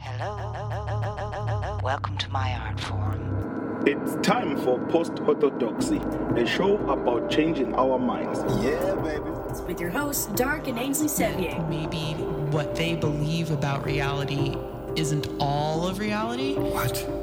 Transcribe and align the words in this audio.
Hello. 0.00 1.80
Welcome 1.82 2.16
to 2.18 2.30
my 2.30 2.54
art 2.54 2.78
form. 2.80 3.82
It's 3.86 4.14
time 4.26 4.56
for 4.56 4.78
Post 4.86 5.18
Orthodoxy, 5.20 5.98
a 6.36 6.46
show 6.46 6.76
about 6.88 7.30
changing 7.30 7.74
our 7.74 7.98
minds. 7.98 8.40
Yeah, 8.62 8.94
baby. 8.96 9.24
It's 9.48 9.60
with 9.62 9.80
your 9.80 9.90
hosts, 9.90 10.26
Dark 10.34 10.68
and 10.68 10.78
Ainsley 10.78 11.08
Sevier. 11.08 11.60
maybe 11.68 12.12
what 12.52 12.76
they 12.76 12.94
believe 12.94 13.50
about 13.50 13.84
reality 13.84 14.56
isn't 14.94 15.28
all 15.40 15.86
of 15.86 15.98
reality. 15.98 16.54
What? 16.54 17.17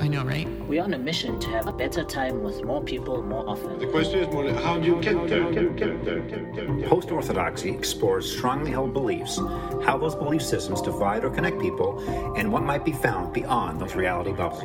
I 0.00 0.08
know, 0.08 0.24
right? 0.24 0.48
We're 0.66 0.82
on 0.82 0.94
a 0.94 0.98
mission 0.98 1.38
to 1.40 1.48
have 1.50 1.66
a 1.66 1.72
better 1.72 2.02
time 2.02 2.42
with 2.42 2.64
more 2.64 2.82
people 2.82 3.22
more 3.22 3.46
often. 3.46 3.78
The 3.78 3.86
question 3.86 4.20
is 4.20 4.32
more 4.32 4.50
how 4.54 4.78
do 4.78 4.86
you 4.86 4.98
get 5.02 5.28
there? 5.28 5.52
Get, 5.52 5.76
get 5.76 6.04
there? 6.06 6.20
Get 6.20 6.54
there? 6.54 6.74
Get 6.74 6.88
Post 6.88 7.10
orthodoxy 7.10 7.68
explores 7.68 8.34
strongly 8.34 8.70
held 8.70 8.94
beliefs, 8.94 9.36
how 9.84 9.98
those 9.98 10.14
belief 10.14 10.40
systems 10.40 10.80
divide 10.80 11.22
or 11.22 11.28
connect 11.28 11.60
people, 11.60 12.00
and 12.38 12.50
what 12.50 12.62
might 12.62 12.82
be 12.82 12.92
found 12.92 13.34
beyond 13.34 13.78
those 13.78 13.94
reality 13.94 14.32
bubbles. 14.32 14.62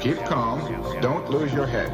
Keep 0.00 0.18
calm. 0.18 0.60
Don't 1.00 1.28
lose 1.28 1.52
your 1.52 1.66
head. 1.66 1.90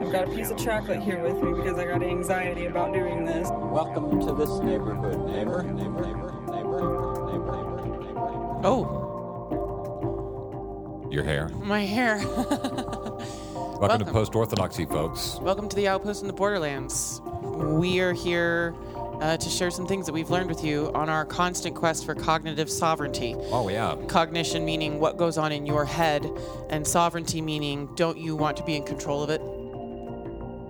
I've 0.00 0.12
got 0.12 0.28
a 0.28 0.30
piece 0.30 0.50
of 0.50 0.58
chocolate 0.58 1.02
here 1.02 1.20
with 1.20 1.42
me 1.42 1.54
because 1.54 1.76
I 1.76 1.86
got 1.86 2.04
anxiety 2.04 2.66
about 2.66 2.94
doing 2.94 3.24
this. 3.24 3.48
Welcome 3.50 4.20
to 4.20 4.32
this 4.32 4.60
neighborhood, 4.60 5.28
neighbor, 5.28 5.64
neighbor, 5.64 6.06
neighbor, 6.06 6.36
neighbor, 6.46 7.26
neighbor, 7.26 7.66
neighbor, 7.66 8.04
neighbor. 8.04 8.60
Oh, 8.64 9.05
Your 11.10 11.22
hair. 11.24 11.48
my 11.62 11.84
hair. 11.84 12.18
Welcome, 12.18 12.58
Welcome. 13.80 13.98
to 14.00 14.12
Post 14.12 14.34
Orthodoxy, 14.34 14.86
folks. 14.86 15.38
Welcome 15.40 15.68
to 15.68 15.76
the 15.76 15.86
Outpost 15.88 16.22
in 16.22 16.26
the 16.26 16.32
Borderlands. 16.32 17.20
We 17.42 18.00
are 18.00 18.12
here 18.12 18.74
uh, 19.20 19.36
to 19.36 19.48
share 19.48 19.70
some 19.70 19.86
things 19.86 20.06
that 20.06 20.12
we've 20.12 20.30
learned 20.30 20.48
with 20.48 20.64
you 20.64 20.90
on 20.94 21.08
our 21.08 21.24
constant 21.24 21.74
quest 21.76 22.04
for 22.04 22.14
cognitive 22.14 22.68
sovereignty. 22.68 23.34
Oh, 23.50 23.68
yeah. 23.68 23.96
Cognition 24.08 24.64
meaning 24.64 24.98
what 24.98 25.16
goes 25.16 25.38
on 25.38 25.52
in 25.52 25.64
your 25.64 25.84
head, 25.84 26.28
and 26.70 26.86
sovereignty 26.86 27.40
meaning 27.40 27.88
don't 27.94 28.18
you 28.18 28.34
want 28.36 28.56
to 28.58 28.64
be 28.64 28.74
in 28.76 28.82
control 28.84 29.22
of 29.22 29.30
it? 29.30 29.40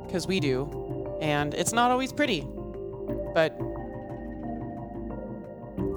Because 0.06 0.26
we 0.26 0.38
do. 0.38 1.16
And 1.20 1.54
it's 1.54 1.72
not 1.72 1.90
always 1.90 2.12
pretty. 2.12 2.46
But 3.34 3.58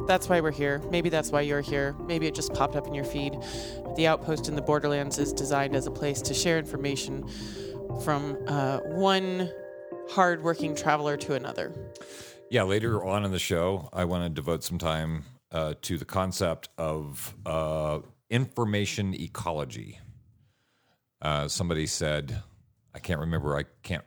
that's 0.10 0.28
why 0.28 0.42
we're 0.42 0.50
here. 0.50 0.82
Maybe 0.90 1.10
that's 1.10 1.30
why 1.30 1.42
you're 1.42 1.62
here. 1.62 1.96
Maybe 2.00 2.26
it 2.26 2.34
just 2.34 2.52
popped 2.56 2.76
up 2.76 2.88
in 2.88 2.96
your 2.96 3.06
feed. 3.06 3.38
The 3.96 4.08
Outpost 4.08 4.48
in 4.48 4.56
the 4.56 4.62
Borderlands 4.62 5.20
is 5.20 5.32
designed 5.32 5.76
as 5.76 5.86
a 5.86 5.92
place 5.92 6.20
to 6.24 6.34
share 6.34 6.58
information 6.58 7.30
from 8.04 8.36
uh, 8.48 8.80
one 8.80 9.52
hardworking 10.10 10.76
traveler 10.76 11.16
to 11.18 11.36
another. 11.36 11.72
Yeah, 12.50 12.64
later 12.64 13.06
on 13.06 13.24
in 13.24 13.32
the 13.32 13.38
show, 13.38 13.88
I 13.94 14.06
want 14.06 14.24
to 14.24 14.30
devote 14.30 14.64
some 14.64 14.80
time 14.80 15.26
uh, 15.52 15.76
to 15.84 16.00
the 16.00 16.06
concept 16.06 16.70
of 16.80 17.36
uh, 17.46 18.00
information 18.32 19.14
ecology. 19.14 20.00
Uh, 21.22 21.48
somebody 21.48 21.86
said, 21.86 22.42
I 22.96 23.00
can't 23.00 23.20
remember, 23.20 23.56
I 23.56 23.66
can't 23.84 24.06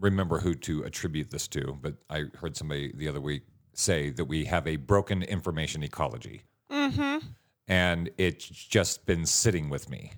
remember 0.00 0.40
who 0.40 0.56
to 0.56 0.82
attribute 0.82 1.30
this 1.30 1.46
to, 1.48 1.78
but 1.80 1.94
I 2.10 2.24
heard 2.40 2.56
somebody 2.56 2.92
the 2.92 3.06
other 3.06 3.20
week 3.20 3.44
say 3.78 4.10
that 4.10 4.24
we 4.26 4.44
have 4.44 4.66
a 4.66 4.76
broken 4.76 5.22
information 5.22 5.82
ecology. 5.82 6.42
Mm-hmm. 6.70 7.26
And 7.68 8.10
it's 8.18 8.46
just 8.46 9.06
been 9.06 9.24
sitting 9.26 9.70
with 9.70 9.88
me. 9.88 10.12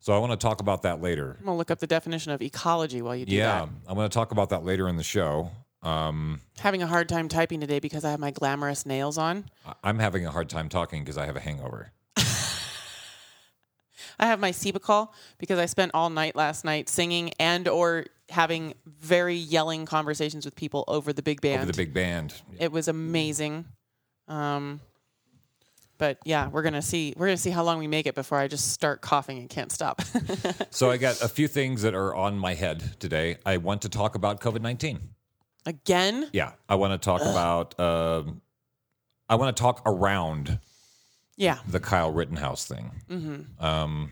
So 0.00 0.12
I 0.12 0.18
want 0.18 0.32
to 0.32 0.36
talk 0.36 0.60
about 0.60 0.82
that 0.82 1.00
later. 1.00 1.36
I'm 1.38 1.44
gonna 1.46 1.56
look 1.56 1.70
up 1.70 1.78
the 1.78 1.86
definition 1.86 2.32
of 2.32 2.42
ecology 2.42 3.02
while 3.02 3.14
you 3.14 3.24
do 3.24 3.34
Yeah, 3.34 3.60
that. 3.60 3.68
I'm 3.86 3.94
going 3.94 4.08
to 4.08 4.14
talk 4.14 4.32
about 4.32 4.48
that 4.50 4.64
later 4.64 4.88
in 4.88 4.96
the 4.96 5.04
show. 5.04 5.50
Um, 5.82 6.40
Having 6.58 6.82
a 6.82 6.86
hard 6.86 7.08
time 7.08 7.28
typing 7.28 7.60
today 7.60 7.78
because 7.78 8.04
I 8.04 8.10
have 8.10 8.20
my 8.20 8.30
glamorous 8.30 8.84
nails 8.86 9.18
on. 9.18 9.44
I'm 9.82 9.98
having 9.98 10.26
a 10.26 10.30
hard 10.30 10.48
time 10.48 10.68
talking 10.68 11.02
because 11.02 11.18
I 11.18 11.26
have 11.26 11.36
a 11.36 11.40
hangover. 11.40 11.92
I 14.18 14.26
have 14.26 14.38
my 14.40 14.52
Call 14.80 15.14
because 15.38 15.58
I 15.58 15.66
spent 15.66 15.92
all 15.94 16.10
night 16.10 16.36
last 16.36 16.64
night 16.64 16.88
singing 16.88 17.32
and 17.38 17.66
or 17.68 18.06
having 18.32 18.74
very 18.86 19.36
yelling 19.36 19.86
conversations 19.86 20.44
with 20.44 20.56
people 20.56 20.84
over 20.88 21.12
the 21.12 21.22
big 21.22 21.40
band. 21.40 21.62
Over 21.62 21.70
the 21.70 21.76
big 21.76 21.94
band. 21.94 22.34
It 22.58 22.72
was 22.72 22.88
amazing. 22.88 23.66
Um, 24.28 24.80
but 25.98 26.18
yeah, 26.24 26.48
we're 26.48 26.62
gonna 26.62 26.82
see. 26.82 27.14
We're 27.16 27.26
gonna 27.26 27.36
see 27.36 27.50
how 27.50 27.62
long 27.62 27.78
we 27.78 27.86
make 27.86 28.06
it 28.06 28.16
before 28.16 28.38
I 28.38 28.48
just 28.48 28.72
start 28.72 29.02
coughing 29.02 29.38
and 29.38 29.48
can't 29.48 29.70
stop. 29.70 30.02
So 30.70 30.90
I 30.90 30.96
got 30.96 31.22
a 31.22 31.28
few 31.28 31.46
things 31.46 31.82
that 31.82 31.94
are 31.94 32.14
on 32.14 32.38
my 32.38 32.54
head 32.54 32.98
today. 32.98 33.36
I 33.44 33.58
want 33.58 33.82
to 33.82 33.88
talk 33.88 34.14
about 34.14 34.40
COVID 34.40 34.62
19. 34.62 34.98
Again, 35.66 36.28
Yeah, 36.32 36.52
I 36.68 36.74
want 36.74 37.00
to 37.00 37.04
talk 37.04 37.20
about. 37.20 37.78
Um, 37.78 38.40
I 39.28 39.36
want 39.36 39.56
to 39.56 39.62
talk 39.62 39.82
around 39.86 40.58
yeah. 41.36 41.58
the 41.68 41.78
Kyle 41.78 42.10
Rittenhouse 42.10 42.66
thing 42.66 42.90
um, 43.60 44.10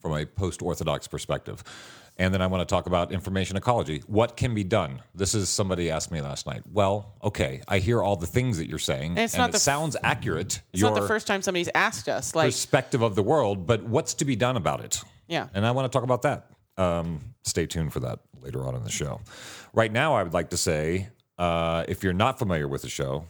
from 0.00 0.14
a 0.14 0.26
post 0.26 0.62
Orthodox 0.62 1.06
perspective. 1.06 1.62
And 2.20 2.34
then 2.34 2.42
I 2.42 2.48
want 2.48 2.68
to 2.68 2.72
talk 2.72 2.86
about 2.86 3.12
information 3.12 3.56
ecology. 3.56 4.02
What 4.08 4.36
can 4.36 4.52
be 4.52 4.64
done? 4.64 5.02
This 5.14 5.34
is 5.36 5.48
somebody 5.48 5.88
asked 5.88 6.10
me 6.10 6.20
last 6.20 6.46
night. 6.46 6.62
Well, 6.70 7.14
okay, 7.22 7.62
I 7.68 7.78
hear 7.78 8.02
all 8.02 8.16
the 8.16 8.26
things 8.26 8.58
that 8.58 8.68
you're 8.68 8.80
saying, 8.80 9.12
And 9.12 9.20
it's 9.20 9.34
and 9.34 9.40
not 9.40 9.50
it 9.50 9.52
the 9.52 9.60
sounds 9.60 9.96
accurate. 10.02 10.60
It's 10.72 10.82
not 10.82 10.96
the 10.96 11.06
first 11.06 11.28
time 11.28 11.42
somebody's 11.42 11.70
asked 11.76 12.08
us. 12.08 12.34
Like, 12.34 12.48
perspective 12.48 13.02
of 13.02 13.14
the 13.14 13.22
world, 13.22 13.66
but 13.68 13.84
what's 13.84 14.14
to 14.14 14.24
be 14.24 14.34
done 14.34 14.56
about 14.56 14.80
it? 14.84 15.02
Yeah. 15.28 15.46
And 15.54 15.64
I 15.64 15.70
want 15.70 15.90
to 15.90 15.96
talk 15.96 16.02
about 16.02 16.22
that. 16.22 16.50
Um, 16.76 17.34
stay 17.44 17.66
tuned 17.66 17.92
for 17.92 18.00
that 18.00 18.18
later 18.40 18.66
on 18.66 18.74
in 18.74 18.82
the 18.82 18.90
show. 18.90 19.20
Right 19.72 19.92
now, 19.92 20.14
I 20.14 20.22
would 20.24 20.34
like 20.34 20.50
to 20.50 20.56
say 20.56 21.08
uh, 21.38 21.84
if 21.86 22.02
you're 22.02 22.12
not 22.12 22.38
familiar 22.38 22.66
with 22.66 22.82
the 22.82 22.88
show, 22.88 23.26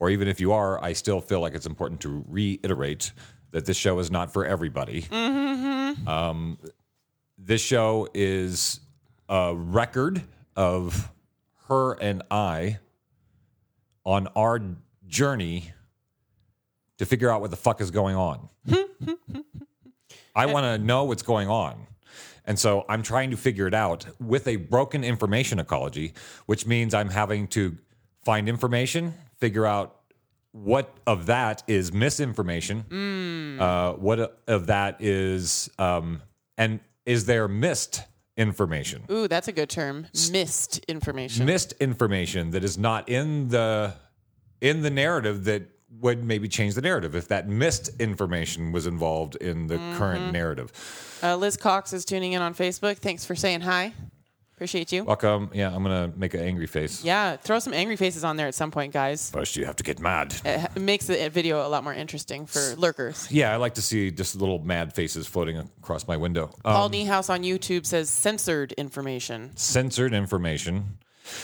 or 0.00 0.10
even 0.10 0.26
if 0.26 0.40
you 0.40 0.52
are, 0.52 0.82
I 0.82 0.92
still 0.92 1.20
feel 1.20 1.40
like 1.40 1.54
it's 1.54 1.66
important 1.66 2.00
to 2.00 2.24
reiterate 2.28 3.12
that 3.52 3.66
this 3.66 3.76
show 3.76 4.00
is 4.00 4.10
not 4.10 4.32
for 4.32 4.44
everybody. 4.44 5.02
Mm-hmm. 5.02 6.08
Um, 6.08 6.58
this 7.38 7.60
show 7.60 8.08
is 8.14 8.80
a 9.28 9.54
record 9.54 10.22
of 10.56 11.10
her 11.68 11.94
and 11.94 12.22
I 12.30 12.78
on 14.04 14.28
our 14.36 14.60
journey 15.06 15.72
to 16.98 17.06
figure 17.06 17.30
out 17.30 17.40
what 17.40 17.50
the 17.50 17.56
fuck 17.56 17.80
is 17.80 17.90
going 17.90 18.16
on. 18.16 18.48
I 20.36 20.46
want 20.46 20.64
to 20.64 20.78
know 20.78 21.04
what's 21.04 21.22
going 21.22 21.48
on. 21.48 21.86
And 22.44 22.58
so 22.58 22.84
I'm 22.88 23.02
trying 23.02 23.30
to 23.30 23.36
figure 23.36 23.66
it 23.66 23.74
out 23.74 24.06
with 24.20 24.46
a 24.46 24.56
broken 24.56 25.02
information 25.02 25.58
ecology, 25.58 26.12
which 26.46 26.66
means 26.66 26.92
I'm 26.92 27.08
having 27.08 27.46
to 27.48 27.78
find 28.24 28.48
information, 28.48 29.14
figure 29.38 29.64
out 29.64 29.96
what 30.52 30.94
of 31.06 31.26
that 31.26 31.62
is 31.66 31.92
misinformation, 31.92 32.84
uh, 33.60 33.92
what 33.94 34.40
of 34.46 34.66
that 34.66 35.00
is, 35.00 35.70
um, 35.78 36.22
and 36.58 36.80
is 37.06 37.26
there 37.26 37.48
missed 37.48 38.02
information? 38.36 39.04
ooh, 39.10 39.28
that's 39.28 39.48
a 39.48 39.52
good 39.52 39.70
term. 39.70 40.06
Missed 40.30 40.78
information. 40.88 41.46
missed 41.46 41.72
information 41.80 42.50
that 42.50 42.64
is 42.64 42.76
not 42.76 43.08
in 43.08 43.48
the 43.48 43.94
in 44.60 44.82
the 44.82 44.90
narrative 44.90 45.44
that 45.44 45.62
would 46.00 46.24
maybe 46.24 46.48
change 46.48 46.74
the 46.74 46.82
narrative 46.82 47.14
if 47.14 47.28
that 47.28 47.48
missed 47.48 47.90
information 48.00 48.72
was 48.72 48.86
involved 48.86 49.36
in 49.36 49.68
the 49.68 49.76
current 49.96 50.32
narrative. 50.32 50.72
Uh, 51.22 51.36
Liz 51.36 51.56
Cox 51.56 51.92
is 51.92 52.04
tuning 52.04 52.32
in 52.32 52.42
on 52.42 52.54
Facebook. 52.54 52.96
Thanks 52.96 53.24
for 53.24 53.36
saying 53.36 53.60
hi. 53.60 53.92
Appreciate 54.56 54.92
you. 54.92 55.02
Welcome. 55.02 55.50
Yeah, 55.52 55.74
I'm 55.74 55.82
gonna 55.82 56.12
make 56.16 56.32
an 56.34 56.40
angry 56.40 56.66
face. 56.68 57.02
Yeah, 57.04 57.36
throw 57.36 57.58
some 57.58 57.74
angry 57.74 57.96
faces 57.96 58.22
on 58.22 58.36
there 58.36 58.46
at 58.46 58.54
some 58.54 58.70
point, 58.70 58.92
guys. 58.92 59.30
First, 59.30 59.56
you 59.56 59.64
have 59.66 59.74
to 59.76 59.82
get 59.82 59.98
mad. 59.98 60.32
It 60.44 60.70
it 60.76 60.80
makes 60.80 61.06
the 61.06 61.28
video 61.28 61.66
a 61.66 61.68
lot 61.68 61.82
more 61.82 61.92
interesting 61.92 62.46
for 62.46 62.60
lurkers. 62.76 63.26
Yeah, 63.32 63.52
I 63.52 63.56
like 63.56 63.74
to 63.74 63.82
see 63.82 64.12
just 64.12 64.36
little 64.36 64.60
mad 64.60 64.94
faces 64.94 65.26
floating 65.26 65.58
across 65.58 66.06
my 66.06 66.16
window. 66.16 66.50
Paul 66.62 66.86
Um, 66.86 66.92
Niehaus 66.92 67.28
on 67.30 67.42
YouTube 67.42 67.84
says 67.84 68.08
censored 68.10 68.70
information. 68.72 69.50
censored 69.56 70.14
information. 70.14 70.98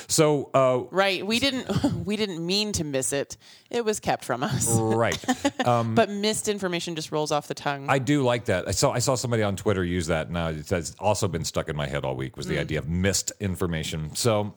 So, 0.08 0.50
uh, 0.54 0.84
Right, 0.90 1.26
we 1.26 1.38
didn't 1.38 1.66
we 2.06 2.16
didn't 2.16 2.44
mean 2.44 2.72
to 2.72 2.84
miss 2.84 3.12
it. 3.12 3.36
It 3.70 3.84
was 3.84 4.00
kept 4.00 4.24
from 4.24 4.42
us. 4.42 4.68
right. 4.70 5.22
But 5.64 6.10
missed 6.10 6.48
information 6.48 6.96
just 6.96 7.12
rolls 7.12 7.32
off 7.32 7.46
the 7.48 7.54
tongue. 7.54 7.86
I 7.88 7.98
do 7.98 8.22
like 8.22 8.46
that. 8.46 8.66
I 8.68 8.72
saw 8.72 8.92
I 8.92 8.98
saw 8.98 9.14
somebody 9.14 9.42
on 9.42 9.56
Twitter 9.56 9.84
use 9.84 10.06
that, 10.08 10.28
and 10.28 10.36
uh, 10.36 10.52
it 10.56 10.68
has 10.70 10.94
also 10.98 11.28
been 11.28 11.44
stuck 11.44 11.68
in 11.68 11.76
my 11.76 11.86
head 11.86 12.04
all 12.04 12.16
week. 12.16 12.36
Was 12.36 12.46
the 12.46 12.58
idea 12.58 12.78
of 12.78 12.88
missed 12.88 13.32
information? 13.40 14.14
So, 14.14 14.54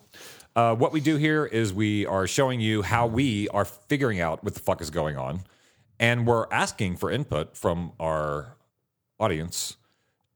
uh, 0.55 0.75
what 0.75 0.91
we 0.91 1.01
do 1.01 1.17
here 1.17 1.45
is 1.45 1.73
we 1.73 2.05
are 2.05 2.27
showing 2.27 2.59
you 2.59 2.81
how 2.81 3.07
we 3.07 3.49
are 3.49 3.65
figuring 3.65 4.19
out 4.19 4.43
what 4.43 4.53
the 4.53 4.59
fuck 4.59 4.81
is 4.81 4.89
going 4.89 5.17
on, 5.17 5.41
and 5.99 6.25
we're 6.27 6.47
asking 6.51 6.97
for 6.97 7.11
input 7.11 7.57
from 7.57 7.93
our 7.99 8.55
audience 9.19 9.77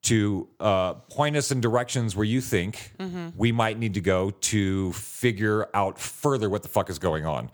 to 0.07 0.47
uh, 0.59 0.93
point 0.93 1.35
us 1.35 1.51
in 1.51 1.59
directions 1.59 2.15
where 2.15 2.25
you 2.25 2.39
think 2.39 2.93
we 3.35 3.51
might 3.51 3.77
need 3.77 3.93
to 3.95 4.01
go 4.01 4.31
to 4.31 4.93
figure 4.93 5.67
out 5.73 5.99
further 5.99 6.49
what 6.49 6.63
the 6.63 6.69
fuck 6.69 6.89
is 6.89 6.97
going 6.99 7.25
on. 7.25 7.51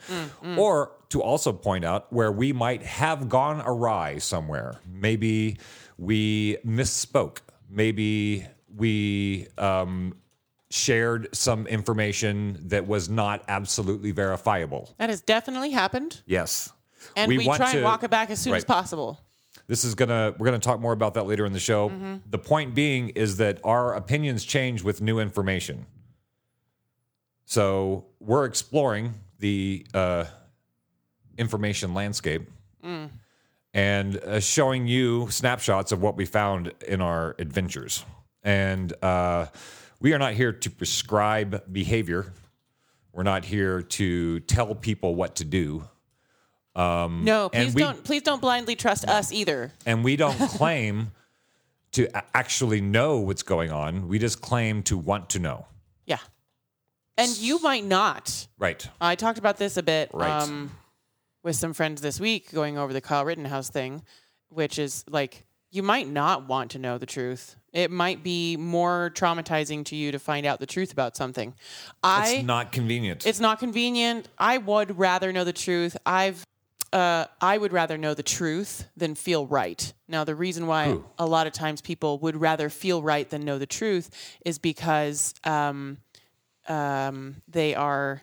Or 0.57 0.91
to 1.09 1.21
also 1.21 1.51
point 1.51 1.85
out 1.85 2.11
where 2.11 2.31
we 2.31 2.53
might 2.53 2.83
have 2.83 3.29
gone 3.29 3.61
awry 3.65 4.17
somewhere. 4.19 4.79
Maybe 4.91 5.57
we 5.97 6.57
misspoke. 6.65 7.39
Maybe 7.69 8.45
we 8.75 9.47
um, 9.57 10.15
shared 10.69 11.29
some 11.35 11.67
information 11.67 12.59
that 12.69 12.88
was 12.88 13.09
not 13.09 13.44
absolutely 13.47 14.11
verifiable. 14.11 14.94
that 14.97 15.09
has 15.09 15.21
definitely 15.21 15.71
happened. 15.71 16.21
Yes. 16.25 16.71
And 17.15 17.29
we, 17.29 17.45
want 17.45 17.57
try 17.57 17.71
to 17.71 17.77
and 17.77 17.83
walk 17.83 18.03
it 18.03 18.09
back 18.11 18.29
as 18.29 18.39
soon 18.39 18.56
as 18.56 18.65
possible. 18.65 19.19
This 19.68 19.83
is 19.86 19.95
gonna 19.95 20.36
we're 20.38 20.45
gonna 20.45 20.60
talk 20.60 20.80
more 20.80 20.92
about 20.94 21.13
that 21.13 21.25
later 21.25 21.45
in 21.45 21.54
the 21.54 21.60
show. 21.60 21.89
Mm-hmm. 21.89 22.15
The 22.30 22.38
point 22.38 22.75
being 22.75 23.10
is 23.10 23.38
that 23.38 23.60
our 23.63 23.94
opinions 23.95 24.44
change 24.44 24.83
with 24.83 25.01
new 25.01 25.19
information. 25.19 25.86
So 27.45 28.06
we're 28.19 28.45
exploring 28.45 29.13
the 29.39 29.86
uh, 29.94 30.25
information 31.38 31.94
landscape 31.94 32.50
Mm. 32.83 33.10
and 33.74 34.18
uh, 34.18 34.39
showing 34.42 34.88
you 34.88 35.30
snapshots 35.30 35.94
of 35.94 36.01
what 36.01 36.18
we 36.18 36.25
found 36.25 36.74
in 36.86 37.00
our 37.00 37.33
adventures. 37.39 38.04
And 38.44 38.92
uh, 39.01 39.45
we 40.01 40.13
are 40.13 40.19
not 40.19 40.33
here 40.33 40.51
to 40.51 40.69
prescribe 40.69 41.63
behavior. 41.71 42.33
We're 43.13 43.24
not 43.24 43.45
here 43.45 43.81
to 43.81 44.42
tell 44.42 44.75
people 44.75 45.16
what 45.16 45.36
to 45.36 45.45
do. 45.45 45.88
Um, 46.75 47.23
No, 47.23 47.49
and 47.53 47.65
please 47.67 47.75
we- 47.75 47.81
don't. 47.81 48.03
Please 48.03 48.21
don't 48.23 48.41
blindly 48.41 48.75
trust 48.75 49.07
us 49.07 49.31
either. 49.31 49.71
and 49.85 50.03
we 50.03 50.15
don't 50.15 50.37
claim 50.49 51.11
to 51.91 52.07
actually 52.35 52.81
know 52.81 53.19
what's 53.19 53.43
going 53.43 53.71
on. 53.71 54.07
We 54.07 54.17
just 54.19 54.41
claim 54.41 54.81
to 54.83 54.97
want 54.97 55.29
to 55.31 55.39
know. 55.39 55.67
Yeah, 56.05 56.17
and 57.17 57.37
you 57.37 57.59
might 57.59 57.85
not. 57.85 58.47
Right. 58.57 58.87
I 58.99 59.15
talked 59.15 59.37
about 59.37 59.57
this 59.57 59.77
a 59.77 59.83
bit 59.83 60.09
Right. 60.13 60.41
um, 60.41 60.71
with 61.43 61.55
some 61.55 61.73
friends 61.73 62.01
this 62.01 62.19
week, 62.19 62.51
going 62.51 62.77
over 62.77 62.91
the 62.93 63.01
Kyle 63.01 63.23
Rittenhouse 63.25 63.69
thing, 63.69 64.01
which 64.49 64.79
is 64.79 65.03
like 65.07 65.45
you 65.69 65.83
might 65.83 66.07
not 66.07 66.47
want 66.47 66.71
to 66.71 66.79
know 66.79 66.97
the 66.97 67.05
truth. 67.05 67.55
It 67.71 67.89
might 67.91 68.23
be 68.23 68.57
more 68.57 69.11
traumatizing 69.15 69.85
to 69.85 69.95
you 69.95 70.11
to 70.11 70.19
find 70.19 70.45
out 70.45 70.59
the 70.59 70.65
truth 70.67 70.91
about 70.91 71.15
something. 71.15 71.53
I 72.03 72.29
it's 72.35 72.43
not 72.45 72.71
convenient. 72.71 73.25
It's 73.27 73.39
not 73.39 73.59
convenient. 73.59 74.27
I 74.39 74.57
would 74.57 74.97
rather 74.97 75.31
know 75.31 75.43
the 75.43 75.53
truth. 75.53 75.97
I've 76.05 76.43
uh, 76.94 77.25
I 77.42 77.57
would 77.57 77.74
rather 77.74 77.98
know 77.98 78.13
the 78.13 78.24
truth 78.24 78.86
than 78.95 79.16
feel 79.16 79.48
right. 79.48 79.92
Now, 80.07 80.24
the 80.24 80.36
reason 80.36 80.68
why 80.68 80.90
Ooh. 80.92 81.06
a 81.18 81.25
lot 81.25 81.48
of 81.48 81.54
times 81.54 81.81
people 81.81 82.19
would 82.19 82.36
rather 82.40 82.69
feel 82.69 83.01
right 83.01 83.28
than 83.30 83.42
know 83.44 83.57
the 83.57 83.66
truth 83.66 84.10
is 84.45 84.60
because 84.60 85.34
um, 85.44 85.98
um, 86.68 87.42
they 87.48 87.74
are, 87.74 88.22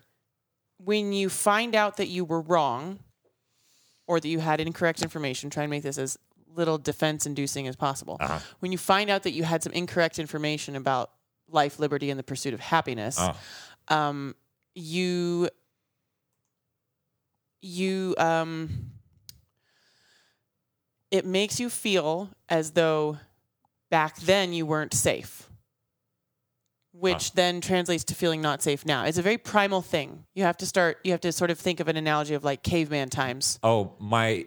when 0.78 1.12
you 1.12 1.28
find 1.28 1.74
out 1.74 1.96
that 1.96 2.06
you 2.06 2.24
were 2.24 2.40
wrong 2.40 3.00
or 4.06 4.20
that 4.20 4.28
you 4.28 4.38
had 4.38 4.60
incorrect 4.60 5.02
information, 5.02 5.50
try 5.50 5.64
and 5.64 5.70
make 5.70 5.82
this 5.82 5.98
as 5.98 6.16
little 6.54 6.78
defense 6.78 7.26
inducing 7.26 7.66
as 7.68 7.76
possible. 7.76 8.16
Uh-huh. 8.20 8.38
When 8.60 8.72
you 8.72 8.78
find 8.78 9.10
out 9.10 9.24
that 9.24 9.32
you 9.32 9.42
had 9.44 9.62
some 9.62 9.72
incorrect 9.72 10.18
information 10.18 10.76
about 10.76 11.10
life, 11.48 11.78
liberty, 11.80 12.10
and 12.10 12.18
the 12.18 12.24
pursuit 12.24 12.54
of 12.54 12.60
happiness, 12.60 13.16
Ah. 13.18 13.36
um, 13.88 14.34
you 14.74 15.48
you 17.62 18.14
um 18.18 18.90
it 21.10 21.26
makes 21.26 21.58
you 21.58 21.68
feel 21.68 22.30
as 22.48 22.72
though 22.72 23.18
back 23.90 24.18
then 24.20 24.52
you 24.52 24.64
weren't 24.64 24.94
safe 24.94 25.48
which 26.92 27.32
then 27.32 27.60
translates 27.60 28.04
to 28.04 28.14
feeling 28.14 28.40
not 28.40 28.62
safe 28.62 28.84
now 28.84 29.04
it's 29.04 29.18
a 29.18 29.22
very 29.22 29.38
primal 29.38 29.80
thing 29.82 30.24
you 30.34 30.42
have 30.42 30.56
to 30.56 30.66
start 30.66 30.98
you 31.04 31.12
have 31.12 31.20
to 31.20 31.32
sort 31.32 31.50
of 31.50 31.58
think 31.58 31.80
of 31.80 31.88
an 31.88 31.96
analogy 31.96 32.34
of 32.34 32.44
like 32.44 32.62
caveman 32.62 33.08
times 33.08 33.58
oh, 33.62 33.92
my 33.98 34.46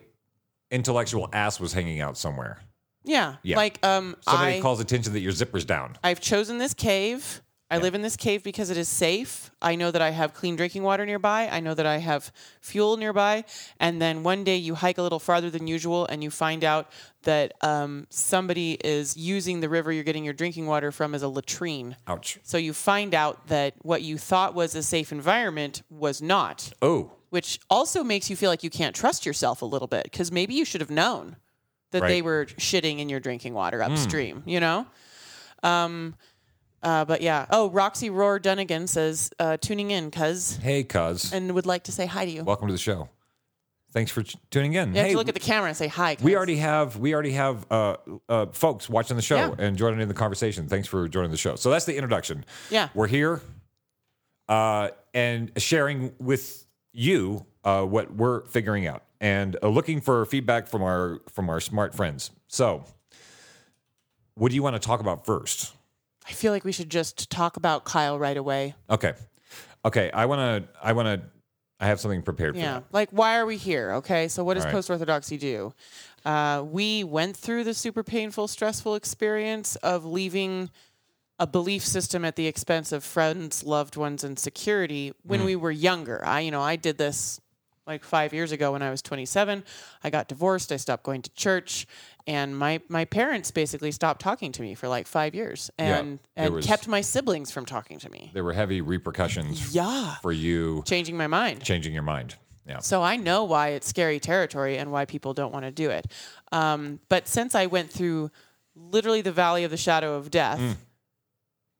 intellectual 0.71 1.29
ass 1.33 1.59
was 1.59 1.71
hanging 1.71 2.01
out 2.01 2.17
somewhere. 2.17 2.59
yeah, 3.03 3.35
Yeah. 3.43 3.55
like 3.57 3.77
um 3.85 4.15
Somebody 4.21 4.57
I, 4.57 4.61
calls 4.61 4.79
attention 4.79 5.13
that 5.13 5.19
your 5.19 5.31
zipper's 5.31 5.65
down. 5.65 5.97
I've 6.03 6.19
chosen 6.19 6.57
this 6.57 6.73
cave. 6.73 7.41
I 7.73 7.77
live 7.79 7.95
in 7.95 8.03
this 8.03 8.15
cave 8.15 8.43
because 8.43 8.69
it 8.69 8.77
is 8.77 8.87
safe. 8.87 9.49
I 9.59 9.73
know 9.73 9.89
that 9.89 10.01
I 10.01 10.11
have 10.11 10.35
clean 10.35 10.55
drinking 10.55 10.83
water 10.83 11.07
nearby. 11.07 11.49
I 11.51 11.59
know 11.59 11.73
that 11.73 11.87
I 11.87 11.97
have 11.97 12.31
fuel 12.61 12.97
nearby. 12.97 13.45
And 13.79 13.99
then 13.99 14.21
one 14.21 14.43
day 14.43 14.57
you 14.57 14.75
hike 14.75 14.99
a 14.99 15.01
little 15.01 15.17
farther 15.17 15.49
than 15.49 15.65
usual 15.65 16.05
and 16.05 16.23
you 16.23 16.29
find 16.29 16.63
out 16.63 16.91
that 17.23 17.53
um, 17.61 18.05
somebody 18.11 18.73
is 18.73 19.17
using 19.17 19.59
the 19.59 19.69
river 19.69 19.91
you're 19.91 20.03
getting 20.03 20.23
your 20.23 20.35
drinking 20.35 20.67
water 20.67 20.91
from 20.91 21.15
as 21.15 21.23
a 21.23 21.27
latrine. 21.27 21.95
Ouch. 22.05 22.37
So 22.43 22.59
you 22.59 22.73
find 22.73 23.15
out 23.15 23.47
that 23.47 23.73
what 23.81 24.03
you 24.03 24.19
thought 24.19 24.53
was 24.53 24.75
a 24.75 24.83
safe 24.83 25.11
environment 25.11 25.81
was 25.89 26.21
not, 26.21 26.73
Oh, 26.79 27.13
which 27.31 27.59
also 27.71 28.03
makes 28.03 28.29
you 28.29 28.35
feel 28.35 28.51
like 28.51 28.61
you 28.61 28.69
can't 28.69 28.95
trust 28.95 29.25
yourself 29.25 29.63
a 29.63 29.65
little 29.65 29.87
bit 29.87 30.03
because 30.03 30.31
maybe 30.31 30.53
you 30.53 30.63
should 30.63 30.81
have 30.81 30.91
known 30.91 31.37
that 31.89 32.03
they 32.03 32.21
were 32.21 32.45
shitting 32.45 32.99
in 32.99 33.09
your 33.09 33.19
drinking 33.19 33.55
water 33.55 33.81
upstream, 33.81 34.43
you 34.45 34.59
know? 34.59 34.85
Um, 35.63 36.15
uh, 36.83 37.05
but 37.05 37.21
yeah. 37.21 37.45
Oh, 37.49 37.69
Roxy 37.69 38.09
Roar 38.09 38.39
Dunnigan 38.39 38.87
says, 38.87 39.31
uh, 39.39 39.57
tuning 39.57 39.91
in, 39.91 40.11
cuz, 40.11 40.57
hey, 40.57 40.83
cuz. 40.83 41.33
and 41.33 41.53
would 41.55 41.65
like 41.65 41.83
to 41.85 41.91
say 41.91 42.05
hi 42.05 42.25
to 42.25 42.31
you. 42.31 42.43
Welcome 42.43 42.67
to 42.67 42.73
the 42.73 42.77
show. 42.79 43.09
Thanks 43.91 44.11
for 44.11 44.23
tuning 44.49 44.73
in. 44.73 44.89
you 44.89 44.95
have 44.97 45.05
hey, 45.05 45.11
to 45.11 45.17
look 45.17 45.27
at 45.27 45.35
the 45.35 45.39
camera 45.39 45.67
and 45.69 45.77
say 45.77 45.87
hi. 45.87 46.17
we 46.23 46.35
already 46.35 46.55
have 46.57 46.97
we 46.97 47.13
already 47.13 47.33
have 47.33 47.65
uh, 47.71 47.97
uh, 48.27 48.45
folks 48.47 48.89
watching 48.89 49.15
the 49.15 49.21
show 49.21 49.35
Yeah. 49.35 49.55
and 49.59 49.77
joining 49.77 49.99
in 50.01 50.07
the 50.07 50.15
conversation. 50.15 50.67
Thanks 50.67 50.87
for 50.87 51.07
joining 51.07 51.29
the 51.29 51.37
show. 51.37 51.55
So 51.55 51.69
that's 51.69 51.85
the 51.85 51.95
introduction. 51.95 52.43
Yeah. 52.71 52.89
we're 52.95 53.05
here 53.07 53.41
uh, 54.49 54.89
and 55.13 55.51
sharing 55.57 56.13
with 56.19 56.65
you 56.91 57.45
uh, 57.63 57.83
what 57.83 58.13
we're 58.15 58.45
figuring 58.45 58.87
out 58.87 59.03
and 59.21 59.55
uh, 59.61 59.67
looking 59.67 60.01
for 60.01 60.25
feedback 60.25 60.67
from 60.67 60.81
our 60.81 61.21
from 61.31 61.49
our 61.49 61.59
smart 61.59 61.95
friends. 61.95 62.31
So, 62.47 62.83
what 64.35 64.49
do 64.49 64.55
you 64.55 64.63
want 64.63 64.75
to 64.75 64.79
talk 64.79 64.99
about 64.99 65.25
first? 65.25 65.73
I 66.27 66.31
feel 66.31 66.51
like 66.51 66.63
we 66.63 66.71
should 66.71 66.89
just 66.89 67.29
talk 67.29 67.57
about 67.57 67.83
Kyle 67.85 68.17
right 68.17 68.37
away. 68.37 68.75
Okay, 68.89 69.13
okay. 69.85 70.11
I 70.11 70.25
want 70.25 70.65
to. 70.65 70.69
I 70.81 70.93
want 70.93 71.07
to. 71.07 71.27
I 71.79 71.87
have 71.87 71.99
something 71.99 72.21
prepared 72.21 72.53
for 72.55 72.59
you. 72.59 72.63
Yeah. 72.63 72.73
that. 72.75 72.85
Like, 72.93 73.09
why 73.11 73.37
are 73.37 73.45
we 73.45 73.57
here? 73.57 73.93
Okay. 73.95 74.29
So, 74.29 74.43
what 74.43 74.53
does 74.53 74.63
right. 74.63 74.71
post 74.71 74.89
orthodoxy 74.89 75.37
do? 75.37 75.73
Uh, 76.23 76.63
we 76.65 77.03
went 77.03 77.35
through 77.35 77.65
the 77.65 77.73
super 77.73 78.03
painful, 78.03 78.47
stressful 78.47 78.95
experience 78.95 79.75
of 79.77 80.05
leaving 80.05 80.69
a 81.39 81.47
belief 81.47 81.83
system 81.85 82.23
at 82.23 82.35
the 82.37 82.47
expense 82.47 82.91
of 82.93 83.03
friends, 83.03 83.63
loved 83.63 83.97
ones, 83.97 84.23
and 84.23 84.39
security 84.39 85.11
when 85.23 85.41
Mm. 85.41 85.45
we 85.45 85.55
were 85.57 85.71
younger. 85.71 86.23
I, 86.25 86.41
you 86.41 86.51
know, 86.51 86.61
I 86.61 86.77
did 86.77 86.97
this 86.97 87.41
like 87.85 88.03
five 88.05 88.33
years 88.33 88.53
ago 88.53 88.71
when 88.71 88.81
I 88.81 88.89
was 88.89 89.01
27. 89.01 89.63
I 90.03 90.09
got 90.09 90.29
divorced. 90.29 90.71
I 90.71 90.77
stopped 90.77 91.03
going 91.03 91.21
to 91.23 91.29
church, 91.33 91.85
and 92.27 92.57
my 92.57 92.81
my 92.89 93.05
parents 93.05 93.51
basically 93.51 93.91
stopped 93.91 94.21
talking 94.21 94.51
to 94.53 94.61
me 94.61 94.75
for 94.75 94.87
like 94.87 95.07
five 95.07 95.35
years, 95.35 95.69
and 95.77 96.19
there 96.35 96.45
and 96.45 96.53
was- 96.55 96.65
kept 96.65 96.87
my 96.87 97.01
siblings 97.01 97.51
from 97.51 97.65
talking 97.65 97.99
to 97.99 98.09
me. 98.09 98.31
There 98.33 98.43
were 98.43 98.53
heavy 98.53 98.81
repercussions 98.81 99.73
Yeah, 99.75 100.15
for 100.21 100.31
you 100.31 100.83
changing 100.85 101.17
my 101.17 101.27
mind. 101.27 101.63
changing 101.63 101.93
your 101.93 102.03
mind. 102.03 102.35
Yeah. 102.65 102.79
So 102.79 103.01
I 103.03 103.17
know 103.17 103.43
why 103.43 103.69
it's 103.69 103.87
scary 103.87 104.19
territory 104.21 104.77
and 104.77 104.89
why 104.91 105.03
people 105.05 105.33
don't 105.33 105.51
want 105.51 105.65
to 105.65 105.71
do 105.71 105.89
it. 105.89 106.07
Um, 106.53 106.99
but 107.09 107.27
since 107.27 107.55
I 107.55 107.65
went 107.65 107.89
through 107.91 108.31
literally 108.75 109.21
the 109.21 109.33
valley 109.33 109.65
of 109.65 109.71
the 109.71 109.77
shadow 109.77 110.15
of 110.15 110.31
death, 110.31 110.59
Mm. 110.59 110.75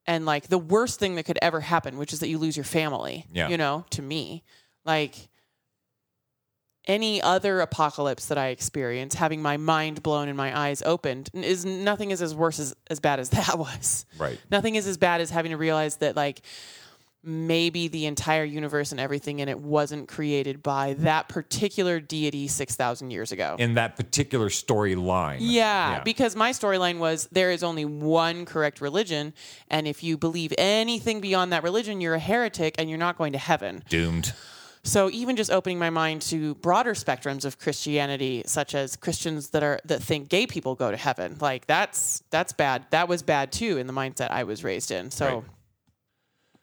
and 0.05 0.25
like 0.25 0.49
the 0.49 0.57
worst 0.57 0.99
thing 0.99 1.15
that 1.15 1.23
could 1.23 1.39
ever 1.41 1.61
happen, 1.61 1.97
which 1.97 2.11
is 2.11 2.19
that 2.19 2.27
you 2.27 2.37
lose 2.37 2.57
your 2.57 2.65
family. 2.65 3.25
Yeah. 3.31 3.47
You 3.47 3.57
know, 3.57 3.85
to 3.91 4.01
me, 4.01 4.43
like 4.83 5.29
any 6.85 7.21
other 7.21 7.61
apocalypse 7.61 8.27
that 8.27 8.37
I 8.37 8.47
experience, 8.47 9.15
having 9.15 9.41
my 9.41 9.57
mind 9.57 10.03
blown 10.03 10.27
and 10.27 10.37
my 10.37 10.57
eyes 10.57 10.81
opened, 10.85 11.29
is 11.33 11.65
nothing 11.65 12.11
is 12.11 12.21
as 12.21 12.35
worse 12.35 12.59
as, 12.59 12.75
as 12.89 12.99
bad 12.99 13.19
as 13.19 13.29
that 13.31 13.57
was. 13.57 14.05
Right. 14.17 14.39
Nothing 14.51 14.75
is 14.75 14.87
as 14.87 14.97
bad 14.97 15.21
as 15.21 15.29
having 15.29 15.51
to 15.51 15.57
realize 15.57 15.97
that 15.97 16.15
like 16.15 16.41
maybe 17.25 17.87
the 17.87 18.05
entire 18.05 18.43
universe 18.43 18.91
and 18.91 18.99
everything 18.99 19.39
in 19.39 19.47
it 19.47 19.57
wasn't 19.57 20.09
created 20.09 20.61
by 20.61 20.93
that 20.95 21.29
particular 21.29 22.01
deity 22.01 22.49
6,000 22.49 23.11
years 23.11 23.31
ago. 23.31 23.55
In 23.57 23.75
that 23.75 23.95
particular 23.95 24.49
storyline. 24.49 25.37
Yeah, 25.39 26.01
because 26.03 26.35
my 26.35 26.51
storyline 26.51 26.99
was 26.99 27.29
there 27.31 27.51
is 27.51 27.63
only 27.63 27.85
one 27.85 28.43
correct 28.43 28.81
religion, 28.81 29.33
and 29.69 29.87
if 29.87 30.03
you 30.03 30.17
believe 30.17 30.53
anything 30.57 31.21
beyond 31.21 31.53
that 31.53 31.63
religion, 31.63 32.01
you're 32.01 32.15
a 32.15 32.19
heretic 32.19 32.75
and 32.77 32.89
you're 32.89 32.99
not 32.99 33.17
going 33.17 33.31
to 33.31 33.39
heaven. 33.39 33.83
Doomed. 33.87 34.33
So 34.85 35.09
even 35.11 35.37
just 35.37 35.49
opening 35.49 35.79
my 35.79 35.89
mind 35.89 36.21
to 36.23 36.55
broader 36.55 36.93
spectrums 36.93 37.45
of 37.45 37.57
Christianity, 37.57 38.43
such 38.45 38.75
as 38.75 38.97
Christians 38.97 39.49
that 39.51 39.63
are 39.63 39.79
that 39.85 40.03
think 40.03 40.27
gay 40.27 40.45
people 40.45 40.75
go 40.75 40.91
to 40.91 40.97
heaven, 40.97 41.37
like 41.39 41.65
that's 41.67 42.21
that's 42.31 42.51
bad. 42.51 42.85
That 42.91 43.07
was 43.07 43.23
bad 43.23 43.51
too 43.51 43.77
in 43.77 43.87
the 43.87 43.93
mindset 43.93 44.31
I 44.31 44.43
was 44.43 44.63
raised 44.63 44.91
in. 44.91 45.11
So. 45.11 45.25
Right. 45.25 45.43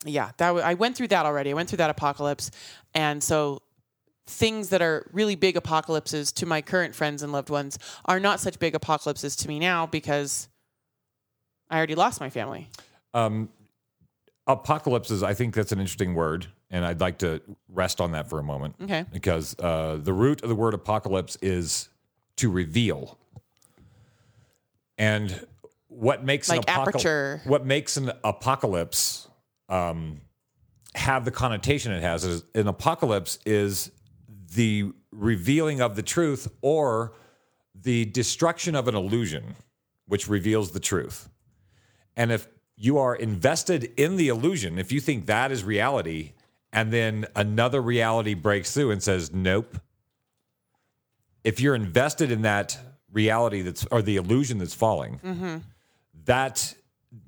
Yeah, 0.06 0.30
that 0.38 0.46
w- 0.46 0.64
I 0.64 0.72
went 0.72 0.96
through 0.96 1.08
that 1.08 1.26
already. 1.26 1.50
I 1.50 1.52
went 1.52 1.68
through 1.68 1.76
that 1.76 1.90
apocalypse, 1.90 2.50
and 2.94 3.22
so 3.22 3.60
things 4.26 4.70
that 4.70 4.80
are 4.80 5.06
really 5.12 5.34
big 5.34 5.56
apocalypses 5.56 6.32
to 6.32 6.46
my 6.46 6.62
current 6.62 6.94
friends 6.94 7.22
and 7.22 7.32
loved 7.32 7.50
ones 7.50 7.78
are 8.06 8.20
not 8.20 8.40
such 8.40 8.58
big 8.58 8.74
apocalypses 8.74 9.36
to 9.36 9.48
me 9.48 9.58
now 9.58 9.86
because 9.86 10.48
I 11.68 11.76
already 11.76 11.96
lost 11.96 12.20
my 12.20 12.30
family. 12.30 12.68
Um, 13.12 13.50
apocalypses, 14.46 15.22
I 15.22 15.34
think 15.34 15.54
that's 15.54 15.72
an 15.72 15.80
interesting 15.80 16.14
word, 16.14 16.46
and 16.70 16.84
I'd 16.84 17.00
like 17.00 17.18
to 17.18 17.40
rest 17.68 18.00
on 18.00 18.12
that 18.12 18.28
for 18.30 18.38
a 18.38 18.42
moment. 18.42 18.76
Okay. 18.82 19.04
Because 19.12 19.58
uh, 19.58 19.98
the 20.00 20.12
root 20.12 20.42
of 20.42 20.48
the 20.48 20.54
word 20.54 20.74
apocalypse 20.74 21.36
is 21.42 21.88
to 22.36 22.50
reveal. 22.50 23.18
And 24.98 25.46
what 25.88 26.24
makes 26.24 26.48
Like 26.48 26.58
an 26.60 26.64
apocal- 26.74 26.88
aperture. 26.88 27.40
what 27.44 27.64
makes 27.66 27.96
an 27.96 28.12
apocalypse 28.22 29.28
um, 29.68 30.20
have 30.94 31.24
the 31.24 31.30
connotation 31.30 31.92
it 31.92 32.02
has 32.02 32.24
is 32.24 32.42
an 32.54 32.68
apocalypse 32.68 33.38
is 33.46 33.90
the 34.54 34.92
revealing 35.12 35.80
of 35.80 35.96
the 35.96 36.02
truth 36.02 36.48
or 36.60 37.14
the 37.74 38.04
destruction 38.06 38.74
of 38.74 38.88
an 38.88 38.94
illusion, 38.94 39.54
which 40.06 40.28
reveals 40.28 40.72
the 40.72 40.80
truth. 40.80 41.28
And 42.16 42.30
if 42.30 42.48
you 42.76 42.98
are 42.98 43.14
invested 43.14 43.92
in 43.96 44.16
the 44.16 44.28
illusion, 44.28 44.78
if 44.78 44.92
you 44.92 45.00
think 45.00 45.26
that 45.26 45.50
is 45.52 45.64
reality, 45.64 46.32
and 46.72 46.92
then 46.92 47.26
another 47.34 47.80
reality 47.80 48.34
breaks 48.34 48.72
through 48.72 48.90
and 48.92 49.02
says, 49.02 49.32
nope, 49.32 49.76
if 51.44 51.60
you're 51.60 51.74
invested 51.74 52.30
in 52.30 52.42
that 52.42 52.78
reality 53.12 53.62
that's 53.62 53.84
or 53.86 54.02
the 54.02 54.16
illusion 54.16 54.58
that's 54.58 54.74
falling, 54.74 55.62
that 56.26 56.74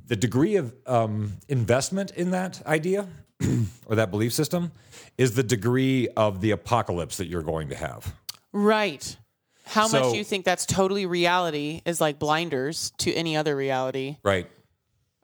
the 0.07 0.17
degree 0.17 0.57
of 0.57 0.73
um, 0.87 1.33
investment 1.49 2.11
in 2.13 2.31
that 2.33 2.65
idea 2.67 3.09
or 3.87 3.97
that 3.97 4.11
belief 4.11 4.33
system 4.33 4.71
is 5.19 5.35
the 5.35 5.43
degree 5.43 6.09
of 6.17 6.41
the 6.41 6.51
apocalypse 6.53 7.17
that 7.17 7.27
you're 7.27 7.43
going 7.43 7.69
to 7.71 7.75
have. 7.75 8.15
Right. 8.53 9.17
How 9.65 9.87
So- 9.89 10.01
much 10.05 10.15
you 10.15 10.25
think 10.25 10.45
that's 10.45 10.67
totally 10.67 11.07
reality 11.07 11.81
is 11.85 12.01
like 12.01 12.19
blinders 12.19 12.93
to 12.99 13.13
any 13.13 13.37
other 13.37 13.57
reality, 13.57 14.19
Right. 14.23 14.47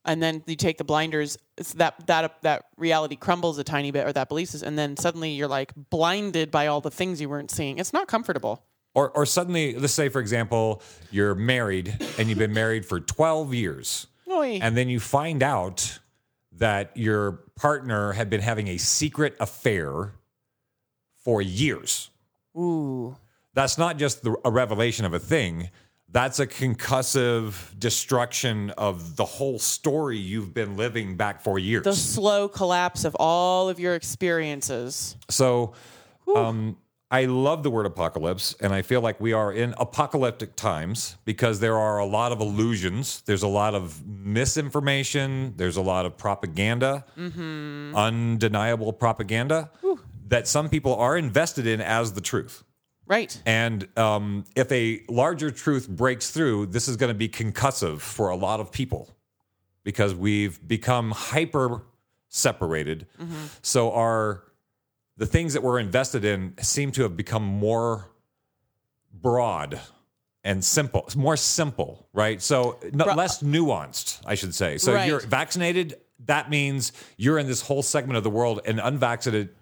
And 0.09 0.23
then 0.23 0.43
you 0.47 0.57
take 0.57 0.79
the 0.79 0.85
blinders 0.85 1.39
that 1.77 2.07
that 2.07 2.43
that 2.43 2.65
reality 2.77 3.15
crumbles 3.15 3.59
a 3.59 3.65
tiny 3.65 3.91
bit 3.91 4.07
or 4.07 4.13
that 4.13 4.29
belief 4.29 4.49
system, 4.49 4.69
and 4.69 4.79
then 4.79 4.97
suddenly 4.97 5.31
you're 5.31 5.49
like 5.49 5.73
blinded 5.91 6.51
by 6.51 6.67
all 6.67 6.81
the 6.81 6.91
things 6.91 7.21
you 7.21 7.29
weren't 7.29 7.51
seeing. 7.51 7.79
It's 7.79 7.93
not 7.93 8.09
comfortable. 8.09 8.65
Or, 8.95 9.11
or 9.11 9.27
suddenly, 9.27 9.75
let's 9.75 9.93
say, 9.93 10.09
for 10.09 10.19
example, 10.19 10.83
you're 11.13 11.35
married 11.35 11.95
and 12.19 12.29
you've 12.29 12.39
been 12.39 12.55
married 12.55 12.85
for 12.85 12.99
12 12.99 13.55
years. 13.55 14.09
Oy. 14.29 14.59
And 14.61 14.77
then 14.77 14.89
you 14.89 14.99
find 14.99 15.43
out 15.43 16.01
that 16.53 16.97
your 16.97 17.33
partner 17.55 18.13
had 18.13 18.29
been 18.29 18.41
having 18.41 18.67
a 18.67 18.79
secret 18.79 19.37
affair 19.39 20.15
for 21.23 21.41
years. 21.41 22.11
Ooh. 22.57 23.17
That's 23.55 23.79
not 23.79 23.99
just 23.99 24.23
the, 24.23 24.37
a 24.45 24.51
revelation 24.51 25.05
of 25.05 25.13
a 25.13 25.19
thing, 25.21 25.71
that's 26.11 26.39
a 26.39 26.47
concussive 26.47 27.79
destruction 27.79 28.71
of 28.71 29.17
the 29.17 29.25
whole 29.25 29.59
story 29.59 30.19
you've 30.19 30.55
been 30.55 30.77
living 30.77 31.17
back 31.17 31.43
for 31.43 31.59
years. 31.59 31.85
The 31.85 31.95
slow 31.95 32.49
collapse 32.49 33.05
of 33.05 33.15
all 33.17 33.69
of 33.69 33.79
your 33.79 33.95
experiences. 33.95 35.17
So, 35.29 35.75
um, 36.35 36.77
I 37.11 37.25
love 37.25 37.63
the 37.63 37.71
word 37.71 37.87
apocalypse, 37.87 38.55
and 38.61 38.75
I 38.75 38.83
feel 38.83 39.01
like 39.01 39.19
we 39.19 39.33
are 39.33 39.51
in 39.51 39.75
apocalyptic 39.79 40.57
times 40.57 41.17
because 41.25 41.59
there 41.59 41.79
are 41.79 41.99
a 41.99 42.05
lot 42.05 42.33
of 42.33 42.41
illusions. 42.41 43.23
There's 43.23 43.43
a 43.43 43.49
lot 43.49 43.75
of 43.75 44.07
misinformation. 44.07 45.55
There's 45.57 45.79
a 45.79 45.83
lot 45.83 46.05
of 46.05 46.19
propaganda, 46.19 47.07
undeniable 47.17 48.93
propaganda 48.93 49.71
that 50.29 50.47
some 50.47 50.69
people 50.69 50.95
are 50.97 51.17
invested 51.17 51.67
in 51.67 51.81
as 51.81 52.13
the 52.13 52.21
truth. 52.21 52.63
Right. 53.09 53.41
And 53.47 53.89
um, 53.99 54.45
if 54.55 54.71
a 54.71 55.03
larger 55.09 55.51
truth 55.51 55.89
breaks 55.89 56.31
through, 56.31 56.67
this 56.67 56.89
is 56.89 56.97
going 56.97 57.09
to 57.09 57.19
be 57.19 57.29
concussive 57.29 58.01
for 58.01 58.29
a 58.29 58.37
lot 58.37 58.61
of 58.61 58.71
people 58.71 59.09
because 59.83 60.15
we've 60.15 60.67
become 60.69 61.11
hyper 61.13 61.83
separated. 62.29 63.07
So 63.63 63.93
our 63.93 64.45
the 65.17 65.27
things 65.27 65.55
that 65.55 65.63
we're 65.63 65.81
invested 65.81 66.25
in 66.25 66.55
seem 66.61 66.93
to 66.93 67.03
have 67.03 67.17
become 67.17 67.43
more 67.43 68.11
broad 69.13 69.81
and 70.45 70.65
simple, 70.65 71.09
more 71.17 71.37
simple, 71.37 72.07
right? 72.13 72.41
So 72.41 72.79
no, 72.93 73.07
Bro- 73.07 73.15
less 73.15 73.43
nuanced, 73.43 74.21
I 74.25 74.35
should 74.35 74.55
say. 74.55 74.79
So 74.79 74.95
if 74.95 75.07
you're 75.07 75.21
vaccinated, 75.21 75.97
that 76.27 76.51
means 76.51 76.93
you're 77.17 77.39
in 77.39 77.47
this 77.47 77.63
whole 77.63 77.83
segment 77.83 78.17
of 78.17 78.23
the 78.23 78.31
world, 78.31 78.61
and 78.65 78.79
unvaccinated 78.81 79.55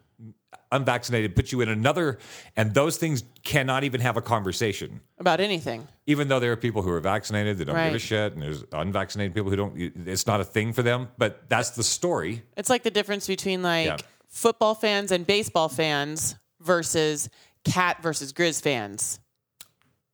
unvaccinated 0.72 1.34
puts 1.36 1.52
you 1.52 1.60
in 1.60 1.68
another 1.68 2.18
and 2.56 2.74
those 2.74 2.96
things 2.96 3.22
cannot 3.44 3.84
even 3.84 4.00
have 4.00 4.16
a 4.16 4.22
conversation 4.22 5.00
About 5.18 5.40
anything. 5.40 5.86
even 6.06 6.28
though 6.28 6.40
there 6.40 6.50
are 6.52 6.56
people 6.56 6.82
who 6.82 6.90
are 6.90 7.00
vaccinated 7.00 7.58
they 7.58 7.64
don't 7.64 7.76
give 7.76 7.94
a 7.94 7.98
shit 7.98 8.32
and 8.32 8.42
there's 8.42 8.64
unvaccinated 8.72 9.34
people 9.34 9.50
who 9.50 9.56
don't 9.56 9.74
it's 10.06 10.26
not 10.26 10.40
a 10.40 10.44
thing 10.44 10.72
for 10.72 10.82
them 10.82 11.08
but 11.18 11.48
that's 11.48 11.70
the 11.70 11.84
story 11.84 12.42
It's 12.56 12.68
like 12.70 12.82
the 12.82 12.90
difference 12.90 13.26
between 13.26 13.62
like 13.62 13.86
Yeah. 13.86 13.96
football 14.28 14.74
fans 14.74 15.12
and 15.12 15.26
baseball 15.26 15.68
fans 15.68 16.34
versus 16.60 17.28
cat 17.64 18.02
versus 18.02 18.32
grizz 18.32 18.60
fans. 18.60 19.20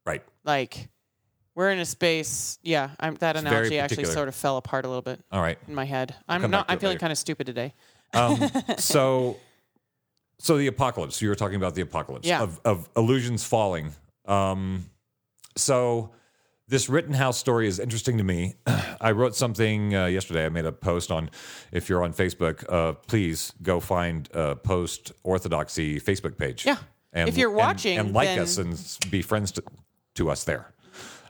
right 0.05 0.23
Like 0.45 0.89
we're 1.55 1.71
in 1.71 1.79
a 1.81 1.85
space. 1.85 2.59
Yeah, 2.63 2.91
I'm, 2.99 3.15
that 3.17 3.37
very 3.37 3.47
analogy 3.47 3.79
actually 3.79 4.05
sort 4.07 4.29
of 4.29 4.35
fell 4.35 4.57
apart 4.57 4.87
a 4.87 4.89
little 4.89 5.03
bit 5.03 5.21
all 5.31 5.43
right 5.43 5.59
in 5.69 5.75
my 5.75 5.85
head. 5.85 6.15
I'm 6.27 6.51
not. 6.51 6.65
I'm 6.69 6.79
feeling 6.79 6.95
later. 6.95 7.01
kind 7.01 7.13
of 7.13 7.19
stupid 7.19 7.45
today. 7.47 7.75
um, 8.15 8.41
so 8.79 9.37
so 10.45 10.59
the 10.59 10.67
apocalypse 10.67 11.23
you 11.23 11.29
were 11.29 11.35
talking 11.35 11.57
about 11.57 11.75
the 11.75 11.83
apocalypse 11.83 12.27
Yeah. 12.27 12.43
of, 12.43 12.61
of 12.65 12.89
illusions 12.97 13.45
falling 13.45 13.93
um, 14.27 14.85
so 15.57 16.11
this 16.69 16.89
Rittenhouse 16.89 17.37
story 17.39 17.67
is 17.67 17.79
interesting 17.79 18.17
to 18.19 18.25
me. 18.25 18.55
I 19.01 19.11
wrote 19.11 19.35
something 19.37 19.95
uh, 19.95 20.07
yesterday. 20.07 20.47
I 20.47 20.49
made 20.49 20.65
a 20.65 20.73
post 20.73 21.11
on, 21.11 21.29
if 21.71 21.89
you're 21.91 22.03
on 22.03 22.15
Facebook, 22.15 22.65
uh, 22.73 22.93
please 22.95 23.53
go 23.63 23.79
find 23.81 24.27
uh, 24.35 24.55
Post 24.55 25.13
Orthodoxy 25.23 26.01
Facebook 26.01 26.39
page. 26.39 26.65
Yeah. 26.65 26.79
If 27.13 27.37
you're 27.37 27.51
watching, 27.51 27.99
and, 27.99 28.15
like 28.15 28.29
then- 28.29 28.39
us 28.39 28.57
and 28.57 28.81
be 29.11 29.21
friends 29.21 29.53
to, 29.53 29.63
to 30.15 30.31
us 30.31 30.45
there. 30.45 30.73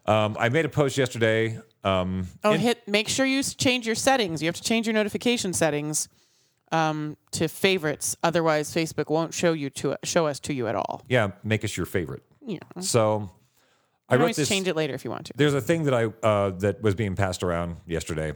Um, 0.06 0.36
I 0.38 0.48
made 0.48 0.64
a 0.64 0.68
post 0.68 0.96
yesterday. 0.96 1.58
Um, 1.82 2.28
Oh, 2.44 2.52
in- 2.52 2.60
hit. 2.60 2.86
Make 2.86 3.08
sure 3.08 3.26
you 3.26 3.42
change 3.42 3.84
your 3.86 3.96
settings. 3.96 4.42
You 4.42 4.46
have 4.46 4.56
to 4.56 4.62
change 4.62 4.86
your 4.86 4.94
notification 4.94 5.52
settings 5.52 6.08
um, 6.72 7.16
to 7.32 7.48
favorites. 7.48 8.16
Otherwise, 8.22 8.74
Facebook 8.74 9.10
won't 9.10 9.32
show 9.34 9.52
you 9.52 9.70
to 9.70 9.96
show 10.02 10.26
us 10.26 10.40
to 10.40 10.52
you 10.54 10.66
at 10.66 10.74
all. 10.74 11.02
yeah, 11.08 11.32
make 11.44 11.64
us 11.64 11.76
your 11.76 11.86
favorite. 11.86 12.22
Yeah. 12.44 12.58
So 12.80 13.30
I 14.08 14.14
You 14.14 14.18
can 14.18 14.18
wrote 14.18 14.20
always 14.22 14.36
this. 14.36 14.48
change 14.48 14.66
it 14.68 14.74
later 14.76 14.94
if 14.94 15.04
you 15.04 15.10
want 15.10 15.26
to. 15.26 15.32
There's 15.36 15.54
a 15.54 15.60
thing 15.60 15.84
that 15.84 15.94
I 15.94 16.04
uh, 16.26 16.50
that 16.58 16.82
was 16.82 16.94
being 16.94 17.14
passed 17.14 17.42
around 17.42 17.76
yesterday 17.86 18.32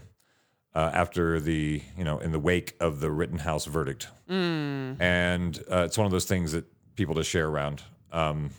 uh, 0.75 0.91
after 0.95 1.41
the 1.41 1.83
you 1.99 2.05
know 2.05 2.19
in 2.19 2.31
the 2.33 2.39
wake 2.39 2.77
of 2.81 3.01
the 3.01 3.11
Rittenhouse 3.11 3.65
verdict, 3.67 4.09
Mm. 4.31 5.01
and 5.01 5.59
uh, 5.71 5.85
it's 5.87 5.97
one 5.99 6.07
of 6.07 6.13
those 6.13 6.25
things 6.27 6.53
that 6.53 6.65
people 6.95 7.15
just 7.15 7.31
share 7.31 7.49
around. 7.49 7.83
Um, 8.13 8.51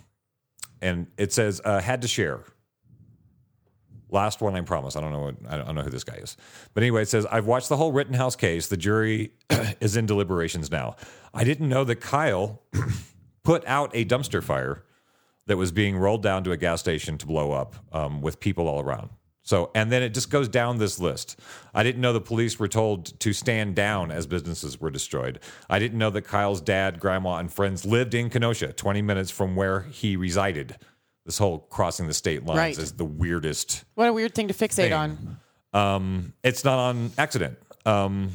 and 0.81 1.07
it 1.17 1.33
says 1.33 1.61
uh, 1.65 1.79
had 1.81 2.01
to 2.03 2.07
share. 2.07 2.41
Last 4.09 4.41
one, 4.41 4.55
I 4.55 4.61
promise. 4.61 4.95
I 4.95 5.01
don't 5.01 5.11
know. 5.11 5.19
What, 5.19 5.35
I 5.49 5.57
don't 5.57 5.75
know 5.75 5.81
who 5.81 5.89
this 5.89 6.03
guy 6.03 6.15
is, 6.15 6.37
but 6.73 6.83
anyway, 6.83 7.01
it 7.01 7.09
says 7.09 7.25
I've 7.25 7.45
watched 7.45 7.69
the 7.69 7.77
whole 7.77 7.91
Rittenhouse 7.91 8.35
case. 8.35 8.67
The 8.67 8.77
jury 8.77 9.31
is 9.79 9.97
in 9.97 10.05
deliberations 10.05 10.71
now. 10.71 10.95
I 11.33 11.43
didn't 11.43 11.69
know 11.69 11.83
that 11.83 11.97
Kyle 11.97 12.61
put 13.43 13.65
out 13.65 13.91
a 13.93 14.05
dumpster 14.05 14.43
fire 14.43 14.83
that 15.47 15.57
was 15.57 15.71
being 15.71 15.97
rolled 15.97 16.21
down 16.21 16.43
to 16.43 16.51
a 16.51 16.57
gas 16.57 16.79
station 16.79 17.17
to 17.17 17.25
blow 17.25 17.51
up 17.51 17.75
um, 17.91 18.21
with 18.21 18.39
people 18.39 18.67
all 18.67 18.81
around. 18.81 19.09
So, 19.47 19.71
and 19.73 19.89
then 19.89 20.03
it 20.03 20.13
just 20.13 20.29
goes 20.29 20.49
down 20.49 20.77
this 20.77 20.99
list. 20.99 21.39
I 21.73 21.81
didn't 21.81 22.01
know 22.01 22.11
the 22.11 22.19
police 22.19 22.59
were 22.59 22.67
told 22.67 23.17
to 23.21 23.31
stand 23.31 23.75
down 23.75 24.11
as 24.11 24.27
businesses 24.27 24.81
were 24.81 24.91
destroyed. 24.91 25.39
I 25.69 25.79
didn't 25.79 25.97
know 25.97 26.09
that 26.09 26.23
Kyle's 26.23 26.59
dad, 26.59 26.99
grandma, 26.99 27.37
and 27.37 27.51
friends 27.51 27.85
lived 27.85 28.13
in 28.13 28.29
Kenosha, 28.29 28.73
20 28.73 29.01
minutes 29.01 29.31
from 29.31 29.55
where 29.55 29.83
he 29.83 30.17
resided. 30.17 30.75
This 31.27 31.37
whole 31.37 31.59
crossing 31.59 32.07
the 32.07 32.13
state 32.13 32.45
lines 32.45 32.57
Right. 32.57 32.77
is 32.79 32.93
the 32.93 33.03
weirdest 33.03 33.83
What 33.95 34.07
a 34.07 34.13
weird 34.13 34.33
thing 34.33 34.47
to 34.47 34.53
fixate 34.53 34.75
thing. 34.75 34.93
on. 34.93 35.37
um, 35.73 36.33
it's 36.41 36.63
not 36.63 36.79
on 36.79 37.11
accident. 37.17 37.57
Um, 37.85 38.31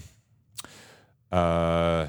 uh, 1.32 2.08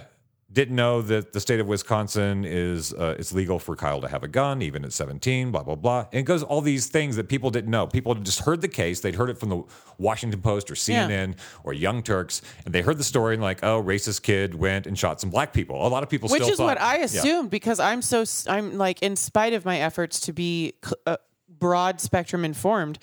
didn't 0.54 0.76
know 0.76 1.02
that 1.02 1.34
the 1.34 1.40
state 1.40 1.60
of 1.60 1.68
Wisconsin 1.68 2.46
is 2.46 2.94
uh, 2.94 3.16
it's 3.18 3.34
legal 3.34 3.58
for 3.60 3.76
Kyle 3.76 4.00
to 4.02 4.08
have 4.08 4.24
a 4.24 4.28
gun, 4.28 4.62
even 4.62 4.86
at 4.86 4.94
17. 4.94 5.52
Blah 5.52 5.64
blah 5.64 5.76
blah. 5.76 6.00
And 6.12 6.20
it 6.20 6.24
goes 6.24 6.44
all 6.44 6.62
these 6.62 6.88
things 6.88 7.16
that 7.16 7.28
people 7.28 7.50
didn't 7.50 7.72
know. 7.72 7.88
People 7.88 8.14
had 8.14 8.24
just 8.24 8.40
heard 8.42 8.62
the 8.62 8.68
case. 8.68 9.00
They'd 9.02 9.16
heard 9.16 9.30
it 9.32 9.38
from 9.40 9.50
the 9.50 9.64
Washington 9.98 10.42
Post 10.42 10.70
or 10.70 10.76
Yeah. 10.76 11.08
CNN 11.08 11.36
or 11.64 11.74
Young 11.74 12.04
Turks, 12.04 12.42
and 12.66 12.74
they 12.74 12.82
heard 12.82 12.98
the 13.00 13.04
story 13.04 13.34
and 13.34 13.42
like, 13.44 13.64
oh, 13.64 13.82
racist 13.82 14.22
kid 14.22 14.54
went 14.56 14.86
and 14.88 14.98
shot 14.98 15.20
some 15.20 15.30
black 15.32 15.54
people. 15.54 15.86
A 15.86 15.90
lot 15.90 16.04
of 16.04 16.10
people 16.10 16.30
Which 16.30 16.42
still 16.44 16.54
is 16.54 16.58
thought- 16.58 16.66
what 16.66 16.82
I 16.82 16.98
Yeah. 17.00 17.06
assumed 17.06 17.50
because 17.50 17.80
I'm 17.80 18.02
so 18.02 18.24
I'm 18.48 18.78
like 18.78 19.02
in 19.02 19.16
spite 19.16 19.54
of 19.54 19.66
my 19.66 19.80
efforts 19.80 20.20
to 20.22 20.34
be 20.34 20.74
uh, 21.08 21.18
broad 21.64 22.02
spectrum 22.02 22.44
informed, 22.44 23.00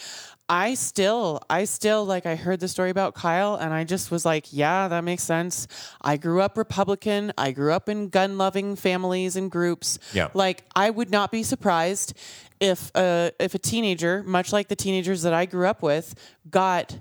I 0.47 0.75
still 0.75 1.41
I 1.49 1.65
still 1.65 2.05
like 2.05 2.27
I 2.27 2.35
heard 2.35 2.61
the 2.61 2.69
story 2.69 2.91
about 2.91 3.15
Kyle 3.15 3.55
and 3.55 3.73
I 3.73 3.85
just 3.85 4.11
was 4.11 4.27
like, 4.27 4.53
yeah, 4.53 4.87
that 4.89 5.03
makes 5.03 5.23
sense. 5.23 5.67
I 6.03 6.19
grew 6.19 6.43
up 6.43 6.59
Republican. 6.59 7.33
I 7.39 7.53
grew 7.53 7.73
up 7.73 7.89
in 7.89 8.11
gun 8.11 8.37
loving 8.37 8.77
families 8.77 9.37
and 9.37 9.51
groups. 9.51 9.99
Yeah. 10.13 10.29
Like 10.35 10.65
I 10.77 10.91
would 10.91 11.11
not 11.11 11.31
be 11.31 11.43
surprised 11.43 12.13
if 12.61 12.91
uh 12.95 13.31
if 13.41 13.55
a 13.55 13.59
teenager, 13.59 14.23
much 14.25 14.53
like 14.53 14.69
the 14.69 14.77
teenagers 14.77 15.23
that 15.23 15.33
I 15.33 15.47
grew 15.47 15.67
up 15.67 15.83
with, 15.83 16.15
got 16.51 16.99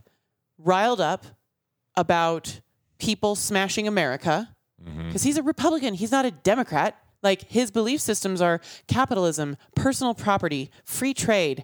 riled 0.58 1.02
up 1.02 1.26
about 1.98 2.62
people 3.00 3.36
smashing 3.36 3.86
America 3.88 4.56
because 5.08 5.24
he's 5.24 5.38
a 5.38 5.44
Republican. 5.44 5.94
He's 5.94 6.12
not 6.12 6.24
a 6.24 6.32
Democrat. 6.32 6.96
Like 7.22 7.44
his 7.50 7.72
belief 7.72 8.00
systems 8.02 8.42
are 8.42 8.62
capitalism, 8.88 9.58
personal 9.76 10.14
property, 10.14 10.72
free 10.86 11.14
trade, 11.14 11.64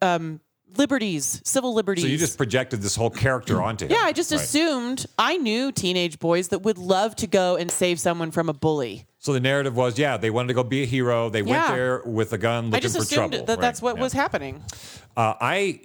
um, 0.00 0.40
liberties, 0.76 1.40
civil 1.44 1.74
liberties. 1.74 2.04
So 2.04 2.08
you 2.10 2.18
just 2.18 2.36
projected 2.36 2.82
this 2.82 2.94
whole 2.96 3.10
character 3.10 3.60
onto 3.62 3.86
him. 3.86 3.92
yeah, 3.92 4.02
I 4.02 4.12
just 4.12 4.30
Right. 4.30 4.40
assumed 4.40 5.06
I 5.18 5.36
knew 5.38 5.72
teenage 5.72 6.18
boys 6.18 6.48
that 6.48 6.60
would 6.60 6.78
love 6.78 7.16
to 7.16 7.26
go 7.26 7.56
and 7.56 7.70
save 7.70 7.98
someone 8.00 8.30
from 8.30 8.48
a 8.48 8.52
bully. 8.52 9.06
So 9.18 9.32
the 9.32 9.40
narrative 9.40 9.74
was, 9.76 9.98
yeah, 9.98 10.16
they 10.16 10.30
wanted 10.30 10.48
to 10.48 10.54
go 10.54 10.62
be 10.64 10.82
a 10.82 10.86
hero. 10.86 11.28
They 11.28 11.42
went 11.42 11.66
there 11.68 12.02
with 12.04 12.32
a 12.32 12.38
gun 12.38 12.66
looking 12.66 12.76
I 12.76 12.80
just 12.80 12.96
for 12.96 13.02
assumed 13.02 13.32
trouble. 13.32 13.46
that 13.46 13.54
Right, 13.54 13.60
that's 13.60 13.82
what 13.82 13.96
yeah. 13.96 14.02
was 14.02 14.12
happening. 14.12 14.62
Uh, 15.16 15.34
I 15.40 15.80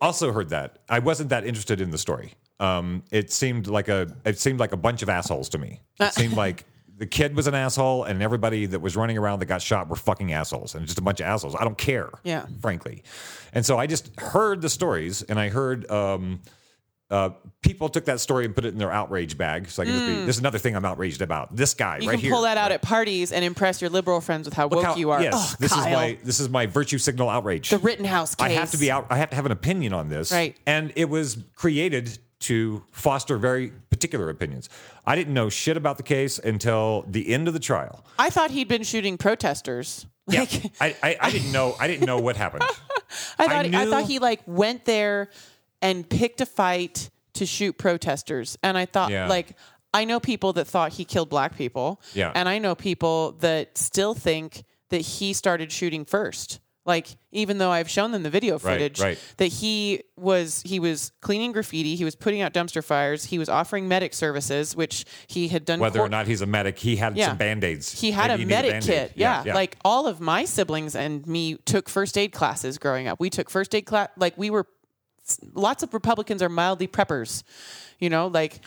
also 0.00 0.32
heard 0.32 0.50
that. 0.50 0.78
I 0.88 0.98
wasn't 0.98 1.30
that 1.30 1.46
interested 1.46 1.80
in 1.80 1.90
the 1.90 1.98
story. 1.98 2.34
Um, 2.60 3.02
it 3.10 3.32
seemed 3.32 3.66
like 3.66 3.88
a 3.88 4.08
it 4.24 4.38
seemed 4.38 4.60
like 4.60 4.72
a 4.72 4.76
bunch 4.76 5.02
of 5.02 5.08
assholes 5.08 5.48
to 5.50 5.58
me. 5.58 5.80
It 5.98 6.12
seemed 6.20 6.34
like 6.34 6.66
the 6.96 7.06
kid 7.06 7.34
was 7.34 7.46
an 7.46 7.54
asshole, 7.54 8.04
and 8.04 8.22
everybody 8.22 8.66
that 8.66 8.80
was 8.80 8.96
running 8.96 9.18
around 9.18 9.40
that 9.40 9.46
got 9.46 9.60
shot 9.62 9.88
were 9.88 9.96
fucking 9.96 10.32
assholes, 10.32 10.74
and 10.74 10.86
just 10.86 10.98
a 10.98 11.02
bunch 11.02 11.20
of 11.20 11.26
assholes. 11.26 11.54
I 11.56 11.64
don't 11.64 11.78
care. 11.78 12.10
Yeah. 12.22 12.46
frankly. 12.60 13.02
And 13.52 13.64
so 13.66 13.78
I 13.78 13.86
just 13.86 14.10
heard 14.18 14.62
the 14.62 14.68
stories, 14.70 15.22
and 15.22 15.38
I 15.38 15.48
heard. 15.48 15.90
Um, 15.90 16.40
uh, 17.10 17.30
people 17.60 17.88
took 17.90 18.06
that 18.06 18.18
story 18.18 18.46
and 18.46 18.54
put 18.54 18.64
it 18.64 18.68
in 18.72 18.78
their 18.78 18.90
outrage 18.90 19.36
bag. 19.36 19.68
So 19.68 19.82
I 19.82 19.84
can 19.84 19.94
just 19.94 20.06
be, 20.06 20.14
this 20.24 20.36
is 20.36 20.40
another 20.40 20.58
thing 20.58 20.74
I'm 20.74 20.86
outraged 20.86 21.20
about. 21.20 21.54
This 21.54 21.74
guy 21.74 21.98
Mm. 21.98 22.02
You 22.02 22.08
right 22.08 22.14
can 22.14 22.20
here. 22.22 22.32
pull 22.32 22.42
that 22.42 22.56
out 22.56 22.72
at 22.72 22.80
parties 22.82 23.30
and 23.30 23.44
impress 23.44 23.80
your 23.82 23.90
liberal 23.90 24.20
friends 24.22 24.46
with 24.48 24.54
how 24.54 24.64
Look 24.64 24.76
woke 24.78 24.84
how- 24.84 24.96
you 24.96 25.10
are. 25.10 25.22
Yes, 25.22 25.52
Ugh, 25.52 25.58
this 25.60 25.70
is 25.72 25.78
my 25.84 26.18
this 26.24 26.40
is 26.40 26.48
my 26.48 26.64
virtue 26.66 26.96
signal 26.98 27.28
outrage. 27.28 27.68
the 27.68 27.78
Rittenhouse 27.78 28.34
case. 28.34 28.46
I 28.46 28.50
have 28.52 28.70
to 28.70 28.78
be 28.78 28.90
out. 28.90 29.06
I 29.10 29.18
have 29.18 29.30
to 29.30 29.36
have 29.36 29.44
an 29.46 29.52
opinion 29.52 29.92
on 29.92 30.08
this. 30.08 30.32
Right. 30.32 30.56
And 30.66 30.92
it 30.96 31.08
was 31.10 31.36
created 31.54 32.18
to 32.44 32.82
foster 32.90 33.36
very 33.38 33.72
particular 33.90 34.30
opinions. 34.30 34.68
I 35.06 35.16
didn't 35.16 35.34
know 35.34 35.48
shit 35.48 35.76
about 35.76 35.96
the 35.96 36.02
case 36.02 36.38
until 36.38 37.04
the 37.08 37.32
end 37.32 37.48
of 37.48 37.54
the 37.54 37.60
trial. 37.60 38.04
I 38.18 38.30
thought 38.30 38.50
he'd 38.50 38.68
been 38.68 38.82
shooting 38.82 39.18
protesters. 39.18 40.06
Like, 40.26 40.72
I, 40.80 40.96
I, 41.02 41.16
I 41.20 41.30
didn't 41.30 41.52
know. 41.52 41.76
I 41.78 41.86
didn't 41.86 42.06
know 42.06 42.18
what 42.18 42.36
happened. 42.36 42.62
I 43.38 43.46
thought 43.46 43.50
I, 43.50 43.68
knew- 43.68 43.90
thought 43.90 44.04
he 44.06 44.18
like 44.18 44.40
went 44.46 44.86
there 44.86 45.28
and 45.82 46.08
picked 46.08 46.40
a 46.40 46.46
fight 46.46 47.10
to 47.34 47.44
shoot 47.46 47.76
protesters, 47.76 48.56
and 48.62 48.78
I 48.78 48.86
thought 48.86 49.10
Yeah. 49.10 49.26
like 49.28 49.56
I 49.92 50.04
know 50.06 50.20
people 50.20 50.54
that 50.54 50.66
thought 50.66 50.92
he 50.94 51.04
killed 51.04 51.28
black 51.28 51.56
people, 51.58 52.00
Yeah. 52.14 52.32
and 52.34 52.48
I 52.48 52.58
know 52.58 52.74
people 52.74 53.32
that 53.40 53.76
still 53.76 54.14
think 54.14 54.64
that 54.88 55.02
he 55.02 55.32
started 55.34 55.70
shooting 55.70 56.04
first. 56.06 56.58
Like 56.86 57.08
even 57.32 57.56
though 57.56 57.70
I've 57.70 57.88
shown 57.88 58.12
them 58.12 58.22
the 58.22 58.30
video 58.30 58.58
footage, 58.58 59.00
right. 59.00 59.18
that 59.38 59.46
he 59.46 60.02
was 60.18 60.62
he 60.66 60.78
was 60.78 61.12
cleaning 61.22 61.52
graffiti, 61.52 61.96
he 61.96 62.04
was 62.04 62.14
putting 62.14 62.42
out 62.42 62.52
dumpster 62.52 62.84
fires, 62.84 63.24
he 63.24 63.38
was 63.38 63.48
offering 63.48 63.88
medic 63.88 64.12
services, 64.12 64.76
which 64.76 65.06
he 65.26 65.48
had 65.48 65.64
done. 65.64 65.80
Whether 65.80 66.00
court- 66.00 66.08
or 66.08 66.10
not 66.10 66.26
he's 66.26 66.42
a 66.42 66.46
medic, 66.46 66.78
he 66.78 66.96
had 66.96 67.16
Yeah. 67.16 67.28
some 67.28 67.38
band 67.38 67.64
aids. 67.64 67.98
he 67.98 68.10
had 68.10 68.30
a 68.30 68.44
medic 68.44 68.82
kit. 68.82 69.12
Yeah. 69.16 69.42
yeah. 69.46 69.54
Like 69.54 69.78
all 69.82 70.06
of 70.06 70.20
my 70.20 70.44
siblings 70.44 70.94
and 70.94 71.26
me 71.26 71.54
took 71.64 71.88
first 71.88 72.18
aid 72.18 72.32
classes 72.32 72.76
growing 72.76 73.08
up. 73.08 73.18
We 73.18 73.30
took 73.30 73.48
first 73.48 73.74
aid 73.74 73.86
class. 73.86 74.10
Like 74.18 74.36
we 74.36 74.50
were, 74.50 74.66
lots 75.54 75.82
of 75.82 75.94
Republicans 75.94 76.42
are 76.42 76.50
mildly 76.50 76.86
preppers, 76.86 77.44
you 77.98 78.10
know, 78.10 78.26
like 78.26 78.60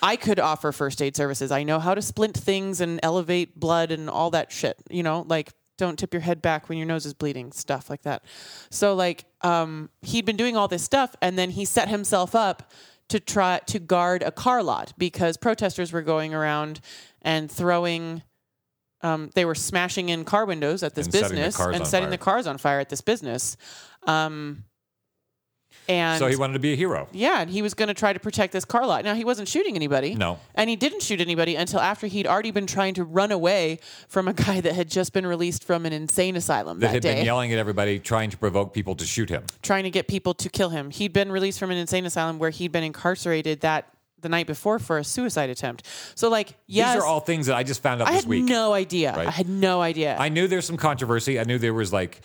I 0.00 0.14
could 0.14 0.38
offer 0.38 0.70
first 0.70 1.02
aid 1.02 1.16
services. 1.16 1.50
I 1.50 1.64
know 1.64 1.80
how 1.80 1.94
to 1.96 2.02
splint 2.02 2.36
things 2.36 2.80
and 2.80 3.00
elevate 3.02 3.58
blood 3.58 3.90
and 3.90 4.08
all 4.08 4.30
that 4.30 4.52
shit, 4.52 4.76
you 4.90 5.02
know, 5.02 5.24
like 5.26 5.52
don't 5.76 5.98
tip 5.98 6.14
your 6.14 6.20
head 6.20 6.40
back 6.40 6.68
when 6.68 6.78
your 6.78 6.86
nose 6.86 7.06
is 7.06 7.14
bleeding, 7.14 7.52
stuff 7.52 7.90
like 7.90 8.02
that. 8.02 8.24
So 8.70 8.94
like, 8.94 9.24
um, 9.42 9.90
he'd 10.02 10.24
been 10.24 10.36
doing 10.36 10.56
all 10.56 10.68
this 10.68 10.82
stuff 10.82 11.14
and 11.20 11.38
then 11.38 11.50
he 11.50 11.64
set 11.64 11.88
himself 11.88 12.34
up 12.34 12.72
to 13.08 13.20
try 13.20 13.60
to 13.66 13.78
guard 13.78 14.22
a 14.22 14.30
car 14.30 14.62
lot 14.62 14.92
because 14.96 15.36
protesters 15.36 15.92
were 15.92 16.02
going 16.02 16.32
around 16.34 16.80
and 17.22 17.50
throwing 17.50 18.22
um, 19.02 19.30
they 19.34 19.44
were 19.44 19.54
smashing 19.54 20.08
in 20.08 20.24
car 20.24 20.46
windows 20.46 20.82
at 20.82 20.94
this 20.94 21.06
And 21.06 21.12
business 21.12 21.56
cars 21.58 21.76
and 21.76 21.86
setting 21.86 22.06
fire. 22.06 22.10
the 22.10 22.18
cars 22.18 22.46
on 22.46 22.56
fire 22.56 22.80
at 22.80 22.88
this 22.88 23.02
business. 23.02 23.58
Um, 24.04 24.64
and 25.88 26.18
So 26.18 26.26
he 26.26 26.36
wanted 26.36 26.54
to 26.54 26.58
be 26.58 26.72
a 26.72 26.76
hero. 26.76 27.08
yeah, 27.12 27.40
and 27.40 27.50
he 27.50 27.62
was 27.62 27.74
going 27.74 27.88
to 27.88 27.94
try 27.94 28.12
to 28.12 28.20
protect 28.20 28.52
this 28.52 28.64
car 28.64 28.86
lot. 28.86 29.04
Now 29.04 29.14
he 29.14 29.24
wasn't 29.24 29.48
shooting 29.48 29.74
anybody. 29.76 30.14
No. 30.14 30.38
and 30.54 30.70
he 30.70 30.76
didn't 30.76 31.02
shoot 31.02 31.20
anybody 31.20 31.56
until 31.56 31.80
after 31.80 32.06
he'd 32.06 32.26
already 32.26 32.50
been 32.50 32.66
trying 32.66 32.94
to 32.94 33.04
run 33.04 33.32
away 33.32 33.78
from 34.08 34.28
a 34.28 34.32
guy 34.46 34.60
that 34.60 34.74
had 34.74 34.88
just 34.88 35.12
been 35.12 35.26
released 35.26 35.64
from 35.64 35.86
an 35.86 35.92
insane 35.92 36.36
asylum 36.36 36.80
That 36.80 36.86
that, 36.88 36.92
had 36.94 37.02
day, 37.02 37.14
been 37.16 37.24
yelling 37.26 37.52
at 37.52 37.58
everybody, 37.58 37.98
trying 37.98 38.30
to 38.30 38.36
provoke 38.36 38.72
people 38.72 38.94
to 38.96 39.04
shoot 39.04 39.28
him. 39.30 39.44
trying 39.62 39.84
to 39.84 39.90
get 39.90 40.08
people 40.08 40.34
to 40.34 40.48
kill 40.48 40.70
him. 40.70 40.90
He'd 40.90 41.12
been 41.12 41.30
released 41.32 41.58
from 41.58 41.70
an 41.70 41.76
insane 41.76 42.06
asylum 42.06 42.38
where 42.38 42.50
he'd 42.50 42.72
been 42.72 42.84
incarcerated 42.84 43.60
that 43.60 43.88
the 44.20 44.28
night 44.30 44.46
before 44.46 44.78
for 44.78 44.96
a 44.96 45.04
suicide 45.04 45.50
attempt. 45.50 45.86
So 46.14 46.30
like, 46.30 46.54
yes, 46.66 46.94
These 46.94 47.02
are 47.02 47.06
all 47.06 47.20
things 47.20 47.44
that 47.46 47.56
I 47.56 47.62
just 47.62 47.82
found 47.82 48.00
out 48.00 48.08
I 48.08 48.12
this 48.12 48.22
had 48.22 48.28
week. 48.30 48.44
no 48.44 48.72
idea. 48.72 49.12
Right. 49.14 49.28
I 49.28 49.30
had 49.30 49.50
no 49.50 49.82
idea. 49.82 50.16
I 50.18 50.30
knew 50.30 50.48
there's 50.48 50.64
some 50.64 50.78
controversy. 50.78 51.38
I 51.38 51.44
knew 51.44 51.58
there 51.58 51.74
was 51.74 51.92
like 51.92 52.22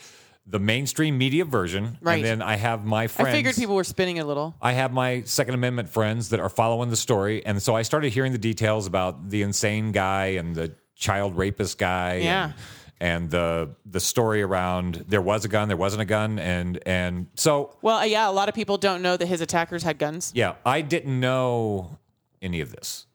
the 0.49 0.59
mainstream 0.59 1.17
media 1.17 1.45
version, 1.45 1.97
Right. 2.01 2.15
and 2.15 2.25
then 2.25 2.41
I 2.41 2.55
have 2.55 2.83
my 2.85 3.07
friends. 3.07 3.29
I 3.29 3.31
figured 3.33 3.55
people 3.55 3.75
were 3.75 3.83
spinning 3.83 4.17
a 4.19 4.25
little. 4.25 4.55
I 4.61 4.71
have 4.73 4.91
my 4.91 5.21
Second 5.21 5.53
Amendment 5.53 5.89
friends 5.89 6.29
that 6.29 6.39
are 6.39 6.49
following 6.49 6.89
the 6.89 6.95
story, 6.97 7.45
and 7.45 7.61
so 7.61 7.75
I 7.75 7.83
started 7.83 8.11
hearing 8.11 8.31
the 8.31 8.37
details 8.39 8.87
about 8.87 9.29
the 9.29 9.43
insane 9.43 9.91
guy 9.91 10.27
and 10.39 10.55
the 10.55 10.73
child 10.95 11.37
rapist 11.37 11.77
guy. 11.77 12.15
Yeah. 12.17 12.45
And, 12.45 12.53
and 13.01 13.29
the 13.29 13.69
the 13.85 13.99
story 14.01 14.41
around 14.41 15.05
there 15.07 15.21
was 15.21 15.45
a 15.45 15.47
gun, 15.47 15.67
there 15.69 15.77
wasn't 15.77 16.01
a 16.01 16.05
gun, 16.05 16.37
and 16.39 16.79
and 16.85 17.27
so 17.35 17.77
Well, 17.81 17.97
uh, 17.99 18.03
yeah, 18.03 18.27
a 18.29 18.33
lot 18.33 18.49
of 18.49 18.55
people 18.55 18.77
don't 18.77 19.01
know 19.01 19.15
that 19.15 19.25
his 19.27 19.39
attackers 19.39 19.83
had 19.83 19.97
guns. 19.99 20.31
yeah, 20.35 20.55
I 20.65 20.81
didn't 20.81 21.17
know 21.19 21.97
any 22.41 22.59
of 22.59 22.71
this. 22.71 23.05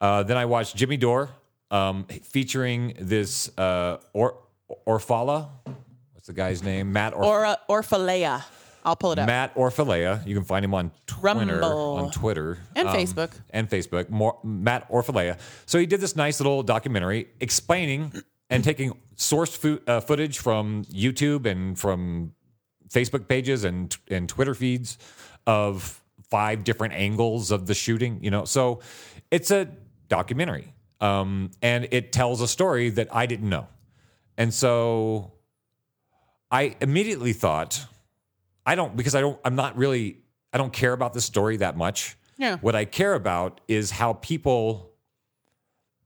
Uh, 0.00 0.22
then 0.22 0.36
I 0.36 0.44
watched 0.44 0.76
Jimmy 0.76 0.96
Dore 0.98 1.30
um, 1.72 2.04
featuring 2.22 2.94
this 3.00 3.50
uh, 3.58 3.96
or 4.12 4.36
Orfala. 4.86 5.48
What's 6.24 6.28
the 6.34 6.40
guy's 6.40 6.62
name? 6.62 6.90
Matt 6.90 7.12
Orf- 7.12 7.26
Or 7.26 7.44
uh, 7.44 7.56
Orfalea. 7.68 8.42
I'll 8.82 8.96
pull 8.96 9.12
it 9.12 9.18
up. 9.18 9.26
Matt 9.26 9.54
Orfalea. 9.56 10.26
You 10.26 10.34
can 10.34 10.44
find 10.44 10.64
him 10.64 10.72
on 10.72 10.90
Twitter. 11.06 11.58
Rumble. 11.60 11.96
On 11.98 12.10
Twitter 12.10 12.56
And 12.74 12.88
um, 12.88 12.96
Facebook. 12.96 13.30
and 13.50 13.68
Facebook. 13.68 14.08
More 14.08 14.38
Matt 14.42 14.88
Orfalea. 14.90 15.38
So 15.66 15.78
he 15.78 15.84
did 15.84 16.00
this 16.00 16.16
nice 16.16 16.40
little 16.40 16.62
documentary 16.62 17.28
explaining 17.40 18.10
and 18.48 18.64
taking 18.64 18.96
source 19.16 19.54
fu- 19.54 19.82
uh, 19.86 20.00
footage 20.00 20.38
from 20.38 20.86
YouTube 20.86 21.44
and 21.44 21.78
from 21.78 22.32
Facebook 22.88 23.28
pages 23.28 23.64
and 23.64 23.94
and 24.08 24.26
Twitter 24.26 24.54
feeds 24.54 24.96
of 25.46 26.00
five 26.30 26.64
different 26.64 26.94
angles 26.94 27.50
of 27.50 27.66
the 27.66 27.74
shooting. 27.74 28.18
You 28.24 28.30
know, 28.30 28.46
so 28.46 28.80
it's 29.30 29.50
a 29.50 29.68
documentary, 30.08 30.72
um, 31.02 31.50
and 31.60 31.86
it 31.90 32.12
tells 32.14 32.40
a 32.40 32.48
story 32.48 32.88
that 32.88 33.14
I 33.14 33.26
didn't 33.26 33.50
know, 33.50 33.66
and 34.38 34.54
so 34.54 35.32
I 36.50 36.76
immediately 36.80 37.32
thought, 37.32 37.84
I 38.66 38.74
don't 38.74 38.96
because 38.96 39.14
I 39.14 39.20
don't 39.20 39.38
I'm 39.44 39.54
not 39.56 39.76
really 39.76 40.18
I 40.52 40.58
don't 40.58 40.72
care 40.72 40.92
about 40.92 41.12
this 41.14 41.24
story 41.24 41.56
that 41.58 41.76
much. 41.76 42.16
Yeah. 42.36 42.56
What 42.58 42.74
I 42.74 42.84
care 42.84 43.14
about 43.14 43.60
is 43.68 43.90
how 43.92 44.14
people 44.14 44.90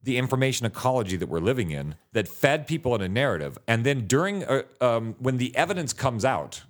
the 0.02 0.16
information 0.16 0.64
ecology 0.66 1.16
that 1.16 1.28
we're 1.28 1.40
living 1.40 1.70
in 1.70 1.94
that 2.12 2.28
fed 2.28 2.66
people 2.66 2.94
in 2.94 3.00
a 3.02 3.08
narrative 3.08 3.58
and 3.66 3.84
then 3.84 4.06
during 4.06 4.44
uh, 4.44 4.62
um, 4.80 5.16
when 5.18 5.36
the 5.38 5.54
evidence 5.56 5.92
comes 5.92 6.24
out 6.24 6.62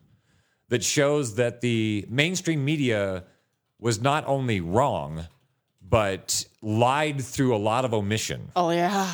that 0.71 0.83
shows 0.83 1.35
that 1.37 1.61
the 1.61 2.05
mainstream 2.09 2.65
media 2.65 3.25
was 3.79 4.01
not 4.01 4.25
only 4.27 4.61
wrong 4.61 5.27
but 5.83 6.47
lied 6.63 7.21
through 7.21 7.55
a 7.55 7.59
lot 7.59 7.85
of 7.85 7.93
omission 7.95 8.51
Oh 8.57 8.71
yeah. 8.71 9.13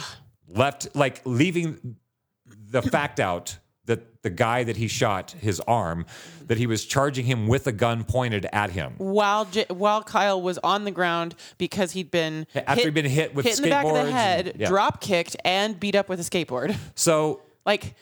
left 0.49 0.95
like 0.95 1.21
leaving 1.25 1.97
the 2.47 2.83
fact 2.83 3.19
out 3.21 3.59
that 3.87 4.23
the 4.23 4.31
guy 4.31 4.65
that 4.65 4.77
he 4.77 4.89
shot 4.89 5.33
his 5.33 5.61
arm 5.61 6.07
that 6.47 6.57
he 6.59 6.67
was 6.67 6.85
charging 6.85 7.27
him 7.27 7.47
with 7.47 7.67
a 7.67 7.73
gun 7.73 8.05
pointed 8.05 8.47
at 8.53 8.71
him 8.71 8.95
While 8.99 9.45
J- 9.47 9.67
while 9.69 10.03
Kyle 10.03 10.41
was 10.41 10.59
on 10.65 10.85
the 10.85 10.91
ground 10.91 11.35
because 11.59 11.93
he'd 11.93 12.11
been 12.11 12.47
After 12.55 12.85
he'd 12.85 12.95
been 12.95 13.05
hit 13.05 13.35
with 13.35 13.45
hit 13.45 13.59
in 13.59 13.65
the 13.65 13.71
back 13.71 13.85
of 13.87 13.93
the 13.95 14.11
head, 14.11 14.49
and- 14.49 14.61
yeah. 14.61 14.69
drop 14.69 15.01
kicked, 15.01 15.37
and 15.45 15.79
beat 15.79 15.95
up 15.95 16.09
with 16.09 16.21
a 16.21 16.23
skateboard. 16.23 16.77
so 16.95 17.43
Like 17.67 17.95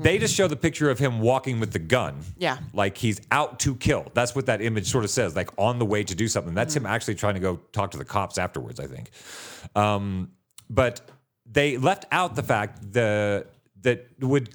they 0.00 0.16
just 0.18 0.32
show 0.34 0.46
the 0.46 0.54
picture 0.56 0.90
of 0.90 0.98
him 1.00 1.18
walking 1.20 1.58
with 1.58 1.72
the 1.72 1.80
gun 1.80 2.20
Yeah. 2.36 2.58
like 2.72 2.96
he's 2.96 3.20
out 3.32 3.58
to 3.60 3.74
kill 3.74 4.06
that's 4.14 4.32
what 4.34 4.46
that 4.46 4.60
image 4.62 4.86
sort 4.86 5.02
of 5.04 5.10
says 5.10 5.34
like 5.34 5.50
on 5.58 5.80
the 5.80 5.84
way 5.86 6.04
to 6.04 6.14
do 6.14 6.28
something 6.28 6.54
that's 6.54 6.74
him 6.76 6.86
actually 6.86 7.16
trying 7.16 7.34
to 7.34 7.40
go 7.40 7.56
talk 7.72 7.90
to 7.90 7.98
the 7.98 8.04
cops 8.04 8.38
afterwards 8.38 8.78
i 8.78 8.86
think 8.86 9.10
um, 9.74 10.30
but 10.70 11.00
they 11.50 11.76
left 11.78 12.04
out 12.12 12.36
the 12.36 12.42
fact 12.44 12.92
the 12.92 13.46
that 13.82 14.06
would 14.20 14.50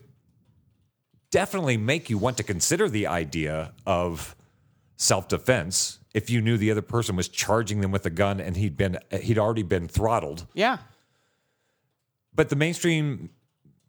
definitely 1.33 1.77
make 1.77 2.11
you 2.11 2.17
want 2.19 2.37
to 2.37 2.43
consider 2.43 2.87
the 2.87 3.07
idea 3.07 3.73
of 3.87 4.35
self-defense 4.97 5.97
if 6.13 6.29
you 6.29 6.39
knew 6.41 6.57
the 6.57 6.69
other 6.69 6.83
person 6.83 7.15
was 7.15 7.27
charging 7.27 7.81
them 7.81 7.89
with 7.91 8.05
a 8.05 8.09
gun 8.11 8.39
and 8.39 8.55
he'd 8.55 8.77
been 8.77 8.99
he'd 9.19 9.39
already 9.39 9.63
been 9.63 9.87
throttled 9.87 10.45
yeah. 10.53 10.77
but 12.35 12.49
the 12.49 12.55
mainstream 12.55 13.31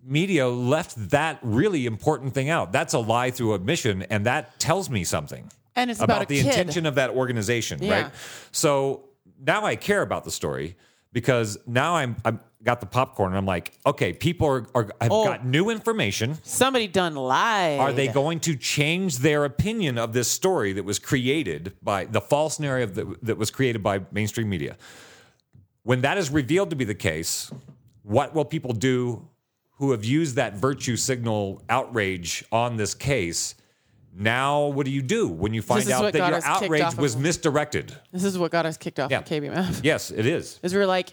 media 0.03 0.49
left 0.49 1.11
that 1.11 1.39
really 1.43 1.85
important 1.85 2.33
thing 2.33 2.49
out 2.49 2.73
that's 2.73 2.95
a 2.95 2.99
lie 2.99 3.31
through 3.31 3.53
admission 3.53 4.03
and 4.05 4.25
that 4.25 4.59
tells 4.59 4.89
me 4.89 5.05
something 5.05 5.51
And 5.77 5.91
it's 5.91 6.01
about, 6.01 6.23
a 6.23 6.27
the 6.27 6.37
kid. 6.39 6.47
intention 6.47 6.87
of 6.87 6.95
that 6.95 7.11
organization 7.11 7.83
Yeah. 7.83 8.05
right 8.05 8.13
so 8.53 9.05
now 9.39 9.67
i 9.67 9.77
care 9.77 10.01
about 10.01 10.25
the 10.25 10.31
story 10.31 10.77
because 11.13 11.59
now 11.67 11.97
i'm 11.97 12.17
i'm 12.25 12.41
got 12.65 12.81
the 12.81 12.87
popcorn 12.87 13.29
and 13.33 13.39
i'm 13.39 13.47
like 13.47 13.73
okay 13.87 14.13
people 14.13 14.47
are, 14.49 14.67
are 14.75 14.89
have 15.01 15.13
Oh. 15.13 15.25
got 15.25 15.45
new 15.45 15.69
information 15.71 16.39
Somebody 16.43 16.87
done 16.89 17.15
lied. 17.15 17.79
are 17.79 17.93
they 17.93 18.09
going 18.09 18.41
to 18.41 18.57
change 18.57 19.19
their 19.19 19.45
opinion 19.45 19.99
of 19.99 20.13
this 20.15 20.29
story 20.29 20.73
that 20.73 20.85
was 20.85 20.99
created 20.99 21.75
by 21.83 22.07
the 22.07 22.21
false 22.21 22.59
narrative 22.59 22.95
that, 22.95 23.25
that 23.25 23.37
was 23.39 23.51
created 23.51 23.83
by 23.83 24.01
mainstream 24.13 24.49
media? 24.49 24.77
When 25.83 26.01
that 26.01 26.17
is 26.17 26.31
revealed 26.31 26.71
to 26.71 26.77
be 26.77 26.85
the 26.85 26.95
case, 26.95 27.53
what 28.03 28.35
will 28.35 28.47
people 28.47 28.73
do 28.73 29.29
who 29.79 29.91
have 29.91 30.05
used 30.05 30.37
that 30.37 30.55
virtue 30.55 30.97
signal 30.97 31.63
outrage 31.69 32.45
on 32.51 32.77
this 32.79 32.95
case? 32.95 33.55
Now, 34.17 34.67
what 34.69 34.87
do 34.87 34.93
you 34.93 35.03
do 35.03 35.29
when 35.29 35.53
you 35.53 35.61
find 35.61 35.91
out 35.91 36.13
that 36.13 36.31
your 36.31 36.41
outrage 36.45 36.83
off 36.83 36.93
of- 36.95 36.99
was 37.01 37.17
misdirected? 37.17 37.95
This 38.13 38.25
is 38.25 38.39
what 38.39 38.51
got 38.53 38.65
us 38.65 38.77
kicked 38.79 39.01
off 39.01 39.11
Yeah. 39.11 39.19
of 39.19 39.25
KBMF. 39.27 39.81
Yes, 39.83 40.11
it 40.11 40.25
is. 40.25 40.59
is 40.63 40.73
we 40.73 40.79
we're 40.81 40.87
like, 40.87 41.11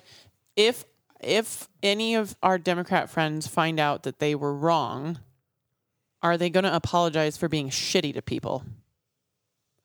if 0.55 0.85
if 1.23 1.67
any 1.81 2.15
of 2.15 2.35
our 2.41 2.57
Democrat 2.57 3.09
friends 3.09 3.47
find 3.47 3.79
out 3.79 4.03
that 4.03 4.19
they 4.19 4.35
were 4.35 4.53
wrong, 4.53 5.19
are 6.21 6.37
they 6.37 6.49
going 6.49 6.63
to 6.63 6.75
apologize 6.75 7.37
for 7.37 7.47
being 7.47 7.69
shitty 7.69 8.13
to 8.13 8.21
people 8.21 8.63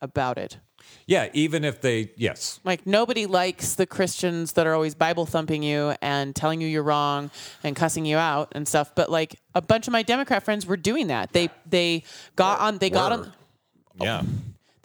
about 0.01 0.39
it? 0.39 0.59
Yeah, 1.07 1.31
even 1.33 1.65
if 1.65 1.81
they, 1.81 2.13
yes. 2.17 2.61
Like 2.65 2.87
nobody 2.87 3.27
likes 3.27 3.75
the 3.75 3.87
Christians 3.87 4.53
that 4.53 4.67
are 4.67 4.75
always 4.75 4.95
Bible 4.95 5.27
thumping 5.27 5.63
you 5.63 5.95
and 6.01 6.35
telling 6.35 6.61
you 6.61 6.69
you're 6.69 6.83
wrong 6.83 7.31
and 7.65 7.75
cussing 7.75 8.05
you 8.05 8.17
out 8.17 8.53
and 8.53 8.69
stuff. 8.69 8.95
But 8.95 9.11
like 9.11 9.41
a 9.55 9.63
bunch 9.63 9.87
of 9.87 9.93
my 9.93 10.03
Democrat 10.03 10.45
friends 10.45 10.67
were 10.67 10.77
doing 10.77 11.09
that. 11.09 11.33
They 11.33 11.49
they 11.69 12.05
got 12.37 12.61
on 12.61 12.79
they 12.79 12.91
got 12.91 13.13
on 13.13 13.33
Yeah. 14.01 14.23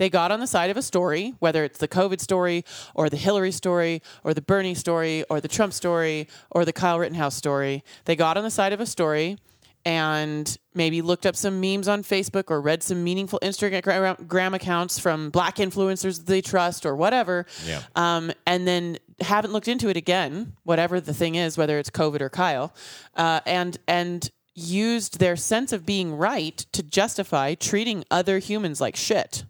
They 0.01 0.09
got 0.09 0.31
on 0.31 0.39
the 0.39 0.47
side 0.47 0.71
of 0.71 0.77
a 0.77 0.81
story, 0.81 1.35
whether 1.37 1.63
it's 1.63 1.77
the 1.77 1.87
COVID 1.87 2.19
story 2.19 2.65
or 2.95 3.07
the 3.07 3.17
Hillary 3.17 3.51
story 3.51 4.01
or 4.23 4.33
the 4.33 4.41
Bernie 4.41 4.73
story 4.73 5.23
or 5.29 5.39
the 5.39 5.47
Trump 5.47 5.73
story 5.73 6.27
or 6.49 6.65
the 6.65 6.73
Kyle 6.73 6.97
Rittenhouse 6.97 7.35
story. 7.35 7.83
They 8.05 8.15
got 8.15 8.35
on 8.35 8.43
the 8.43 8.49
side 8.49 8.73
of 8.73 8.79
a 8.79 8.87
story 8.87 9.37
and 9.85 10.57
maybe 10.73 11.03
looked 11.03 11.27
up 11.27 11.35
some 11.35 11.61
memes 11.61 11.87
on 11.87 12.01
Facebook 12.01 12.49
or 12.49 12.61
read 12.61 12.81
some 12.81 13.03
meaningful 13.03 13.37
Instagram 13.43 14.55
accounts 14.55 14.97
from 14.97 15.29
black 15.29 15.57
influencers 15.57 16.25
they 16.25 16.41
trust 16.41 16.83
or 16.83 16.95
whatever. 16.95 17.45
Yeah. 17.67 17.83
Um, 17.95 18.31
and 18.47 18.67
then 18.67 18.97
haven't 19.19 19.53
looked 19.53 19.67
into 19.67 19.87
it 19.89 19.97
again, 19.97 20.53
whatever 20.63 20.99
the 20.99 21.13
thing 21.13 21.35
is, 21.35 21.59
whether 21.59 21.77
it's 21.77 21.91
COVID 21.91 22.21
or 22.21 22.29
Kyle, 22.31 22.73
uh, 23.17 23.41
and 23.45 23.77
and 23.87 24.31
used 24.55 25.19
their 25.19 25.35
sense 25.35 25.71
of 25.71 25.85
being 25.85 26.17
right 26.17 26.57
to 26.71 26.81
justify 26.81 27.53
treating 27.53 28.03
other 28.09 28.39
humans 28.39 28.81
like 28.81 28.95
shit. 28.95 29.45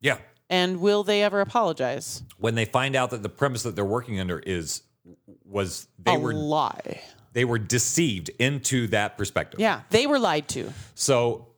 Yeah. 0.00 0.18
And 0.48 0.80
will 0.80 1.04
they 1.04 1.22
ever 1.22 1.40
apologize? 1.40 2.22
When 2.38 2.54
they 2.54 2.64
find 2.64 2.96
out 2.96 3.10
that 3.10 3.22
the 3.22 3.28
premise 3.28 3.62
that 3.62 3.76
they're 3.76 3.84
working 3.84 4.18
under 4.18 4.38
is 4.38 4.82
was 5.44 5.86
they 5.98 6.14
a 6.14 6.18
were 6.18 6.34
lie. 6.34 7.00
they 7.32 7.44
were 7.44 7.58
deceived 7.58 8.30
into 8.38 8.86
that 8.88 9.16
perspective. 9.16 9.60
Yeah, 9.60 9.82
they 9.90 10.06
were 10.06 10.18
lied 10.18 10.48
to. 10.48 10.72
So 10.94 11.48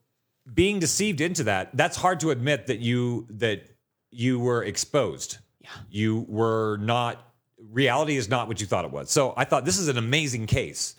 being 0.52 0.78
deceived 0.78 1.20
into 1.20 1.44
that, 1.44 1.70
that's 1.74 1.96
hard 1.96 2.20
to 2.20 2.31
admit 2.31 2.66
that 2.66 2.81
you 2.81 3.26
that 3.31 3.64
you 4.11 4.38
were 4.38 4.62
exposed. 4.62 5.38
Yeah. 5.61 5.70
You 5.90 6.26
were 6.28 6.76
not 6.78 7.33
reality 7.70 8.16
is 8.16 8.28
not 8.28 8.48
what 8.48 8.61
you 8.61 8.66
thought 8.66 8.85
it 8.85 8.90
was. 8.90 9.11
So 9.11 9.33
I 9.37 9.44
thought 9.44 9.64
this 9.64 9.78
is 9.78 9.88
an 9.88 9.96
amazing 9.96 10.46
case 10.46 10.96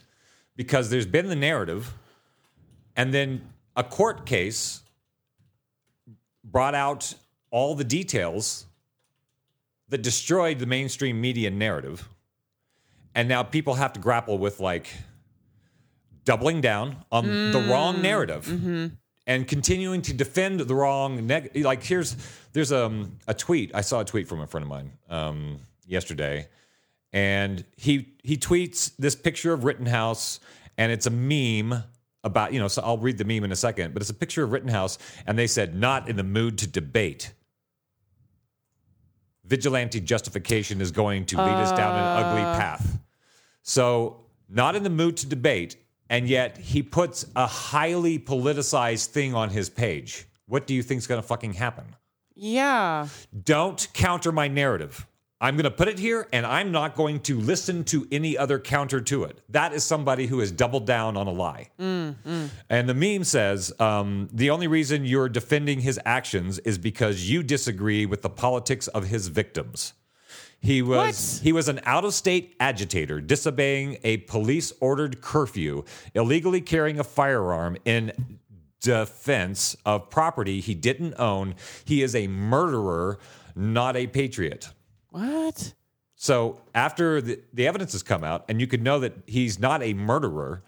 because 0.55 0.89
there's 0.89 1.05
been 1.05 1.27
the 1.27 1.35
narrative 1.35 1.93
and 2.95 3.13
then 3.13 3.41
a 3.75 3.83
court 3.83 4.25
case 4.25 4.81
brought 6.43 6.75
out 6.75 7.13
all 7.53 7.75
the 7.75 7.83
details 7.83 8.65
that 9.89 10.01
destroyed 10.01 10.57
the 10.57 10.65
mainstream 10.65 11.21
media 11.21 11.51
narrative. 11.51 12.09
And 13.13 13.29
now 13.29 13.43
people 13.43 13.75
have 13.75 13.93
to 13.93 13.99
grapple 13.99 14.39
with 14.39 14.59
like 14.59 14.87
doubling 16.25 16.61
down 16.61 17.05
on 17.11 17.51
the 17.51 17.59
wrong 17.69 18.01
narrative 18.01 18.91
and 19.27 19.47
continuing 19.47 20.01
to 20.01 20.13
defend 20.13 20.61
the 20.61 20.73
wrong 20.73 21.27
neg- 21.27 21.51
like 21.63 21.83
here's 21.83 22.15
there's 22.53 22.71
um, 22.71 23.17
a 23.27 23.35
tweet. 23.35 23.71
I 23.75 23.81
saw 23.81 23.99
a 23.99 24.05
tweet 24.05 24.27
from 24.27 24.41
a 24.41 24.47
friend 24.47 24.63
of 24.63 24.69
mine 24.69 24.91
um, 25.09 25.59
yesterday. 25.85 26.47
And 27.11 27.63
he 27.77 28.15
he 28.23 28.35
tweets 28.35 28.91
this 28.97 29.15
picture 29.15 29.53
of 29.53 29.63
Rittenhouse 29.63 30.39
and 30.75 30.91
it's 30.91 31.05
a 31.05 31.11
meme 31.11 31.83
about 32.23 32.51
you 32.51 32.59
know 32.59 32.67
so 32.67 32.81
I'll 32.81 32.97
read 32.97 33.19
the 33.19 33.25
meme 33.25 33.43
in 33.43 33.51
a 33.51 33.55
second 33.55 33.93
but 33.93 34.01
it's 34.01 34.09
a 34.09 34.15
picture 34.15 34.43
of 34.43 34.51
Rittenhouse 34.51 34.97
and 35.27 35.37
they 35.37 35.45
said 35.45 35.75
not 35.75 36.09
in 36.09 36.15
the 36.15 36.23
mood 36.23 36.57
to 36.59 36.67
debate 36.67 37.31
vigilante 39.45 39.99
justification 39.99 40.81
is 40.81 40.91
going 40.91 41.25
to 41.25 41.37
lead 41.37 41.55
us 41.65 41.71
down 41.71 41.93
an 41.95 42.23
ugly 42.25 42.41
uh. 42.41 42.57
path 42.57 42.99
so 43.61 44.21
not 44.49 44.75
in 44.75 44.83
the 44.83 44.89
mood 44.89 45.17
to 45.17 45.25
debate 45.27 45.77
and 46.09 46.27
yet 46.27 46.57
he 46.57 46.83
puts 46.83 47.25
a 47.35 47.45
highly 47.47 48.19
politicized 48.19 49.07
thing 49.07 49.33
on 49.33 49.49
his 49.49 49.69
page 49.69 50.25
what 50.47 50.67
do 50.67 50.73
you 50.73 50.83
think 50.83 50.97
is 50.99 51.07
going 51.07 51.21
to 51.21 51.27
fucking 51.27 51.53
happen 51.53 51.85
Yeah. 52.35 53.07
don't 53.43 53.87
counter 53.93 54.31
my 54.31 54.47
narrative. 54.47 55.05
I'm 55.43 55.55
going 55.57 55.65
to 55.65 55.71
put 55.71 55.89
it 55.89 55.99
here 55.99 56.25
and 56.31 56.45
I'm 56.45 56.71
not 56.71 56.95
going 56.95 57.19
to 57.23 57.37
listen 57.37 57.83
to 57.85 58.07
any 58.13 58.37
other 58.37 58.59
counter 58.59 59.01
to 59.01 59.25
it. 59.25 59.41
That 59.49 59.73
is 59.73 59.83
somebody 59.83 60.25
who 60.25 60.39
has 60.39 60.51
doubled 60.51 60.87
down 60.87 61.17
on 61.17 61.27
a 61.27 61.31
lie. 61.31 61.69
And 61.77 62.89
the 62.89 62.93
meme 62.93 63.25
says 63.25 63.73
um, 63.77 64.29
the 64.31 64.49
only 64.51 64.67
reason 64.67 65.03
you're 65.03 65.27
defending 65.27 65.81
his 65.81 65.99
actions 66.05 66.59
is 66.59 66.77
because 66.77 67.29
you 67.29 67.43
disagree 67.43 68.05
with 68.05 68.21
the 68.21 68.29
politics 68.29 68.87
of 68.87 69.07
his 69.07 69.27
victims. 69.27 69.93
He 70.61 70.81
was 70.81 71.39
What? 71.39 71.43
he 71.43 71.51
was 71.51 71.67
an 71.67 71.81
out-of-state 71.83 72.55
agitator 72.61 73.19
disobeying 73.19 73.97
a 74.05 74.17
police-ordered 74.17 75.19
curfew, 75.19 75.83
illegally 76.13 76.61
carrying 76.61 76.99
a 76.99 77.03
firearm 77.03 77.75
in 77.83 78.13
defense 78.79 79.75
of 79.85 80.09
property 80.09 80.61
he 80.61 80.73
didn't 80.73 81.15
own. 81.19 81.55
He 81.83 82.01
is 82.01 82.15
a 82.15 82.27
murderer, 82.29 83.19
not 83.57 83.97
a 83.97 84.07
patriot. 84.07 84.69
What? 85.13 85.73
So 86.15 86.59
after 86.73 87.21
the, 87.21 87.39
the 87.53 87.67
evidence 87.67 87.91
has 87.91 88.01
come 88.01 88.23
out, 88.23 88.45
and 88.49 88.59
you 88.59 88.65
can 88.67 88.81
know 88.81 88.99
that 88.99 89.13
he's 89.27 89.59
not 89.59 89.83
a 89.83 89.93
murderer, 89.93 90.63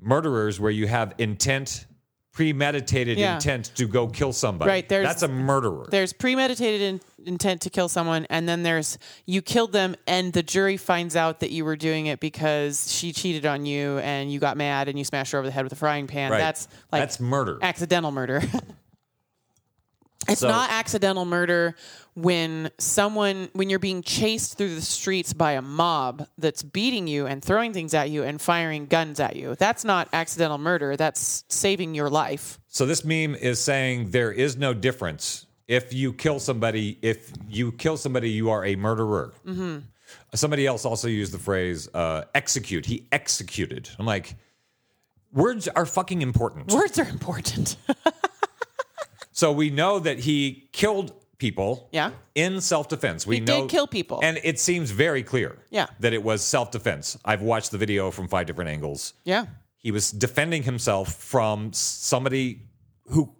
murderers 0.00 0.60
where 0.60 0.70
you 0.70 0.86
have 0.86 1.12
intent, 1.18 1.86
premeditated 2.32 3.18
Yeah. 3.18 3.34
intent 3.34 3.72
to 3.76 3.86
go 3.86 4.06
kill 4.06 4.32
somebody. 4.32 4.68
Right, 4.68 4.88
there's- 4.88 5.06
That's 5.08 5.22
a 5.22 5.28
murderer. 5.28 5.86
There's 5.90 6.12
premeditated 6.12 6.82
in, 6.82 7.00
intent 7.26 7.62
to 7.62 7.70
kill 7.70 7.88
someone, 7.88 8.26
and 8.30 8.48
then 8.48 8.62
there's 8.62 8.96
you 9.26 9.42
killed 9.42 9.72
them, 9.72 9.96
and 10.06 10.32
the 10.32 10.42
jury 10.42 10.76
finds 10.76 11.16
out 11.16 11.40
that 11.40 11.50
you 11.50 11.64
were 11.64 11.76
doing 11.76 12.06
it 12.06 12.20
because 12.20 12.92
she 12.92 13.12
cheated 13.12 13.46
on 13.46 13.66
you, 13.66 13.98
and 13.98 14.32
you 14.32 14.38
got 14.38 14.56
mad, 14.56 14.88
and 14.88 14.96
you 14.98 15.04
smashed 15.04 15.32
her 15.32 15.38
over 15.38 15.46
the 15.48 15.52
head 15.52 15.64
with 15.64 15.72
a 15.72 15.76
frying 15.76 16.06
pan. 16.06 16.30
Right. 16.30 16.38
That's 16.38 16.68
like 16.92 17.02
That's 17.02 17.18
murder. 17.18 17.58
accidental 17.62 18.12
murder. 18.12 18.40
it's 20.28 20.40
So- 20.40 20.48
not 20.48 20.70
accidental 20.70 21.24
murder 21.24 21.74
when 22.14 22.70
someone 22.78 23.48
when 23.54 23.68
you're 23.70 23.78
being 23.78 24.02
chased 24.02 24.56
through 24.56 24.74
the 24.74 24.80
streets 24.82 25.32
by 25.32 25.52
a 25.52 25.62
mob 25.62 26.26
that's 26.38 26.62
beating 26.62 27.06
you 27.06 27.26
and 27.26 27.42
throwing 27.42 27.72
things 27.72 27.92
at 27.94 28.10
you 28.10 28.22
and 28.22 28.40
firing 28.40 28.86
guns 28.86 29.18
at 29.20 29.36
you. 29.36 29.54
That's 29.56 29.84
not 29.84 30.08
accidental 30.12 30.58
murder. 30.58 30.96
That's 30.96 31.44
saving 31.48 31.94
your 31.94 32.08
life. 32.10 32.60
So 32.68 32.86
this 32.86 33.04
meme 33.04 33.34
is 33.34 33.60
saying 33.60 34.10
there 34.10 34.32
is 34.32 34.56
no 34.56 34.74
difference. 34.74 35.46
If 35.66 35.94
you 35.94 36.12
kill 36.12 36.40
somebody, 36.40 36.98
if 37.02 37.32
you 37.48 37.72
kill 37.72 37.96
somebody, 37.96 38.30
you 38.30 38.50
are 38.50 38.64
a 38.64 38.76
murderer. 38.76 39.32
Mm-hmm. 39.46 39.78
Somebody 40.34 40.66
else 40.66 40.84
also 40.84 41.08
used 41.08 41.32
the 41.32 41.38
phrase 41.38 41.88
uh, 41.94 42.24
execute. 42.34 42.86
He 42.86 43.06
executed. 43.10 43.88
I'm 43.98 44.06
like, 44.06 44.36
words 45.32 45.66
are 45.68 45.86
fucking 45.86 46.22
important. 46.22 46.70
Words 46.72 46.98
are 46.98 47.08
important. 47.08 47.76
So 49.34 49.52
we 49.52 49.68
know 49.68 49.98
that 49.98 50.20
he 50.20 50.68
killed 50.72 51.12
people 51.38 51.88
Yeah. 51.92 52.12
in 52.36 52.60
self-defense. 52.60 53.26
We 53.26 53.36
He 53.36 53.40
know 53.40 53.62
did 53.62 53.70
kill 53.70 53.86
people. 53.88 54.20
And 54.22 54.38
it 54.44 54.58
seems 54.60 54.90
very 54.92 55.22
clear 55.24 55.58
Yeah. 55.70 55.86
that 56.00 56.12
it 56.12 56.22
was 56.22 56.40
self-defense. 56.42 57.18
I've 57.24 57.42
watched 57.42 57.72
the 57.72 57.78
video 57.78 58.10
from 58.12 58.28
five 58.28 58.46
different 58.46 58.70
angles. 58.70 59.12
yeah. 59.24 59.46
He 59.76 59.90
was 59.90 60.10
defending 60.12 60.62
himself 60.62 61.12
from 61.14 61.72
somebody 61.74 62.62
who 63.08 63.34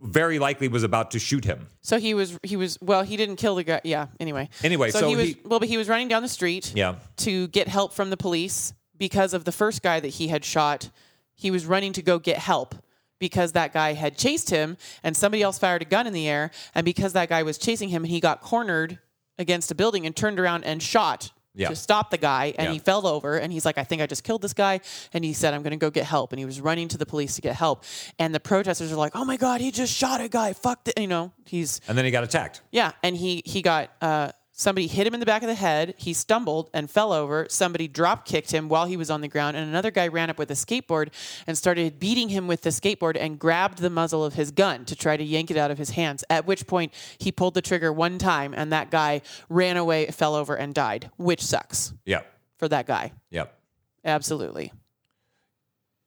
very 0.00 0.38
likely 0.38 0.68
was 0.68 0.82
about 0.82 1.10
to 1.10 1.18
shoot 1.18 1.44
him. 1.44 1.66
So 1.82 1.98
he 1.98 2.14
was 2.14 2.38
he 2.42 2.56
was 2.56 2.78
well 2.80 3.02
he 3.02 3.18
didn't 3.18 3.36
kill 3.36 3.54
the 3.56 3.64
guy 3.64 3.80
yeah 3.84 4.06
anyway 4.18 4.48
Anyway, 4.62 4.90
so 4.92 5.06
he 5.08 5.14
was 5.16 5.26
he- 5.26 5.36
well 5.44 5.58
but 5.58 5.68
he 5.68 5.76
was 5.76 5.88
running 5.90 6.08
down 6.08 6.22
the 6.22 6.28
street 6.28 6.72
Yeah. 6.74 6.94
to 7.18 7.48
get 7.48 7.68
help 7.68 7.92
from 7.92 8.08
the 8.08 8.16
police 8.16 8.72
because 8.96 9.34
of 9.34 9.44
the 9.44 9.52
first 9.52 9.82
guy 9.82 10.00
that 10.00 10.08
he 10.08 10.28
had 10.28 10.42
shot 10.42 10.88
he 11.34 11.50
was 11.50 11.66
running 11.66 11.92
to 11.92 12.02
go 12.02 12.18
get 12.18 12.38
help 12.38 12.74
because 13.20 13.52
that 13.52 13.72
guy 13.72 13.92
had 13.92 14.16
chased 14.16 14.50
him 14.50 14.76
and 15.04 15.16
somebody 15.16 15.42
else 15.42 15.58
fired 15.58 15.82
a 15.82 15.84
gun 15.84 16.08
in 16.08 16.12
the 16.12 16.26
air 16.28 16.50
and 16.74 16.84
because 16.84 17.12
that 17.12 17.28
guy 17.28 17.44
was 17.44 17.56
chasing 17.58 17.90
him 17.90 18.02
and 18.02 18.10
he 18.10 18.18
got 18.18 18.40
cornered 18.40 18.98
against 19.38 19.70
a 19.70 19.74
building 19.76 20.04
and 20.06 20.16
turned 20.16 20.40
around 20.40 20.64
and 20.64 20.82
shot 20.82 21.30
Yeah. 21.54 21.68
to 21.68 21.76
stop 21.76 22.10
the 22.10 22.18
guy 22.18 22.54
and 22.58 22.66
Yeah. 22.68 22.72
he 22.74 22.78
fell 22.78 23.06
over 23.06 23.36
and 23.38 23.52
he's 23.52 23.64
like 23.64 23.76
I 23.78 23.84
think 23.84 24.00
I 24.02 24.06
just 24.06 24.22
killed 24.24 24.40
this 24.42 24.52
guy 24.54 24.80
and 25.12 25.24
he 25.24 25.32
said 25.32 25.52
I'm 25.54 25.62
going 25.62 25.72
to 25.72 25.76
go 25.76 25.90
get 25.90 26.04
help 26.06 26.32
and 26.32 26.38
he 26.38 26.44
was 26.46 26.60
running 26.60 26.88
to 26.88 26.98
the 26.98 27.06
police 27.06 27.34
to 27.36 27.40
get 27.42 27.54
help 27.56 27.84
and 28.18 28.34
the 28.34 28.40
protesters 28.40 28.90
are 28.92 28.96
like 28.96 29.12
oh 29.14 29.24
my 29.24 29.36
god 29.36 29.60
he 29.60 29.70
just 29.70 29.92
shot 29.92 30.20
a 30.20 30.28
guy 30.28 30.52
fuck 30.52 30.84
the, 30.84 30.92
you 30.98 31.06
know 31.08 31.32
he's 31.44 31.80
And 31.88 31.96
then 31.98 32.04
he 32.04 32.10
got 32.10 32.24
attacked. 32.24 32.62
yeah, 32.72 32.92
and 33.02 33.16
he 33.16 33.42
he 33.44 33.60
got 33.62 33.90
uh, 34.00 34.30
somebody 34.60 34.86
hit 34.86 35.06
him 35.06 35.14
in 35.14 35.20
the 35.20 35.26
back 35.26 35.42
of 35.42 35.48
the 35.48 35.54
head. 35.54 35.94
He 35.96 36.12
stumbled 36.12 36.68
and 36.74 36.90
fell 36.90 37.12
over. 37.12 37.46
Somebody 37.48 37.88
drop 37.88 38.26
kicked 38.26 38.50
him 38.52 38.68
while 38.68 38.84
he 38.84 38.96
was 38.96 39.10
on 39.10 39.22
the 39.22 39.28
ground, 39.28 39.56
and 39.56 39.66
another 39.68 39.90
guy 39.90 40.06
ran 40.08 40.28
up 40.28 40.36
with 40.38 40.50
a 40.50 40.54
skateboard 40.54 41.08
and 41.46 41.56
started 41.56 41.98
beating 41.98 42.28
him 42.28 42.46
with 42.46 42.60
the 42.60 42.68
skateboard 42.70 43.16
and 43.18 43.38
grabbed 43.38 43.78
the 43.78 43.88
muzzle 43.88 44.22
of 44.24 44.34
his 44.34 44.50
gun 44.50 44.84
to 44.84 44.94
try 44.94 45.16
to 45.16 45.24
yank 45.24 45.50
it 45.50 45.56
out 45.56 45.70
of 45.70 45.78
his 45.78 45.90
hands. 45.90 46.22
At 46.28 46.46
which 46.46 46.66
point 46.66 46.92
he 47.18 47.32
pulled 47.32 47.54
the 47.54 47.62
trigger 47.62 47.90
one 47.92 48.18
time, 48.18 48.52
and 48.54 48.70
that 48.72 48.90
guy 48.90 49.22
ran 49.48 49.78
away, 49.78 50.06
fell 50.08 50.34
over, 50.34 50.54
and 50.54 50.74
died, 50.74 51.10
which 51.16 51.42
sucks 51.42 51.94
Yep. 52.04 52.26
for 52.58 52.68
that 52.68 52.86
guy. 52.86 53.12
Yep. 53.30 53.58
Absolutely. 54.04 54.72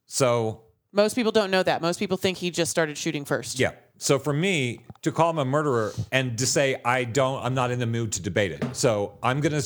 So 0.06 0.60
Most 0.92 1.14
people 1.14 1.32
don't 1.32 1.50
know 1.50 1.62
that. 1.64 1.82
Most 1.82 1.98
people 1.98 2.16
think 2.16 2.38
he 2.38 2.50
just 2.52 2.70
started 2.70 2.96
shooting 2.96 3.24
first. 3.24 3.58
Yeah. 3.58 3.72
So 3.98 4.18
for 4.18 4.32
me 4.32 4.80
to 5.02 5.12
call 5.12 5.30
him 5.30 5.38
a 5.38 5.44
murderer 5.44 5.92
and 6.12 6.36
to 6.38 6.46
say 6.46 6.80
I 6.84 7.04
don't, 7.04 7.42
I'm 7.44 7.54
not 7.54 7.70
in 7.70 7.78
the 7.78 7.86
mood 7.86 8.12
to 8.12 8.22
debate 8.22 8.52
it. 8.52 8.64
So 8.76 9.18
I'm 9.22 9.40
gonna, 9.40 9.62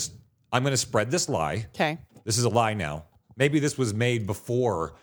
I'm 0.53 0.62
gonna 0.64 0.77
spread 0.77 1.11
this 1.11 1.29
lie. 1.29 1.67
Okay. 1.75 1.99
This 2.25 2.38
is 2.38 2.45
a 2.45 2.49
lie 2.51 2.75
now. 2.75 3.05
Maybe 3.37 3.59
this 3.59 3.79
was 3.79 3.95
made 3.95 4.27
before 4.27 4.95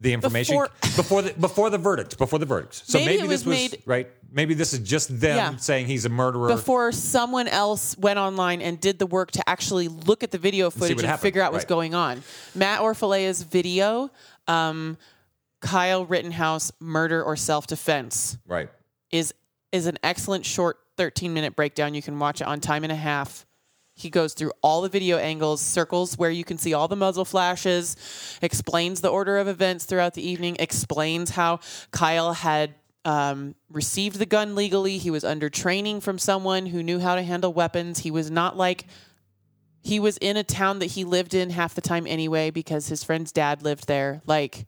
the 0.00 0.12
information, 0.12 0.54
Before- 0.56 0.70
before, 0.96 1.22
the 1.22 1.32
before 1.34 1.70
the 1.70 1.78
verdict, 1.78 2.18
before 2.18 2.38
the 2.38 2.44
verdict. 2.44 2.82
So 2.86 2.98
Maybe 2.98 3.12
maybe, 3.12 3.18
it 3.24 3.28
this 3.28 3.46
was 3.46 3.46
was 3.46 3.72
made- 3.72 3.82
right. 3.86 4.08
Maybe 4.30 4.52
this 4.54 4.74
is 4.74 4.80
just 4.80 5.08
them 5.20 5.36
Yeah. 5.36 5.56
saying 5.56 5.86
he's 5.86 6.04
a 6.04 6.10
murderer. 6.10 6.48
Before 6.48 6.92
someone 6.92 7.48
else 7.48 7.96
went 7.96 8.18
online 8.18 8.60
and 8.60 8.78
did 8.78 8.98
the 8.98 9.06
work 9.06 9.30
to 9.32 9.48
actually 9.48 9.88
look 9.88 10.22
at 10.22 10.32
the 10.32 10.38
video 10.38 10.68
footage 10.68 10.96
what 10.96 11.04
and 11.06 11.20
figure 11.20 11.40
out 11.40 11.52
what's 11.54 11.64
going 11.64 11.94
on. 11.94 12.22
Matt 12.54 12.80
Orfalea's 12.80 13.42
video, 13.42 14.10
um, 14.48 14.98
Kyle 15.60 16.04
Rittenhouse 16.04 16.72
murder 16.80 17.22
or 17.22 17.36
self 17.36 17.66
defense, 17.66 18.38
right. 18.46 18.68
is 19.10 19.34
is 19.72 19.86
an 19.86 19.98
excellent 20.02 20.46
short 20.46 20.78
13 20.96 21.32
minute 21.32 21.56
breakdown. 21.56 21.94
You 21.94 22.02
can 22.02 22.18
watch 22.18 22.40
it 22.40 22.46
on 22.46 22.60
time 22.60 22.84
and 22.84 22.92
a 22.92 22.96
half. 22.96 23.46
He 23.94 24.10
goes 24.10 24.34
through 24.34 24.52
all 24.62 24.82
the 24.82 24.90
video 24.90 25.16
angles, 25.16 25.62
circles 25.62 26.18
where 26.18 26.30
you 26.30 26.44
can 26.44 26.58
see 26.58 26.74
all 26.74 26.86
the 26.86 26.96
muzzle 26.96 27.24
flashes, 27.24 27.96
explains 28.42 29.00
the 29.00 29.08
order 29.08 29.38
of 29.38 29.48
events 29.48 29.86
throughout 29.86 30.12
the 30.12 30.28
evening, 30.28 30.56
explains 30.58 31.30
how 31.30 31.60
Kyle 31.92 32.34
had 32.34 32.74
um, 33.06 33.54
received 33.70 34.18
the 34.18 34.26
gun 34.26 34.54
legally. 34.54 34.98
He 34.98 35.10
was 35.10 35.24
under 35.24 35.48
training 35.48 36.02
from 36.02 36.18
someone 36.18 36.66
who 36.66 36.82
knew 36.82 36.98
how 36.98 37.14
to 37.14 37.22
handle 37.22 37.54
weapons. 37.54 38.00
He 38.00 38.10
was 38.10 38.30
not 38.30 38.56
like 38.56 38.84
he 39.80 39.98
was 39.98 40.18
in 40.18 40.36
a 40.36 40.44
town 40.44 40.80
that 40.80 40.86
he 40.86 41.04
lived 41.04 41.32
in 41.32 41.48
half 41.48 41.74
the 41.74 41.80
time 41.80 42.06
anyway 42.06 42.50
because 42.50 42.88
his 42.88 43.02
friend's 43.02 43.32
dad 43.32 43.62
lived 43.62 43.86
there. 43.86 44.20
Like, 44.26 44.66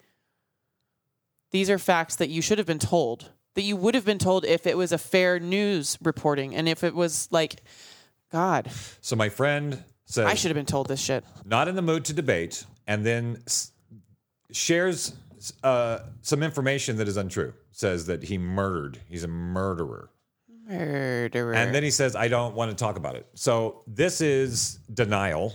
these 1.50 1.70
are 1.70 1.78
facts 1.78 2.16
that 2.16 2.28
you 2.28 2.42
should 2.42 2.58
have 2.58 2.66
been 2.66 2.78
told, 2.78 3.30
that 3.54 3.62
you 3.62 3.76
would 3.76 3.94
have 3.94 4.04
been 4.04 4.18
told 4.18 4.44
if 4.44 4.66
it 4.66 4.76
was 4.76 4.92
a 4.92 4.98
fair 4.98 5.38
news 5.40 5.98
reporting 6.02 6.54
and 6.54 6.68
if 6.68 6.84
it 6.84 6.94
was 6.94 7.28
like, 7.30 7.62
God, 8.30 8.70
So 9.00 9.16
my 9.16 9.28
friend 9.28 9.82
says 10.04 10.26
I 10.26 10.34
should 10.34 10.50
have 10.50 10.56
been 10.56 10.66
told 10.66 10.88
this 10.88 11.00
shit. 11.00 11.24
not 11.44 11.68
in 11.68 11.74
the 11.76 11.82
mood 11.82 12.04
to 12.06 12.12
debate, 12.12 12.64
and 12.86 13.04
then 13.04 13.42
s- 13.46 13.72
shares 14.52 15.14
uh, 15.62 16.00
some 16.22 16.42
information 16.42 16.96
that 16.96 17.08
is 17.08 17.16
untrue. 17.16 17.52
Says 17.70 18.06
that 18.06 18.24
he 18.24 18.38
murdered. 18.38 18.98
He's 19.08 19.22
a 19.24 19.28
murderer. 19.28 20.10
Murderer. 20.68 21.54
And 21.54 21.74
then 21.74 21.82
he 21.82 21.90
says, 21.90 22.14
I 22.14 22.28
don't 22.28 22.54
want 22.54 22.70
to 22.70 22.76
talk 22.76 22.96
about 22.96 23.16
it. 23.16 23.26
So 23.34 23.82
this 23.86 24.20
is 24.20 24.78
denial. 24.92 25.54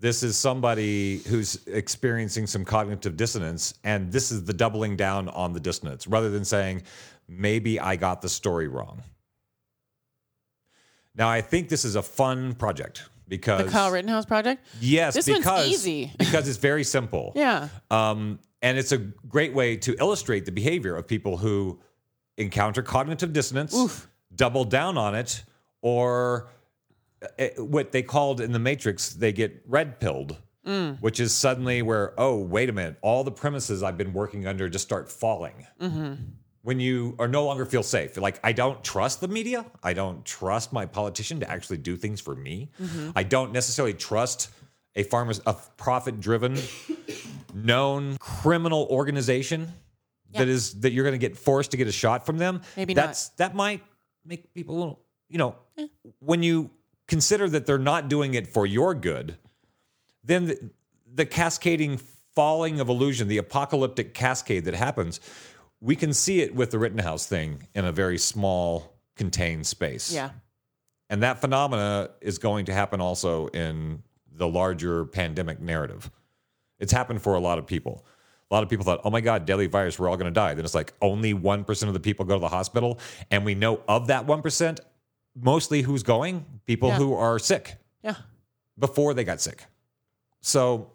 This 0.00 0.22
is 0.22 0.36
somebody 0.36 1.18
who's 1.18 1.66
experiencing 1.66 2.46
some 2.46 2.64
cognitive 2.64 3.16
dissonance. 3.16 3.74
And 3.84 4.10
this 4.10 4.32
is 4.32 4.44
the 4.44 4.52
doubling 4.54 4.96
down 4.96 5.28
on 5.28 5.52
the 5.52 5.60
dissonance 5.60 6.06
rather 6.06 6.30
than 6.30 6.44
saying, 6.44 6.82
maybe 7.28 7.78
I 7.78 7.96
got 7.96 8.22
the 8.22 8.28
story 8.28 8.68
wrong. 8.68 9.02
Now, 11.14 11.28
I 11.28 11.40
think 11.40 11.68
this 11.68 11.84
is 11.84 11.96
a 11.96 12.02
fun 12.02 12.54
project 12.54 13.08
because. 13.28 13.64
the 13.64 13.70
Kyle 13.70 13.90
Rittenhouse 13.90 14.26
project? 14.26 14.64
Yes, 14.80 15.14
This 15.14 15.26
one's 15.26 15.40
because, 15.40 15.66
easy. 15.66 16.12
because 16.18 16.48
it's 16.48 16.58
very 16.58 16.84
simple. 16.84 17.32
Yeah. 17.34 17.68
Um, 17.90 18.38
and 18.62 18.78
it's 18.78 18.92
a 18.92 18.98
great 18.98 19.54
way 19.54 19.76
to 19.78 19.96
illustrate 19.98 20.44
the 20.44 20.52
behavior 20.52 20.96
of 20.96 21.06
people 21.06 21.36
who 21.36 21.80
encounter 22.36 22.82
cognitive 22.82 23.32
dissonance, 23.32 23.74
double 24.36 24.64
down 24.64 24.96
on 24.98 25.14
it, 25.14 25.42
or 25.82 26.48
uh, 27.38 27.46
what 27.58 27.92
they 27.92 28.02
called 28.02 28.40
in 28.40 28.52
the 28.52 28.58
Matrix, 28.58 29.10
they 29.14 29.32
get 29.32 29.62
red 29.66 29.98
pilled, 30.00 30.36
Mm. 30.66 31.00
which 31.00 31.20
is 31.20 31.32
suddenly 31.32 31.80
where, 31.82 32.12
oh, 32.18 32.36
wait 32.40 32.68
a 32.68 32.72
minute, 32.72 32.96
all 33.00 33.22
the 33.22 33.30
premises 33.30 33.84
I've 33.84 33.96
been 33.96 34.12
working 34.12 34.48
under 34.48 34.68
just 34.68 34.84
start 34.84 35.08
falling. 35.08 35.64
Mm-hmm. 35.80 36.14
When 36.62 36.80
you 36.80 37.14
are 37.20 37.28
no 37.28 37.44
longer 37.44 37.64
feel 37.64 37.84
safe, 37.84 38.16
like 38.16 38.40
I 38.42 38.50
don't 38.50 38.82
trust 38.82 39.20
the 39.20 39.28
media, 39.28 39.64
I 39.84 39.92
don't 39.92 40.24
trust 40.24 40.72
my 40.72 40.84
politician 40.84 41.38
to 41.38 41.48
actually 41.48 41.76
do 41.76 41.96
things 41.96 42.20
for 42.20 42.34
me. 42.34 42.72
Mm-hmm. 42.82 43.10
I 43.14 43.22
don't 43.22 43.52
necessarily 43.52 43.94
trust 43.94 44.50
a 44.96 45.04
farmers 45.04 45.40
a 45.46 45.54
profit 45.76 46.18
driven 46.18 46.58
known 47.54 48.16
criminal 48.18 48.88
organization 48.90 49.72
that 50.32 50.48
is 50.48 50.80
that 50.80 50.90
you're 50.90 51.04
going 51.04 51.18
to 51.18 51.18
get 51.28 51.36
forced 51.36 51.70
to 51.70 51.76
get 51.76 51.86
a 51.86 51.92
shot 51.92 52.26
from 52.26 52.38
them 52.38 52.60
Maybe 52.76 52.92
not. 52.94 53.06
that's 53.06 53.28
that 53.36 53.54
might 53.54 53.82
make 54.26 54.52
people 54.54 54.76
a 54.76 54.78
little 54.78 55.00
you 55.28 55.38
know 55.38 55.54
when 56.18 56.42
you 56.42 56.70
consider 57.08 57.48
that 57.48 57.66
they're 57.66 57.78
not 57.78 58.08
doing 58.08 58.34
it 58.34 58.46
for 58.46 58.66
your 58.66 58.94
good 58.94 59.36
then 60.24 60.46
the, 60.46 60.70
the 61.14 61.26
cascading 61.26 61.98
falling 62.34 62.80
of 62.80 62.88
illusion 62.88 63.28
the 63.28 63.38
apocalyptic 63.38 64.14
cascade 64.14 64.64
that 64.64 64.74
happens 64.74 65.20
we 65.80 65.94
can 65.94 66.12
see 66.12 66.40
it 66.40 66.54
with 66.54 66.70
the 66.70 66.78
Rittenhouse 66.78 67.26
thing 67.26 67.68
in 67.74 67.84
a 67.84 67.92
very 67.92 68.18
small 68.18 68.94
contained 69.14 69.66
space 69.66 70.12
Yeah. 70.12 70.30
and 71.10 71.22
that 71.22 71.40
phenomena 71.40 72.10
is 72.20 72.38
going 72.38 72.66
to 72.66 72.72
happen 72.74 73.00
also 73.00 73.46
in 73.48 74.02
the 74.30 74.46
larger 74.46 75.06
pandemic 75.06 75.60
narrative. 75.60 76.10
It's 76.78 76.92
happened 76.92 77.22
for 77.22 77.34
a 77.34 77.40
lot 77.40 77.58
of 77.58 77.66
people. 77.66 78.04
A 78.50 78.54
lot 78.54 78.62
of 78.62 78.68
people 78.68 78.84
thought, 78.84 79.00
oh 79.04 79.10
my 79.10 79.20
God, 79.20 79.44
deadly 79.44 79.66
virus, 79.66 79.98
we're 79.98 80.08
all 80.08 80.16
going 80.16 80.32
to 80.32 80.40
die. 80.40 80.54
Then 80.54 80.64
it's 80.64 80.74
like 80.74 80.92
only 81.02 81.34
1% 81.34 81.88
of 81.88 81.94
the 81.94 82.00
people 82.00 82.24
go 82.24 82.34
to 82.34 82.40
the 82.40 82.48
hospital. 82.48 82.98
And 83.30 83.44
we 83.44 83.54
know 83.56 83.80
of 83.88 84.06
that 84.06 84.26
1%, 84.26 84.78
mostly 85.34 85.82
who's 85.82 86.02
going? 86.04 86.44
People 86.64 86.90
Yeah. 86.90 86.96
who 86.98 87.14
are 87.14 87.38
sick 87.40 87.76
Yeah. 88.04 88.14
before 88.78 89.14
they 89.14 89.24
got 89.24 89.40
sick. 89.40 89.64
So 90.42 90.92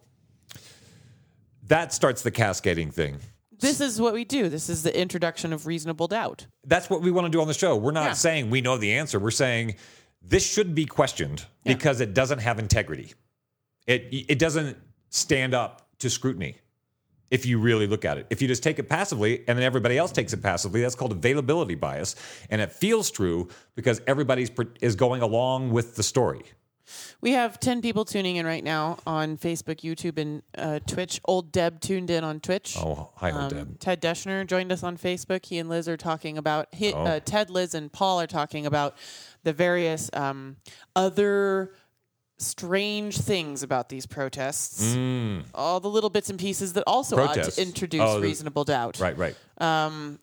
that 1.67 1.93
starts 1.93 2.21
the 2.21 2.31
cascading 2.31 2.91
thing. 2.91 3.17
This 3.59 3.79
is 3.81 3.99
what 4.01 4.13
we 4.13 4.23
do. 4.25 4.49
This 4.49 4.69
is 4.69 4.83
the 4.83 4.97
introduction 4.99 5.53
of 5.53 5.67
reasonable 5.67 6.07
doubt. 6.07 6.47
that's 6.65 6.89
what 6.89 7.01
we 7.01 7.11
want 7.11 7.25
to 7.25 7.29
do 7.29 7.41
on 7.41 7.47
the 7.47 7.53
show. 7.53 7.75
We're 7.75 7.91
not 7.91 8.05
Yeah. 8.05 8.13
saying 8.13 8.49
we 8.49 8.61
know 8.61 8.77
the 8.77 8.93
answer. 8.93 9.19
We're 9.19 9.29
saying 9.31 9.75
this 10.21 10.45
should 10.49 10.73
be 10.73 10.85
questioned 10.85 11.45
because 11.65 11.99
it 12.01 12.13
doesn't 12.13 12.39
have 12.39 12.59
integrity. 12.59 13.13
It 13.87 14.07
it 14.11 14.39
doesn't 14.39 14.77
stand 15.09 15.53
up 15.53 15.87
to 15.99 16.09
scrutiny. 16.09 16.57
If 17.31 17.45
you 17.45 17.57
really 17.59 17.87
look 17.87 18.03
at 18.05 18.17
it, 18.17 18.27
if 18.29 18.41
you 18.41 18.47
just 18.47 18.61
take 18.61 18.77
it 18.77 18.89
passively 18.89 19.39
and 19.47 19.57
then 19.57 19.63
everybody 19.63 19.97
else 19.97 20.11
takes 20.11 20.33
it 20.33 20.43
passively, 20.43 20.81
that's 20.81 20.95
called 20.95 21.13
availability 21.13 21.75
bias, 21.75 22.15
and 22.49 22.61
it 22.61 22.71
feels 22.71 23.09
true 23.09 23.47
because 23.75 24.01
everybody's 24.05 24.51
is 24.81 24.95
going 24.97 25.21
along 25.21 25.71
with 25.71 25.95
the 25.95 26.03
story. 26.03 26.43
We 27.21 27.31
have 27.31 27.57
10 27.57 27.81
people 27.81 28.03
tuning 28.03 28.35
in 28.35 28.45
right 28.45 28.63
now 28.63 28.97
on 29.07 29.37
Facebook, 29.37 29.77
YouTube, 29.77 30.17
and 30.17 30.41
uh, 30.57 30.79
Twitch. 30.85 31.21
Old 31.23 31.53
Deb 31.53 31.79
tuned 31.79 32.09
in 32.09 32.25
on 32.25 32.41
Twitch. 32.41 32.75
Oh, 32.77 33.11
hi, 33.15 33.31
old 33.31 33.41
Um, 33.43 33.49
Deb. 33.49 33.79
Ted 33.79 34.01
Deschner 34.01 34.45
joined 34.45 34.73
us 34.73 34.83
on 34.83 34.97
Facebook. 34.97 35.45
He 35.45 35.57
and 35.57 35.69
Liz 35.69 35.87
are 35.87 35.95
talking 35.95 36.37
about, 36.37 36.67
he, 36.73 36.91
Oh. 36.93 37.03
uh, 37.05 37.19
Ted, 37.23 37.49
Liz, 37.49 37.73
and 37.75 37.89
Paul 37.93 38.19
are 38.19 38.27
talking 38.27 38.65
about 38.65 38.97
the 39.43 39.53
various 39.53 40.09
um, 40.11 40.57
other 40.93 41.71
strange 42.41 43.17
things 43.17 43.63
about 43.63 43.89
these 43.89 44.05
protests. 44.05 44.83
Mm, 44.95 45.43
All 45.53 45.79
the 45.79 45.89
little 45.89 46.09
bits 46.09 46.29
and 46.29 46.39
pieces 46.39 46.73
that 46.73 46.83
also 46.87 47.15
Protests. 47.15 47.47
ought 47.47 47.53
to 47.55 47.61
introduce 47.61 48.01
Oh, 48.01 48.19
reasonable 48.19 48.63
doubt. 48.63 48.99
right, 48.99 49.17
right. 49.17 49.35
Um, 49.59 50.19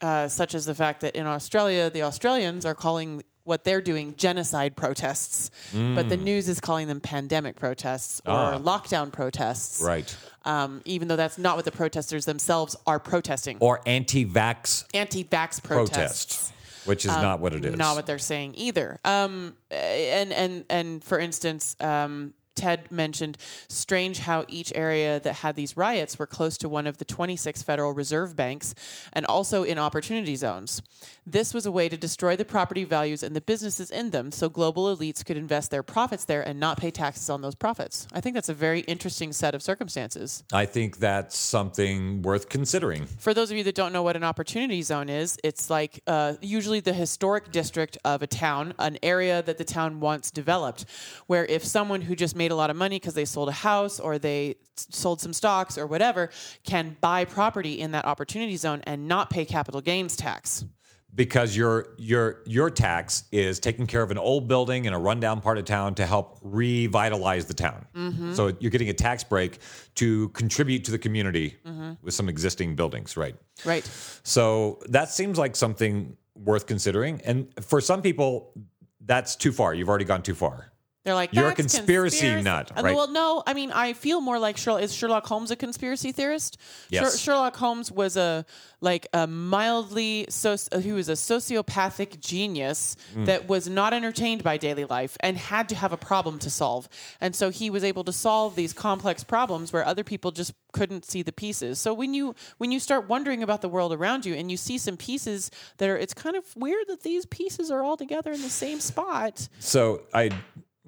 uh, 0.00 0.28
such 0.28 0.54
as 0.54 0.64
the 0.64 0.74
fact 0.74 1.00
that 1.00 1.16
in 1.16 1.26
Australia, 1.26 1.90
the 1.90 2.02
Australians 2.02 2.64
are 2.64 2.74
calling 2.74 3.22
what 3.44 3.64
they're 3.64 3.80
doing 3.80 4.14
genocide 4.16 4.76
protests, 4.76 5.50
but 5.72 6.08
the 6.10 6.16
news 6.18 6.48
is 6.50 6.60
calling 6.60 6.86
them 6.86 7.00
pandemic 7.00 7.56
protests 7.56 8.20
or 8.26 8.32
Mm. 8.32 8.36
Ah. 8.36 8.58
lockdown 8.58 9.10
protests. 9.10 9.80
Right. 9.80 10.14
Um, 10.44 10.82
even 10.84 11.08
though 11.08 11.16
that's 11.16 11.38
not 11.38 11.56
what 11.56 11.64
the 11.64 11.72
protesters 11.72 12.26
themselves 12.26 12.76
are 12.86 12.98
protesting. 12.98 13.56
Or 13.60 13.80
anti-vax 13.86 14.84
Anti-vax 14.94 15.62
protests. 15.62 16.50
protest, 16.50 16.52
which 16.88 17.04
is 17.04 17.12
not 17.12 17.40
what 17.40 17.52
it 17.52 17.64
is. 17.64 17.72
Um, 17.72 17.78
Not 17.78 17.96
what 17.96 18.06
they're 18.06 18.18
saying 18.18 18.54
either. 18.56 18.98
Um, 19.04 19.54
and 19.70 20.32
and 20.32 20.64
and 20.70 21.04
for 21.04 21.18
instance, 21.18 21.76
um, 21.80 22.34
Ted 22.58 22.90
mentioned 22.90 23.38
strange 23.68 24.18
how 24.18 24.44
each 24.48 24.72
area 24.74 25.20
that 25.20 25.34
had 25.36 25.54
these 25.54 25.76
riots 25.76 26.18
were 26.18 26.26
close 26.26 26.58
to 26.58 26.68
one 26.68 26.86
of 26.86 26.98
the 26.98 27.04
26 27.04 27.62
Federal 27.62 27.92
Reserve 27.92 28.34
banks 28.34 28.74
and 29.12 29.24
also 29.26 29.62
in 29.62 29.78
opportunity 29.78 30.34
zones. 30.34 30.82
This 31.24 31.54
was 31.54 31.66
a 31.66 31.72
way 31.72 31.88
to 31.88 31.96
destroy 31.96 32.36
the 32.36 32.44
property 32.44 32.84
values 32.84 33.22
and 33.22 33.36
the 33.36 33.40
businesses 33.40 33.90
in 33.90 34.10
them 34.10 34.32
so 34.32 34.48
global 34.48 34.94
elites 34.94 35.24
could 35.24 35.36
invest 35.36 35.70
their 35.70 35.82
profits 35.82 36.24
there 36.24 36.42
and 36.42 36.58
not 36.58 36.78
pay 36.78 36.90
taxes 36.90 37.30
on 37.30 37.42
those 37.42 37.54
profits. 37.54 38.08
I 38.12 38.20
think 38.20 38.34
that's 38.34 38.48
a 38.48 38.54
very 38.54 38.80
interesting 38.80 39.32
set 39.32 39.54
of 39.54 39.62
circumstances. 39.62 40.42
I 40.52 40.66
think 40.66 40.98
that's 40.98 41.36
something 41.36 42.22
worth 42.22 42.48
considering. 42.48 43.06
For 43.06 43.34
those 43.34 43.50
of 43.50 43.56
you 43.56 43.64
that 43.64 43.74
don't 43.74 43.92
know 43.92 44.02
what 44.02 44.16
an 44.16 44.24
opportunity 44.24 44.82
zone 44.82 45.08
is, 45.08 45.38
it's 45.44 45.70
like 45.70 46.00
uh, 46.06 46.34
usually 46.40 46.80
the 46.80 46.92
historic 46.92 47.52
district 47.52 47.98
of 48.04 48.22
a 48.22 48.26
town, 48.26 48.74
an 48.78 48.98
area 49.02 49.42
that 49.42 49.58
the 49.58 49.64
town 49.64 50.00
wants 50.00 50.30
developed, 50.30 50.86
where 51.26 51.44
if 51.46 51.64
someone 51.64 52.00
who 52.00 52.16
just 52.16 52.34
made 52.34 52.47
a 52.50 52.54
lot 52.56 52.70
of 52.70 52.76
money 52.76 52.96
because 52.96 53.14
they 53.14 53.24
sold 53.24 53.48
a 53.48 53.52
house 53.52 53.98
or 54.00 54.18
they 54.18 54.56
sold 54.76 55.20
some 55.20 55.32
stocks 55.32 55.76
or 55.78 55.86
whatever 55.86 56.30
can 56.64 56.96
buy 57.00 57.24
property 57.24 57.80
in 57.80 57.92
that 57.92 58.04
opportunity 58.04 58.56
zone 58.56 58.80
and 58.84 59.08
not 59.08 59.30
pay 59.30 59.44
capital 59.44 59.80
gains 59.80 60.16
tax. 60.16 60.64
because 61.14 61.56
your 61.56 61.94
your 61.96 62.42
your 62.46 62.68
tax 62.70 63.24
is 63.32 63.58
taking 63.58 63.86
care 63.86 64.02
of 64.02 64.10
an 64.10 64.18
old 64.18 64.46
building 64.46 64.84
in 64.84 64.92
a 64.92 64.98
rundown 64.98 65.40
part 65.40 65.56
of 65.58 65.64
town 65.64 65.94
to 65.94 66.04
help 66.06 66.38
revitalize 66.42 67.46
the 67.46 67.54
town. 67.54 67.86
Mhm. 67.96 68.36
So 68.36 68.54
you're 68.60 68.70
getting 68.70 68.90
a 68.90 68.94
tax 68.94 69.24
break 69.24 69.58
to 69.96 70.28
contribute 70.30 70.84
to 70.84 70.90
the 70.90 70.98
community 70.98 71.56
Mhm. 71.66 71.96
with 72.02 72.12
some 72.14 72.28
existing 72.28 72.76
buildings, 72.76 73.16
right? 73.16 73.34
Right. 73.64 73.88
So 74.22 74.78
that 74.90 75.10
seems 75.10 75.38
like 75.38 75.56
something 75.56 76.16
worth 76.36 76.66
considering. 76.66 77.20
And 77.24 77.48
for 77.64 77.80
some 77.80 78.02
people, 78.02 78.52
that's 79.00 79.34
too 79.34 79.50
far. 79.50 79.74
You've 79.74 79.88
already 79.88 80.04
gone 80.04 80.22
too 80.22 80.34
far. 80.34 80.70
They're 81.08 81.14
like 81.14 81.32
You're 81.32 81.46
a 81.46 81.54
"That's 81.54 81.74
conspiracy 81.74 82.42
nut, 82.42 82.70
And 82.76 82.84
right? 82.84 82.94
Well, 82.94 83.08
no, 83.10 83.42
I 83.46 83.54
mean, 83.54 83.72
I 83.72 83.94
feel 83.94 84.20
more 84.20 84.38
like 84.38 84.58
Sherlock. 84.58 84.82
Is 84.82 84.92
Sherlock 84.94 85.26
Holmes 85.26 85.50
a 85.50 85.56
conspiracy 85.56 86.12
theorist? 86.12 86.58
Yes. 86.90 87.12
Sher- 87.12 87.18
Sherlock 87.18 87.56
Holmes 87.56 87.90
was 87.90 88.16
a 88.18 88.44
like 88.80 89.08
a 89.12 89.26
mildly 89.26 90.26
so 90.28 90.54
he 90.80 90.92
was 90.92 91.08
a 91.08 91.14
sociopathic 91.14 92.20
genius 92.20 92.94
Mm. 93.16 93.26
that 93.26 93.48
was 93.48 93.68
not 93.68 93.92
entertained 93.92 94.44
by 94.44 94.56
daily 94.56 94.84
life 94.84 95.16
and 95.20 95.36
had 95.36 95.68
to 95.70 95.74
have 95.74 95.92
a 95.92 95.96
problem 95.96 96.38
to 96.40 96.50
solve, 96.50 96.88
and 97.20 97.34
so 97.34 97.50
he 97.50 97.70
was 97.70 97.82
able 97.84 98.04
to 98.04 98.12
solve 98.12 98.54
these 98.54 98.72
complex 98.72 99.24
problems 99.24 99.72
where 99.72 99.84
other 99.84 100.04
people 100.04 100.30
just 100.30 100.52
couldn't 100.72 101.04
see 101.04 101.22
the 101.22 101.32
pieces. 101.32 101.80
So 101.80 101.94
when 101.94 102.12
you 102.14 102.34
when 102.58 102.70
you 102.70 102.78
start 102.80 103.08
wondering 103.08 103.42
about 103.42 103.62
the 103.62 103.68
world 103.68 103.92
around 103.92 104.26
you 104.26 104.34
and 104.34 104.50
you 104.50 104.56
see 104.56 104.78
some 104.78 104.96
pieces 104.96 105.50
that 105.78 105.88
are, 105.88 105.96
it's 105.96 106.14
kind 106.14 106.36
of 106.36 106.44
weird 106.56 106.86
that 106.88 107.02
these 107.02 107.24
pieces 107.26 107.70
are 107.70 107.82
all 107.82 107.96
together 107.96 108.30
in 108.32 108.42
the 108.42 108.50
same 108.50 108.78
spot. 108.80 109.48
So 109.58 110.02
I 110.12 110.30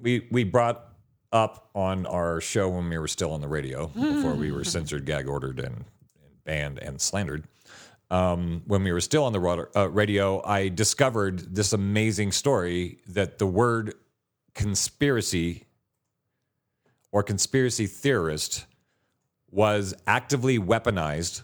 we 0.03 0.27
we 0.31 0.45
brought 0.45 0.85
up 1.33 1.71
on 1.75 2.07
our 2.07 2.41
show 2.41 2.69
when 2.69 2.89
we 2.89 2.99
were 2.99 3.09
still 3.09 3.33
on 3.33 3.41
the 3.41 3.49
radio 3.49 3.87
before 3.89 4.35
we 4.35 4.51
were 4.51 4.65
censored, 4.77 5.05
gag 5.07 5.29
ordered, 5.29 5.61
and, 5.61 5.77
and 5.77 6.45
banned 6.45 6.79
and 6.79 7.01
slandered. 7.01 7.45
Um, 8.11 8.63
when 8.67 8.83
we 8.83 8.91
were 8.91 9.01
still 9.01 9.25
on 9.25 9.33
the 9.33 9.69
uh, 9.77 9.89
radio, 9.89 10.45
I 10.45 10.69
discovered 10.69 11.55
this 11.55 11.73
amazing 11.73 12.33
story 12.33 12.99
that 13.09 13.39
the 13.39 13.47
word 13.47 13.95
conspiracy 14.55 15.67
or 17.13 17.23
conspiracy 17.23 17.87
theorist 17.87 18.67
was 19.51 19.95
actively 20.07 20.59
weaponized 20.59 21.43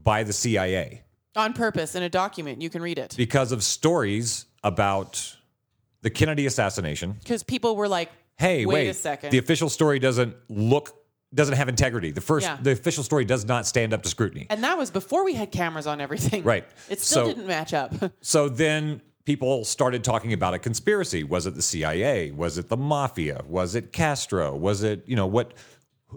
by 0.00 0.22
the 0.22 0.32
CIA 0.32 1.02
On 1.34 1.52
purpose 1.52 1.94
in 1.96 2.02
a 2.02 2.08
document, 2.08 2.62
you 2.62 2.70
can 2.70 2.80
read 2.82 2.98
it. 2.98 3.14
because 3.16 3.50
of 3.50 3.64
stories 3.64 4.46
about 4.62 5.35
the 6.06 6.10
Kennedy 6.10 6.46
assassination. 6.46 7.16
Because 7.18 7.42
people 7.42 7.74
were 7.74 7.88
like, 7.88 8.10
Hey, 8.38 8.64
wait, 8.64 8.74
wait, 8.74 8.88
a 8.90 8.94
second. 8.94 9.30
the 9.30 9.38
official 9.38 9.68
story 9.68 9.98
doesn't 9.98 10.36
look 10.48 10.94
doesn't 11.34 11.56
have 11.56 11.68
integrity. 11.68 12.12
The 12.12 12.20
first 12.20 12.46
Yeah. 12.46 12.58
the 12.62 12.70
official 12.70 13.02
story 13.02 13.24
does 13.24 13.44
not 13.44 13.66
stand 13.66 13.92
up 13.92 14.02
to 14.04 14.08
scrutiny. 14.08 14.46
and 14.48 14.62
that 14.62 14.78
was 14.78 14.92
before 14.92 15.24
we 15.24 15.34
had 15.34 15.50
cameras 15.50 15.86
on 15.88 16.00
everything. 16.00 16.44
Right. 16.44 16.64
It 16.88 17.00
still 17.00 17.24
So- 17.24 17.28
didn't 17.32 17.48
match 17.48 17.74
up. 17.74 17.92
So 18.20 18.48
then 18.48 19.02
people 19.24 19.64
started 19.64 20.04
talking 20.04 20.32
about 20.32 20.54
a 20.54 20.58
conspiracy. 20.60 21.24
Was 21.24 21.46
it 21.48 21.54
the 21.56 21.62
CIA? 21.62 22.30
Was 22.30 22.56
it 22.58 22.68
the 22.68 22.76
mafia? 22.76 23.42
Was 23.48 23.74
it 23.74 23.92
Castro? 23.92 24.54
Was 24.54 24.84
it, 24.84 25.02
you 25.08 25.16
know, 25.16 25.26
what 25.26 25.52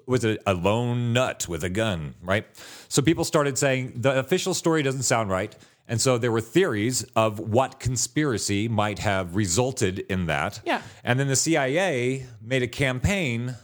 was 0.05 0.23
it 0.23 0.39
a 0.45 0.53
lone 0.53 1.13
nut 1.13 1.47
with 1.49 1.63
a 1.63 1.69
gun, 1.69 2.13
right? 2.21 2.45
So 2.89 3.01
people 3.01 3.23
started 3.25 3.57
saying 3.57 3.93
the 3.95 4.19
official 4.19 4.53
story 4.53 4.83
doesn't 4.83 5.01
sound 5.03 5.31
right. 5.31 5.55
And 5.89 5.99
so 5.99 6.19
there 6.19 6.31
were 6.31 6.39
theories 6.39 7.03
of 7.15 7.39
what 7.39 7.79
conspiracy 7.79 8.67
might 8.67 8.99
have 8.99 9.35
resulted 9.35 9.99
in 9.99 10.27
that. 10.27 10.61
Yeah. 10.63 10.83
And 11.03 11.19
then 11.19 11.27
the 11.27 11.35
CIA 11.35 12.27
made 12.39 12.61
a 12.61 12.67
campaign 12.67 13.55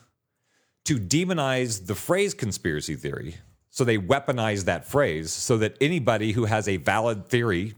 to 0.85 0.97
demonize 0.97 1.85
the 1.85 1.93
phrase 1.93 2.33
conspiracy 2.33 2.95
theory. 2.95 3.37
So 3.69 3.83
they 3.83 3.99
weaponized 3.99 4.65
that 4.65 4.85
phrase 4.85 5.31
so 5.31 5.57
that 5.57 5.77
anybody 5.79 6.31
who 6.31 6.45
has 6.45 6.67
a 6.67 6.77
valid 6.77 7.27
theory 7.27 7.75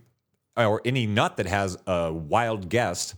or 0.55 0.81
any 0.86 1.05
nut 1.05 1.36
that 1.38 1.47
has 1.47 1.77
a 1.86 2.13
wild 2.13 2.69
guess 2.69 3.15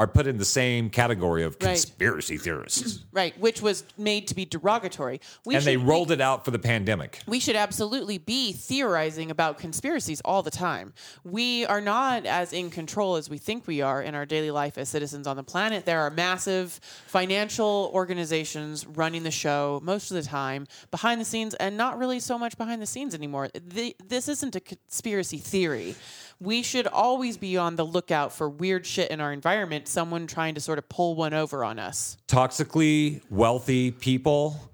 are 0.00 0.06
put 0.06 0.26
in 0.26 0.38
the 0.38 0.44
same 0.46 0.88
category 0.88 1.42
of 1.44 1.52
Right. 1.60 1.74
conspiracy 1.76 2.38
theorists. 2.38 3.00
right. 3.12 3.38
Which 3.38 3.60
was 3.60 3.84
made 3.98 4.26
to 4.28 4.34
be 4.34 4.46
derogatory. 4.46 5.20
We 5.44 5.54
and 5.54 5.62
should 5.62 5.70
they 5.70 5.76
rolled 5.76 6.10
it 6.10 6.22
out 6.22 6.42
for 6.42 6.50
the 6.52 6.58
pandemic. 6.58 7.20
we 7.26 7.38
should 7.38 7.54
absolutely 7.54 8.16
be 8.16 8.54
theorizing 8.54 9.30
about 9.30 9.58
conspiracies 9.58 10.22
all 10.24 10.42
the 10.42 10.50
time. 10.50 10.94
We 11.22 11.66
are 11.66 11.82
not 11.82 12.24
as 12.24 12.54
in 12.54 12.70
control 12.70 13.16
as 13.16 13.28
we 13.28 13.36
think 13.36 13.66
we 13.66 13.82
are 13.82 14.00
in 14.00 14.14
our 14.14 14.24
daily 14.24 14.50
life 14.50 14.78
as 14.78 14.88
citizens 14.88 15.26
on 15.26 15.36
the 15.36 15.42
planet. 15.44 15.84
There 15.84 16.00
are 16.00 16.08
massive 16.10 16.80
financial 17.06 17.90
organizations 17.92 18.86
running 18.86 19.22
the 19.22 19.30
show 19.30 19.80
most 19.82 20.10
of 20.10 20.14
the 20.16 20.22
time 20.22 20.66
behind 20.90 21.20
the 21.20 21.26
scenes 21.26 21.52
and 21.56 21.76
not 21.76 21.98
really 21.98 22.20
so 22.20 22.38
much 22.38 22.56
behind 22.56 22.80
the 22.80 22.86
scenes 22.86 23.14
anymore. 23.14 23.50
The, 23.52 23.94
this 24.08 24.28
isn't 24.28 24.56
a 24.56 24.60
conspiracy 24.60 25.36
theory. 25.36 25.94
We 26.42 26.62
should 26.62 26.86
always 26.86 27.36
be 27.36 27.56
on 27.58 27.76
the 27.76 27.84
lookout 27.84 28.32
for 28.32 28.48
weird 28.48 28.86
shit 28.86 29.10
in 29.10 29.20
our 29.20 29.32
environment, 29.32 29.86
someone 29.88 30.26
trying 30.26 30.54
to 30.54 30.60
sort 30.60 30.78
of 30.78 30.88
pull 30.88 31.14
one 31.14 31.34
over 31.34 31.62
on 31.64 31.78
us. 31.78 32.16
Toxically 32.28 33.20
wealthy 33.30 33.90
people 33.90 34.70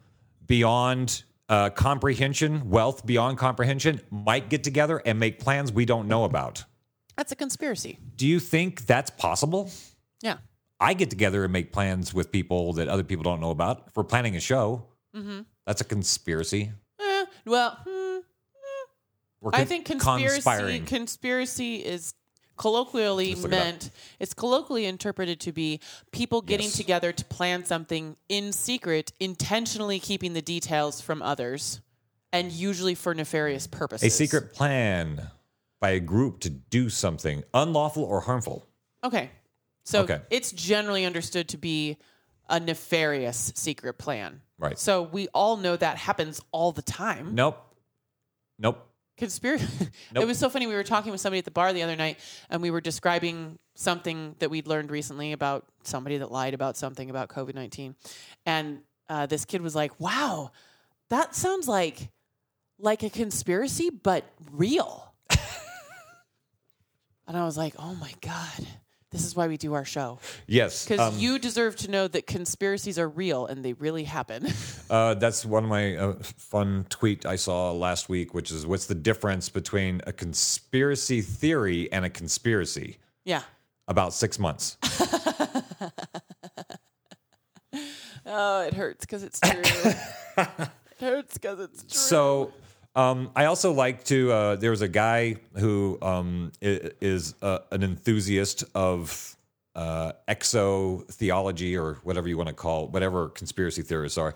beyond 0.46 1.24
uh, 1.48 1.70
comprehension, 1.70 2.70
wealth 2.70 3.04
beyond 3.04 3.38
comprehension, 3.38 4.00
might 4.10 4.48
get 4.48 4.62
together 4.62 5.02
and 5.04 5.18
make 5.18 5.40
plans 5.40 5.72
we 5.72 5.84
don't 5.84 6.06
know 6.06 6.22
about. 6.24 6.64
That's 7.16 7.32
a 7.32 7.36
conspiracy. 7.36 7.98
Do 8.14 8.26
you 8.26 8.38
think 8.38 8.86
that's 8.86 9.10
possible? 9.10 9.70
Yeah. 10.22 10.36
I 10.78 10.94
get 10.94 11.10
together 11.10 11.42
and 11.44 11.52
make 11.52 11.72
plans 11.72 12.12
with 12.14 12.30
people 12.30 12.74
that 12.74 12.88
other 12.88 13.02
people 13.04 13.22
don't 13.24 13.40
know 13.40 13.50
about. 13.50 13.84
If 13.88 13.96
we're 13.96 14.04
planning 14.04 14.36
a 14.36 14.40
show, 14.40 14.84
Mm-hmm. 15.16 15.40
that's 15.66 15.80
a 15.80 15.84
conspiracy. 15.84 16.72
Eh, 17.00 17.24
well, 17.46 17.78
hmm, 17.88 17.95
We're 19.46 19.52
I 19.60 19.64
think 19.64 19.86
conspiracy 19.86 20.34
conspiring. 20.34 20.84
conspiracy 20.86 21.76
is 21.76 22.14
colloquially 22.56 23.28
Let's 23.30 23.42
look 23.42 23.52
it 23.52 23.54
meant 23.56 23.90
it's 24.18 24.34
colloquially 24.34 24.86
interpreted 24.86 25.38
to 25.40 25.52
be 25.52 25.78
people 26.10 26.40
getting 26.42 26.66
Yes. 26.66 26.76
together 26.76 27.12
to 27.12 27.24
plan 27.26 27.64
something 27.64 28.16
in 28.28 28.52
secret 28.52 29.12
intentionally 29.20 30.00
keeping 30.00 30.32
the 30.32 30.42
details 30.42 31.00
from 31.00 31.22
others 31.22 31.80
and 32.32 32.50
usually 32.50 32.94
for 32.96 33.14
nefarious 33.14 33.66
purposes 33.68 34.06
a 34.06 34.10
secret 34.10 34.52
plan 34.52 35.30
by 35.80 35.90
a 35.90 36.00
group 36.00 36.40
to 36.40 36.50
do 36.50 36.88
something 36.88 37.44
unlawful 37.54 38.02
or 38.02 38.22
harmful. 38.22 38.66
okay 39.04 39.30
so 39.84 40.00
Okay. 40.02 40.20
it's 40.30 40.50
generally 40.50 41.04
understood 41.04 41.48
to 41.50 41.58
be 41.58 41.98
a 42.48 42.58
nefarious 42.58 43.52
secret 43.54 43.94
plan 43.98 44.40
Right. 44.58 44.76
so 44.78 45.02
we 45.02 45.28
all 45.28 45.56
know 45.58 45.76
that 45.76 45.98
happens 45.98 46.40
all 46.50 46.72
the 46.72 46.82
time 46.82 47.34
Nope. 47.34 47.58
Nope. 48.58 48.82
Conspiracy. 49.16 49.66
Nope. 50.12 50.22
It 50.22 50.26
was 50.26 50.38
so 50.38 50.48
funny. 50.48 50.66
We 50.66 50.74
were 50.74 50.84
talking 50.84 51.10
with 51.10 51.20
somebody 51.20 51.40
at 51.40 51.44
the 51.44 51.50
bar 51.50 51.72
the 51.72 51.82
other 51.82 51.96
night, 51.96 52.18
and 52.48 52.62
we 52.62 52.70
were 52.70 52.80
describing 52.80 53.58
something 53.74 54.36
that 54.38 54.50
we'd 54.50 54.66
learned 54.66 54.90
recently 54.90 55.32
about 55.32 55.66
somebody 55.82 56.18
that 56.18 56.30
lied 56.30 56.54
about 56.54 56.76
something 56.76 57.10
about 57.10 57.28
COVID 57.28 57.54
nineteen, 57.54 57.96
and 58.44 58.80
uh, 59.08 59.26
this 59.26 59.44
kid 59.44 59.62
was 59.62 59.74
like, 59.74 59.98
"Wow, 59.98 60.52
that 61.10 61.34
sounds 61.34 61.66
like 61.66 62.10
like 62.78 63.02
a 63.02 63.10
conspiracy, 63.10 63.90
but 63.90 64.24
real." 64.52 65.12
and 67.26 67.36
I 67.36 67.44
was 67.44 67.56
like, 67.56 67.74
"Oh 67.78 67.94
my 67.96 68.12
god." 68.20 68.66
This 69.12 69.24
is 69.24 69.36
why 69.36 69.46
we 69.46 69.56
do 69.56 69.74
our 69.74 69.84
show. 69.84 70.18
Yes. 70.46 70.84
Because 70.84 71.14
um, 71.14 71.18
you 71.18 71.38
deserve 71.38 71.76
to 71.76 71.90
know 71.90 72.08
that 72.08 72.26
conspiracies 72.26 72.98
are 72.98 73.08
real 73.08 73.46
and 73.46 73.64
they 73.64 73.72
really 73.74 74.04
happen. 74.04 74.48
Uh, 74.88 75.14
that's 75.14 75.44
one 75.44 75.64
of 75.64 75.68
my 75.68 75.96
uh, 75.96 76.14
fun 76.22 76.86
tweet 76.88 77.26
I 77.26 77.34
saw 77.34 77.72
last 77.72 78.08
week, 78.08 78.34
which 78.34 78.52
is 78.52 78.64
what's 78.64 78.86
the 78.86 78.94
difference 78.94 79.48
between 79.48 80.00
a 80.06 80.12
conspiracy 80.12 81.22
theory 81.22 81.90
and 81.90 82.04
a 82.04 82.10
conspiracy? 82.10 82.98
yeah. 83.24 83.42
About 83.88 84.12
six 84.12 84.38
months. 84.38 84.76
Oh, 88.26 88.62
it 88.62 88.74
hurts 88.74 89.06
because 89.06 89.22
it's 89.22 89.38
true. 89.38 89.62
it 90.36 90.70
hurts 90.98 91.34
because 91.34 91.60
it's 91.60 91.82
true. 91.82 91.90
So 91.90 92.52
um, 92.96 93.30
I 93.36 93.44
also 93.44 93.72
like 93.72 94.04
to. 94.04 94.32
Uh, 94.32 94.56
there 94.56 94.70
was 94.70 94.82
a 94.82 94.88
guy 94.88 95.36
who 95.56 95.98
um, 96.00 96.50
is 96.60 97.34
uh, 97.42 97.58
an 97.70 97.82
enthusiast 97.82 98.64
of 98.74 99.36
uh, 99.74 100.12
exo 100.26 101.06
theology 101.12 101.76
or 101.76 101.98
whatever 102.02 102.26
you 102.26 102.38
want 102.38 102.48
to 102.48 102.54
call 102.54 102.88
whatever 102.88 103.28
conspiracy 103.28 103.82
theorists 103.82 104.16
are. 104.16 104.34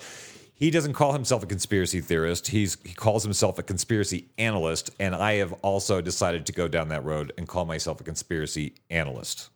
He 0.52 0.70
doesn't 0.70 0.92
call 0.92 1.14
himself 1.14 1.42
a 1.42 1.46
conspiracy 1.46 2.02
theorist. 2.02 2.48
He's 2.48 2.76
he 2.84 2.92
calls 2.92 3.24
himself 3.24 3.58
a 3.58 3.62
conspiracy 3.62 4.26
analyst, 4.36 4.90
and 5.00 5.14
I 5.14 5.36
have 5.36 5.54
also 5.62 6.02
decided 6.02 6.44
to 6.46 6.52
go 6.52 6.68
down 6.68 6.88
that 6.88 7.02
road 7.02 7.32
and 7.38 7.48
call 7.48 7.64
myself 7.64 7.98
a 8.02 8.04
conspiracy 8.04 8.74
analyst. 8.90 9.48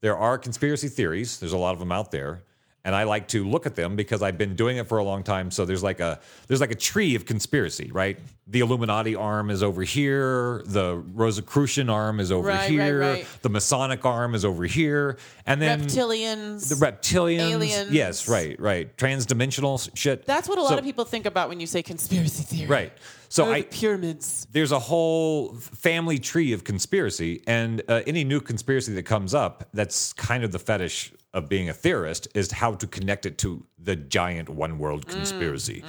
There 0.00 0.16
are 0.16 0.38
conspiracy 0.38 0.88
theories. 0.88 1.38
There's 1.38 1.52
a 1.52 1.58
lot 1.58 1.74
of 1.74 1.80
them 1.80 1.92
out 1.92 2.12
there. 2.12 2.44
And 2.84 2.94
I 2.94 3.02
like 3.04 3.28
to 3.28 3.46
look 3.46 3.66
at 3.66 3.74
them 3.74 3.96
because 3.96 4.22
I've 4.22 4.38
been 4.38 4.54
doing 4.54 4.76
it 4.78 4.88
for 4.88 4.98
a 4.98 5.04
long 5.04 5.22
time. 5.22 5.50
So 5.50 5.64
there's 5.64 5.82
like 5.82 6.00
a 6.00 6.20
there's 6.46 6.60
like 6.60 6.70
a 6.70 6.74
tree 6.76 7.14
of 7.16 7.26
conspiracy, 7.26 7.90
right? 7.92 8.18
The 8.46 8.60
Illuminati 8.60 9.14
arm 9.14 9.50
is 9.50 9.62
over 9.62 9.82
here, 9.82 10.62
the 10.64 10.96
Rosicrucian 11.14 11.90
arm 11.90 12.18
is 12.18 12.32
over 12.32 12.48
Right, 12.48 12.60
right, 12.60 12.70
here, 12.70 13.00
right. 13.00 13.26
the 13.42 13.50
Masonic 13.50 14.06
arm 14.06 14.34
is 14.34 14.42
over 14.44 14.64
here, 14.64 15.18
and 15.44 15.60
then 15.60 15.82
Reptilians. 15.82 16.68
the 16.70 16.76
reptilians, 16.76 17.50
aliens. 17.50 17.90
yes, 17.90 18.26
right, 18.28 18.58
right, 18.58 18.96
transdimensional 18.96 19.90
shit. 19.94 20.24
That's 20.24 20.48
what 20.48 20.56
a 20.58 20.62
lot 20.62 20.70
So- 20.70 20.78
of 20.78 20.84
people 20.84 21.04
think 21.04 21.26
about 21.26 21.48
when 21.50 21.60
you 21.60 21.66
say 21.66 21.82
conspiracy 21.82 22.42
theory. 22.44 22.68
right. 22.68 22.92
So 23.30 23.52
I 23.52 23.60
the 23.60 23.66
pyramids. 23.66 24.46
there's 24.52 24.72
a 24.72 24.78
whole 24.78 25.52
family 25.56 26.18
tree 26.18 26.54
of 26.54 26.64
conspiracy, 26.64 27.42
and 27.46 27.82
uh, 27.86 28.00
any 28.06 28.24
new 28.24 28.40
conspiracy 28.40 28.94
that 28.94 29.02
comes 29.02 29.34
up, 29.34 29.68
that's 29.74 30.14
kind 30.14 30.42
of 30.44 30.52
the 30.52 30.58
fetish 30.58 31.12
of 31.38 31.48
being 31.48 31.68
a 31.68 31.72
theorist, 31.72 32.28
is 32.34 32.50
how 32.52 32.74
to 32.74 32.86
connect 32.86 33.24
it 33.26 33.38
to 33.38 33.64
the 33.78 33.96
giant 33.96 34.48
one 34.48 34.78
world 34.78 35.06
conspiracy. 35.06 35.82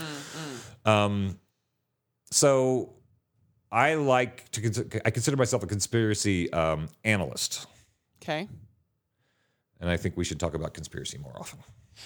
Um, 0.86 1.40
so 2.32 2.94
I 3.72 3.96
like 3.96 4.50
to 4.52 4.62
consider, 4.62 5.02
I 5.06 5.10
consider 5.12 5.36
myself 5.38 5.64
a 5.64 5.68
conspiracy 5.68 6.52
um, 6.54 6.88
analyst, 7.04 7.68
Okay. 8.22 8.48
and 9.82 9.90
I 9.90 9.98
think 9.98 10.16
we 10.18 10.24
should 10.24 10.40
talk 10.40 10.54
about 10.54 10.74
conspiracy 10.74 11.18
more 11.18 11.36
often. 11.40 11.60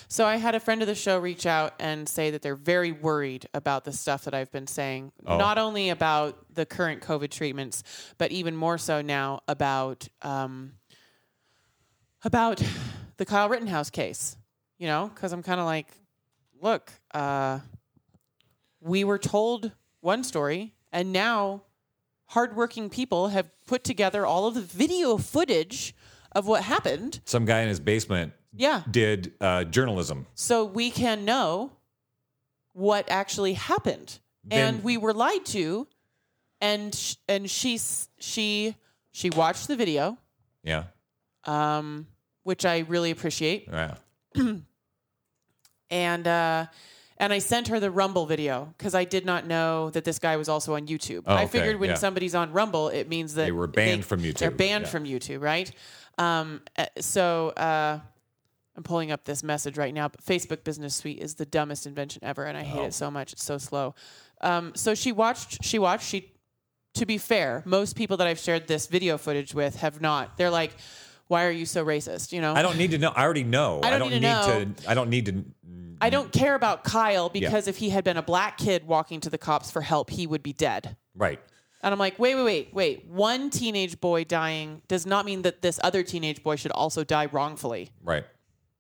So 0.08 0.26
I 0.26 0.38
had 0.38 0.56
a 0.56 0.60
friend 0.60 0.82
of 0.82 0.88
the 0.88 0.96
show 0.96 1.20
reach 1.20 1.46
out 1.46 1.74
and 1.80 2.10
say 2.10 2.32
that 2.32 2.42
they're 2.42 2.56
very 2.56 2.92
worried 2.92 3.46
about 3.54 3.84
the 3.84 3.92
stuff 3.92 4.24
that 4.24 4.34
I've 4.34 4.52
been 4.52 4.66
saying, 4.66 5.12
Oh. 5.28 5.38
not 5.38 5.60
only 5.60 5.90
about 5.90 6.46
the 6.56 6.66
current 6.66 7.02
COVID 7.04 7.30
treatments, 7.30 7.84
but 8.18 8.32
even 8.32 8.56
more 8.56 8.80
so 8.80 9.02
now 9.04 9.42
about 9.48 10.08
um, 10.24 10.74
about 12.24 12.62
the 13.18 13.26
Kyle 13.26 13.50
Rittenhouse 13.50 13.90
case. 13.90 14.38
You 14.78 14.88
know, 14.88 15.12
because 15.14 15.32
I'm 15.32 15.44
kind 15.44 15.60
of 15.60 15.66
like, 15.66 15.88
look, 16.62 16.92
uh, 17.14 17.60
we 18.82 19.04
were 19.04 19.18
told 19.20 19.72
one 20.02 20.24
story, 20.24 20.74
and 20.92 21.14
now 21.14 21.64
hardworking 22.28 22.90
people 22.90 23.30
have 23.30 23.50
put 23.66 23.84
together 23.84 24.26
all 24.26 24.48
of 24.48 24.56
the 24.56 24.62
video 24.62 25.18
footage 25.18 25.96
of 26.34 26.48
what 26.48 26.64
happened. 26.64 27.22
Some 27.26 27.46
guy 27.46 27.62
in 27.62 27.70
his 27.70 27.80
basement 27.80 28.34
Yeah. 28.52 28.82
did 28.90 29.34
uh, 29.40 29.64
journalism. 29.66 30.26
so 30.34 30.66
we 30.66 30.90
can 30.92 31.24
know 31.26 31.72
what 32.74 33.06
actually 33.10 33.54
happened 33.54 34.20
Then- 34.44 34.76
and 34.76 34.84
we 34.84 34.98
were 34.98 35.14
lied 35.14 35.46
to 35.48 35.88
and 36.60 36.94
sh- 36.96 37.16
and 37.30 37.50
she 37.50 37.80
she 38.20 38.76
she 39.12 39.30
watched 39.30 39.68
the 39.68 39.76
video 39.76 40.18
Yeah, 40.64 40.86
um 41.46 42.08
which 42.44 42.66
I 42.66 42.80
really 42.80 43.12
appreciate 43.12 43.68
yeah. 43.72 43.96
and 45.90 46.28
uh 46.28 46.66
and 47.18 47.32
I 47.32 47.40
sent 47.40 47.68
her 47.68 47.80
the 47.80 47.92
Rumble 47.92 48.26
video 48.26 48.74
because 48.78 48.96
I 48.96 49.06
did 49.06 49.26
not 49.26 49.46
know 49.46 49.92
that 49.92 50.04
this 50.04 50.20
guy 50.20 50.36
was 50.36 50.50
also 50.50 50.74
on 50.76 50.88
YouTube. 50.88 51.24
Oh, 51.28 51.36
I 51.36 51.44
okay, 51.44 51.60
figured 51.60 51.80
when 51.80 51.92
yeah. 51.92 51.96
somebody's 51.96 52.34
on 52.36 52.52
Rumble, 52.52 52.90
it 52.90 53.08
means 53.08 53.36
that 53.36 53.46
They 53.46 53.52
were 53.52 53.68
banned 53.68 54.04
from 54.04 54.22
YouTube. 54.22 54.40
They're 54.40 54.52
banned 54.52 54.86
yeah. 54.86 54.90
from 54.90 55.04
YouTube, 55.06 55.42
right? 55.42 55.72
Um, 56.18 56.62
uh, 56.76 56.88
so 57.00 57.50
uh, 57.50 58.00
I'm 58.76 58.84
pulling 58.84 59.12
up 59.12 59.26
this 59.26 59.44
message 59.44 59.78
right 59.78 59.94
now. 59.94 60.08
But 60.10 60.26
Facebook 60.26 60.64
Business 60.64 60.96
Suite 60.96 61.20
is 61.20 61.36
the 61.36 61.46
dumbest 61.46 61.86
invention 61.86 62.24
ever, 62.24 62.44
and 62.46 62.58
I 62.58 62.64
hate 62.64 62.80
Oh. 62.82 62.86
it 62.86 62.94
so 62.96 63.12
much. 63.12 63.32
It's 63.34 63.44
so 63.44 63.58
slow. 63.60 63.94
Um, 64.42 64.74
so 64.76 64.96
she 64.96 65.12
watched. 65.12 65.64
She 65.64 65.78
watched. 65.80 66.08
She. 66.08 66.32
To 66.96 67.06
be 67.06 67.18
fair, 67.20 67.62
most 67.66 67.96
people 67.96 68.18
that 68.18 68.28
I've 68.28 68.40
shared 68.40 68.68
this 68.68 68.88
video 68.88 69.18
footage 69.18 69.54
with 69.54 69.78
have 69.78 70.02
not. 70.02 70.36
They're 70.38 70.50
like, 70.52 70.76
"Why 71.34 71.46
are 71.46 71.52
you 71.52 71.66
so 71.66 71.84
racist?" 71.84 72.32
You 72.32 72.42
know. 72.42 72.54
I 72.54 72.62
don't 72.62 72.78
need 72.78 72.92
to 72.92 72.98
know. 72.98 73.12
I 73.16 73.24
already 73.24 73.44
know. 73.44 73.82
I 73.84 73.98
don't 73.98 74.12
need 74.12 74.22
to 74.22 74.68
to. 74.82 74.90
I 74.90 74.94
don't 74.94 75.10
need 75.10 75.26
to. 75.26 75.46
I 76.00 76.10
don't 76.10 76.32
care 76.32 76.56
about 76.56 76.84
Kyle 76.84 77.30
because 77.30 77.68
if 77.68 77.78
he 77.78 77.90
had 77.90 78.04
been 78.04 78.18
a 78.18 78.22
black 78.22 78.58
kid 78.58 78.86
walking 78.86 79.20
to 79.22 79.30
the 79.30 79.38
cops 79.38 79.72
for 79.72 79.82
help, 79.82 80.10
he 80.10 80.28
would 80.28 80.44
be 80.44 80.54
dead. 80.54 80.98
Right. 81.16 81.40
And 81.82 81.94
I'm 81.94 82.00
like, 82.00 82.18
wait, 82.20 82.36
wait, 82.36 82.44
wait, 82.44 82.74
wait. 82.74 83.06
One 83.08 83.50
teenage 83.50 84.00
boy 84.00 84.24
dying 84.24 84.82
does 84.88 85.06
not 85.06 85.26
mean 85.26 85.42
that 85.42 85.62
this 85.62 85.80
other 85.84 86.04
teenage 86.04 86.44
boy 86.44 86.56
should 86.56 86.72
also 86.72 87.04
die 87.04 87.28
wrongfully. 87.28 87.92
Right. 88.04 88.26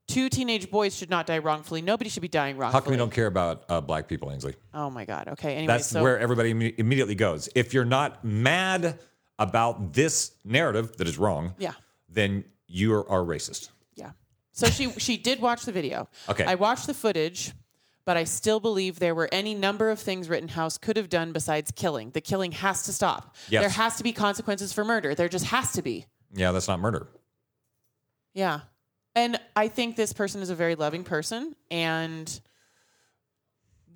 Two 0.07 0.29
teenage 0.29 0.69
boys 0.69 0.95
should 0.95 1.09
not 1.09 1.25
die 1.25 1.39
wrongfully. 1.39 1.81
Nobody 1.81 2.09
should 2.09 2.21
be 2.21 2.27
dying 2.27 2.57
wrongfully. 2.57 2.79
How 2.79 2.83
come 2.83 2.91
we 2.91 2.97
don't 2.97 3.11
care 3.11 3.27
about 3.27 3.63
uh, 3.69 3.81
black 3.81 4.07
people, 4.07 4.31
Ainsley? 4.31 4.55
Oh 4.73 4.89
my 4.89 5.05
God. 5.05 5.29
Okay. 5.29 5.53
Anyway, 5.55 5.67
That's 5.67 5.87
so 5.87 6.01
where 6.03 6.19
everybody 6.19 6.53
imme- 6.53 6.75
immediately 6.77 7.15
goes. 7.15 7.49
If 7.55 7.73
you're 7.73 7.85
not 7.85 8.23
mad 8.23 8.99
about 9.39 9.93
this 9.93 10.31
narrative 10.43 10.97
that 10.97 11.07
is 11.07 11.17
wrong, 11.17 11.55
yeah, 11.57 11.73
then 12.13 12.45
you 12.67 12.93
are, 12.93 13.09
are 13.09 13.21
racist. 13.21 13.69
yeah. 13.95 14.11
So 14.51 14.67
she 14.67 14.91
she 14.99 15.17
did 15.17 15.41
watch 15.41 15.63
the 15.65 15.71
video. 15.71 16.07
Okay. 16.29 16.45
I 16.45 16.55
watched 16.55 16.87
the 16.87 16.93
footage, 16.93 17.53
but 18.05 18.17
I 18.17 18.23
still 18.23 18.59
believe 18.59 18.99
there 18.99 19.15
were 19.15 19.29
any 19.31 19.55
number 19.55 19.89
of 19.89 19.99
things 19.99 20.29
Rittenhouse 20.29 20.77
could 20.77 20.95
have 20.97 21.09
done 21.09 21.33
besides 21.33 21.71
killing. 21.71 22.11
The 22.11 22.21
killing 22.21 22.51
has 22.51 22.83
to 22.83 22.93
stop. 22.93 23.35
Yes. 23.49 23.61
There 23.63 23.69
has 23.69 23.97
to 23.97 24.03
be 24.03 24.13
consequences 24.13 24.71
for 24.73 24.83
murder. 24.85 25.15
There 25.15 25.29
just 25.29 25.45
has 25.45 25.71
to 25.73 25.81
be. 25.81 26.05
Yeah, 26.33 26.51
that's 26.51 26.67
not 26.67 26.79
murder. 26.79 27.07
Yeah. 28.33 28.61
And 29.15 29.39
I 29.55 29.67
think 29.67 29.95
this 29.95 30.13
person 30.13 30.41
is 30.41 30.49
a 30.49 30.55
very 30.55 30.73
loving 30.75 31.03
person 31.03 31.55
and 31.69 32.41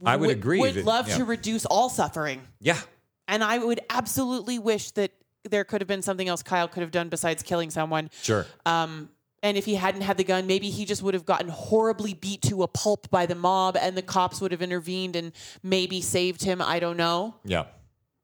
I 0.05 0.15
would 0.15 0.29
agree 0.29 0.59
Would 0.59 0.75
that- 0.75 0.85
love 0.85 1.07
yeah. 1.07 1.17
to 1.17 1.25
reduce 1.25 1.65
all 1.65 1.89
suffering. 1.89 2.41
Yeah. 2.59 2.79
And 3.27 3.43
I 3.43 3.57
would 3.57 3.79
absolutely 3.89 4.59
wish 4.59 4.91
that 4.91 5.11
there 5.47 5.63
could 5.63 5.81
have 5.81 5.87
been 5.87 6.01
something 6.01 6.27
else 6.27 6.43
Kyle 6.43 6.67
could 6.67 6.81
have 6.81 6.91
done 6.91 7.09
besides 7.09 7.43
killing 7.43 7.69
someone. 7.69 8.09
Sure. 8.21 8.45
Um, 8.65 9.09
and 9.43 9.55
if 9.55 9.65
he 9.65 9.75
hadn't 9.75 10.01
had 10.01 10.17
the 10.17 10.23
gun, 10.23 10.47
maybe 10.47 10.69
he 10.69 10.83
just 10.83 11.03
would 11.03 11.13
have 11.13 11.25
gotten 11.25 11.49
horribly 11.49 12.13
beat 12.13 12.41
to 12.43 12.63
a 12.63 12.67
pulp 12.67 13.09
by 13.09 13.25
the 13.25 13.35
mob 13.35 13.77
and 13.77 13.95
the 13.95 14.01
cops 14.01 14.41
would 14.41 14.51
have 14.51 14.61
intervened 14.61 15.15
and 15.15 15.31
maybe 15.61 16.01
saved 16.01 16.43
him. 16.43 16.61
I 16.61 16.79
don't 16.79 16.97
know. 16.97 17.35
Yeah. 17.45 17.65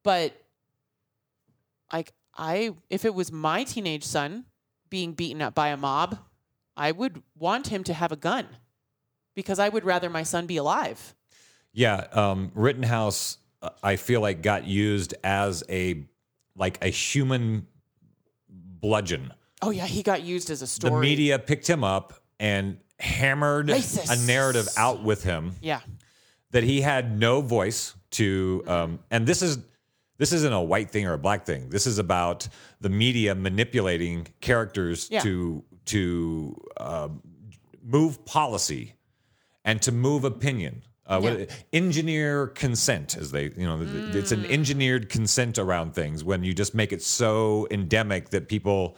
But 0.04 0.34
like 1.92 2.14
I 2.36 2.74
if 2.90 3.06
it 3.06 3.14
was 3.14 3.32
my 3.32 3.64
teenage 3.64 4.04
son 4.04 4.46
being 4.90 5.14
beaten 5.14 5.42
up 5.42 5.54
by 5.54 5.70
a 5.70 5.78
mob, 5.78 6.18
I 6.76 6.92
would 6.92 7.22
want 7.38 7.68
him 7.68 7.84
to 7.86 7.94
have 7.94 8.12
a 8.12 8.16
gun. 8.16 8.48
Because 9.36 9.58
I 9.58 9.70
would 9.70 9.84
rather 9.84 10.10
my 10.10 10.24
son 10.24 10.46
be 10.46 10.58
alive. 10.58 11.16
Yeah. 11.72 12.06
Um, 12.12 12.52
Rittenhouse, 12.54 13.38
uh, 13.64 13.70
I 13.82 13.96
feel 13.96 14.22
like 14.22 14.44
got 14.44 14.68
used 14.68 15.16
as 15.24 15.64
a 15.70 16.06
like 16.56 16.84
a 16.84 16.90
human 16.90 17.68
bludgeon. 18.50 19.34
Oh 19.62 19.70
yeah, 19.70 19.86
he 19.86 20.04
got 20.04 20.24
used 20.24 20.50
as 20.50 20.62
a 20.62 20.68
story. 20.68 20.94
The 20.94 21.00
media 21.00 21.40
picked 21.40 21.68
him 21.68 21.84
up 21.84 22.14
and 22.40 22.78
hammered 23.00 23.68
Racist. 23.70 24.12
a 24.12 24.28
narrative 24.28 24.68
out 24.78 25.04
with 25.04 25.24
him. 25.24 25.54
Yeah. 25.62 25.82
that 26.52 26.64
he 26.64 26.82
had 26.82 27.18
no 27.20 27.42
voice 27.42 27.96
to 28.12 28.64
um, 28.68 29.00
and 29.10 29.26
this 29.26 29.42
is 29.42 29.58
this 30.20 30.32
isn't 30.32 30.54
a 30.54 30.62
white 30.62 30.92
thing 30.92 31.08
or 31.08 31.14
a 31.14 31.18
black 31.18 31.46
thing 31.46 31.70
this 31.70 31.88
is 31.88 31.98
about 31.98 32.48
the 32.80 32.90
media 32.90 33.34
manipulating 33.34 34.28
characters 34.40 35.08
Yeah. 35.10 35.22
to 35.22 35.64
to 35.86 36.56
um, 36.78 37.22
move 37.84 38.24
policy 38.26 38.94
and 39.66 39.82
to 39.82 39.92
move 39.92 40.24
opinion 40.26 40.84
uh, 41.06 41.20
what- 41.20 41.50
engineer 41.74 42.48
consent 42.48 43.18
as 43.18 43.32
they 43.32 43.46
you 43.58 43.66
know 43.66 43.84
th- 43.84 44.16
it's 44.16 44.32
an 44.32 44.44
mm. 44.44 44.52
engineered 44.52 45.10
consent 45.10 45.58
around 45.58 45.94
things 45.94 46.24
when 46.24 46.44
you 46.44 46.54
just 46.54 46.74
make 46.74 46.94
it 46.94 47.02
so 47.02 47.68
endemic 47.72 48.30
that 48.30 48.48
people 48.48 48.96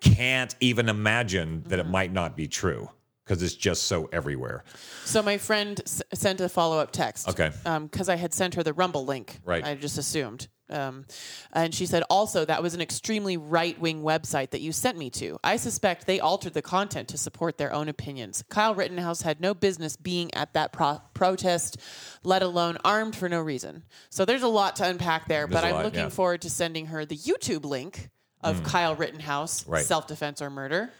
can't 0.00 0.54
even 0.60 0.88
imagine 0.88 1.62
that 1.68 1.78
it 1.78 1.82
mm-hmm. 1.82 1.92
might 1.92 2.12
not 2.12 2.36
be 2.36 2.48
true 2.48 2.90
because 3.24 3.42
it's 3.42 3.54
just 3.54 3.84
so 3.84 4.08
everywhere 4.12 4.64
So 5.04 5.22
my 5.22 5.38
friend 5.38 5.80
s- 5.86 6.02
sent 6.12 6.40
a 6.40 6.48
follow 6.48 6.78
up 6.78 6.90
text. 6.90 7.28
Okay. 7.28 7.50
Um, 7.64 7.86
because 7.86 8.08
I 8.08 8.16
had 8.16 8.34
sent 8.34 8.54
her 8.54 8.62
the 8.62 8.72
Rumble 8.72 9.04
link. 9.04 9.38
Right. 9.44 9.64
I 9.64 9.74
just 9.74 9.96
assumed. 9.96 10.48
Um, 10.72 11.04
and 11.52 11.74
she 11.74 11.86
said, 11.86 12.02
also, 12.08 12.44
that 12.44 12.62
was 12.62 12.74
an 12.74 12.80
extremely 12.80 13.36
right 13.36 13.78
wing 13.78 14.02
website 14.02 14.50
that 14.50 14.60
you 14.62 14.72
sent 14.72 14.96
me 14.96 15.10
to. 15.10 15.38
I 15.44 15.56
suspect 15.56 16.06
they 16.06 16.18
altered 16.18 16.54
the 16.54 16.62
content 16.62 17.08
to 17.08 17.18
support 17.18 17.58
their 17.58 17.72
own 17.72 17.88
opinions. 17.88 18.42
Kyle 18.48 18.74
Rittenhouse 18.74 19.22
had 19.22 19.40
no 19.40 19.52
business 19.54 19.96
being 19.96 20.32
at 20.34 20.54
that 20.54 20.72
pro- 20.72 21.02
protest, 21.14 21.76
let 22.24 22.42
alone 22.42 22.78
armed 22.84 23.14
for 23.14 23.28
no 23.28 23.40
reason. 23.40 23.84
So 24.10 24.24
there's 24.24 24.42
a 24.42 24.48
lot 24.48 24.76
to 24.76 24.88
unpack 24.88 25.28
there, 25.28 25.46
There's 25.46 25.52
but 25.60 25.64
I'm 25.64 25.74
lot, 25.74 25.84
looking 25.84 26.00
yeah. 26.00 26.08
forward 26.08 26.42
to 26.42 26.50
sending 26.50 26.86
her 26.86 27.04
the 27.04 27.16
YouTube 27.18 27.64
link 27.64 28.08
of 28.40 28.60
Mm. 28.62 28.64
Kyle 28.64 28.94
Rittenhouse, 28.96 29.66
Right. 29.68 29.84
self 29.84 30.06
defense 30.06 30.42
or 30.42 30.50
murder. 30.50 30.90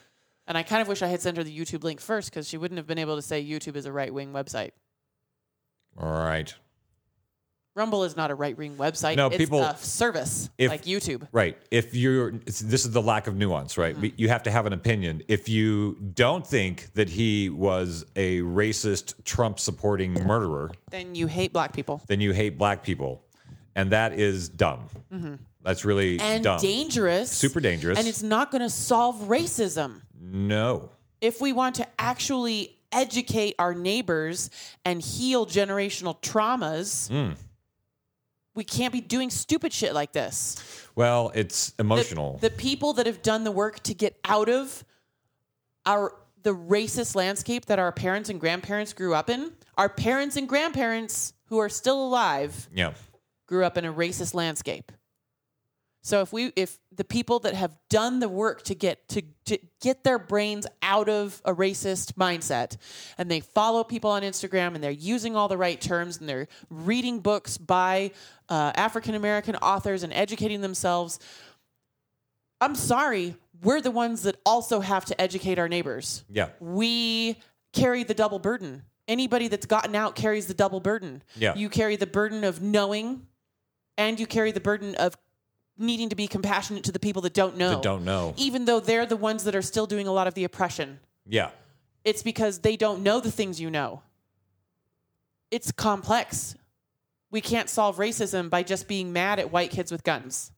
And 0.46 0.58
I 0.58 0.62
kind 0.64 0.82
of 0.82 0.88
wish 0.88 1.02
I 1.02 1.06
had 1.08 1.22
sent 1.22 1.36
her 1.38 1.44
the 1.44 1.56
YouTube 1.56 1.82
link 1.84 2.00
first 2.00 2.30
because 2.30 2.48
she 2.48 2.56
wouldn't 2.58 2.78
have 2.78 2.86
been 2.86 2.98
able 2.98 3.16
to 3.16 3.22
say 3.22 3.42
YouTube 3.44 3.76
is 3.76 3.86
a 3.86 3.92
right 3.92 4.12
wing 4.12 4.32
website. 4.32 4.70
all 5.96 6.08
right 6.10 6.54
Rumble 7.74 8.04
is 8.04 8.16
not 8.16 8.30
a 8.30 8.34
right 8.34 8.56
wing 8.56 8.76
website. 8.76 9.16
No, 9.16 9.28
it's 9.28 9.38
people- 9.38 9.62
a 9.62 9.76
service 9.78 10.50
if- 10.58 10.70
like 10.70 10.82
YouTube. 10.84 11.26
Right. 11.32 11.56
If 11.70 11.94
you're, 11.94 12.28
it's, 12.46 12.60
this 12.60 12.84
is 12.84 12.90
the 12.90 13.00
lack 13.00 13.26
of 13.26 13.34
nuance, 13.36 13.78
right? 13.78 13.96
Mm-hmm. 13.96 14.14
You 14.16 14.28
have 14.28 14.42
to 14.42 14.50
have 14.50 14.66
an 14.66 14.74
opinion. 14.74 15.22
If 15.28 15.48
you 15.48 15.96
don't 16.14 16.46
think 16.46 16.92
that 16.94 17.08
he 17.08 17.48
was 17.48 18.04
a 18.14 18.40
racist, 18.40 19.24
Trump 19.24 19.58
supporting 19.58 20.12
murderer, 20.12 20.70
Then 20.90 21.14
you 21.14 21.26
hate 21.28 21.52
black 21.54 21.72
people. 21.72 22.02
then 22.08 22.20
you 22.20 22.32
hate 22.32 22.58
black 22.58 22.82
people. 22.82 23.24
And 23.74 23.90
that 23.92 24.12
is 24.12 24.50
dumb. 24.50 24.88
That's 25.62 25.84
really 25.86 26.18
Mm-hmm. 26.18 26.26
And 26.26 26.44
dumb. 26.44 26.60
dangerous. 26.60 27.30
Super 27.30 27.60
dangerous. 27.60 27.98
And 27.98 28.06
it's 28.06 28.22
not 28.22 28.50
going 28.50 28.60
to 28.62 28.68
solve 28.70 29.16
racism. 29.28 30.02
no. 30.20 30.90
If 31.22 31.40
we 31.40 31.52
want 31.52 31.76
to 31.76 31.86
actually 32.00 32.76
educate 32.90 33.54
our 33.60 33.74
neighbors 33.74 34.50
and 34.84 35.00
heal 35.00 35.46
generational 35.46 36.20
traumas, 36.20 37.08
Mm. 37.10 37.36
We 38.54 38.64
can't 38.64 38.92
be 38.92 39.00
doing 39.00 39.30
stupid 39.30 39.72
shit 39.72 39.94
like 39.94 40.12
this. 40.12 40.56
Well, 40.94 41.32
it's 41.34 41.70
The- 41.70 41.82
emotional. 41.82 42.38
The, 42.38 42.50
people 42.50 42.92
that 42.94 43.06
have 43.06 43.22
done 43.22 43.44
the 43.44 43.50
work 43.50 43.80
to 43.84 43.94
get 43.94 44.18
out 44.24 44.48
of 44.48 44.84
our 45.86 46.14
the 46.42 46.54
racist 46.54 47.14
landscape 47.14 47.66
that 47.66 47.78
our 47.78 47.92
parents 47.92 48.28
and 48.28 48.40
grandparents 48.40 48.92
grew 48.92 49.14
up 49.14 49.30
in, 49.30 49.52
our 49.78 49.88
parents 49.88 50.36
and 50.36 50.48
grandparents 50.48 51.34
who 51.46 51.58
are 51.58 51.68
still 51.68 52.04
alive 52.04 52.68
yeah. 52.74 52.94
grew 53.46 53.64
up 53.64 53.78
in 53.78 53.84
a 53.84 53.92
racist 53.92 54.34
landscape. 54.34 54.90
So 56.04 56.20
if 56.20 56.32
we 56.32 56.52
if 56.56 56.78
the 56.94 57.04
people 57.04 57.38
that 57.40 57.54
have 57.54 57.76
done 57.88 58.18
the 58.18 58.28
work 58.28 58.62
to 58.64 58.74
get 58.74 59.06
to, 59.10 59.22
to 59.46 59.58
get 59.80 60.02
their 60.02 60.18
brains 60.18 60.66
out 60.82 61.08
of 61.08 61.40
a 61.44 61.54
racist 61.54 62.14
mindset 62.14 62.76
and 63.18 63.30
they 63.30 63.38
follow 63.40 63.84
people 63.84 64.10
on 64.10 64.22
Instagram 64.22 64.74
and 64.74 64.82
they're 64.82 64.90
using 64.90 65.36
all 65.36 65.46
the 65.46 65.56
right 65.56 65.80
terms 65.80 66.18
and 66.18 66.28
they're 66.28 66.48
reading 66.70 67.20
books 67.20 67.56
by 67.56 68.10
uh, 68.48 68.72
African 68.74 69.14
American 69.14 69.54
authors 69.56 70.02
and 70.02 70.12
educating 70.12 70.60
themselves, 70.60 71.20
I'm 72.60 72.74
sorry, 72.74 73.36
we're 73.62 73.80
the 73.80 73.90
ones 73.92 74.22
that 74.22 74.36
also 74.44 74.80
have 74.80 75.04
to 75.06 75.20
educate 75.20 75.58
our 75.58 75.68
neighbors 75.68 76.24
Yeah. 76.28 76.48
we 76.60 77.36
carry 77.72 78.02
the 78.02 78.14
double 78.14 78.38
burden. 78.40 78.82
Anybody 79.08 79.48
that's 79.48 79.66
gotten 79.66 79.94
out 79.94 80.14
carries 80.14 80.46
the 80.46 80.54
double 80.54 80.80
burden. 80.80 81.22
Yeah. 81.36 81.54
You 81.54 81.68
carry 81.68 81.96
the 81.96 82.06
burden 82.06 82.44
of 82.44 82.60
knowing 82.60 83.26
and 83.98 84.18
you 84.20 84.26
carry 84.26 84.52
the 84.52 84.60
burden 84.60 84.94
of 84.96 85.16
needing 85.78 86.08
to 86.10 86.16
be 86.16 86.26
compassionate 86.26 86.84
to 86.84 86.92
the 86.92 86.98
people 86.98 87.22
that 87.22 87.34
don't 87.34 87.56
know. 87.56 87.70
That 87.70 87.82
don't 87.82 88.04
know. 88.04 88.34
Even 88.36 88.64
though 88.64 88.80
they're 88.80 89.06
the 89.06 89.16
ones 89.16 89.44
that 89.44 89.54
are 89.54 89.62
still 89.62 89.86
doing 89.86 90.06
a 90.06 90.12
lot 90.12 90.26
of 90.26 90.34
the 90.34 90.44
oppression. 90.44 91.00
Yeah. 91.26 91.50
It's 92.04 92.22
because 92.22 92.58
they 92.60 92.76
don't 92.76 93.02
know 93.02 93.20
the 93.20 93.30
things 93.30 93.60
you 93.60 93.70
know. 93.70 94.02
It's 95.50 95.70
complex. 95.72 96.56
We 97.30 97.40
can't 97.40 97.68
solve 97.68 97.96
racism 97.96 98.50
by 98.50 98.62
just 98.62 98.88
being 98.88 99.12
mad 99.12 99.38
at 99.38 99.52
white 99.52 99.70
kids 99.70 99.90
with 99.90 100.04
guns. 100.04 100.52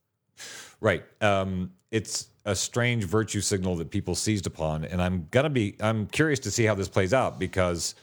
Right. 0.81 1.05
Um, 1.21 1.73
it's 1.91 2.29
a 2.45 2.55
strange 2.55 3.05
virtue 3.05 3.41
signal 3.41 3.77
that 3.77 3.91
people 3.91 4.15
seized 4.15 4.47
upon, 4.47 4.85
and 4.85 5.01
I'm 5.01 5.29
gonna 5.31 5.51
be. 5.51 5.77
I'm 5.81 6.07
curious 6.07 6.39
to 6.41 6.51
see 6.51 6.65
how 6.65 6.75
this 6.75 6.89
plays 6.89 7.15
out 7.15 7.39
because 7.39 7.95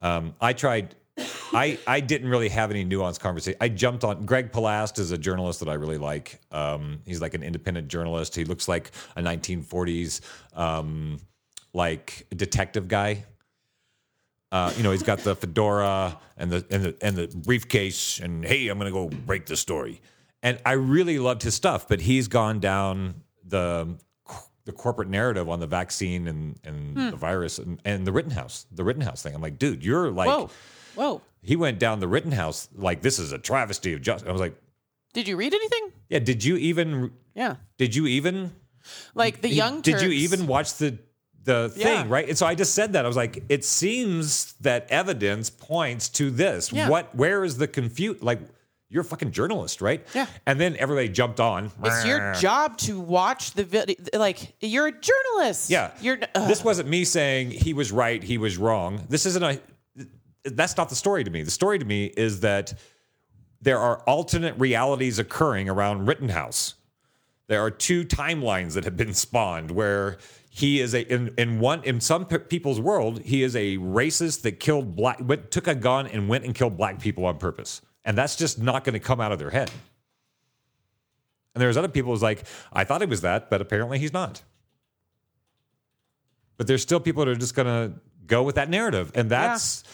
um, 0.00 0.34
I 0.40 0.52
tried. 0.52 0.94
I 1.18 1.78
I 1.86 2.00
didn't 2.00 2.28
really 2.28 2.48
have 2.50 2.70
any 2.70 2.84
nuanced 2.84 3.20
conversation. 3.20 3.56
I 3.60 3.68
jumped 3.68 4.04
on. 4.04 4.26
Greg 4.26 4.52
Palast 4.52 4.98
is 4.98 5.12
a 5.12 5.18
journalist 5.18 5.60
that 5.60 5.68
I 5.68 5.74
really 5.74 5.98
like. 5.98 6.40
Um, 6.52 7.00
he's 7.06 7.20
like 7.20 7.34
an 7.34 7.42
independent 7.42 7.88
journalist. 7.88 8.34
He 8.34 8.44
looks 8.44 8.68
like 8.68 8.90
a 9.16 9.22
1940s 9.22 10.20
um, 10.54 11.18
like 11.72 12.26
detective 12.36 12.88
guy. 12.88 13.24
Uh, 14.52 14.72
you 14.76 14.82
know, 14.82 14.92
he's 14.92 15.02
got 15.02 15.20
the 15.20 15.34
fedora 15.34 16.18
and 16.36 16.50
the 16.50 16.64
and 16.70 16.84
the 16.84 16.96
and 17.00 17.16
the 17.16 17.26
briefcase, 17.34 18.20
and 18.20 18.44
hey, 18.44 18.68
I'm 18.68 18.78
gonna 18.78 18.90
go 18.92 19.08
break 19.08 19.46
the 19.46 19.56
story. 19.56 20.00
And 20.42 20.58
I 20.66 20.72
really 20.72 21.18
loved 21.18 21.42
his 21.42 21.54
stuff, 21.54 21.88
but 21.88 22.00
he's 22.00 22.28
gone 22.28 22.60
down 22.60 23.22
the 23.44 23.96
the 24.66 24.72
corporate 24.72 25.08
narrative 25.08 25.48
on 25.48 25.60
the 25.60 25.66
vaccine 25.66 26.28
and 26.28 26.58
and 26.62 26.96
Hmm. 26.96 27.10
the 27.10 27.16
virus 27.16 27.58
and, 27.58 27.80
and 27.84 28.06
the 28.06 28.12
Rittenhouse, 28.12 28.66
the 28.70 28.84
Rittenhouse 28.84 29.22
thing. 29.22 29.34
I'm 29.34 29.40
like, 29.40 29.58
dude, 29.58 29.82
you're 29.84 30.10
like, 30.10 30.28
Whoa. 30.28 30.50
Whoa. 30.96 31.22
he 31.42 31.54
went 31.56 31.78
down 31.78 32.00
the 32.00 32.08
Rittenhouse 32.08 32.68
like 32.74 33.00
this 33.02 33.18
is 33.20 33.30
a 33.32 33.38
travesty 33.38 33.92
of 33.92 34.02
justice. 34.02 34.28
I 34.28 34.32
was 34.32 34.40
like, 34.40 34.54
Did 35.14 35.28
you 35.28 35.36
read 35.36 35.54
anything? 35.54 35.92
yeah, 36.08 36.18
did 36.18 36.42
you 36.42 36.56
even? 36.56 37.12
Yeah. 37.34 37.56
Did 37.78 37.94
you 37.94 38.06
even? 38.06 38.52
Like 39.14 39.40
the 39.42 39.48
young 39.48 39.80
Did 39.80 40.00
you 40.00 40.10
even 40.10 40.46
watch 40.46 40.74
the 40.74 40.98
the 41.44 41.68
thing 41.68 41.82
Yeah. 41.86 42.04
right? 42.08 42.28
And 42.28 42.36
so 42.36 42.46
I 42.46 42.54
just 42.56 42.74
said 42.74 42.94
that 42.94 43.04
I 43.04 43.08
was 43.08 43.16
like, 43.16 43.44
it 43.48 43.64
seems 43.64 44.54
that 44.62 44.86
evidence 44.90 45.48
points 45.50 46.08
to 46.10 46.30
this. 46.30 46.72
Yeah. 46.72 46.88
What? 46.88 47.14
Where 47.14 47.44
is 47.44 47.56
the 47.58 47.68
confute? 47.68 48.22
Like, 48.22 48.40
you're 48.88 49.02
a 49.02 49.04
fucking 49.04 49.32
journalist, 49.32 49.80
right? 49.80 50.04
Yeah. 50.14 50.26
And 50.46 50.60
then 50.60 50.76
everybody 50.76 51.08
jumped 51.08 51.40
on. 51.40 51.70
It's 51.84 52.04
your 52.04 52.32
job 52.34 52.78
to 52.78 52.98
watch 53.00 53.52
the 53.52 53.64
video. 53.64 53.96
Like 54.14 54.54
you're 54.60 54.86
a 54.88 54.92
journalist. 54.92 55.70
Yeah. 55.70 55.90
You're. 56.00 56.18
This 56.34 56.62
wasn't 56.64 56.88
me 56.88 57.04
saying 57.04 57.50
he 57.50 57.74
was 57.74 57.90
right, 57.92 58.22
he 58.22 58.38
was 58.38 58.56
wrong. 58.56 59.04
This 59.08 59.26
isn't 59.26 59.42
a. 59.42 59.60
That's 60.46 60.76
not 60.76 60.88
the 60.88 60.94
story 60.94 61.24
to 61.24 61.30
me. 61.30 61.42
The 61.42 61.50
story 61.50 61.78
to 61.78 61.84
me 61.84 62.06
is 62.06 62.40
that 62.40 62.74
there 63.60 63.78
are 63.78 64.00
alternate 64.00 64.58
realities 64.58 65.18
occurring 65.18 65.68
around 65.68 66.06
Rittenhouse. 66.06 66.74
There 67.48 67.62
are 67.62 67.70
two 67.70 68.04
timelines 68.04 68.74
that 68.74 68.84
have 68.84 68.96
been 68.96 69.14
spawned 69.14 69.70
where 69.70 70.18
he 70.50 70.80
is 70.80 70.94
a 70.94 71.02
in, 71.12 71.34
in 71.36 71.60
one 71.60 71.84
in 71.84 72.00
some 72.00 72.24
people's 72.24 72.80
world 72.80 73.20
he 73.22 73.42
is 73.42 73.54
a 73.54 73.76
racist 73.76 74.42
that 74.42 74.58
killed 74.58 74.96
black 74.96 75.18
went, 75.20 75.50
took 75.50 75.66
a 75.66 75.74
gun 75.74 76.06
and 76.06 76.28
went 76.28 76.44
and 76.44 76.54
killed 76.54 76.76
black 76.76 77.00
people 77.00 77.24
on 77.26 77.38
purpose. 77.38 77.82
And 78.04 78.16
that's 78.16 78.36
just 78.36 78.58
not 78.58 78.84
going 78.84 78.94
to 78.94 79.00
come 79.00 79.20
out 79.20 79.32
of 79.32 79.38
their 79.38 79.50
head. 79.50 79.70
And 81.54 81.62
there's 81.62 81.76
other 81.76 81.88
people 81.88 82.12
who's 82.12 82.22
like 82.22 82.44
i 82.72 82.84
thought 82.84 83.00
he 83.00 83.06
was 83.06 83.20
that 83.20 83.50
but 83.50 83.60
apparently 83.60 83.98
he's 83.98 84.12
not. 84.12 84.42
But 86.56 86.66
there's 86.66 86.82
still 86.82 87.00
people 87.00 87.24
that 87.24 87.30
are 87.30 87.36
just 87.36 87.54
going 87.54 87.66
to 87.66 87.98
go 88.26 88.42
with 88.42 88.56
that 88.56 88.70
narrative. 88.70 89.12
And 89.14 89.30
that's 89.30 89.84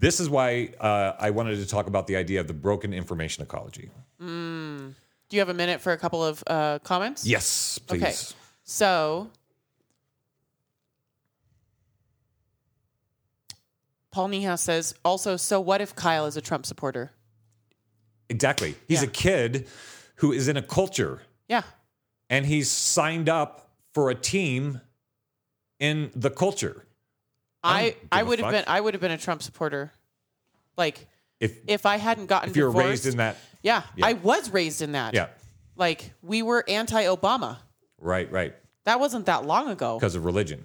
this 0.00 0.18
is 0.20 0.28
why 0.28 0.70
uh, 0.80 1.12
i 1.18 1.30
wanted 1.30 1.56
to 1.56 1.66
talk 1.66 1.86
about 1.86 2.06
the 2.06 2.16
idea 2.16 2.40
of 2.40 2.46
the 2.46 2.54
broken 2.54 2.92
information 2.92 3.42
ecology 3.42 3.90
Mm. 4.20 4.94
Do 5.28 5.36
you 5.36 5.40
have 5.40 5.48
a 5.48 5.54
minute 5.54 5.80
for 5.80 5.92
a 5.92 5.96
couple 5.98 6.22
of 6.24 6.42
uh, 6.46 6.78
comments? 6.80 7.24
yes 7.26 7.78
please 7.86 8.02
Okay. 8.02 8.14
So, 8.64 9.30
Paul 14.10 14.28
Niehaus 14.28 14.58
says 14.60 14.94
also, 15.04 15.36
so 15.36 15.60
what 15.60 15.80
if 15.80 15.94
Kyle 15.94 16.26
is 16.26 16.36
a 16.36 16.40
Trump 16.40 16.66
supporter? 16.66 17.12
Exactly. 18.28 18.74
He's 18.88 19.02
a 19.02 19.06
kid 19.08 19.66
who 20.16 20.32
is 20.32 20.48
in 20.48 20.56
a 20.56 20.62
culture 20.62 21.22
Yeah. 21.48 21.62
and 22.28 22.46
he's 22.46 22.70
signed 22.70 23.28
up 23.28 23.70
for 23.94 24.10
a 24.10 24.14
team 24.14 24.80
in 25.78 26.10
the 26.14 26.30
culture. 26.30 26.84
I 27.62 27.96
I 28.10 28.22
would 28.22 28.38
have 28.38 28.50
been 28.50 28.64
I 28.66 28.80
would 28.80 28.94
have 28.94 29.00
been 29.00 29.10
a 29.10 29.18
Trump 29.18 29.42
supporter. 29.42 29.92
Like 30.76 31.06
If 31.40 31.58
if 31.66 31.86
I 31.86 31.96
hadn't 31.96 32.26
gotten 32.26 32.50
if 32.50 32.56
you 32.56 32.64
were 32.64 32.68
divorced, 32.70 32.88
raised 32.88 33.06
in 33.06 33.16
that 33.18 33.36
Yeah, 33.62 33.82
Yeah. 33.96 34.06
I 34.06 34.12
was 34.14 34.50
raised 34.50 34.82
in 34.82 34.92
that. 34.92 35.14
Yeah. 35.14 35.28
Like 35.76 36.12
we 36.22 36.42
were 36.42 36.64
anti-Obama. 36.68 37.58
Right, 37.98 38.30
right. 38.32 38.54
That 38.84 38.98
wasn't 39.00 39.26
that 39.26 39.44
long 39.44 39.68
ago. 39.68 39.98
Because 39.98 40.14
of 40.14 40.24
religion. 40.24 40.64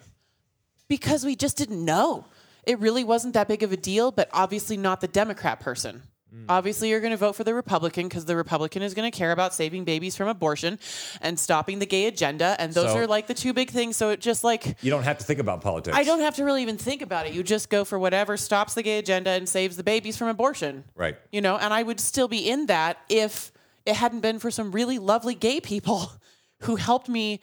because 0.88 1.26
we 1.26 1.36
just 1.36 1.58
didn't 1.58 1.84
know. 1.84 2.26
It 2.64 2.80
really 2.80 3.04
wasn't 3.04 3.34
that 3.34 3.48
big 3.48 3.62
of 3.64 3.72
a 3.72 3.78
deal, 3.78 4.12
but 4.12 4.30
obviously 4.34 4.78
not 4.78 5.02
the 5.02 5.08
Democrat 5.08 5.60
person. 5.60 6.02
Mm. 6.36 6.46
Obviously, 6.50 6.90
you're 6.90 7.00
going 7.00 7.12
to 7.12 7.18
vote 7.18 7.34
for 7.36 7.44
the 7.44 7.54
Republican 7.54 8.08
because 8.08 8.26
the 8.26 8.36
Republican 8.36 8.82
is 8.82 8.94
going 8.94 9.10
to 9.10 9.18
care 9.18 9.32
about 9.32 9.54
saving 9.54 9.84
babies 9.86 10.16
from 10.16 10.28
abortion 10.28 10.80
and 11.22 11.40
stopping 11.40 11.80
the 11.80 11.86
gay 11.86 12.08
agenda. 12.08 12.56
And 12.60 12.74
those 12.74 12.92
So- 12.92 12.98
are 12.98 13.08
like 13.08 13.28
the 13.28 13.34
two 13.34 13.54
big 13.54 13.70
things. 13.70 13.96
So 13.98 14.10
it 14.10 14.20
just 14.20 14.44
like, 14.44 14.76
You 14.82 14.92
don't 14.92 15.04
have 15.04 15.18
to 15.20 15.26
think 15.26 15.40
about 15.40 15.62
politics. 15.62 15.96
I 15.98 16.04
don't 16.04 16.20
have 16.22 16.36
to 16.36 16.44
really 16.44 16.62
even 16.62 16.78
think 16.78 17.02
about 17.02 17.26
it. 17.28 17.34
You 17.34 17.44
just 17.44 17.70
go 17.70 17.86
for 17.86 17.98
whatever 17.98 18.38
stops 18.38 18.74
the 18.74 18.84
gay 18.84 19.00
agenda 19.00 19.32
and 19.32 19.48
saves 19.48 19.78
the 19.78 19.84
babies 19.84 20.18
from 20.18 20.28
abortion. 20.28 20.84
Right. 20.96 21.16
You 21.32 21.42
know, 21.42 21.58
and 21.58 21.74
I 21.74 21.84
would 21.84 22.00
still 22.00 22.28
be 22.28 22.50
in 22.50 22.66
that 22.68 22.98
if 23.10 23.52
it 23.86 23.96
hadn't 23.96 24.22
been 24.22 24.40
for 24.40 24.52
some 24.52 24.72
really 24.72 25.00
lovely 25.00 25.36
gay 25.36 25.62
people 25.62 26.12
who 26.62 26.76
helped 26.76 27.08
me, 27.10 27.40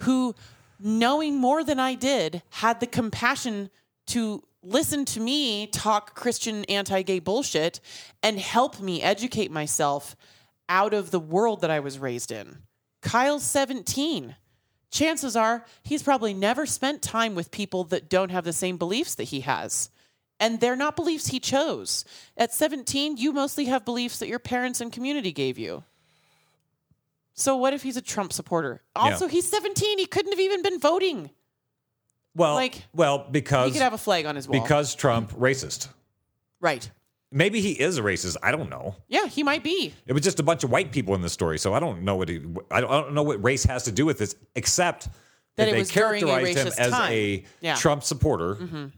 who, 0.00 0.34
knowing 0.78 1.36
more 1.36 1.64
than 1.64 1.78
I 1.80 1.94
did, 1.94 2.42
had 2.50 2.80
the 2.80 2.86
compassion 2.86 3.70
to 4.08 4.42
listen 4.64 5.04
to 5.06 5.20
me 5.20 5.66
talk 5.66 6.14
Christian 6.14 6.64
anti 6.64 7.02
gay 7.02 7.18
bullshit 7.18 7.80
and 8.22 8.38
help 8.38 8.80
me 8.80 9.02
educate 9.02 9.50
myself 9.50 10.16
out 10.68 10.94
of 10.94 11.10
the 11.10 11.20
world 11.20 11.60
that 11.60 11.70
I 11.70 11.80
was 11.80 11.98
raised 11.98 12.32
in. 12.32 12.58
Kyle's 13.02 13.44
17. 13.44 14.34
Chances 14.90 15.36
are 15.36 15.64
he's 15.82 16.02
probably 16.02 16.32
never 16.32 16.66
spent 16.66 17.02
time 17.02 17.34
with 17.34 17.50
people 17.50 17.84
that 17.84 18.08
don't 18.08 18.30
have 18.30 18.44
the 18.44 18.52
same 18.52 18.76
beliefs 18.76 19.14
that 19.16 19.24
he 19.24 19.40
has. 19.40 19.90
And 20.40 20.60
they're 20.60 20.76
not 20.76 20.96
beliefs 20.96 21.28
he 21.28 21.38
chose. 21.40 22.04
At 22.36 22.52
17, 22.52 23.16
you 23.16 23.32
mostly 23.32 23.66
have 23.66 23.84
beliefs 23.84 24.18
that 24.18 24.28
your 24.28 24.38
parents 24.38 24.80
and 24.80 24.92
community 24.92 25.32
gave 25.32 25.58
you. 25.58 25.84
So 27.34 27.56
what 27.56 27.74
if 27.74 27.82
he's 27.82 27.96
a 27.96 28.02
Trump 28.02 28.32
supporter? 28.32 28.82
Also, 28.94 29.26
Yeah. 29.26 29.32
he's 29.32 29.48
17. 29.48 29.98
He 29.98 30.06
couldn't 30.06 30.32
have 30.32 30.40
even 30.40 30.62
been 30.62 30.78
voting. 30.78 31.30
Well, 32.36 32.54
Like, 32.54 32.82
well, 32.94 33.26
because 33.30 33.66
he 33.68 33.72
could 33.72 33.82
have 33.82 33.92
a 33.92 33.98
flag 33.98 34.26
on 34.26 34.36
his 34.36 34.48
wall. 34.48 34.60
because 34.62 34.94
Trump 34.94 35.32
racist. 35.32 35.88
right. 36.60 36.88
Maybe 37.36 37.60
he 37.60 37.72
is 37.72 37.98
a 37.98 38.02
racist. 38.02 38.36
I 38.44 38.52
don't 38.52 38.70
know. 38.70 38.94
Yeah, 39.08 39.26
he 39.26 39.42
might 39.42 39.64
be. 39.64 39.92
It 40.06 40.12
was 40.12 40.22
just 40.22 40.38
a 40.38 40.44
bunch 40.44 40.62
of 40.62 40.70
white 40.70 40.92
people 40.92 41.16
in 41.16 41.20
the 41.20 41.28
story, 41.28 41.58
so 41.58 41.74
I 41.74 41.80
don't 41.80 42.02
know 42.02 42.14
what 42.14 42.28
he. 42.28 42.36
I 42.70 42.80
don't, 42.80 42.90
I 42.90 43.00
don't 43.00 43.12
know 43.12 43.24
what 43.24 43.42
race 43.42 43.64
has 43.64 43.82
to 43.84 43.92
do 43.92 44.06
with 44.06 44.18
this, 44.18 44.36
except 44.54 45.06
That 45.06 45.12
that, 45.56 45.72
they 45.72 45.78
was 45.78 45.90
during 45.90 46.22
a 46.22 46.26
characterized 46.28 46.58
him 46.58 46.72
as 46.78 46.90
time. 46.92 47.12
a 47.12 47.44
Yeah. 47.60 47.74
Trump 47.74 48.04
supporter 48.04 48.54
Mhm. 48.54 48.92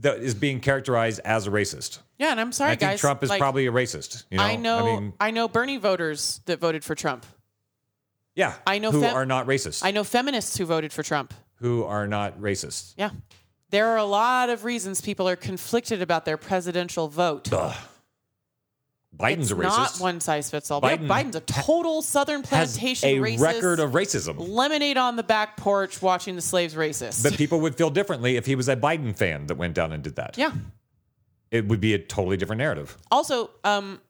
that 0.00 0.18
is 0.18 0.34
being 0.34 0.60
characterized 0.60 1.20
as 1.24 1.46
a 1.46 1.50
racist. 1.50 2.00
Yeah, 2.18 2.32
and 2.32 2.40
I'm 2.40 2.52
sorry, 2.52 2.72
I 2.72 2.76
think. 2.76 3.00
Trump 3.00 3.22
is 3.22 3.30
like, 3.30 3.40
probably 3.40 3.66
a 3.66 3.72
racist. 3.72 4.24
You 4.30 4.36
know, 4.36 4.44
I 4.44 4.56
know. 4.56 5.12
I, 5.18 5.28
mean, 5.30 5.34
know 5.34 5.48
Bernie 5.48 5.78
voters 5.78 6.42
that 6.44 6.58
voted 6.60 6.84
for 6.84 6.94
Trump. 6.94 7.24
yeah, 8.34 8.56
I 8.66 8.78
know 8.78 8.90
who 8.92 9.00
fem- 9.00 9.16
are 9.16 9.24
not 9.24 9.46
racist, 9.46 9.80
I 9.86 9.90
know 9.90 10.04
feminists 10.04 10.58
who 10.58 10.66
voted 10.66 10.92
for 10.92 11.02
Trump. 11.02 11.32
Who 11.60 11.84
are 11.84 12.06
not 12.06 12.40
racist. 12.40 12.94
Yeah. 12.96 13.10
There 13.70 13.88
are 13.88 13.98
a 13.98 14.04
lot 14.04 14.48
of 14.48 14.64
reasons 14.64 15.00
people 15.00 15.28
are 15.28 15.36
conflicted 15.36 16.00
about 16.00 16.24
their 16.24 16.36
presidential 16.36 17.08
vote. 17.08 17.50
Biden's 19.18 19.50
it's 19.50 19.50
a 19.50 19.54
racist. 19.54 19.76
not 19.76 20.00
one 20.00 20.20
size 20.20 20.50
fits 20.50 20.70
all. 20.70 20.80
Biden 20.80 21.08
Biden's 21.08 21.34
a 21.34 21.40
total 21.40 22.02
Southern 22.02 22.42
plantation 22.42 23.08
a 23.08 23.16
racist. 23.16 23.40
record 23.40 23.80
of 23.80 23.92
racism. 23.92 24.36
lemonade 24.38 24.96
on 24.96 25.16
the 25.16 25.22
back 25.22 25.56
porch 25.56 26.00
watching 26.02 26.36
the 26.36 26.42
slaves 26.42 26.74
racist. 26.74 27.22
But 27.22 27.34
people 27.34 27.60
would 27.60 27.74
feel 27.74 27.90
differently 27.90 28.36
if 28.36 28.46
he 28.46 28.54
was 28.54 28.68
a 28.68 28.76
Biden 28.76 29.16
fan 29.16 29.46
that 29.46 29.56
went 29.56 29.74
down 29.74 29.92
and 29.92 30.02
did 30.02 30.16
that. 30.16 30.36
yeah. 30.38 30.52
It 31.50 31.66
would 31.66 31.80
be 31.80 31.94
a 31.94 31.98
totally 31.98 32.36
different 32.36 32.58
narrative. 32.58 32.96
Also, 33.10 33.48
um, 33.64 34.02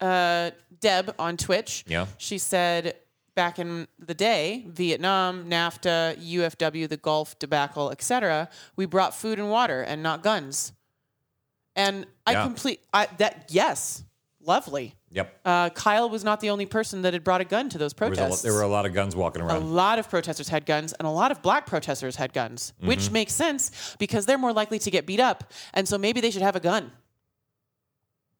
uh, 0.00 0.50
Deb 0.80 1.14
on 1.18 1.38
Twitch. 1.38 1.82
Yeah. 1.88 2.06
She 2.18 2.36
said 2.36 2.94
back 3.34 3.58
in 3.58 3.88
the 3.98 4.14
day, 4.14 4.64
Vietnam, 4.68 5.46
NAFTA, 5.50 6.16
UFW, 6.18 6.88
the 6.88 6.96
Gulf 6.96 7.38
debacle, 7.38 7.90
etc. 7.90 8.48
We 8.76 8.86
brought 8.86 9.14
food 9.14 9.38
and 9.38 9.50
water 9.50 9.82
and 9.82 10.02
not 10.02 10.22
guns. 10.22 10.72
And 11.76 12.06
I 12.26 12.34
complete 12.42 12.80
I, 12.92 13.08
that. 13.18 13.46
Yes, 13.50 14.04
lovely. 14.40 14.94
Yep. 15.10 15.40
Uh, 15.44 15.70
Kyle 15.70 16.08
was 16.10 16.22
not 16.24 16.40
the 16.40 16.50
only 16.50 16.66
person 16.66 17.02
that 17.02 17.12
had 17.12 17.22
brought 17.24 17.40
a 17.40 17.44
gun 17.44 17.68
to 17.70 17.78
those 17.78 17.92
There, 17.94 18.08
a 18.08 18.10
protests. 18.10 18.44
lo- 18.44 18.50
there 18.50 18.56
were 18.58 18.64
a 18.64 18.68
lot 18.68 18.84
of 18.86 18.92
guns 18.94 19.14
walking 19.16 19.42
around. 19.42 19.56
A 19.56 19.60
lot 19.64 19.98
of 19.98 20.08
protesters 20.08 20.48
had 20.48 20.66
guns, 20.66 20.92
and 20.92 21.06
a 21.06 21.10
lot 21.10 21.30
of 21.32 21.42
black 21.42 21.66
protesters 21.66 22.16
had 22.16 22.32
guns, 22.32 22.72
which 22.80 23.00
Mm-hmm. 23.00 23.12
makes 23.12 23.32
sense 23.32 23.94
because 23.98 24.26
they're 24.26 24.38
more 24.38 24.52
likely 24.52 24.78
to 24.80 24.90
get 24.90 25.06
beat 25.06 25.20
up, 25.20 25.52
and 25.72 25.88
so 25.88 25.98
maybe 25.98 26.20
they 26.20 26.30
should 26.30 26.42
have 26.42 26.56
a 26.56 26.60
gun. 26.60 26.92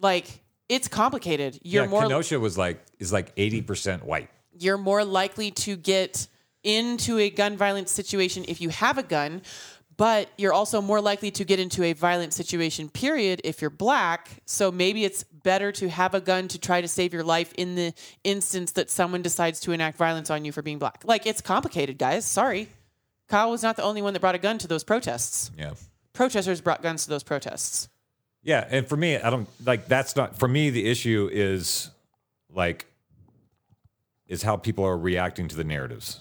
Like 0.00 0.40
it's 0.68 0.88
complicated. 0.88 1.58
You're 1.62 1.84
yeah, 1.84 1.90
more 1.90 2.02
Kenosha 2.02 2.38
was 2.40 2.58
like 2.58 2.84
is 2.98 3.12
like 3.12 3.32
eighty 3.36 3.62
percent 3.62 4.04
white. 4.04 4.28
You're 4.58 4.78
more 4.78 5.04
likely 5.04 5.50
to 5.50 5.76
get 5.76 6.28
into 6.62 7.18
a 7.18 7.30
gun 7.30 7.56
violence 7.56 7.90
situation 7.90 8.44
if 8.48 8.60
you 8.60 8.70
have 8.70 8.98
a 8.98 9.02
gun, 9.02 9.42
but 9.96 10.28
you're 10.36 10.52
also 10.52 10.80
more 10.80 11.00
likely 11.00 11.30
to 11.30 11.44
get 11.44 11.60
into 11.60 11.84
a 11.84 11.92
violent 11.92 12.32
situation, 12.32 12.88
period, 12.88 13.40
if 13.44 13.60
you're 13.60 13.70
black. 13.70 14.42
So 14.44 14.72
maybe 14.72 15.04
it's 15.04 15.22
better 15.22 15.70
to 15.72 15.88
have 15.88 16.14
a 16.14 16.20
gun 16.20 16.48
to 16.48 16.58
try 16.58 16.80
to 16.80 16.88
save 16.88 17.12
your 17.12 17.22
life 17.22 17.52
in 17.54 17.74
the 17.74 17.94
instance 18.24 18.72
that 18.72 18.90
someone 18.90 19.22
decides 19.22 19.60
to 19.60 19.72
enact 19.72 19.96
violence 19.96 20.30
on 20.30 20.44
you 20.44 20.52
for 20.52 20.62
being 20.62 20.78
black. 20.78 21.02
Like, 21.04 21.26
it's 21.26 21.40
complicated, 21.40 21.98
guys. 21.98 22.24
Sorry. 22.24 22.68
Kyle 23.28 23.50
was 23.50 23.62
not 23.62 23.76
the 23.76 23.82
only 23.82 24.02
one 24.02 24.14
that 24.14 24.20
brought 24.20 24.34
a 24.34 24.38
gun 24.38 24.58
to 24.58 24.66
those 24.66 24.84
protests. 24.84 25.50
Yeah. 25.56 25.74
Protesters 26.12 26.60
brought 26.60 26.82
guns 26.82 27.04
to 27.04 27.10
those 27.10 27.22
protests. 27.22 27.88
Yeah, 28.42 28.66
and 28.70 28.86
for 28.86 28.96
me, 28.96 29.16
I 29.16 29.30
don't 29.30 29.48
like 29.64 29.88
that's 29.88 30.16
not 30.16 30.38
for 30.38 30.46
me. 30.46 30.68
The 30.68 30.86
issue 30.86 31.30
is 31.32 31.90
like 32.50 32.86
is 34.28 34.42
how 34.42 34.56
people 34.56 34.84
are 34.84 34.96
reacting 34.96 35.48
to 35.48 35.56
the 35.56 35.64
narratives. 35.64 36.20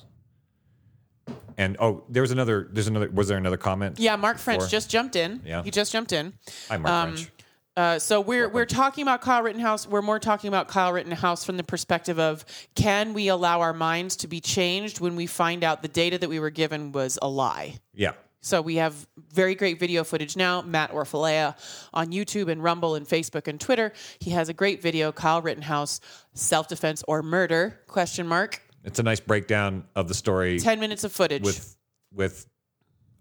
And 1.58 1.78
oh, 1.80 2.04
there 2.10 2.22
was 2.22 2.32
another. 2.32 2.68
There's 2.72 2.88
another. 2.88 3.10
Was 3.10 3.28
there 3.28 3.38
another 3.38 3.58
comment? 3.58 4.00
Yeah, 4.00 4.16
Mark 4.16 4.38
French 4.40 4.60
Before? 4.60 4.70
just 4.70 4.90
jumped 4.90 5.16
in. 5.16 5.42
Yeah. 5.46 5.64
He 5.64 5.72
just 5.72 5.92
jumped 5.92 6.12
in. 6.12 6.34
Hi, 6.70 6.78
Mark 6.78 6.94
Um, 6.94 7.14
French. 7.16 7.32
Uh, 7.76 7.98
so 8.00 8.22
we're 8.22 8.50
we're 8.50 8.66
talking 8.66 9.02
about 9.02 9.22
Kyle 9.22 9.42
Rittenhouse. 9.42 9.88
We're 9.88 10.02
more 10.02 10.20
talking 10.20 10.48
about 10.48 10.68
Kyle 10.68 10.92
Rittenhouse 10.94 11.44
from 11.44 11.58
the 11.58 11.64
perspective 11.64 12.20
of 12.20 12.46
can 12.76 13.14
we 13.14 13.30
allow 13.30 13.62
our 13.62 13.74
minds 13.74 14.16
to 14.18 14.28
be 14.28 14.40
changed 14.40 15.00
when 15.00 15.16
we 15.16 15.26
find 15.26 15.64
out 15.64 15.82
the 15.82 15.88
data 15.88 16.18
that 16.20 16.30
we 16.30 16.40
were 16.40 16.52
given 16.52 16.92
was 16.92 17.18
a 17.22 17.28
lie? 17.28 17.76
Yeah. 17.94 18.14
So 18.44 18.62
we 18.62 18.76
have 18.76 19.08
very 19.34 19.56
great 19.56 19.80
video 19.80 20.04
footage 20.04 20.36
now. 20.36 20.62
Matt 20.62 20.92
Orfalea 20.92 21.56
on 21.94 22.12
YouTube 22.12 22.50
and 22.50 22.62
Rumble 22.62 22.96
and 22.96 23.08
Facebook 23.08 23.48
and 23.48 23.60
Twitter. 23.60 23.94
He 24.20 24.32
has 24.32 24.50
a 24.50 24.54
great 24.54 24.82
video. 24.82 25.14
Kyle 25.14 25.42
Rittenhouse, 25.42 26.02
self 26.34 26.68
defense 26.68 27.04
or 27.08 27.24
murder? 27.24 27.80
Question 27.88 28.28
mark. 28.28 28.62
It's 28.84 29.00
a 29.00 29.04
nice 29.04 29.22
breakdown 29.22 29.86
of 29.96 30.10
the 30.10 30.14
story 30.14 30.60
Ten 30.60 30.82
minutes 30.82 31.06
of 31.06 31.14
footage. 31.14 31.44
with 31.44 31.78
with 32.14 32.46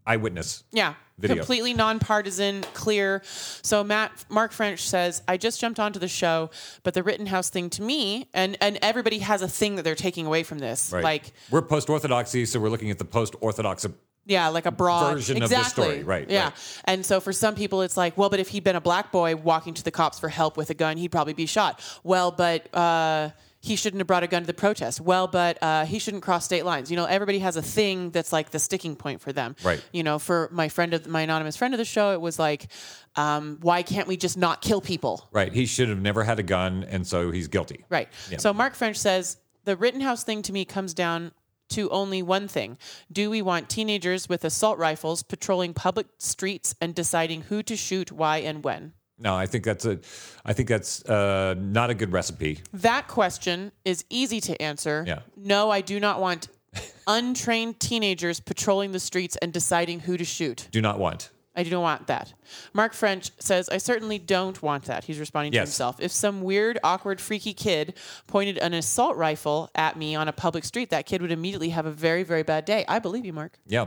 eyewitness. 0.04 0.64
Yeah. 0.72 0.94
video. 1.20 1.36
Completely 1.36 1.72
nonpartisan, 1.72 2.62
clear. 2.74 3.22
So 3.24 3.84
Matt 3.84 4.24
Mark 4.28 4.50
French 4.50 4.88
says, 4.88 5.22
I 5.28 5.36
just 5.36 5.60
jumped 5.60 5.78
onto 5.78 6.00
the 6.00 6.08
show, 6.08 6.50
but 6.82 6.94
the 6.94 7.04
Rittenhouse 7.04 7.48
thing 7.48 7.70
to 7.70 7.82
me, 7.82 8.28
and 8.34 8.56
and 8.60 8.76
everybody 8.82 9.20
has 9.20 9.40
a 9.40 9.48
thing 9.48 9.76
that 9.76 9.82
they're 9.84 9.94
taking 9.94 10.26
away 10.26 10.42
from 10.42 10.58
this. 10.58 10.90
Right. 10.92 11.04
Like 11.04 11.32
we're 11.48 11.62
post 11.62 11.88
orthodoxy, 11.88 12.44
so 12.44 12.58
we're 12.58 12.70
looking 12.70 12.90
at 12.90 12.98
the 12.98 13.04
post 13.04 13.36
orthodox. 13.40 13.86
Yeah, 14.26 14.48
like 14.48 14.66
a 14.66 14.70
broad 14.70 15.14
Version 15.14 15.36
of 15.38 15.44
exactly. 15.44 15.84
the 15.84 15.90
story. 15.92 16.02
Right, 16.04 16.30
Yeah. 16.30 16.44
right. 16.44 16.52
And 16.84 17.04
so 17.06 17.20
for 17.20 17.32
some 17.32 17.54
people 17.54 17.82
it's 17.82 17.96
like, 17.96 18.16
well, 18.16 18.30
but 18.30 18.40
if 18.40 18.48
he'd 18.48 18.64
been 18.64 18.76
a 18.76 18.80
black 18.80 19.12
boy 19.12 19.36
walking 19.36 19.74
to 19.74 19.82
the 19.82 19.90
cops 19.90 20.18
for 20.20 20.28
help 20.28 20.56
with 20.56 20.70
a 20.70 20.74
gun, 20.74 20.96
he'd 20.96 21.10
probably 21.12 21.34
be 21.34 21.46
shot. 21.46 21.80
Well, 22.04 22.30
but 22.30 22.72
uh 22.74 23.30
he 23.64 23.76
shouldn't 23.76 24.00
have 24.00 24.08
brought 24.08 24.24
a 24.24 24.26
gun 24.26 24.42
to 24.42 24.46
the 24.48 24.52
protest. 24.54 25.00
Well, 25.00 25.28
but 25.28 25.56
uh, 25.62 25.84
he 25.84 26.00
shouldn't 26.00 26.24
cross 26.24 26.44
state 26.44 26.64
lines. 26.64 26.90
You 26.90 26.96
know, 26.96 27.04
everybody 27.04 27.38
has 27.38 27.56
a 27.56 27.62
thing 27.62 28.10
that's 28.10 28.32
like 28.32 28.50
the 28.50 28.58
sticking 28.58 28.96
point 28.96 29.20
for 29.20 29.32
them. 29.32 29.54
Right. 29.62 29.80
You 29.92 30.02
know, 30.02 30.18
for 30.18 30.48
my 30.50 30.68
friend 30.68 30.92
of 30.92 31.06
my 31.06 31.20
anonymous 31.20 31.56
friend 31.56 31.72
of 31.72 31.78
the 31.78 31.84
show, 31.84 32.12
it 32.12 32.20
was 32.20 32.40
like, 32.40 32.66
um, 33.14 33.58
why 33.60 33.82
can't 33.84 34.08
we 34.08 34.16
just 34.16 34.36
not 34.36 34.62
kill 34.62 34.80
people? 34.80 35.28
Right. 35.30 35.52
He 35.52 35.66
should 35.66 35.88
have 35.90 36.00
never 36.00 36.24
had 36.24 36.40
a 36.40 36.42
gun, 36.42 36.82
and 36.82 37.06
so 37.06 37.30
he's 37.30 37.46
guilty. 37.46 37.84
Right. 37.88 38.08
Yeah. 38.32 38.38
So 38.38 38.52
Mark 38.52 38.74
French 38.74 38.96
says 38.96 39.36
the 39.62 39.76
Rittenhouse 39.76 40.24
thing 40.24 40.42
to 40.42 40.52
me 40.52 40.64
comes 40.64 40.92
down 40.92 41.30
to 41.72 41.88
only 41.90 42.22
one 42.22 42.48
thing. 42.48 42.78
Do 43.10 43.30
we 43.30 43.42
want 43.42 43.68
teenagers 43.68 44.28
with 44.28 44.44
assault 44.44 44.78
rifles 44.78 45.22
patrolling 45.22 45.74
public 45.74 46.06
streets 46.18 46.74
and 46.80 46.94
deciding 46.94 47.42
who 47.42 47.62
to 47.64 47.76
shoot, 47.76 48.12
why, 48.12 48.38
and 48.38 48.62
when? 48.64 48.92
No, 49.18 49.34
I 49.34 49.46
think 49.46 49.64
that's 49.64 49.84
a, 49.84 50.00
I 50.44 50.52
think 50.52 50.68
that's 50.68 51.04
uh, 51.04 51.54
not 51.56 51.90
a 51.90 51.94
good 51.94 52.12
recipe. 52.12 52.60
That 52.72 53.06
question 53.08 53.72
is 53.84 54.04
easy 54.10 54.40
to 54.40 54.60
answer. 54.60 55.04
Yeah. 55.06 55.20
No, 55.36 55.70
I 55.70 55.80
do 55.80 56.00
not 56.00 56.20
want 56.20 56.48
untrained 57.06 57.78
teenagers 57.78 58.40
patrolling 58.40 58.92
the 58.92 59.00
streets 59.00 59.36
and 59.36 59.52
deciding 59.52 60.00
who 60.00 60.16
to 60.16 60.24
shoot. 60.24 60.68
Do 60.72 60.80
not 60.80 60.98
want. 60.98 61.30
I 61.54 61.62
don't 61.64 61.82
want 61.82 62.06
that. 62.06 62.32
Mark 62.72 62.94
French 62.94 63.30
says, 63.38 63.68
I 63.68 63.76
certainly 63.78 64.18
don't 64.18 64.62
want 64.62 64.84
that. 64.84 65.04
He's 65.04 65.18
responding 65.18 65.52
to 65.52 65.56
Yes. 65.56 65.68
himself. 65.68 65.96
If 66.00 66.10
some 66.10 66.40
weird, 66.42 66.78
awkward, 66.82 67.20
freaky 67.20 67.52
kid 67.52 67.94
pointed 68.26 68.56
an 68.58 68.72
assault 68.72 69.16
rifle 69.16 69.70
at 69.74 69.96
me 69.98 70.14
on 70.14 70.28
a 70.28 70.32
public 70.32 70.64
street, 70.64 70.90
that 70.90 71.04
kid 71.06 71.20
would 71.20 71.32
immediately 71.32 71.70
have 71.70 71.84
a 71.84 71.90
very, 71.90 72.22
very 72.22 72.42
bad 72.42 72.64
day. 72.64 72.84
I 72.88 72.98
believe 73.00 73.24
you, 73.26 73.32
Mark. 73.32 73.58
Yeah. 73.66 73.86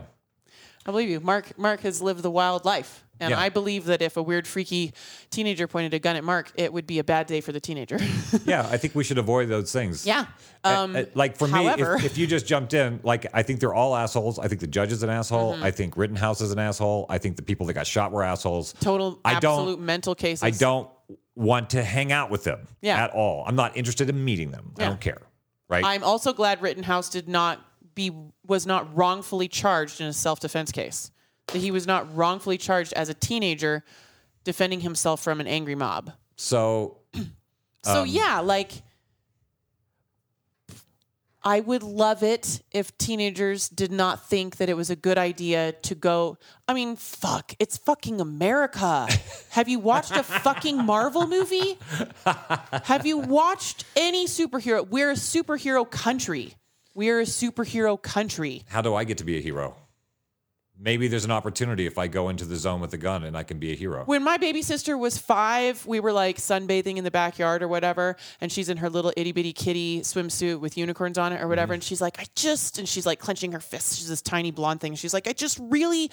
I 0.86 0.92
believe 0.92 1.10
you. 1.10 1.20
Mark 1.20 1.58
Mark 1.58 1.80
has 1.82 2.02
lived 2.02 2.22
the 2.22 2.30
wild 2.30 2.66
life. 2.66 3.05
And 3.20 3.32
Yeah. 3.32 3.40
I 3.40 3.50
believe 3.50 3.86
that 3.86 4.02
if 4.02 4.18
a 4.18 4.22
weird, 4.24 4.46
freaky 4.48 4.94
teenager 5.30 5.68
pointed 5.68 5.94
a 5.94 6.00
gun 6.00 6.16
at 6.18 6.24
Mark, 6.24 6.52
it 6.56 6.74
would 6.74 6.86
be 6.86 7.00
a 7.00 7.04
bad 7.04 7.28
day 7.28 7.40
for 7.42 7.52
the 7.52 7.60
teenager. 7.62 7.98
Yeah. 8.46 8.68
I 8.70 8.78
think 8.78 8.94
we 8.96 9.04
should 9.04 9.18
avoid 9.18 9.48
those 9.50 9.72
things. 9.72 10.06
yeah. 10.06 10.26
Um, 10.64 10.96
uh, 10.96 11.04
like 11.14 11.38
for 11.38 11.48
however- 11.48 11.94
me, 11.98 12.00
if, 12.06 12.12
if 12.14 12.18
you 12.18 12.28
just 12.28 12.46
jumped 12.46 12.74
in, 12.74 13.00
like 13.04 13.26
I 13.34 13.44
think 13.44 13.60
they're 13.62 13.74
all 13.74 13.96
assholes. 13.96 14.38
I 14.40 14.48
think 14.48 14.60
the 14.62 14.68
judge 14.68 14.92
is 14.92 15.04
an 15.04 15.10
asshole. 15.10 15.54
Mm-hmm. 15.54 15.64
I 15.64 15.72
think 15.72 15.96
Rittenhouse 15.96 16.42
is 16.42 16.52
an 16.52 16.60
asshole. 16.60 17.06
I 17.10 17.18
think 17.18 17.36
the 17.38 17.44
people 17.44 17.66
that 17.68 17.74
got 17.74 17.88
shot 17.88 18.12
were 18.12 18.24
assholes. 18.24 18.74
total, 18.82 19.20
I 19.24 19.40
don't- 19.40 19.60
absolute 19.60 19.80
mental 19.80 20.16
cases. 20.16 20.44
I 20.44 20.50
don't 20.52 20.90
want 21.36 21.70
to 21.72 21.84
hang 21.84 22.12
out 22.12 22.30
with 22.32 22.44
them 22.44 22.68
Yeah. 22.82 23.04
at 23.04 23.12
all. 23.12 23.44
I'm 23.48 23.56
not 23.56 23.76
interested 23.78 24.10
in 24.10 24.24
meeting 24.26 24.52
them. 24.52 24.74
I 24.80 24.86
don't 24.86 25.02
care. 25.02 25.22
Right? 25.70 25.84
I'm 25.84 26.04
also 26.04 26.34
glad 26.34 26.62
Rittenhouse 26.62 27.10
did 27.10 27.28
not 27.30 27.60
be 27.96 28.12
was 28.46 28.66
not 28.68 28.96
wrongfully 28.96 29.48
charged 29.48 30.02
in 30.02 30.08
a 30.08 30.14
self 30.14 30.40
defense 30.40 30.72
case. 30.72 31.12
That 31.48 31.60
he 31.60 31.72
was 31.72 31.86
not 31.86 32.16
wrongfully 32.16 32.58
charged 32.58 32.94
as 32.94 33.10
a 33.10 33.14
teenager 33.14 33.84
defending 34.44 34.82
himself 34.82 35.22
from 35.24 35.40
an 35.40 35.48
angry 35.48 35.76
mob. 35.76 36.12
so 36.36 36.98
So 37.84 38.02
Um, 38.02 38.08
yeah, 38.08 38.40
like 38.40 38.72
I 41.48 41.60
would 41.60 41.84
love 41.84 42.24
it 42.24 42.64
if 42.72 42.98
teenagers 42.98 43.70
did 43.70 43.92
not 43.92 44.28
think 44.28 44.56
that 44.58 44.68
it 44.68 44.76
was 44.76 44.90
a 44.90 44.96
good 44.96 45.20
idea 45.20 45.74
to 45.84 45.94
go. 45.94 46.40
I 46.68 46.74
mean, 46.74 46.96
fuck, 46.96 47.54
it's 47.60 47.78
fucking 47.78 48.20
America. 48.20 49.08
Have 49.52 49.70
you 49.70 49.78
watched 49.78 50.12
a 50.14 50.24
fucking 50.24 50.84
Marvel 50.84 51.28
movie? 51.28 51.78
Have 52.26 53.06
you 53.06 53.20
watched 53.20 53.86
any 53.96 54.26
superhero? 54.26 54.88
We're 54.90 55.12
a 55.12 55.16
superhero 55.16 55.88
country. 55.90 56.56
We're 56.96 57.20
a 57.20 57.26
superhero 57.26 58.02
country. 58.02 58.64
how 58.68 58.82
do 58.82 58.96
I 58.96 59.04
get 59.04 59.20
to 59.20 59.24
be 59.24 59.38
a 59.38 59.42
hero? 59.42 59.76
Maybe 60.78 61.08
there's 61.08 61.24
an 61.24 61.32
opportunity 61.32 61.86
if 61.86 61.98
I 61.98 62.08
go 62.08 62.28
into 62.28 62.44
the 62.44 62.58
zone 62.58 62.82
with 62.82 62.94
a 62.94 62.98
gun 62.98 63.24
and 63.24 63.38
I 63.38 63.44
can 63.44 63.60
be 63.60 63.72
a 63.72 63.76
hero. 63.76 64.04
When 64.06 64.24
my 64.24 64.38
baby 64.38 64.62
sister 64.62 64.98
was 64.98 65.18
five, 65.18 65.86
we 65.86 66.02
were 66.02 66.12
like 66.12 66.38
sunbathing 66.38 66.98
in 66.98 67.06
the 67.06 67.12
backyard 67.12 67.64
or 67.64 67.70
whatever, 67.70 68.18
and 68.42 68.52
she's 68.52 68.68
in 68.68 68.78
her 68.78 68.90
little 68.90 69.14
itty 69.16 69.32
bitty 69.32 69.54
kitty 69.54 70.02
swimsuit 70.02 70.60
with 70.60 70.78
unicorns 70.78 71.18
on 71.18 71.32
it 71.32 71.42
or 71.42 71.48
whatever, 71.48 71.68
mm-hmm. 71.68 71.76
and 71.76 71.84
she's 71.84 72.02
like, 72.02 72.20
I 72.20 72.26
just, 72.36 72.78
and 72.78 72.90
she's 72.90 73.06
like 73.06 73.20
clenching 73.20 73.54
her 73.54 73.62
fists. 73.62 73.98
She's 73.98 74.10
this 74.10 74.22
tiny 74.22 74.52
blonde 74.52 74.82
thing. 74.82 74.96
She's 74.96 75.14
like, 75.14 75.28
I 75.28 75.34
just 75.34 75.60
really 75.62 76.12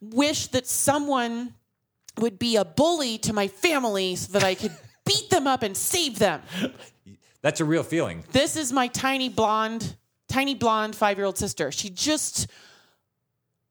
wish 0.00 0.48
that 0.48 0.68
someone 0.68 1.54
would 2.18 2.38
be 2.38 2.56
a 2.56 2.64
bully 2.64 3.18
to 3.18 3.32
my 3.32 3.48
family 3.48 4.16
so 4.16 4.32
that 4.32 4.44
I 4.44 4.54
could 4.54 4.72
beat 5.04 5.30
them 5.30 5.46
up 5.46 5.62
and 5.62 5.76
save 5.76 6.18
them. 6.18 6.42
That's 7.42 7.60
a 7.60 7.64
real 7.64 7.82
feeling. 7.82 8.24
This 8.32 8.56
is 8.56 8.72
my 8.72 8.88
tiny 8.88 9.28
blonde, 9.28 9.96
tiny 10.28 10.54
blonde 10.54 10.96
five 10.96 11.16
year 11.16 11.26
old 11.26 11.38
sister. 11.38 11.70
She 11.70 11.90
just, 11.90 12.48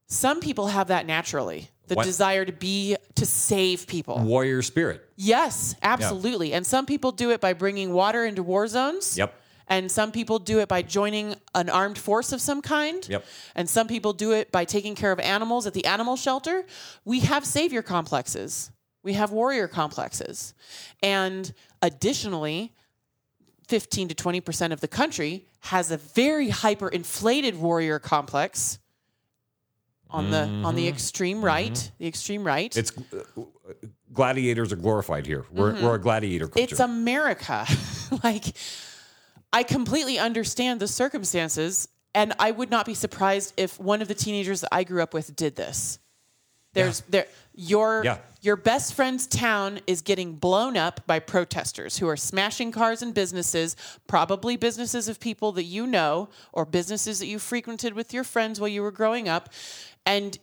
some 0.08 0.40
people 0.40 0.68
have 0.68 0.88
that 0.88 1.06
naturally. 1.06 1.70
The 1.88 1.96
What- 1.96 2.06
desire 2.06 2.46
to 2.46 2.52
be, 2.52 2.96
to 3.16 3.26
save 3.26 3.86
people. 3.86 4.20
Warrior 4.20 4.62
spirit. 4.64 5.08
Yes, 5.16 5.76
absolutely. 5.84 6.52
And 6.54 6.66
some 6.66 6.86
people 6.86 7.12
do 7.12 7.30
it 7.32 7.40
by 7.40 7.54
bringing 7.54 7.94
water 7.94 8.26
into 8.26 8.42
war 8.42 8.68
zones. 8.68 9.18
Yep. 9.18 9.34
And 9.68 9.92
some 9.92 10.12
people 10.12 10.40
do 10.40 10.60
it 10.60 10.68
by 10.68 10.82
joining 10.84 11.36
an 11.56 11.70
armed 11.70 11.98
force 11.98 12.32
of 12.32 12.42
some 12.42 12.62
kind. 12.62 13.08
Yep. 13.08 13.26
And 13.56 13.70
some 13.70 13.88
people 13.88 14.14
do 14.14 14.32
it 14.32 14.52
by 14.52 14.66
taking 14.66 14.96
care 14.96 15.12
of 15.12 15.20
animals 15.20 15.66
at 15.66 15.74
the 15.74 15.86
animal 15.86 16.16
shelter. 16.16 16.66
We 17.04 17.22
have 17.22 17.46
savior 17.46 17.82
complexes. 17.82 18.72
We 19.04 19.14
have 19.14 19.32
warrior 19.32 19.68
complexes. 19.68 20.54
And 21.04 21.54
additionally, 21.82 22.74
15 23.68 24.10
to 24.10 24.16
20% 24.16 24.72
of 24.72 24.82
the 24.82 24.88
country 24.88 25.48
has 25.62 25.90
a 25.92 25.98
very 25.98 26.50
hyper 26.50 26.88
inflated 26.88 27.58
warrior 27.60 27.98
complex 28.00 28.80
on 30.10 30.32
the 30.32 30.44
on 30.64 30.76
the 30.76 30.88
extreme 30.88 31.44
right, 31.44 31.92
the 31.98 32.08
extreme 32.08 32.44
right. 32.44 32.76
It's 32.76 32.92
uh, 32.98 33.44
gladiators 34.14 34.72
are 34.72 34.78
glorified 34.78 35.26
here. 35.26 35.46
We're, 35.52 35.74
we're 35.82 35.96
a 35.96 36.00
gladiator 36.02 36.48
culture. 36.48 36.66
Mm-hmm. 36.66 36.74
It's 36.74 36.80
America. 36.80 37.66
like, 38.24 38.56
I 39.52 39.64
completely 39.64 40.18
understand 40.18 40.80
the 40.80 40.88
circumstances, 40.88 41.88
and 42.14 42.34
I 42.40 42.52
would 42.52 42.72
not 42.72 42.86
be 42.86 42.94
surprised 42.94 43.54
if 43.58 43.80
one 43.80 44.02
of 44.02 44.08
the 44.08 44.16
teenagers 44.16 44.62
that 44.62 44.70
I 44.72 44.84
grew 44.84 45.04
up 45.04 45.14
with 45.14 45.36
did 45.36 45.56
this. 45.56 46.00
There's 46.74 47.02
there 47.10 47.26
your 47.54 48.04
Yeah. 48.04 48.18
your 48.42 48.58
best 48.58 48.94
friend's 48.94 49.28
town 49.28 49.80
is 49.88 50.02
getting 50.02 50.36
blown 50.36 50.76
up 50.76 51.08
by 51.08 51.20
protesters 51.20 51.98
who 51.98 52.08
are 52.10 52.18
smashing 52.18 52.74
cars 52.74 53.02
and 53.02 53.14
businesses, 53.14 53.78
probably 54.08 54.58
businesses 54.58 55.08
of 55.08 55.22
people 55.22 55.54
that 55.54 55.64
you 55.64 55.88
know 55.88 56.28
or 56.52 56.66
businesses 56.66 57.20
that 57.20 57.28
you 57.28 57.40
frequented 57.40 57.94
with 57.94 58.14
your 58.14 58.26
friends 58.26 58.60
while 58.60 58.68
you 58.68 58.82
were 58.82 58.92
growing 58.92 59.30
up, 59.30 59.50
and 60.06 60.38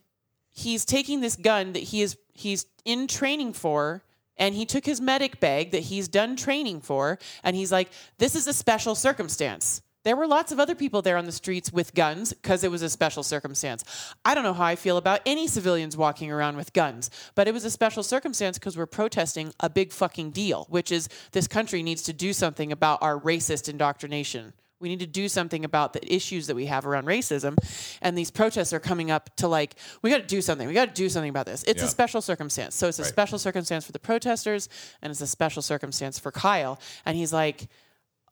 he's 0.50 0.84
taking 0.84 1.20
this 1.20 1.36
gun 1.36 1.72
that 1.72 1.82
he 1.82 2.02
is 2.02 2.16
he's 2.32 2.66
in 2.84 3.06
training 3.06 3.52
for 3.52 4.02
and 4.36 4.54
he 4.54 4.64
took 4.64 4.84
his 4.84 5.00
medic 5.00 5.40
bag 5.40 5.70
that 5.70 5.82
he's 5.84 6.08
done 6.08 6.36
training 6.36 6.80
for 6.80 7.18
and 7.42 7.56
he's 7.56 7.72
like 7.72 7.90
this 8.18 8.34
is 8.34 8.46
a 8.46 8.52
special 8.52 8.94
circumstance 8.94 9.82
there 10.04 10.16
were 10.16 10.26
lots 10.26 10.50
of 10.50 10.58
other 10.58 10.74
people 10.74 11.00
there 11.00 11.16
on 11.16 11.26
the 11.26 11.32
streets 11.32 11.72
with 11.72 11.94
guns 11.94 12.32
because 12.32 12.64
it 12.64 12.70
was 12.70 12.82
a 12.82 12.90
special 12.90 13.22
circumstance. 13.22 13.84
I 14.24 14.34
don't 14.34 14.42
know 14.42 14.52
how 14.52 14.64
I 14.64 14.74
feel 14.74 14.96
about 14.96 15.20
any 15.26 15.46
civilians 15.46 15.96
walking 15.96 16.32
around 16.32 16.56
with 16.56 16.72
guns, 16.72 17.08
but 17.36 17.46
it 17.46 17.54
was 17.54 17.64
a 17.64 17.70
special 17.70 18.02
circumstance 18.02 18.58
because 18.58 18.76
we're 18.76 18.86
protesting 18.86 19.52
a 19.60 19.70
big 19.70 19.92
fucking 19.92 20.32
deal, 20.32 20.66
which 20.70 20.90
is 20.90 21.08
this 21.30 21.46
country 21.46 21.84
needs 21.84 22.02
to 22.02 22.12
do 22.12 22.32
something 22.32 22.72
about 22.72 23.00
our 23.00 23.18
racist 23.20 23.68
indoctrination. 23.68 24.54
We 24.82 24.88
need 24.88 25.00
to 25.00 25.06
do 25.06 25.28
something 25.28 25.64
about 25.64 25.92
the 25.94 26.14
issues 26.14 26.48
that 26.48 26.56
we 26.56 26.66
have 26.66 26.84
around 26.86 27.06
racism. 27.06 27.56
And 28.02 28.18
these 28.18 28.30
protests 28.30 28.72
are 28.72 28.80
coming 28.80 29.10
up 29.10 29.34
to 29.36 29.48
like, 29.48 29.76
we 30.02 30.10
got 30.10 30.18
to 30.18 30.26
do 30.26 30.42
something. 30.42 30.66
We 30.66 30.74
got 30.74 30.88
to 30.88 30.94
do 30.94 31.08
something 31.08 31.30
about 31.30 31.46
this. 31.46 31.62
It's 31.68 31.80
Yeah. 31.80 31.86
a 31.86 31.90
special 31.90 32.20
circumstance. 32.20 32.74
So 32.74 32.88
it's 32.88 32.98
a 32.98 33.02
Right. 33.02 33.08
special 33.08 33.38
circumstance 33.38 33.86
for 33.86 33.92
the 33.92 33.98
protesters 34.00 34.68
and 35.00 35.10
it's 35.10 35.20
a 35.20 35.26
special 35.26 35.62
circumstance 35.62 36.18
for 36.18 36.30
Kyle. 36.32 36.78
And 37.06 37.16
he's 37.16 37.32
like, 37.32 37.68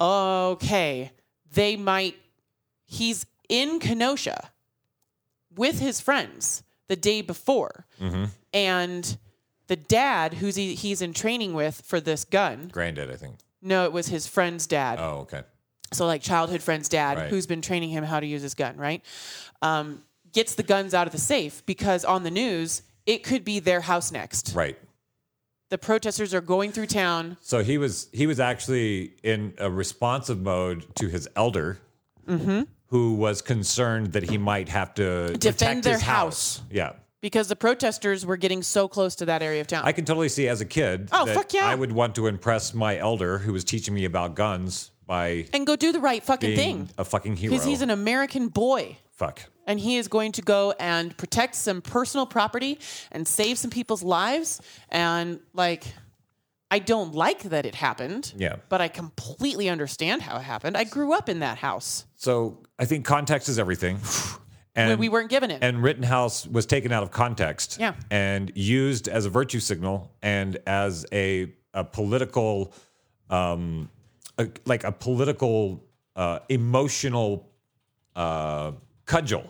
okay, 0.01 1.13
they 1.53 1.77
might, 1.77 2.17
he's 2.85 3.27
in 3.49 3.79
Kenosha 3.79 4.51
with 5.55 5.79
his 5.81 6.01
friends 6.01 6.63
the 6.89 6.97
day 6.97 7.23
before. 7.23 7.87
Mm-hmm. 8.01 8.25
And 8.53 9.19
the 9.69 9.77
dad, 9.77 10.35
who's 10.35 10.57
he, 10.57 10.75
he's 10.75 11.01
in 11.03 11.13
training 11.13 11.55
with 11.55 11.83
for 11.85 12.01
this 12.01 12.25
gun, 12.25 12.69
Granddad, 12.73 13.11
I 13.11 13.17
think. 13.17 13.37
no, 13.63 13.85
it 13.85 13.93
was 13.93 14.09
his 14.09 14.27
friend's 14.27 14.67
dad 14.67 14.99
Oh, 14.99 15.21
okay. 15.21 15.43
So 15.93 16.07
like 16.07 16.22
childhood 16.22 16.62
friend's 16.62 16.88
dad 16.88 17.16
Right. 17.18 17.28
who's 17.30 17.47
been 17.47 17.62
training 17.62 17.91
him 17.91 18.05
how 18.05 18.20
to 18.20 18.26
use 18.26 18.43
his 18.43 18.55
gun 18.55 18.76
right 18.76 19.03
um, 19.62 20.03
gets 20.32 20.55
the 20.55 20.62
guns 20.62 20.95
out 20.95 21.07
of 21.07 21.12
the 21.12 21.18
safe 21.18 21.64
because 21.66 22.05
on 22.05 22.22
the 22.22 22.30
news 22.30 22.82
it 23.07 23.22
could 23.24 23.45
be 23.45 23.59
their 23.59 23.80
house 23.80 24.12
next 24.12 24.53
Right. 24.55 24.78
the 25.70 25.78
protesters 25.78 26.32
are 26.34 26.41
going 26.41 26.70
through 26.72 26.86
town 26.86 27.36
So 27.41 27.62
he 27.62 27.76
was 27.78 28.09
he 28.12 28.26
was 28.26 28.38
actually 28.41 29.12
in 29.22 29.55
a 29.59 29.70
responsive 29.70 30.41
mode 30.41 30.84
to 30.97 31.09
his 31.09 31.28
elder, 31.36 31.78
who 32.86 33.14
was 33.14 33.43
concerned 33.43 34.12
that 34.12 34.28
he 34.30 34.38
might 34.38 34.68
have 34.68 34.95
to 34.95 35.32
Defend 35.36 35.82
their 35.84 35.95
his 35.95 36.03
house. 36.03 36.62
Yeah, 36.70 36.93
because 37.20 37.49
the 37.49 37.57
protesters 37.57 38.24
were 38.24 38.36
getting 38.36 38.62
so 38.62 38.88
close 38.88 39.14
to 39.16 39.24
that 39.26 39.43
area 39.43 39.61
of 39.61 39.66
town 39.66 39.82
I 39.84 39.93
can 39.93 40.05
totally 40.05 40.28
see 40.28 40.49
as 40.49 40.61
a 40.61 40.64
kid. 40.64 41.09
Oh, 41.12 41.24
that 41.26 41.34
fuck 41.34 41.53
yeah. 41.53 41.66
I 41.66 41.74
would 41.74 41.93
want 41.93 42.14
to 42.16 42.26
impress 42.26 42.72
my 42.74 42.97
elder, 42.97 43.38
who 43.38 43.53
was 43.53 43.64
teaching 43.64 43.95
me 43.95 44.05
about 44.05 44.34
guns, 44.34 44.91
by 45.11 45.45
and 45.53 45.67
go 45.67 45.75
do 45.77 45.91
the 45.93 46.01
right 46.01 46.23
fucking 46.23 46.55
being 46.55 46.87
thing 46.87 46.95
a 46.97 47.05
fucking 47.05 47.35
hero. 47.37 47.51
because 47.51 47.67
he's 47.67 47.83
an 47.83 47.91
american 47.91 48.47
boy 48.49 48.97
fuck. 49.13 49.41
and 49.67 49.81
he 49.81 49.97
is 49.97 50.07
going 50.09 50.31
to 50.31 50.41
go 50.41 50.73
and 50.79 51.17
protect 51.17 51.57
some 51.57 51.83
personal 51.83 52.27
property 52.27 52.79
and 53.11 53.27
save 53.27 53.59
some 53.59 53.71
people's 53.71 54.05
lives 54.05 54.61
and 54.89 55.41
like 55.53 55.85
I 56.73 56.79
don't 56.79 57.17
like 57.17 57.43
that 57.43 57.67
it 57.67 57.75
happened. 57.75 58.33
Yeah. 58.37 58.57
But 58.69 58.81
I 58.81 58.87
completely 58.87 59.69
understand 59.69 60.23
how 60.23 60.37
it 60.37 60.43
happened. 60.43 60.77
I 60.77 60.85
grew 60.85 61.13
up 61.13 61.29
in 61.29 61.41
that 61.41 61.59
house. 61.59 62.05
So 62.15 62.63
I 62.79 62.85
think 62.85 63.05
context 63.05 63.49
is 63.49 63.59
everything. 63.59 63.99
And 64.77 65.01
we 65.01 65.09
weren't 65.09 65.29
given 65.29 65.51
it. 65.51 65.65
And 65.65 65.83
Rittenhouse 65.83 66.47
was 66.47 66.65
taken 66.65 66.93
out 66.93 67.03
of 67.03 67.11
context. 67.11 67.79
Yeah. 67.81 67.95
And 68.09 68.53
used 68.55 69.09
as 69.09 69.27
a 69.27 69.29
virtue 69.29 69.59
signal 69.59 70.13
and 70.23 70.59
as 70.65 71.05
a, 71.13 71.53
a 71.75 71.85
political, 71.85 72.73
um, 73.29 73.91
a, 74.41 74.49
like 74.64 74.84
a 74.84 74.93
political, 74.93 75.84
uh, 76.16 76.41
emotional 76.49 77.49
uh, 78.16 78.72
cudgel. 79.07 79.45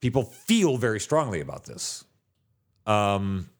People 0.00 0.22
feel 0.24 0.76
very 0.78 1.00
strongly 1.00 1.40
about 1.40 1.64
this. 1.64 2.04
Um, 2.86 3.50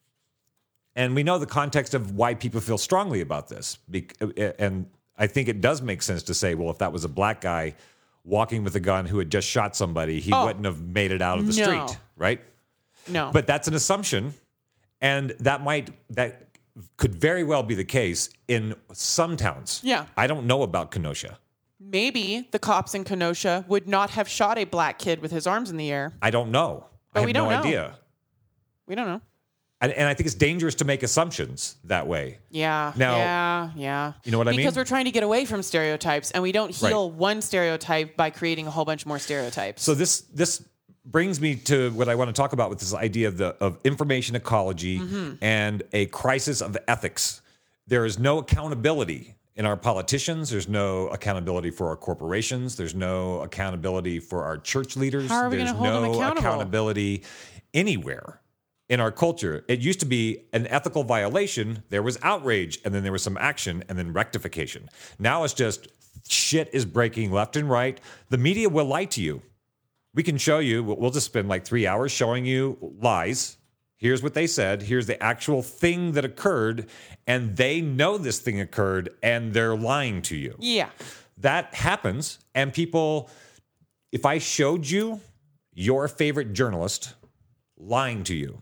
and 0.96 1.14
we 1.14 1.22
know 1.22 1.38
the 1.38 1.46
context 1.46 1.94
of 1.94 2.12
why 2.16 2.34
people 2.34 2.61
feel 2.61 2.78
strongly 2.78 3.20
about 3.20 3.48
this. 3.48 3.78
And 4.59 4.86
I 5.16 5.26
think 5.26 5.48
it 5.48 5.61
does 5.61 5.82
make 5.82 6.03
sense 6.03 6.22
to 6.24 6.34
say, 6.34 6.55
well, 6.55 6.70
if 6.70 6.78
that 6.78 6.92
was 6.92 7.05
a 7.05 7.09
black 7.09 7.40
guy 7.42 7.74
walking 8.24 8.64
with 8.64 8.74
a 8.76 8.80
gun 8.80 9.07
who 9.07 9.18
had 9.18 9.30
just 9.30 9.46
shot 9.48 9.76
somebody, 9.76 10.20
he 10.20 10.32
Oh. 10.32 10.46
wouldn't 10.46 10.64
have 10.64 10.80
made 10.80 11.11
it 11.12 11.22
out 11.22 11.38
of 11.38 11.46
the 11.46 11.53
No. 11.55 11.62
street, 11.86 11.98
right? 12.16 12.40
no. 13.09 13.30
But 13.32 13.46
that's 13.46 13.66
an 13.68 13.74
assumption, 13.74 14.34
and 15.01 15.30
that 15.40 15.62
might 15.62 15.90
that 16.14 16.49
could 16.97 17.14
very 17.14 17.43
well 17.45 17.62
be 17.62 17.75
the 17.75 17.85
case 17.85 18.31
in 18.49 18.75
some 18.93 19.37
towns. 19.37 19.81
Yeah. 19.83 20.07
I 20.16 20.27
don't 20.27 20.47
know 20.47 20.62
about 20.62 20.91
Kenosha. 20.91 21.39
maybe 21.79 22.47
the 22.53 22.59
cops 22.59 22.95
in 22.95 23.05
Kenosha 23.05 23.64
would 23.68 23.89
not 23.89 24.11
have 24.11 24.29
shot 24.29 24.59
a 24.59 24.64
black 24.64 24.99
kid 24.99 25.21
with 25.23 25.31
his 25.33 25.47
arms 25.47 25.71
in 25.71 25.77
the 25.77 25.91
air. 25.91 26.12
I 26.23 26.31
don't 26.31 26.51
know. 26.51 26.87
But 27.12 27.21
I 27.21 27.23
have 27.23 27.27
we 27.27 27.33
don't 27.33 27.49
no 27.49 27.55
know. 27.61 27.66
idea. 27.66 27.99
We 28.87 28.95
don't 28.95 29.07
know. 29.07 29.21
And, 29.83 29.93
and 29.93 30.07
I 30.07 30.12
think 30.12 30.27
it's 30.27 30.35
dangerous 30.35 30.75
to 30.77 30.85
make 30.85 31.03
assumptions 31.03 31.77
that 31.85 32.07
way. 32.07 32.39
Yeah. 32.51 32.93
Now- 32.97 33.16
yeah. 33.16 33.71
Yeah. 33.77 34.12
You 34.25 34.33
know 34.33 34.37
what 34.39 34.47
I 34.47 34.51
mean? 34.51 34.61
Because 34.61 34.77
we're 34.77 34.85
trying 34.85 35.07
to 35.07 35.11
get 35.11 35.23
away 35.23 35.47
from 35.47 35.62
stereotypes 35.62 36.31
and 36.33 36.43
we 36.43 36.53
don't 36.53 36.71
heal 36.71 37.11
one 37.11 37.41
stereotype 37.41 38.14
by 38.14 38.29
creating 38.29 38.66
a 38.66 38.71
whole 38.71 38.85
bunch 38.85 39.07
more 39.07 39.18
stereotypes. 39.18 39.83
So 39.83 39.95
this 39.95 40.21
this 40.35 40.62
brings 41.05 41.40
me 41.40 41.57
to 41.57 41.90
what 41.92 42.09
I 42.09 42.14
want 42.14 42.28
to 42.28 42.32
talk 42.34 42.53
about 42.53 42.70
with 42.70 42.78
this 42.80 42.94
idea 42.94 43.28
of 43.28 43.36
the 43.38 43.57
of 43.61 43.78
information 43.84 44.36
ecology 44.36 44.98
Mm-hmm. 44.98 45.34
and 45.42 45.82
a 45.92 46.07
crisis 46.07 46.61
of 46.61 46.76
ethics. 46.88 47.40
There 47.86 48.05
is 48.05 48.18
no 48.18 48.38
accountability 48.38 49.34
in 49.57 49.66
our 49.66 49.76
politicians. 49.76 50.51
There's 50.51 50.68
no 50.68 51.09
accountability 51.09 51.70
for 51.70 51.88
our 51.88 51.96
corporations. 51.96 52.76
There's 52.76 52.94
no 52.94 53.40
accountability 53.40 54.20
for 54.20 54.44
our 54.44 54.59
church 54.59 54.96
leaders. 54.96 55.28
How 55.28 55.44
are 55.44 55.48
we 55.51 55.57
There's 55.57 55.70
hold 55.70 55.84
them 55.86 56.03
no 56.03 56.12
accountable? 56.14 56.38
accountability 56.48 57.24
anywhere 57.74 58.40
in 58.88 59.01
our 59.01 59.11
culture. 59.12 59.64
It 59.68 59.80
used 59.80 60.01
to 60.01 60.07
be 60.07 60.44
an 60.53 60.66
ethical 60.68 61.03
violation. 61.05 61.82
There 61.90 62.03
was 62.03 62.18
outrage, 62.22 62.78
and 62.84 62.94
then 62.94 63.03
there 63.03 63.12
was 63.12 63.22
some 63.22 63.36
action, 63.38 63.84
and 63.88 63.98
then 63.98 64.12
rectification. 64.12 64.88
Now 65.18 65.44
it's 65.44 65.55
just 65.55 65.88
shit 66.28 66.68
is 66.72 66.84
breaking 66.84 67.32
left 67.32 67.57
and 67.57 67.68
right. 67.70 68.01
The 68.28 68.38
media 68.38 68.68
will 68.68 68.84
lie 68.86 69.07
to 69.07 69.22
you. 69.22 69.42
We 70.15 70.23
can 70.23 70.37
show 70.39 70.59
you, 70.59 70.83
we'll 70.83 71.11
just 71.11 71.27
spend 71.27 71.49
like 71.49 71.65
three 71.65 71.87
hours 71.87 72.11
showing 72.13 72.45
you 72.45 72.77
lies. 73.01 73.57
Here's 73.97 74.23
what 74.23 74.35
they 74.35 74.47
said. 74.47 74.83
Here's 74.83 75.07
the 75.07 75.23
actual 75.23 75.63
thing 75.63 76.13
that 76.13 76.25
occurred. 76.25 76.89
And 77.27 77.57
they 77.57 77.81
know 77.81 78.19
this 78.19 78.39
thing 78.41 78.61
occurred 78.61 79.11
and 79.23 79.53
they're 79.53 79.77
lying 79.77 80.23
to 80.23 80.37
you. 80.37 80.57
yeah. 80.59 80.91
That 81.39 81.73
happens. 81.75 82.39
And 82.55 82.71
people, 82.71 83.31
if 84.13 84.27
I 84.27 84.37
showed 84.39 84.87
you 84.87 85.21
your 85.73 86.07
favorite 86.07 86.53
journalist 86.53 87.15
lying 87.79 88.25
to 88.25 88.35
you, 88.35 88.61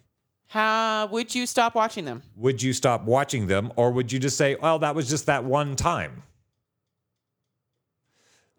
How 0.48 1.08
would 1.10 1.34
you 1.34 1.44
stop 1.46 1.74
watching 1.74 2.04
them? 2.04 2.22
would 2.36 2.62
you 2.62 2.72
stop 2.72 3.04
watching 3.04 3.48
them 3.48 3.72
or 3.74 3.90
would 3.90 4.12
you 4.12 4.18
just 4.20 4.36
say, 4.36 4.54
well, 4.62 4.78
that 4.78 4.94
was 4.94 5.08
just 5.08 5.26
that 5.26 5.42
one 5.44 5.74
time? 5.74 6.22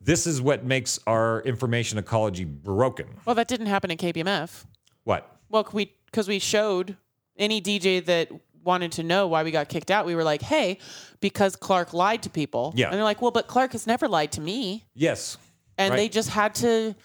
This 0.01 0.25
is 0.25 0.41
what 0.41 0.63
makes 0.63 0.99
our 1.05 1.41
information 1.41 1.97
ecology 1.97 2.45
broken. 2.45 3.07
Well, 3.25 3.35
that 3.35 3.47
didn't 3.47 3.67
happen 3.67 3.91
at 3.91 3.97
KBMF. 3.97 4.65
What? 5.03 5.29
Well, 5.49 5.67
we 5.73 5.93
because 6.05 6.27
we 6.27 6.39
showed 6.39 6.95
any 7.37 7.61
DJ 7.61 8.03
that 8.05 8.29
wanted 8.63 8.91
to 8.93 9.03
know 9.03 9.27
why 9.27 9.43
we 9.43 9.51
got 9.51 9.67
kicked 9.69 9.91
out. 9.91 10.05
We 10.05 10.15
were 10.15 10.23
like, 10.23 10.41
"Hey, 10.41 10.77
because 11.19 11.55
Clark 11.55 11.93
lied 11.93 12.23
to 12.23 12.29
people." 12.29 12.73
Yeah. 12.75 12.87
and 12.87 12.95
they're 12.95 13.03
like, 13.03 13.21
"Well, 13.21 13.31
but 13.31 13.47
Clark 13.47 13.73
has 13.73 13.85
never 13.87 14.07
lied 14.07 14.31
to 14.33 14.41
me," 14.41 14.85
Yes. 14.95 15.37
and 15.77 15.91
Right. 15.91 15.97
they 15.97 16.09
just 16.09 16.29
had 16.29 16.55
to 16.55 16.95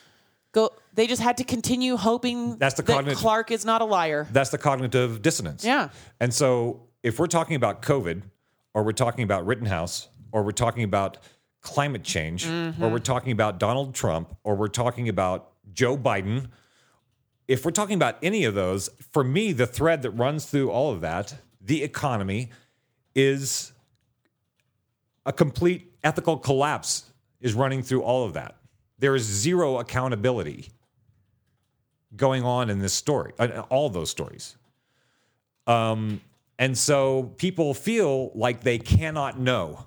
go. 0.52 0.70
They 0.94 1.06
just 1.08 1.22
had 1.22 1.36
to 1.38 1.44
continue 1.44 1.96
hoping 1.96 2.56
That's 2.58 2.74
the 2.76 2.82
that 2.82 2.92
cognitive- 2.92 3.18
Clark 3.18 3.50
is 3.50 3.64
not 3.64 3.80
a 3.82 3.84
liar. 3.84 4.28
That's 4.30 4.50
the 4.50 4.58
cognitive 4.58 5.20
dissonance. 5.22 5.64
Yeah. 5.64 5.88
And 6.20 6.32
so 6.32 6.82
if 7.02 7.18
we're 7.18 7.26
talking 7.26 7.56
about 7.56 7.82
COVID 7.82 8.22
or 8.74 8.82
we're 8.84 8.92
talking 8.92 9.24
about 9.24 9.44
Rittenhouse 9.46 10.08
or 10.32 10.42
we're 10.44 10.52
talking 10.52 10.84
about 10.84 11.18
climate 11.64 12.04
change, 12.04 12.46
or 12.46 12.88
we're 12.88 12.98
talking 13.00 13.32
about 13.32 13.58
Donald 13.58 13.94
Trump, 13.94 14.36
or 14.44 14.54
we're 14.54 14.68
talking 14.68 15.08
about 15.08 15.50
Joe 15.72 15.96
Biden, 15.96 16.48
if 17.48 17.64
we're 17.64 17.72
talking 17.72 17.96
about 17.96 18.16
any 18.22 18.44
of 18.44 18.54
those, 18.54 18.88
for 19.10 19.24
me, 19.24 19.52
the 19.52 19.66
thread 19.66 20.02
that 20.02 20.10
runs 20.12 20.46
through 20.46 20.70
all 20.70 20.92
of 20.92 21.00
that, 21.00 21.34
the 21.60 21.82
economy, 21.82 22.50
is 23.14 23.72
a 25.26 25.32
complete 25.32 25.92
ethical 26.04 26.36
collapse 26.36 27.10
is 27.40 27.54
running 27.54 27.82
through 27.82 28.02
all 28.02 28.24
of 28.24 28.34
that. 28.34 28.56
There 28.98 29.14
is 29.14 29.24
zero 29.24 29.78
accountability 29.78 30.68
going 32.16 32.44
on 32.44 32.70
in 32.70 32.78
this 32.78 32.92
story, 32.92 33.32
all 33.68 33.88
those 33.90 34.10
stories. 34.10 34.56
Um, 35.66 36.20
and 36.58 36.76
so 36.78 37.34
people 37.36 37.74
feel 37.74 38.30
like 38.34 38.60
they 38.60 38.78
cannot 38.78 39.40
know 39.40 39.86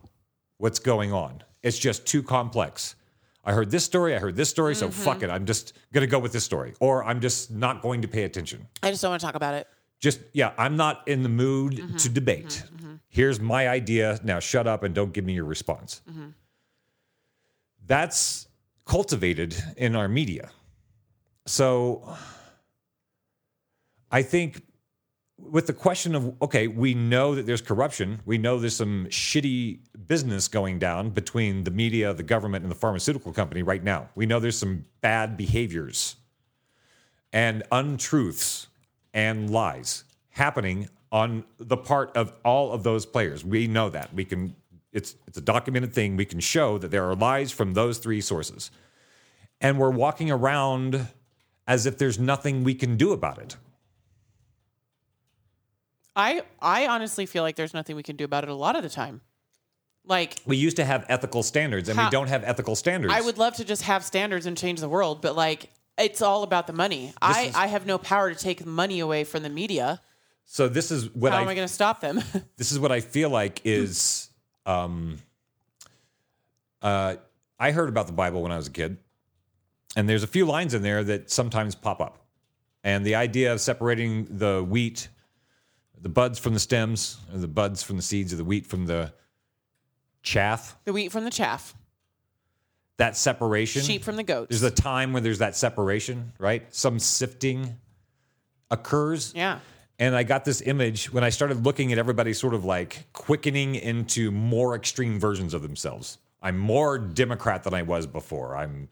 what's 0.57 0.79
going 0.79 1.13
on. 1.13 1.43
It's 1.67 1.77
just 1.77 2.05
too 2.05 2.23
complex. 2.23 2.95
I 3.43 3.51
heard 3.51 3.69
this 3.71 3.83
story, 3.83 4.15
I 4.15 4.19
heard 4.19 4.35
this 4.35 4.49
story, 4.49 4.73
so 4.73 4.87
mm-hmm. 4.87 5.03
fuck 5.03 5.21
it. 5.21 5.29
I'm 5.29 5.45
just 5.45 5.73
going 5.93 6.01
to 6.01 6.07
go 6.07 6.19
with 6.19 6.31
this 6.31 6.43
story, 6.43 6.73
or 6.79 7.03
I'm 7.03 7.19
just 7.21 7.51
not 7.51 7.81
going 7.81 8.01
to 8.01 8.07
pay 8.07 8.23
attention. 8.23 8.67
I 8.83 8.89
just 8.89 9.01
don't 9.01 9.11
want 9.11 9.19
to 9.21 9.25
talk 9.25 9.35
about 9.35 9.53
it. 9.53 9.67
Just, 9.99 10.19
yeah, 10.33 10.53
I'm 10.57 10.77
not 10.77 11.07
in 11.07 11.23
the 11.23 11.29
mood 11.29 11.73
mm-hmm. 11.73 11.97
to 11.97 12.09
debate. 12.09 12.63
Mm-hmm. 12.75 12.95
Here's 13.09 13.39
my 13.39 13.67
idea. 13.67 14.19
Now 14.23 14.39
shut 14.39 14.67
up 14.67 14.83
and 14.83 14.95
don't 14.95 15.11
give 15.11 15.25
me 15.25 15.33
your 15.33 15.45
response. 15.45 16.01
That's 17.85 18.47
cultivated 18.85 19.55
in 19.75 19.95
our 19.95 20.07
media. 20.07 20.49
So 21.45 22.15
I 24.11 24.21
think 24.21 24.61
with 25.39 25.67
the 25.67 25.73
question 25.73 26.15
of 26.15 26.41
okay, 26.41 26.67
we 26.67 26.93
know 26.93 27.35
that 27.35 27.45
there's 27.45 27.61
corruption, 27.61 28.21
we 28.25 28.37
know 28.37 28.59
there's 28.59 28.75
some 28.75 29.07
shitty 29.09 29.79
business 30.07 30.47
going 30.47 30.79
down 30.79 31.11
between 31.11 31.63
the 31.63 31.71
media, 31.71 32.13
the 32.13 32.23
government, 32.23 32.63
and 32.63 32.71
the 32.71 32.75
pharmaceutical 32.75 33.31
company 33.31 33.63
right 33.63 33.83
now. 33.83 34.09
We 34.15 34.25
know 34.25 34.39
there's 34.39 34.57
some 34.57 34.85
bad 35.01 35.37
behaviors 35.37 36.15
and 37.31 37.63
untruths 37.71 38.67
and 39.13 39.49
lies 39.49 40.03
happening 40.29 40.89
on 41.11 41.43
the 41.57 41.77
part 41.77 42.15
of 42.15 42.33
all 42.43 42.71
of 42.71 42.83
those 42.83 43.05
players. 43.05 43.45
We 43.45 43.67
know 43.67 43.89
that. 43.89 44.13
We 44.13 44.25
can 44.25 44.55
it's 44.91 45.15
it's 45.27 45.37
a 45.37 45.41
documented 45.41 45.93
thing. 45.93 46.17
We 46.17 46.25
can 46.25 46.39
show 46.39 46.77
that 46.79 46.91
there 46.91 47.05
are 47.09 47.15
lies 47.15 47.51
from 47.51 47.73
those 47.73 47.99
three 47.99 48.21
sources. 48.21 48.71
And 49.61 49.79
we're 49.79 49.91
walking 49.91 50.29
around 50.29 51.07
as 51.67 51.85
if 51.85 51.97
there's 51.97 52.19
nothing 52.19 52.63
we 52.63 52.73
can 52.73 52.95
do 52.95 53.11
about 53.11 53.39
it. 53.39 53.57
I 56.17 56.41
I 56.61 56.87
honestly 56.87 57.25
feel 57.25 57.43
like 57.43 57.55
there's 57.55 57.73
nothing 57.73 57.95
we 57.95 58.03
can 58.03 58.15
do 58.17 58.25
about 58.25 58.43
it 58.43 58.49
a 58.49 58.53
lot 58.55 58.75
of 58.75 58.83
the 58.83 58.89
time. 58.89 59.21
Like 60.03 60.39
We 60.45 60.57
used 60.57 60.77
to 60.77 60.85
have 60.85 61.05
ethical 61.09 61.43
standards 61.43 61.87
and 61.89 61.97
How- 61.99 62.05
we 62.07 62.11
don't 62.11 62.27
have 62.27 62.43
ethical 62.43 62.75
standards. 62.75 63.13
I 63.13 63.21
would 63.21 63.37
love 63.37 63.55
to 63.57 63.63
just 63.65 63.83
have 63.83 64.03
standards 64.03 64.45
and 64.45 64.57
change 64.57 64.79
the 64.81 64.89
world, 64.89 65.21
but 65.21 65.35
like 65.35 65.69
it's 65.97 66.21
all 66.21 66.43
about 66.43 66.67
the 66.67 66.73
money. 66.73 67.13
I, 67.21 67.43
is- 67.43 67.55
I 67.55 67.67
have 67.67 67.85
no 67.85 67.97
power 67.97 68.33
to 68.33 68.37
take 68.39 68.65
money 68.65 68.99
away 68.99 69.23
from 69.23 69.43
the 69.43 69.49
media. 69.49 70.01
so 70.45 70.67
this 70.67 70.91
is 70.91 71.13
what 71.13 71.31
How 71.33 71.39
I 71.39 71.41
am 71.41 71.47
I 71.49 71.55
going 71.55 71.67
to 71.67 71.73
stop 71.73 72.01
them? 72.01 72.21
this 72.57 72.71
is 72.71 72.79
what 72.79 72.91
I 72.91 72.99
feel 73.01 73.29
like 73.29 73.61
is 73.63 74.29
um 74.65 75.19
uh 76.81 77.15
I 77.59 77.71
heard 77.71 77.89
about 77.89 78.07
the 78.07 78.13
Bible 78.13 78.41
when 78.43 78.51
I 78.51 78.57
was 78.57 78.67
a 78.67 78.71
kid. 78.71 78.97
And 79.95 80.07
there's 80.07 80.23
a 80.23 80.27
few 80.27 80.45
lines 80.45 80.73
in 80.75 80.83
there 80.83 81.03
that 81.03 81.31
sometimes 81.31 81.73
pop 81.73 82.01
up. 82.01 82.19
And 82.83 83.03
the 83.03 83.15
idea 83.15 83.51
of 83.51 83.59
separating 83.59 84.27
the 84.29 84.63
wheat, 84.63 85.07
the 86.01 86.09
buds 86.09 86.39
from 86.39 86.53
the 86.53 86.59
stems, 86.59 87.17
or 87.33 87.39
the 87.39 87.47
buds 87.47 87.83
from 87.83 87.97
the 87.97 88.03
seeds, 88.03 88.33
or 88.33 88.37
the 88.37 88.45
wheat 88.45 88.65
from 88.65 88.85
the 88.85 89.13
chaff, 90.23 90.77
the 90.85 90.93
wheat 90.93 91.11
from 91.11 91.23
the 91.23 91.31
chaff, 91.31 91.75
that 92.97 93.15
separation. 93.15 93.81
sheep 93.81 94.03
from 94.03 94.15
the 94.15 94.23
goats. 94.23 94.49
There's 94.49 94.63
a 94.63 94.71
time 94.75 95.13
when 95.13 95.23
there's 95.23 95.39
that 95.39 95.55
separation, 95.55 96.33
right? 96.39 96.73
Some 96.73 96.99
sifting 96.99 97.77
occurs. 98.69 99.33
yeah. 99.35 99.59
And 99.99 100.15
I 100.15 100.21
got 100.21 100.45
this 100.45 100.61
image 100.61 101.11
when 101.11 101.23
I 101.23 101.29
started 101.29 101.65
looking 101.65 101.91
at 101.91 101.97
everybody 101.97 102.31
sort 102.31 102.53
of 102.53 102.63
like 102.63 103.07
quickening 103.13 103.73
into 103.73 104.29
more 104.29 104.75
extreme 104.75 105.19
versions 105.19 105.55
of 105.55 105.63
themselves. 105.63 106.19
I'm 106.39 106.55
more 106.55 106.99
Democrat 106.99 107.63
than 107.63 107.73
I 107.73 107.81
was 107.81 108.05
before. 108.05 108.55
I'm 108.55 108.89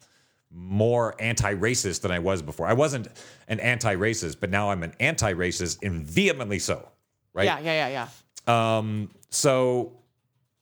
more 0.50 1.16
anti 1.20 1.54
racist 1.54 2.02
than 2.02 2.10
I 2.12 2.18
was 2.18 2.42
before. 2.42 2.66
I 2.66 2.74
wasn't 2.74 3.10
an 3.48 3.60
anti 3.60 3.96
racist, 3.96 4.38
but 4.40 4.50
now 4.50 4.72
I'm 4.72 4.82
an 4.82 4.94
anti 5.00 5.34
racist 5.34 5.86
and 5.86 6.04
vehemently 6.08 6.58
so, 6.58 6.90
right? 7.36 7.46
Yeah, 7.46 7.60
yeah, 7.60 7.88
yeah, 7.88 8.08
yeah. 8.48 8.78
Um, 8.78 9.12
so 9.30 9.94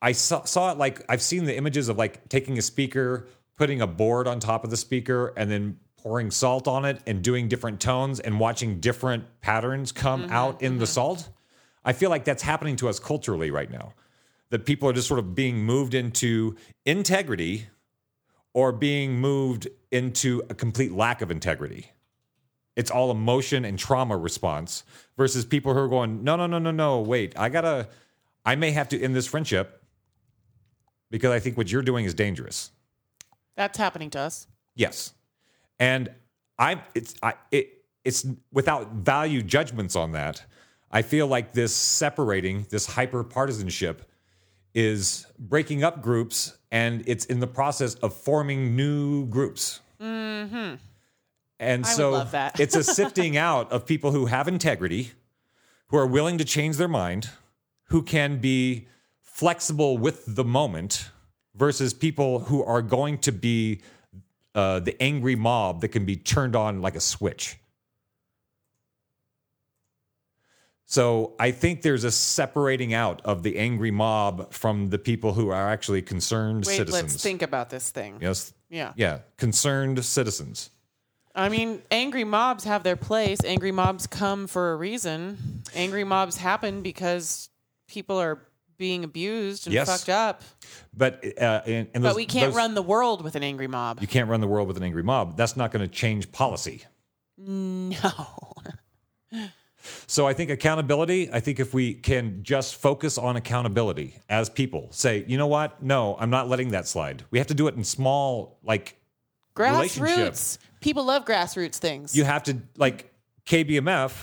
I 0.01 0.11
saw, 0.11 0.43
saw 0.43 0.71
it 0.71 0.78
like 0.78 1.01
I've 1.07 1.21
seen 1.21 1.45
the 1.45 1.55
images 1.55 1.88
of 1.88 1.97
like 1.97 2.28
taking 2.28 2.57
a 2.57 2.61
speaker, 2.61 3.28
putting 3.55 3.82
a 3.82 3.88
board 3.88 4.28
on 4.28 4.39
top 4.39 4.65
of 4.65 4.69
the 4.69 4.78
speaker, 4.78 5.34
and 5.38 5.49
then 5.49 5.78
pouring 5.97 6.30
salt 6.32 6.67
on 6.67 6.84
it 6.84 6.99
and 7.07 7.21
doing 7.21 7.47
different 7.47 7.80
tones 7.80 8.19
and 8.19 8.38
watching 8.38 8.82
different 8.82 9.24
patterns 9.39 9.93
come 9.93 10.26
out 10.30 10.61
in 10.61 10.78
the 10.78 10.86
salt. 10.86 11.30
I 11.86 11.93
feel 11.93 12.09
like 12.09 12.26
that's 12.26 12.43
happening 12.43 12.76
to 12.78 12.89
us 12.89 12.99
culturally 12.99 13.51
right 13.51 13.71
now. 13.71 13.93
That 14.49 14.65
people 14.65 14.89
are 14.89 14.93
just 14.93 15.07
sort 15.07 15.19
of 15.19 15.34
being 15.34 15.63
moved 15.63 15.93
into 15.93 16.57
integrity 16.86 17.67
or 18.53 18.71
being 18.71 19.19
moved 19.19 19.67
into 19.91 20.43
a 20.49 20.53
complete 20.53 20.91
lack 20.91 21.21
of 21.21 21.32
integrity. 21.32 21.91
It's 22.76 22.91
all 22.91 23.09
emotion 23.09 23.65
and 23.65 23.80
trauma 23.80 24.17
response 24.17 24.84
versus 25.18 25.45
people 25.45 25.74
who 25.74 25.80
are 25.80 25.88
going, 25.88 26.24
no, 26.24 26.36
no, 26.36 26.47
no, 26.47 26.59
no, 26.59 26.72
no, 26.72 27.01
wait, 27.01 27.38
I 27.38 27.49
gotta, 27.49 27.88
I 28.45 28.55
may 28.55 28.72
have 28.72 28.89
to 28.89 29.01
end 29.01 29.16
this 29.16 29.28
friendship 29.28 29.84
because 31.11 31.32
I 31.32 31.39
think 31.39 31.57
what 31.57 31.72
you're 31.72 31.84
doing 31.84 32.05
is 32.05 32.14
dangerous. 32.14 32.72
That's 33.55 33.78
happening 33.78 34.09
to 34.11 34.20
us. 34.20 34.47
Yes, 34.76 35.14
and 35.80 36.09
I, 36.57 36.82
it's, 36.95 37.14
I, 37.22 37.34
it, 37.51 37.84
it's 38.03 38.26
without 38.51 38.91
value 38.93 39.41
judgments 39.41 39.95
on 39.95 40.14
that. 40.14 40.43
I 40.91 41.01
feel 41.01 41.28
like 41.28 41.53
this 41.53 41.74
separating, 41.74 42.68
this 42.70 42.86
hyper 42.86 43.24
partisanship, 43.24 44.09
is 44.74 45.26
breaking 45.38 45.84
up 45.84 46.01
groups, 46.01 46.57
and 46.72 47.03
it's 47.07 47.26
in 47.26 47.39
the 47.39 47.47
process 47.47 47.95
of 47.95 48.14
forming 48.14 48.76
new 48.76 49.26
groups. 49.28 49.82
Mm-hmm. 50.01 50.76
And 51.64 51.86
I 51.86 51.88
so 51.88 52.28
it's 52.59 52.76
a 52.76 52.84
sifting 52.99 53.38
out 53.38 53.72
of 53.72 53.86
people 53.86 54.11
who 54.11 54.26
have 54.28 54.47
integrity, 54.47 55.11
who 55.88 55.97
are 55.97 56.07
willing 56.07 56.38
to 56.38 56.45
change 56.45 56.78
their 56.78 56.88
mind, 56.88 57.30
who 57.86 58.01
can 58.03 58.39
be 58.39 58.88
flexible 59.22 59.97
with 59.97 60.36
the 60.36 60.43
moment, 60.43 61.09
versus 61.55 61.93
people 61.93 62.39
who 62.39 62.64
are 62.64 62.82
going 62.82 63.18
to 63.20 63.32
be 63.32 63.82
uh, 64.55 64.80
the 64.80 65.01
angry 65.01 65.36
mob 65.36 65.82
that 65.82 65.89
can 65.89 66.05
be 66.05 66.16
turned 66.16 66.55
on 66.55 66.82
like 66.82 66.95
a 66.95 66.99
switch. 66.99 67.57
So 70.86 71.34
I 71.39 71.49
think 71.49 71.82
there's 71.82 72.03
a 72.03 72.11
separating 72.11 72.93
out 72.93 73.22
of 73.26 73.41
the 73.41 73.57
angry 73.57 73.89
mob 73.89 74.53
from 74.53 74.89
the 74.89 74.99
people 74.99 75.34
who 75.34 75.49
are 75.49 75.70
actually 75.70 76.03
concerned 76.03 76.66
Wait, 76.68 76.76
citizens. 76.76 77.14
let's 77.14 77.24
think 77.24 77.41
about 77.41 77.72
this 77.72 77.89
thing. 77.89 78.20
Yes. 78.22 78.53
Yeah. 78.70 78.93
Yeah. 78.95 79.20
Concerned 79.38 80.05
citizens. 80.05 80.70
I 81.36 81.49
mean, 81.49 81.81
angry 81.89 82.23
mobs 82.23 82.63
have 82.65 82.84
their 82.84 82.95
place. 82.95 83.39
Angry 83.43 83.71
mobs 83.71 84.05
come 84.07 84.45
for 84.47 84.73
a 84.73 84.75
reason. 84.75 85.63
Angry 85.73 86.03
mobs 86.03 86.38
happen 86.38 86.81
because 86.81 87.49
people 87.88 88.19
are 88.21 88.39
being 88.77 89.03
abused 89.03 89.65
and 89.65 89.73
Yes. 89.73 89.88
fucked 89.88 90.09
up. 90.09 90.41
But 90.95 91.23
uh, 91.41 91.61
in, 91.65 91.88
in 91.95 92.01
But 92.01 92.15
we 92.15 92.25
can't 92.25 92.47
those- 92.49 92.55
run 92.55 92.75
the 92.75 92.81
world 92.84 93.23
with 93.23 93.36
an 93.36 93.43
angry 93.43 93.67
mob. 93.67 93.99
You 94.01 94.07
can't 94.07 94.29
run 94.29 94.41
the 94.41 94.47
world 94.47 94.67
with 94.67 94.77
an 94.77 94.84
angry 94.84 95.03
mob. 95.03 95.36
That's 95.38 95.57
not 95.57 95.71
going 95.71 95.88
to 95.88 95.93
change 95.93 96.31
policy. 96.31 96.84
No. 97.38 98.11
So 100.07 100.25
I 100.27 100.34
think 100.34 100.49
accountability, 100.49 101.29
I 101.34 101.39
think 101.41 101.59
if 101.59 101.73
we 101.73 101.93
can 101.95 102.43
just 102.43 102.75
focus 102.75 103.17
on 103.17 103.36
accountability 103.36 104.15
as 104.29 104.49
people, 104.49 104.88
say, 104.91 105.25
you 105.27 105.38
know 105.38 105.47
what? 105.47 105.81
No, 105.84 106.15
I'm 106.19 106.29
not 106.29 106.47
letting 106.47 106.69
that 106.71 106.88
slide. 106.88 107.23
We 107.31 107.38
have 107.39 107.47
to 107.47 107.53
do 107.53 107.67
it 107.67 107.75
in 107.75 107.84
small, 107.84 108.59
like. 108.63 108.95
Grassroots. 109.55 110.57
People 110.84 111.05
love 111.05 111.25
grassroots 111.25 111.77
things. 111.77 112.15
You 112.15 112.23
have 112.23 112.43
to, 112.43 112.57
like, 112.77 113.13
KBMF 113.45 114.13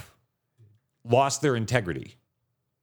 lost 1.05 1.43
their 1.43 1.57
integrity 1.57 2.17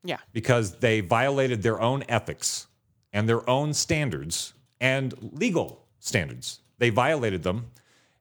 yeah. 0.03 0.17
because 0.34 0.78
they 0.80 1.01
violated 1.01 1.61
their 1.61 1.80
own 1.80 2.03
ethics 2.09 2.67
and 3.13 3.28
their 3.28 3.47
own 3.49 3.73
standards 3.73 4.53
and 4.80 5.13
legal 5.34 5.86
standards. 5.99 6.59
They 6.78 6.89
violated 6.89 7.43
them 7.43 7.71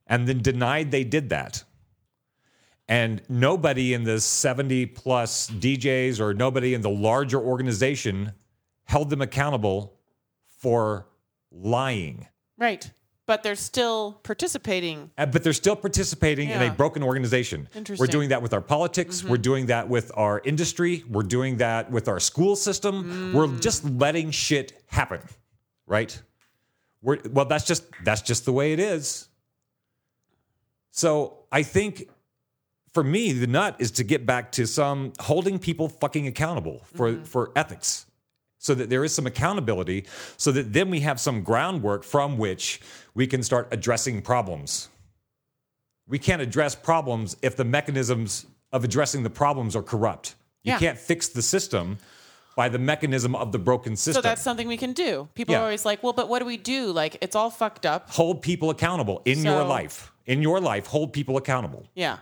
and 0.06 0.26
then 0.26 0.42
denied 0.42 0.90
they 0.90 1.04
did 1.04 1.30
that. 1.30 1.64
And 2.88 3.20
nobody 3.28 3.94
in 3.94 4.04
the 4.04 4.20
70 4.20 4.86
plus 4.86 5.50
DJs 5.50 6.20
or 6.20 6.34
nobody 6.34 6.72
in 6.72 6.82
the 6.82 6.90
larger 6.90 7.40
organization 7.40 8.32
held 8.84 9.10
them 9.10 9.20
accountable 9.20 9.98
for 10.60 11.08
lying. 11.50 12.28
Right. 12.56 12.88
But 13.26 13.42
they're 13.42 13.56
still 13.56 14.20
participating. 14.22 15.10
Uh, 15.18 15.26
But 15.26 15.42
they're 15.42 15.52
still 15.52 15.76
participating 15.76 16.50
in 16.50 16.62
a 16.62 16.70
broken 16.70 17.02
organization. 17.02 17.68
We're 17.98 18.06
doing 18.06 18.28
that 18.28 18.40
with 18.40 18.54
our 18.54 18.60
politics. 18.60 19.24
We're 19.24 19.34
mm-hmm. 19.34 19.42
doing 19.42 19.66
that 19.66 19.88
with 19.88 20.12
our 20.14 20.40
industry. 20.44 21.04
We're 21.08 21.22
doing 21.22 21.56
that 21.58 21.90
with 21.90 22.06
our 22.08 22.20
school 22.20 22.54
system. 22.54 23.32
We're 23.34 23.46
mm. 23.46 23.60
just 23.60 23.84
letting 23.84 24.30
shit 24.30 24.80
happen, 24.86 25.20
right? 25.86 26.22
We're, 27.02 27.18
well, 27.30 27.44
that's 27.44 27.66
just 27.66 27.84
that's 28.04 28.22
just 28.22 28.44
the 28.44 28.52
way 28.52 28.72
it 28.72 28.80
is. 28.80 29.28
So 30.90 31.44
I 31.52 31.62
think 31.62 32.08
for 32.94 33.04
me, 33.04 33.32
the 33.32 33.46
nut 33.46 33.76
is 33.78 33.90
to 33.92 34.04
get 34.04 34.24
back 34.24 34.52
to 34.52 34.66
some 34.66 35.12
holding 35.20 35.58
people 35.58 35.88
fucking 35.88 36.26
accountable 36.26 36.82
for 36.94 37.10
mm-hmm. 37.10 37.24
for 37.24 37.52
ethics, 37.54 38.06
so 38.58 38.74
that 38.74 38.90
there 38.90 39.04
is 39.04 39.14
some 39.14 39.26
accountability, 39.26 40.06
so 40.36 40.50
that 40.52 40.72
then 40.72 40.90
we 40.90 41.00
have 41.00 41.20
some 41.20 41.42
groundwork 41.42 42.02
from 42.04 42.38
which 42.38 42.80
we 43.14 43.26
can 43.26 43.42
start 43.42 43.68
addressing 43.70 44.22
problems. 44.22 44.88
We 46.08 46.18
can't 46.18 46.40
address 46.42 46.74
problems 46.74 47.36
if 47.42 47.56
the 47.56 47.64
mechanisms 47.64 48.46
of 48.72 48.84
addressing 48.84 49.22
the 49.22 49.30
problems 49.30 49.74
are 49.76 49.82
corrupt. 49.82 50.34
You 50.62 50.72
Yeah. 50.72 50.78
can't 50.78 50.98
fix 50.98 51.28
the 51.28 51.42
system 51.42 51.98
by 52.56 52.68
the 52.68 52.78
mechanism 52.78 53.34
of 53.36 53.52
the 53.52 53.58
broken 53.58 53.96
system. 53.96 54.14
So 54.14 54.20
that's 54.28 54.42
something 54.42 54.66
we 54.66 54.76
can 54.78 54.92
do. 54.92 55.28
People 55.34 55.52
Yeah. 55.54 55.60
are 55.60 55.64
always 55.64 55.84
like, 55.84 56.02
well, 56.02 56.12
but 56.14 56.28
what 56.28 56.38
do 56.38 56.46
we 56.46 56.56
do? 56.56 56.90
Like, 56.90 57.18
it's 57.20 57.36
all 57.36 57.50
fucked 57.50 57.84
up. 57.84 58.10
hold 58.10 58.40
people 58.42 58.70
accountable 58.70 59.20
in 59.24 59.44
your 59.44 59.62
life. 59.64 60.12
In 60.24 60.42
your 60.42 60.58
life, 60.60 60.86
hold 60.86 61.12
people 61.12 61.36
accountable. 61.36 61.86
Yeah. 61.94 62.18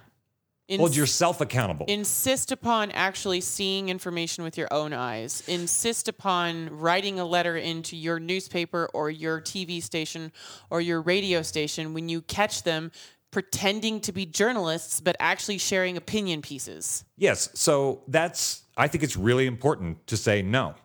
Ins- 0.67 0.81
hold 0.81 0.97
yourself 0.97 1.43
accountable. 1.43 1.85
Insist 1.89 2.51
upon 2.51 2.91
actually 2.93 3.43
seeing 3.43 3.91
information 3.91 4.45
with 4.45 4.57
your 4.57 4.69
own 4.73 4.95
eyes. 4.95 5.43
Insist 5.47 6.09
upon 6.09 6.71
writing 6.71 7.21
a 7.21 7.25
letter 7.25 7.57
into 7.57 7.97
your 7.97 8.19
newspaper 8.19 8.89
or 8.95 9.11
your 9.11 9.43
TV 9.43 9.83
station 9.83 10.33
or 10.71 10.81
your 10.81 11.03
radio 11.03 11.43
station 11.43 11.93
when 11.93 12.09
you 12.09 12.23
catch 12.23 12.63
them 12.63 12.93
pretending 13.31 14.01
to 14.01 14.13
be 14.13 14.25
journalists 14.25 15.01
but 15.01 15.17
actually 15.21 15.59
sharing 15.59 15.97
opinion 15.97 16.41
pieces. 16.41 17.05
yes. 17.19 17.51
So 17.55 18.03
that's, 18.09 18.63
I 18.77 18.89
think 18.89 19.05
it's 19.05 19.17
really 19.17 19.47
important 19.47 20.07
to 20.07 20.17
say 20.17 20.41
no. 20.41 20.77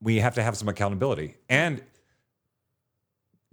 We 0.00 0.18
have 0.18 0.34
to 0.34 0.42
have 0.42 0.56
some 0.56 0.68
accountability. 0.68 1.36
And 1.48 1.82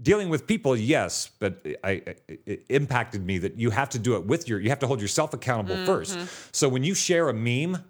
dealing 0.02 0.30
with 0.30 0.48
people, 0.48 0.76
yes, 0.76 1.30
but 1.40 1.66
I, 1.84 1.90
I- 2.08 2.16
it 2.46 2.66
impacted 2.70 3.26
me 3.26 3.38
that 3.40 3.58
you 3.58 3.70
have 3.70 3.90
to 3.90 4.00
do 4.00 4.16
it 4.16 4.26
with 4.26 4.48
your, 4.48 4.60
you 4.60 4.70
have 4.70 4.80
to 4.80 4.88
hold 4.88 5.02
yourself 5.02 5.34
accountable 5.34 5.86
first. 5.86 6.18
Mm-hmm. 6.18 6.26
So 6.52 6.70
when 6.70 6.84
you 6.84 6.96
share 6.96 7.30
a 7.30 7.34
meme 7.34 7.84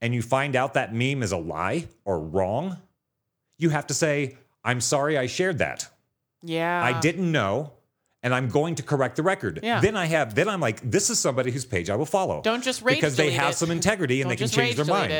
and 0.00 0.14
you 0.14 0.22
find 0.22 0.56
out 0.56 0.74
that 0.74 0.94
meme 0.94 1.22
is 1.22 1.32
a 1.32 1.36
lie 1.36 1.88
or 2.04 2.18
wrong, 2.20 2.78
you 3.58 3.70
have 3.70 3.86
to 3.88 3.94
say, 3.94 4.36
I'm 4.64 4.80
sorry 4.80 5.18
I 5.18 5.26
shared 5.26 5.58
that. 5.58 5.88
Yeah. 6.42 6.82
I 6.82 6.98
didn't 7.00 7.30
know, 7.30 7.72
and 8.22 8.34
I'm 8.34 8.48
going 8.48 8.74
to 8.74 8.82
correct 8.82 9.16
the 9.16 9.22
record. 9.22 9.60
Yeah. 9.62 9.80
Then 9.80 9.96
I 9.96 10.04
have, 10.06 10.34
then 10.34 10.48
I'm 10.48 10.60
like, 10.60 10.80
this 10.88 11.08
is 11.10 11.18
somebody 11.18 11.50
whose 11.50 11.64
page 11.64 11.88
I 11.88 11.96
will 11.96 12.04
follow. 12.06 12.42
Don't 12.42 12.62
just 12.62 12.82
rage 12.82 12.98
quit. 12.98 13.00
because 13.00 13.16
they 13.16 13.30
have 13.30 13.52
it. 13.52 13.56
some 13.56 13.70
integrity 13.70 14.20
and 14.20 14.28
Don't 14.28 14.38
they 14.38 14.44
can 14.44 14.48
change 14.54 14.76
their 14.76 14.84
mind. 14.84 15.12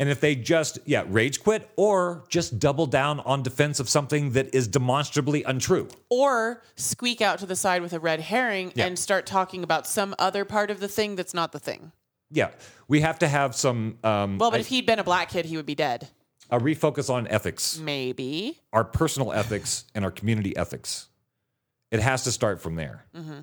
and 0.00 0.08
if 0.08 0.20
they 0.20 0.34
just, 0.34 0.78
yeah, 0.84 1.04
rage 1.06 1.42
quit 1.42 1.70
or 1.76 2.24
just 2.28 2.58
double 2.58 2.86
down 2.86 3.20
on 3.20 3.42
defense 3.42 3.78
of 3.78 3.88
something 3.88 4.32
that 4.32 4.52
is 4.54 4.66
demonstrably 4.68 5.44
untrue. 5.44 5.88
or 6.08 6.62
squeak 6.76 7.20
out 7.20 7.38
to 7.38 7.46
the 7.46 7.56
side 7.56 7.82
with 7.82 7.92
a 7.92 8.00
red 8.00 8.20
herring 8.20 8.72
Yeah. 8.74 8.86
and 8.86 8.98
start 8.98 9.26
talking 9.26 9.62
about 9.62 9.86
some 9.86 10.14
other 10.18 10.44
part 10.44 10.70
of 10.70 10.80
the 10.80 10.88
thing 10.88 11.14
that's 11.16 11.34
not 11.34 11.52
the 11.52 11.60
thing. 11.60 11.92
Yeah, 12.32 12.50
we 12.88 13.00
have 13.00 13.18
to 13.20 13.28
have 13.28 13.54
some 13.54 13.98
um, 14.04 14.38
Well, 14.38 14.50
but 14.50 14.56
I- 14.58 14.60
if 14.60 14.66
he'd 14.68 14.86
been 14.86 14.98
a 14.98 15.04
black 15.04 15.30
kid, 15.30 15.44
he 15.46 15.56
would 15.56 15.66
be 15.66 15.74
dead. 15.74 16.08
a 16.50 16.58
refocus 16.58 17.08
on 17.08 17.28
ethics, 17.28 17.78
Maybe. 17.78 18.58
our 18.72 18.82
personal 18.82 19.32
ethics 19.32 19.84
and 19.94 20.04
our 20.04 20.10
community 20.10 20.56
ethics. 20.56 21.06
It 21.90 22.00
has 22.00 22.24
to 22.24 22.32
start 22.32 22.60
from 22.60 22.76
there. 22.76 23.04
Mm-hmm. 23.16 23.40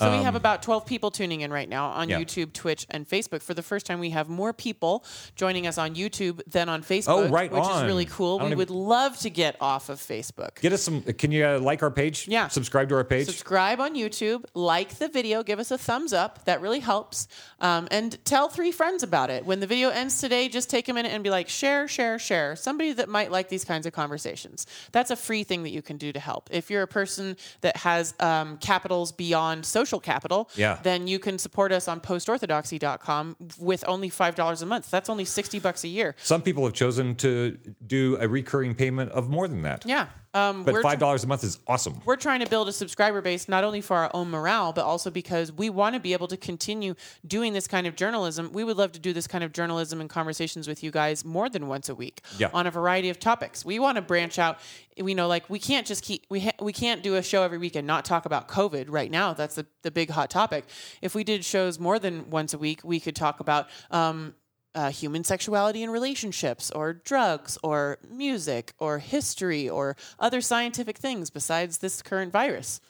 So 0.00 0.16
we 0.16 0.22
have 0.22 0.36
about 0.36 0.62
12 0.62 0.86
people 0.86 1.10
tuning 1.10 1.40
in 1.40 1.52
right 1.52 1.68
now 1.68 1.88
on 1.88 2.04
Um, 2.04 2.10
yeah. 2.10 2.20
YouTube, 2.20 2.52
Twitch, 2.52 2.86
and 2.88 3.08
Facebook. 3.08 3.42
For 3.42 3.52
the 3.52 3.64
first 3.64 3.84
time, 3.84 3.98
we 3.98 4.10
have 4.10 4.28
more 4.28 4.52
people 4.52 5.04
joining 5.34 5.66
us 5.66 5.76
on 5.76 5.96
YouTube 5.96 6.40
than 6.46 6.68
on 6.68 6.84
Facebook, 6.84 7.08
Oh, 7.08 7.28
right 7.28 7.50
which 7.50 7.64
is 7.66 7.82
really 7.82 8.04
cool. 8.04 8.38
We 8.38 8.46
even- 8.46 8.58
would 8.58 8.70
love 8.70 9.18
to 9.18 9.28
get 9.30 9.56
off 9.60 9.88
of 9.88 9.98
Facebook. 9.98 10.60
Get 10.60 10.72
us 10.72 10.82
some. 10.84 11.02
Can 11.02 11.32
you 11.32 11.44
uh, 11.44 11.58
like 11.58 11.82
our 11.82 11.90
page? 11.90 12.28
Yeah. 12.28 12.46
Subscribe 12.46 12.88
to 12.90 12.94
our 12.94 13.02
page. 13.02 13.26
Subscribe 13.26 13.80
on 13.80 13.96
YouTube, 13.96 14.44
like 14.54 14.98
the 14.98 15.08
video, 15.08 15.42
give 15.42 15.58
us 15.58 15.72
a 15.72 15.78
thumbs 15.78 16.12
up. 16.12 16.44
That 16.44 16.60
really 16.60 16.78
helps. 16.80 17.26
Um, 17.60 17.88
and 17.90 18.24
tell 18.24 18.48
three 18.48 18.70
friends 18.70 19.02
about 19.02 19.30
it. 19.30 19.44
When 19.46 19.58
the 19.58 19.66
video 19.66 19.88
ends 19.88 20.20
today, 20.20 20.48
just 20.48 20.70
take 20.70 20.88
a 20.88 20.92
minute 20.92 21.10
and 21.10 21.24
be 21.24 21.30
like, 21.30 21.48
share, 21.48 21.88
share, 21.88 22.20
share. 22.20 22.54
Somebody 22.54 22.92
that 22.92 23.08
might 23.08 23.32
like 23.32 23.48
these 23.48 23.64
kinds 23.64 23.84
of 23.84 23.92
conversations. 23.92 24.64
That's 24.92 25.10
a 25.10 25.16
free 25.16 25.42
thing 25.42 25.64
that 25.64 25.70
you 25.70 25.82
can 25.82 25.96
do 25.96 26.12
to 26.12 26.20
help. 26.20 26.48
If 26.52 26.70
you're 26.70 26.82
a 26.82 26.86
person 26.86 27.36
that 27.62 27.78
has 27.78 28.14
um, 28.20 28.58
capitals 28.58 29.10
beyond 29.10 29.66
social 29.66 29.87
capital, 29.98 30.50
Yeah. 30.54 30.78
then 30.82 31.06
you 31.08 31.18
can 31.18 31.38
support 31.38 31.72
us 31.72 31.88
on 31.88 32.00
postorthodoxy.com 32.00 33.36
with 33.58 33.82
only 33.88 34.10
$5 34.10 34.62
a 34.62 34.66
month. 34.66 34.90
That's 34.90 35.08
only 35.08 35.24
60 35.24 35.58
bucks 35.58 35.84
a 35.84 35.88
year. 35.88 36.14
Some 36.22 36.42
people 36.42 36.64
have 36.64 36.74
chosen 36.74 37.14
to 37.16 37.56
do 37.86 38.18
a 38.20 38.28
recurring 38.28 38.74
payment 38.74 39.10
of 39.12 39.30
more 39.30 39.48
than 39.48 39.62
that. 39.62 39.84
Yeah. 39.86 40.08
Um, 40.34 40.62
But 40.64 40.82
five 40.82 40.98
dollars 40.98 41.24
a 41.24 41.26
month 41.26 41.42
is 41.42 41.58
awesome. 41.66 42.00
we're 42.04 42.16
trying 42.16 42.40
to 42.40 42.46
build 42.46 42.68
a 42.68 42.72
subscriber 42.72 43.22
base 43.22 43.48
not 43.48 43.64
only 43.64 43.80
for 43.80 43.96
our 43.96 44.10
own 44.12 44.30
morale 44.30 44.72
but 44.72 44.84
also 44.84 45.10
because 45.10 45.50
we 45.50 45.70
want 45.70 45.94
to 45.94 46.00
be 46.00 46.12
able 46.12 46.28
to 46.28 46.36
continue 46.36 46.94
doing 47.26 47.54
this 47.54 47.66
kind 47.66 47.86
of 47.86 47.96
journalism 47.96 48.50
we 48.52 48.62
would 48.62 48.76
love 48.76 48.92
to 48.92 48.98
do 48.98 49.12
this 49.14 49.26
kind 49.26 49.42
of 49.42 49.52
journalism 49.52 50.00
and 50.00 50.10
conversations 50.10 50.68
with 50.68 50.82
you 50.82 50.90
guys 50.90 51.24
more 51.24 51.48
than 51.48 51.66
once 51.66 51.88
a 51.88 51.94
week 51.94 52.20
Yeah. 52.36 52.50
on 52.52 52.66
a 52.66 52.70
variety 52.70 53.08
of 53.08 53.18
topics 53.18 53.64
we 53.64 53.78
want 53.78 53.96
to 53.96 54.02
branch 54.02 54.38
out 54.38 54.58
we 55.00 55.14
know 55.14 55.28
like 55.28 55.48
we 55.48 55.58
can't 55.58 55.86
just 55.86 56.02
keep 56.04 56.26
we, 56.28 56.40
ha- 56.40 56.52
we 56.60 56.72
can't 56.72 57.02
do 57.02 57.14
a 57.16 57.22
show 57.22 57.42
every 57.42 57.58
week 57.58 57.74
and 57.74 57.86
not 57.86 58.04
talk 58.04 58.26
about 58.26 58.48
covid 58.48 58.86
right 58.88 59.10
now 59.10 59.32
that's 59.32 59.54
the, 59.54 59.66
the 59.82 59.90
big 59.90 60.10
hot 60.10 60.28
topic 60.28 60.64
if 61.00 61.14
we 61.14 61.24
did 61.24 61.44
shows 61.44 61.78
more 61.78 61.98
than 61.98 62.28
once 62.28 62.52
a 62.52 62.58
week 62.58 62.80
we 62.84 63.00
could 63.00 63.16
talk 63.16 63.40
about 63.40 63.68
um, 63.90 64.34
uh, 64.74 64.90
human 64.90 65.24
sexuality 65.24 65.82
and 65.82 65.92
relationships, 65.92 66.70
or 66.70 66.92
drugs, 66.92 67.58
or 67.62 67.98
music, 68.10 68.74
or 68.78 68.98
history, 68.98 69.68
or 69.68 69.96
other 70.18 70.40
scientific 70.40 70.98
things 70.98 71.30
besides 71.30 71.78
this 71.78 72.02
current 72.02 72.32
virus. 72.32 72.80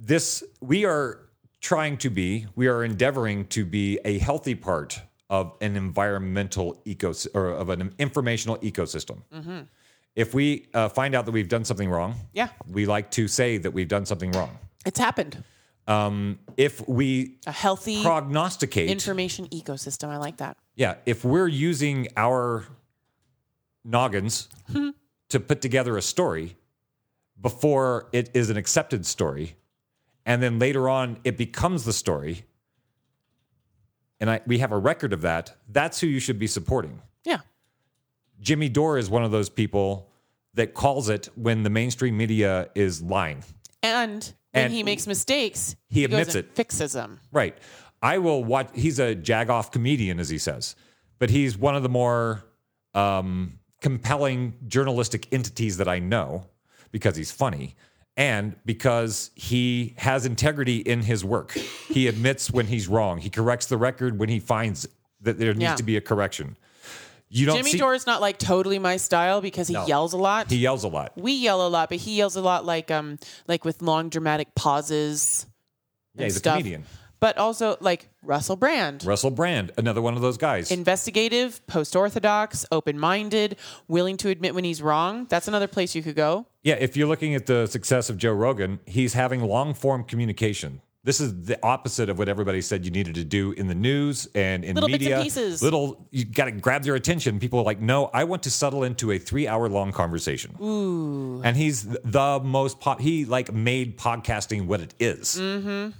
This 0.00 0.44
we 0.60 0.84
are 0.84 1.20
trying 1.60 1.96
to 1.98 2.10
be. 2.10 2.46
We 2.54 2.68
are 2.68 2.84
endeavoring 2.84 3.46
to 3.48 3.64
be 3.64 3.98
a 4.04 4.18
healthy 4.18 4.54
part 4.54 5.00
of 5.28 5.54
an 5.60 5.76
environmental 5.76 6.80
ecosystem 6.86 7.34
or 7.34 7.48
of 7.50 7.68
an 7.68 7.92
informational 7.98 8.58
ecosystem. 8.58 9.22
If 10.14 10.34
we 10.34 10.66
uh, 10.74 10.88
find 10.88 11.14
out 11.14 11.26
that 11.26 11.32
we've 11.32 11.48
done 11.48 11.64
something 11.64 11.90
wrong, 11.90 12.14
Yeah, 12.32 12.48
we 12.68 12.86
like 12.86 13.10
to 13.12 13.28
say 13.28 13.58
that 13.58 13.72
we've 13.72 13.88
done 13.88 14.06
something 14.06 14.30
wrong. 14.32 14.56
it's 14.86 14.98
happened. 15.00 15.42
Um, 15.88 16.38
if 16.58 16.86
we 16.86 17.38
A 17.46 17.50
healthy 17.52 18.02
prognosticate, 18.02 18.90
information 18.90 19.46
ecosystem. 19.48 20.08
I 20.10 20.18
like 20.18 20.36
that. 20.36 20.56
yeah, 20.76 20.96
if 21.06 21.24
we're 21.24 21.48
using 21.48 22.08
our 22.16 22.66
noggins 23.84 24.48
to 25.30 25.40
put 25.40 25.60
together 25.62 25.96
a 25.96 26.02
story 26.02 26.56
before 27.40 28.08
it 28.12 28.30
is 28.34 28.50
an 28.50 28.56
accepted 28.58 29.06
story, 29.06 29.56
and 30.26 30.42
then 30.42 30.58
later 30.58 30.88
on 30.90 31.18
it 31.24 31.38
becomes 31.38 31.84
the 31.86 31.92
story, 31.94 32.44
and 34.20 34.28
I, 34.30 34.40
we 34.46 34.58
have 34.58 34.72
a 34.72 34.78
record 34.78 35.14
of 35.14 35.22
that, 35.22 35.56
that's 35.70 36.00
who 36.00 36.06
you 36.06 36.20
should 36.20 36.38
be 36.38 36.46
supporting. 36.46 37.00
Yeah. 37.24 37.38
Jimmy 38.40 38.68
Dore 38.68 38.98
is 38.98 39.08
one 39.08 39.24
of 39.24 39.30
those 39.30 39.48
people 39.48 40.10
that 40.54 40.74
calls 40.74 41.08
it 41.08 41.28
when 41.34 41.62
the 41.62 41.70
mainstream 41.70 42.16
media 42.16 42.68
is 42.74 43.00
lying. 43.00 43.42
And 43.82 44.30
when 44.52 44.64
And 44.64 44.72
he 44.72 44.82
makes 44.82 45.06
mistakes, 45.06 45.76
he 45.88 46.02
goes 46.02 46.12
admits 46.12 46.34
and 46.34 46.44
it. 46.46 46.54
fixes 46.54 46.92
them. 46.92 47.20
Right. 47.32 47.56
I 48.02 48.18
will 48.18 48.44
watch. 48.44 48.68
He's 48.74 48.98
a 48.98 49.14
jagoff 49.16 49.72
comedian, 49.72 50.20
as 50.20 50.28
he 50.28 50.38
says, 50.38 50.76
but 51.18 51.30
he's 51.30 51.58
one 51.58 51.74
of 51.76 51.82
the 51.82 51.88
more 51.88 52.44
um, 52.94 53.58
compelling 53.80 54.54
journalistic 54.66 55.26
entities 55.32 55.76
that 55.78 55.88
I 55.88 55.98
know 55.98 56.46
because 56.92 57.16
he's 57.16 57.30
funny 57.32 57.74
and 58.16 58.56
because 58.64 59.30
he 59.34 59.94
has 59.98 60.26
integrity 60.26 60.78
in 60.78 61.02
his 61.02 61.24
work. 61.24 61.52
He 61.52 62.06
admits 62.08 62.50
when 62.50 62.66
he's 62.66 62.88
wrong. 62.88 63.18
He 63.18 63.30
corrects 63.30 63.66
the 63.66 63.76
record 63.76 64.18
when 64.18 64.28
he 64.28 64.40
finds 64.40 64.88
that 65.20 65.38
there 65.38 65.52
needs 65.52 65.62
Yeah. 65.62 65.74
to 65.76 65.82
be 65.82 65.96
a 65.96 66.00
correction. 66.00 66.56
You 67.30 67.46
don't 67.46 67.56
Jimmy 67.58 67.72
see. 67.72 67.78
Dore 67.78 67.94
is 67.94 68.06
not 68.06 68.20
like 68.20 68.38
totally 68.38 68.78
my 68.78 68.96
style 68.96 69.40
because 69.40 69.68
he 69.68 69.74
No. 69.74 69.86
yells 69.86 70.12
a 70.12 70.16
lot. 70.16 70.50
he 70.50 70.56
yells 70.56 70.84
a 70.84 70.88
lot. 70.88 71.12
we 71.16 71.32
yell 71.32 71.66
a 71.66 71.68
lot, 71.68 71.88
but 71.90 71.98
he 71.98 72.16
yells 72.16 72.36
a 72.36 72.40
lot 72.40 72.64
like 72.64 72.90
um 72.90 73.18
like 73.46 73.64
with 73.64 73.82
long 73.82 74.08
dramatic 74.08 74.54
pauses. 74.54 75.46
Yeah, 76.14 76.24
he's 76.24 76.36
a 76.38 76.40
comedian. 76.40 76.84
But 77.20 77.36
also 77.36 77.76
like 77.80 78.08
Russell 78.22 78.54
Brand. 78.54 79.04
Russell 79.04 79.30
Brand, 79.32 79.72
another 79.76 80.00
one 80.00 80.14
of 80.14 80.22
those 80.22 80.36
guys. 80.38 80.70
investigative, 80.70 81.64
post 81.66 81.96
orthodox, 81.96 82.64
open 82.70 82.96
minded, 82.98 83.56
willing 83.88 84.16
to 84.18 84.28
admit 84.28 84.54
when 84.54 84.62
he's 84.62 84.80
wrong. 84.80 85.26
That's 85.28 85.48
another 85.48 85.66
place 85.66 85.96
you 85.96 86.02
could 86.02 86.14
go. 86.14 86.46
Yeah, 86.62 86.74
if 86.74 86.96
you're 86.96 87.08
looking 87.08 87.34
at 87.34 87.46
the 87.46 87.66
success 87.66 88.08
of 88.08 88.18
Joe 88.18 88.32
Rogan, 88.32 88.78
he's 88.86 89.14
having 89.14 89.42
long 89.42 89.74
form 89.74 90.04
communication. 90.04 90.80
This 91.08 91.22
is 91.22 91.44
the 91.44 91.58
opposite 91.62 92.10
of 92.10 92.18
what 92.18 92.28
everybody 92.28 92.60
said 92.60 92.84
you 92.84 92.90
needed 92.90 93.14
to 93.14 93.24
do 93.24 93.52
in 93.52 93.66
the 93.66 93.74
news 93.74 94.28
and 94.34 94.62
in 94.62 94.74
Little 94.74 94.88
bits 94.90 94.96
and 95.06 95.12
media. 95.12 95.22
pieces. 95.22 95.62
Little, 95.62 96.06
you 96.10 96.26
got 96.26 96.44
to 96.44 96.50
grab 96.50 96.82
their 96.82 96.96
attention. 96.96 97.40
People 97.40 97.60
are 97.60 97.62
like, 97.62 97.80
no, 97.80 98.10
I 98.12 98.24
want 98.24 98.42
to 98.42 98.50
settle 98.50 98.84
into 98.84 99.10
a 99.12 99.18
three 99.18 99.48
hour 99.48 99.70
long 99.70 99.90
conversation. 99.90 100.54
Ooh. 100.60 101.40
And 101.42 101.56
he's 101.56 101.84
the 101.84 102.40
most 102.44 102.78
pop. 102.78 103.00
He 103.00 103.24
like 103.24 103.50
made 103.54 103.96
podcasting 103.96 104.66
what 104.66 104.82
it 104.82 104.92
is. 105.00 105.36
Mm. 105.40 105.94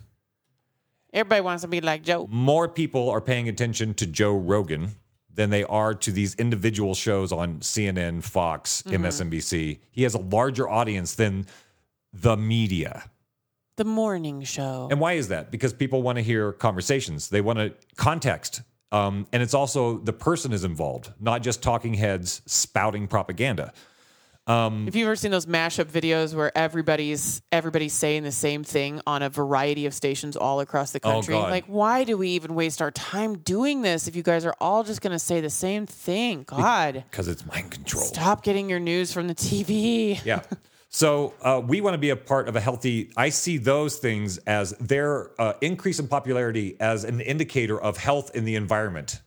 Everybody 1.14 1.40
wants 1.40 1.62
to 1.62 1.68
be 1.68 1.80
like 1.80 2.02
Joe. 2.02 2.26
More 2.30 2.68
people 2.68 3.08
are 3.08 3.22
paying 3.22 3.48
attention 3.48 3.94
to 3.94 4.06
Joe 4.06 4.36
Rogan 4.36 4.90
than 5.32 5.48
they 5.48 5.64
are 5.64 5.94
to 5.94 6.12
these 6.12 6.34
individual 6.34 6.94
shows 6.94 7.32
on 7.32 7.60
CNN, 7.60 8.22
Fox, 8.22 8.82
Mm-hmm. 8.82 9.06
MSNBC. 9.06 9.78
He 9.90 10.02
has 10.02 10.12
a 10.12 10.20
larger 10.20 10.68
audience 10.68 11.14
than 11.14 11.46
the 12.12 12.36
media. 12.36 13.04
The 13.78 13.84
morning 13.84 14.42
show. 14.42 14.88
And 14.90 14.98
why 15.00 15.12
is 15.12 15.28
that? 15.28 15.50
Because 15.52 15.72
people 15.72 16.02
want 16.02 16.16
to 16.16 16.22
hear 16.22 16.52
conversations. 16.52 17.28
They 17.28 17.40
want 17.40 17.60
to 17.60 17.72
context. 17.96 18.62
Um, 18.90 19.26
and 19.32 19.40
it's 19.40 19.54
also 19.54 19.98
the 19.98 20.12
person 20.12 20.52
is 20.52 20.64
involved, 20.64 21.12
not 21.20 21.42
just 21.42 21.62
talking 21.62 21.94
heads 21.94 22.42
spouting 22.46 23.06
propaganda. 23.06 23.72
If 24.50 24.96
you've 24.96 25.06
ever 25.06 25.14
seen 25.14 25.30
those 25.30 25.44
mashup 25.44 25.84
videos 25.84 26.34
where 26.34 26.56
everybody's 26.56 27.42
everybody's 27.52 27.92
saying 27.92 28.22
the 28.22 28.32
same 28.32 28.64
thing 28.64 29.00
on 29.06 29.22
a 29.22 29.28
variety 29.28 29.84
of 29.84 29.92
stations 29.92 30.36
all 30.38 30.60
across 30.60 30.90
the 30.90 31.00
Oh, 31.04 31.12
country? 31.12 31.34
God. 31.34 31.50
like, 31.50 31.66
why 31.66 32.02
do 32.04 32.16
we 32.16 32.30
even 32.30 32.54
waste 32.54 32.80
our 32.80 32.90
time 32.90 33.36
doing 33.38 33.82
this 33.82 34.08
if 34.08 34.16
you 34.16 34.22
guys 34.22 34.46
are 34.46 34.54
all 34.58 34.84
just 34.84 35.02
going 35.02 35.12
to 35.12 35.18
say 35.18 35.42
the 35.42 35.50
same 35.50 35.84
thing? 35.86 36.44
God, 36.44 37.04
Because 37.10 37.28
it's 37.28 37.44
mind 37.44 37.70
control. 37.70 38.02
stop 38.02 38.42
getting 38.42 38.70
your 38.70 38.80
news 38.80 39.12
from 39.12 39.28
the 39.28 39.34
TV. 39.34 40.18
Yeah. 40.24 40.40
So 40.88 41.34
uh, 41.42 41.60
we 41.64 41.80
want 41.80 41.94
to 41.94 41.98
be 41.98 42.10
a 42.10 42.16
part 42.16 42.48
of 42.48 42.56
a 42.56 42.60
healthy. 42.60 43.10
I 43.16 43.28
see 43.28 43.58
those 43.58 43.98
things 43.98 44.38
as 44.38 44.70
their 44.78 45.30
uh, 45.40 45.52
increase 45.60 45.98
in 45.98 46.08
popularity 46.08 46.76
as 46.80 47.04
an 47.04 47.20
indicator 47.20 47.80
of 47.80 47.98
health 47.98 48.34
in 48.34 48.44
the 48.44 48.54
environment, 48.56 49.20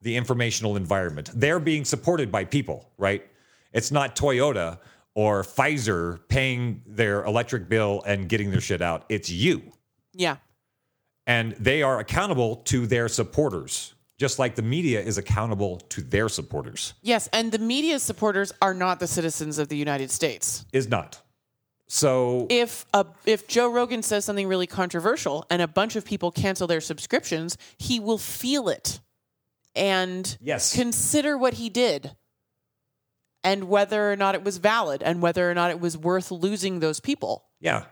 the 0.00 0.16
informational 0.16 0.76
environment. 0.76 1.30
They're 1.34 1.58
being 1.58 1.84
supported 1.84 2.30
by 2.30 2.44
people, 2.44 2.88
right? 2.98 3.26
It's 3.72 3.90
not 3.90 4.14
Toyota 4.14 4.78
or 5.14 5.42
Pfizer 5.42 6.20
paying 6.28 6.82
their 6.86 7.24
electric 7.24 7.68
bill 7.68 8.02
and 8.06 8.28
getting 8.28 8.50
their 8.52 8.60
shit 8.60 8.80
out. 8.80 9.04
It's 9.08 9.28
you. 9.28 9.72
Yeah. 10.14 10.36
And 11.26 11.52
they 11.52 11.82
are 11.82 11.98
accountable 11.98 12.56
to 12.66 12.86
their 12.86 13.08
supporters, 13.08 13.94
just 14.20 14.38
like 14.38 14.54
the 14.54 14.62
media 14.62 15.00
is 15.00 15.16
accountable 15.16 15.78
to 15.88 16.02
their 16.02 16.28
supporters. 16.28 16.92
Yes, 17.00 17.26
and 17.32 17.50
the 17.50 17.58
media's 17.58 18.02
supporters 18.02 18.52
are 18.60 18.74
not 18.74 19.00
the 19.00 19.06
citizens 19.06 19.58
of 19.58 19.68
the 19.68 19.78
United 19.78 20.10
States. 20.10 20.66
Is 20.74 20.88
not. 20.88 21.22
So 21.88 22.46
If 22.50 22.84
a, 22.92 23.06
if 23.24 23.48
Joe 23.48 23.72
Rogan 23.72 24.02
says 24.02 24.26
something 24.26 24.46
really 24.46 24.66
controversial 24.66 25.46
and 25.48 25.62
a 25.62 25.66
bunch 25.66 25.96
of 25.96 26.04
people 26.04 26.30
cancel 26.30 26.66
their 26.66 26.82
subscriptions, 26.82 27.56
he 27.78 27.98
will 27.98 28.18
feel 28.18 28.68
it 28.68 29.00
and 29.74 30.36
Yes. 30.42 30.74
consider 30.76 31.38
what 31.38 31.54
he 31.54 31.70
did 31.70 32.14
and 33.42 33.64
whether 33.64 34.12
or 34.12 34.16
not 34.16 34.34
it 34.34 34.44
was 34.44 34.58
valid 34.58 35.02
and 35.02 35.22
whether 35.22 35.50
or 35.50 35.54
not 35.54 35.70
it 35.70 35.80
was 35.80 35.96
worth 35.96 36.30
losing 36.30 36.80
those 36.80 37.00
people. 37.00 37.46
Yeah. 37.58 37.84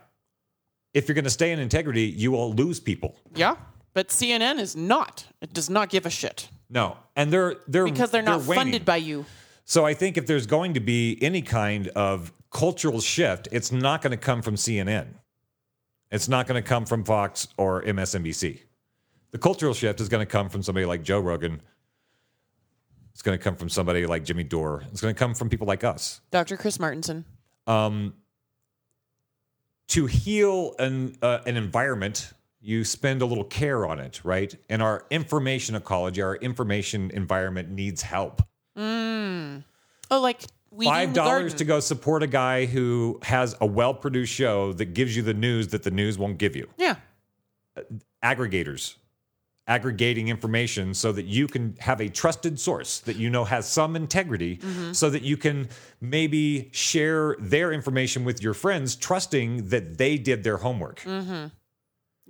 If 0.93 1.07
you're 1.07 1.15
going 1.15 1.23
to 1.25 1.29
stay 1.31 1.51
in 1.51 1.59
integrity, 1.59 2.03
you 2.03 2.31
will 2.31 2.53
lose 2.53 2.79
people. 2.79 3.15
Yeah. 3.33 3.55
But 3.93 4.09
CNN 4.09 4.59
is 4.59 4.75
not. 4.75 5.25
It 5.41 5.53
does 5.53 5.69
not 5.69 5.89
give 5.89 6.05
a 6.05 6.09
shit 6.09 6.49
No. 6.69 6.97
And 7.15 7.33
they're 7.33 7.55
they're 7.67 7.85
because 7.85 8.11
they're 8.11 8.21
not 8.21 8.43
waning. 8.45 8.63
funded 8.63 8.85
by 8.85 8.97
you. 8.97 9.25
So 9.65 9.85
I 9.85 9.93
think 9.93 10.17
if 10.17 10.25
there's 10.25 10.47
going 10.47 10.73
to 10.75 10.79
be 10.79 11.17
any 11.21 11.41
kind 11.41 11.89
of 11.89 12.31
cultural 12.51 13.01
shift, 13.01 13.47
it's 13.51 13.71
not 13.71 14.01
going 14.01 14.11
to 14.11 14.17
come 14.17 14.41
from 14.41 14.55
CNN. 14.55 15.07
It's 16.11 16.27
not 16.27 16.47
going 16.47 16.61
to 16.61 16.67
come 16.67 16.85
from 16.85 17.03
Fox 17.03 17.47
or 17.57 17.83
MSNBC. 17.83 18.61
The 19.31 19.37
cultural 19.37 19.75
shift 19.75 20.01
is 20.01 20.09
going 20.09 20.25
to 20.25 20.31
come 20.31 20.49
from 20.49 20.63
somebody 20.63 20.85
like 20.87 21.03
Joe 21.03 21.19
Rogan. 21.19 21.61
It's 23.13 23.21
going 23.21 23.37
to 23.37 23.43
come 23.43 23.55
from 23.55 23.69
somebody 23.69 24.05
like 24.07 24.23
Jimmy 24.23 24.43
Dore. 24.43 24.83
It's 24.91 25.01
going 25.01 25.13
to 25.13 25.19
come 25.19 25.35
from 25.35 25.49
people 25.49 25.67
like 25.67 25.83
us. 25.83 26.21
Dr. 26.31 26.57
Chris 26.57 26.77
Martenson. 26.79 27.25
um, 27.67 28.13
to 29.89 30.05
heal 30.05 30.75
an 30.79 31.15
uh, 31.21 31.39
an 31.45 31.57
environment, 31.57 32.31
you 32.61 32.83
spend 32.83 33.21
a 33.21 33.25
little 33.25 33.43
care 33.45 33.85
on 33.85 33.99
it, 33.99 34.21
right? 34.23 34.53
And 34.69 34.81
our 34.81 35.05
information 35.09 35.75
ecology, 35.75 36.21
our 36.21 36.35
information 36.35 37.09
environment 37.11 37.69
needs 37.69 38.01
help. 38.01 38.41
Oh, 40.11 40.19
like 40.21 40.41
Five 40.83 41.13
dollars 41.13 41.55
to 41.55 41.65
go 41.65 41.79
support 41.79 42.21
a 42.21 42.27
guy 42.27 42.65
who 42.65 43.19
has 43.23 43.55
a 43.59 43.65
well 43.65 43.93
produced 43.93 44.33
show 44.33 44.71
that 44.73 44.93
gives 44.93 45.15
you 45.15 45.23
the 45.23 45.33
news 45.33 45.69
that 45.69 45.81
the 45.83 45.89
news 45.91 46.17
won't 46.17 46.37
give 46.37 46.55
you. 46.55 46.67
Yeah. 46.77 46.95
Aggregators. 48.23 48.95
Aggregating 49.67 50.29
information 50.29 50.93
so 50.95 51.11
that 51.11 51.25
you 51.25 51.47
can 51.47 51.75
have 51.79 52.01
a 52.01 52.09
trusted 52.09 52.59
source 52.59 52.99
that 53.01 53.15
you 53.17 53.29
know 53.29 53.45
has 53.45 53.67
some 53.69 53.95
integrity, 53.95 54.57
Mm-hmm. 54.57 54.93
so 54.93 55.09
that 55.11 55.21
you 55.21 55.37
can 55.37 55.69
maybe 56.01 56.69
share 56.71 57.35
their 57.39 57.71
information 57.71 58.23
with 58.25 58.41
your 58.41 58.53
friends, 58.55 58.95
trusting 58.95 59.69
that 59.69 59.97
they 59.99 60.17
did 60.17 60.43
their 60.43 60.57
homework. 60.57 61.01
Mm. 61.01 61.51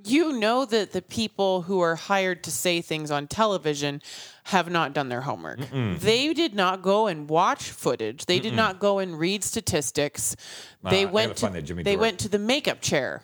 You 0.05 0.33
know 0.33 0.65
that 0.65 0.91
the 0.91 1.01
people 1.01 1.63
who 1.63 1.79
are 1.81 1.95
hired 1.95 2.43
to 2.45 2.51
say 2.51 2.81
things 2.81 3.11
on 3.11 3.27
television 3.27 4.01
have 4.45 4.69
not 4.69 4.93
done 4.93 5.09
their 5.09 5.21
homework. 5.21 5.59
They 5.71 6.33
did 6.33 6.53
not 6.55 6.81
go 6.81 7.07
and 7.07 7.29
watch 7.29 7.69
footage. 7.71 8.25
They 8.25 8.39
did 8.39 8.53
not 8.53 8.79
go 8.79 8.99
and 8.99 9.19
read 9.19 9.43
statistics. 9.43 10.35
They 10.83 11.05
Ah, 11.05 11.09
went 11.09 11.35
to 11.35 11.41
find 11.41 11.55
that 11.55 11.63
Jimmy 11.63 11.83
they 11.83 11.97
went 11.97 12.19
to 12.19 12.29
the 12.29 12.39
makeup 12.39 12.81
chair. 12.81 13.23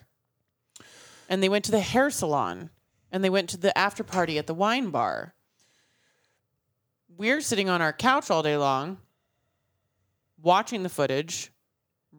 And 1.30 1.42
they 1.42 1.50
went 1.50 1.66
to 1.66 1.72
the 1.72 1.80
hair 1.80 2.10
salon 2.10 2.70
and 3.12 3.24
they 3.24 3.30
went 3.30 3.50
to 3.52 3.58
the 3.58 3.76
after 3.78 4.04
party 4.04 4.38
at 4.38 4.46
the 4.48 4.54
wine 4.54 4.90
bar. 4.90 5.34
We're 7.18 7.42
sitting 7.42 7.70
on 7.70 7.82
our 7.82 7.94
couch 7.94 8.30
all 8.30 8.44
day 8.44 8.58
long 8.58 8.98
watching 10.42 10.84
the 10.84 10.90
footage, 10.90 11.52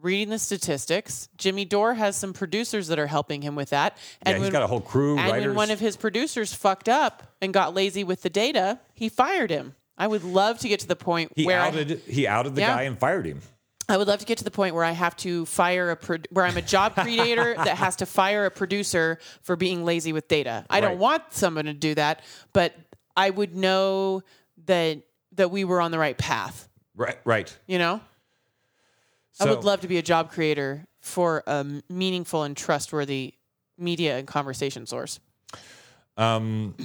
reading 0.01 0.29
the 0.29 0.39
statistics. 0.39 1.29
Jimmy 1.37 1.65
Dore 1.65 1.93
has 1.93 2.15
some 2.15 2.33
producers 2.33 2.87
that 2.87 2.99
are 2.99 3.07
helping 3.07 3.41
him 3.41 3.55
with 3.55 3.69
that. 3.71 3.97
Yeah, 4.25 4.33
he's 4.33 4.41
when- 4.41 4.51
got 4.51 4.63
a 4.63 4.67
whole 4.67 4.81
crew, 4.81 5.17
And 5.17 5.31
writers. 5.31 5.47
when 5.47 5.55
one 5.55 5.71
of 5.71 5.79
his 5.79 5.97
producers 5.97 6.53
fucked 6.53 6.89
up 6.89 7.23
and 7.41 7.53
got 7.53 7.73
lazy 7.73 8.03
with 8.03 8.21
the 8.21 8.29
data, 8.29 8.79
he 8.93 9.09
fired 9.09 9.49
him. 9.49 9.75
I 9.97 10.07
would 10.07 10.23
love 10.23 10.59
to 10.59 10.67
get 10.67 10.79
to 10.81 10.87
the 10.87 10.95
point 10.95 11.31
he 11.35 11.45
where 11.45 11.59
I- 11.61 11.71
he 11.71 12.27
outed 12.27 12.55
the 12.55 12.61
Yeah. 12.61 12.75
guy 12.75 12.81
and 12.83 12.97
fired 12.99 13.25
him. 13.25 13.41
I 13.89 13.95
would 13.97 14.07
love 14.07 14.19
to 14.19 14.25
get 14.25 14.37
to 14.39 14.43
the 14.43 14.51
point 14.51 14.75
where 14.75 14.83
I 14.83 14.91
have 14.91 15.15
to 15.17 15.45
fire 15.45 15.91
a 15.91 15.95
pro- 15.95 16.17
where 16.29 16.43
I'm 16.45 16.57
a 16.57 16.61
job 16.61 16.93
creator 16.95 17.55
that 17.55 17.77
has 17.77 17.95
to 17.97 18.05
fire 18.05 18.45
a 18.45 18.51
producer 18.51 19.17
for 19.41 19.55
being 19.55 19.85
lazy 19.85 20.11
with 20.13 20.27
data. 20.27 20.65
I 20.69 20.81
don't 20.81 20.99
want 20.99 21.23
someone 21.31 21.65
to 21.65 21.73
do 21.73 21.95
that, 21.95 22.21
but 22.53 22.75
I 23.15 23.29
would 23.29 23.55
know 23.55 24.23
that 24.65 24.99
that 25.33 25.51
we 25.51 25.63
were 25.63 25.79
on 25.81 25.91
the 25.91 25.99
right 25.99 26.17
path. 26.17 26.67
Right, 26.95 27.17
right. 27.23 27.55
You 27.65 27.77
know, 27.79 28.01
I 29.39 29.45
would 29.45 29.63
love 29.63 29.81
to 29.81 29.87
be 29.87 29.97
a 29.97 30.01
job 30.01 30.31
creator 30.31 30.85
for 30.99 31.43
a 31.47 31.65
meaningful 31.89 32.43
and 32.43 32.55
trustworthy 32.55 33.35
media 33.77 34.17
and 34.17 34.27
conversation 34.27 34.85
source. 34.85 35.19
Um, 36.17 36.75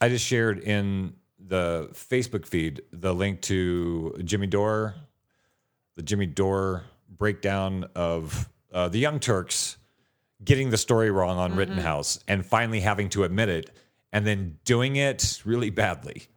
I 0.00 0.08
just 0.08 0.24
shared 0.24 0.60
in 0.60 1.14
the 1.38 1.90
Facebook 1.92 2.46
feed 2.46 2.82
the 2.92 3.14
link 3.14 3.42
to 3.42 4.16
Jimmy 4.24 4.46
Dore, 4.46 4.94
the 5.96 6.02
Jimmy 6.02 6.26
Dore 6.26 6.84
breakdown 7.08 7.86
of 7.94 8.48
uh, 8.72 8.88
the 8.88 8.98
Young 8.98 9.20
Turks 9.20 9.76
getting 10.44 10.70
the 10.70 10.76
story 10.76 11.10
wrong 11.10 11.36
on 11.36 11.56
Rittenhouse 11.56 12.20
and 12.28 12.46
finally 12.46 12.80
having 12.80 13.08
to 13.10 13.24
admit 13.24 13.48
it 13.48 13.70
and 14.12 14.26
then 14.26 14.58
doing 14.64 14.96
it 14.96 15.42
really 15.44 15.70
badly. 15.70 16.28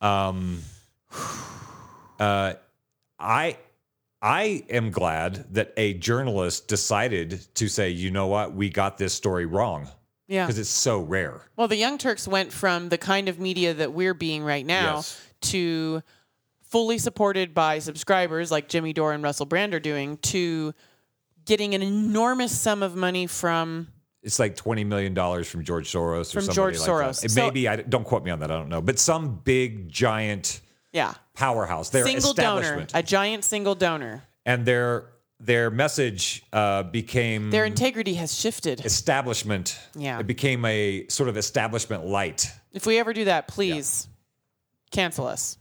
Um, 0.00 0.62
uh, 2.20 2.54
I 3.18 3.56
I 4.22 4.64
am 4.68 4.90
glad 4.90 5.46
that 5.54 5.72
a 5.76 5.94
journalist 5.94 6.68
decided 6.68 7.46
to 7.54 7.68
say, 7.68 7.90
you 7.90 8.10
know 8.10 8.26
what, 8.26 8.54
we 8.54 8.68
got 8.68 8.98
this 8.98 9.14
story 9.14 9.46
wrong 9.46 9.88
Yeah. 10.28 10.44
because 10.46 10.58
it's 10.58 10.68
so 10.68 11.00
rare. 11.00 11.42
Well, 11.56 11.68
the 11.68 11.76
Young 11.76 11.96
Turks 11.98 12.28
went 12.28 12.52
from 12.52 12.90
the 12.90 12.98
kind 12.98 13.28
of 13.28 13.38
media 13.40 13.72
that 13.74 13.92
we're 13.92 14.14
being 14.14 14.42
right 14.44 14.64
now 14.66 14.96
Yes. 14.96 15.20
to 15.42 16.02
fully 16.62 16.98
supported 16.98 17.54
by 17.54 17.78
subscribers 17.78 18.50
like 18.50 18.68
Jimmy 18.68 18.92
Dore 18.92 19.12
and 19.12 19.22
Russell 19.22 19.46
Brand 19.46 19.74
are 19.74 19.80
doing 19.80 20.18
to 20.18 20.74
getting 21.46 21.74
an 21.74 21.82
enormous 21.82 22.56
sum 22.56 22.82
of 22.82 22.94
money 22.94 23.26
from 23.26 23.88
It's 24.22 24.38
like 24.38 24.54
twenty 24.54 24.84
million 24.84 25.14
dollars 25.14 25.48
from 25.48 25.64
George 25.64 25.90
Soros 25.90 26.36
or 26.36 26.42
From 26.42 26.54
George 26.54 26.78
like 26.78 26.88
Soros. 26.88 27.20
That. 27.22 27.24
It 27.24 27.30
So- 27.30 27.40
Maybe 27.46 27.66
I 27.66 27.76
don't 27.76 28.04
quote 28.04 28.22
me 28.22 28.30
on 28.30 28.40
that. 28.40 28.50
I 28.50 28.54
don't 28.58 28.68
know, 28.68 28.82
but 28.82 28.98
some 28.98 29.40
big 29.42 29.88
giant 29.88 30.60
yeah 30.92 31.14
powerhouse. 31.40 31.88
Their 31.90 32.04
single 32.04 32.34
donor, 32.34 32.60
establishment, 32.60 32.92
a 32.94 33.02
giant 33.02 33.44
single 33.44 33.74
donor. 33.74 34.22
and 34.44 34.64
their 34.66 35.06
their 35.42 35.70
message 35.70 36.42
uh, 36.52 36.82
became 36.82 37.50
Their 37.50 37.64
integrity 37.64 38.14
has 38.14 38.38
shifted. 38.38 38.84
establishment. 38.84 39.78
Yeah. 39.94 40.20
it 40.20 40.26
became 40.26 40.66
a 40.66 41.06
sort 41.08 41.30
of 41.30 41.38
establishment 41.38 42.04
light. 42.04 42.46
If 42.72 42.84
we 42.84 42.98
ever 42.98 43.14
do 43.14 43.24
that, 43.24 43.48
please 43.48 44.06
cancel 44.90 45.26
us. 45.26 45.56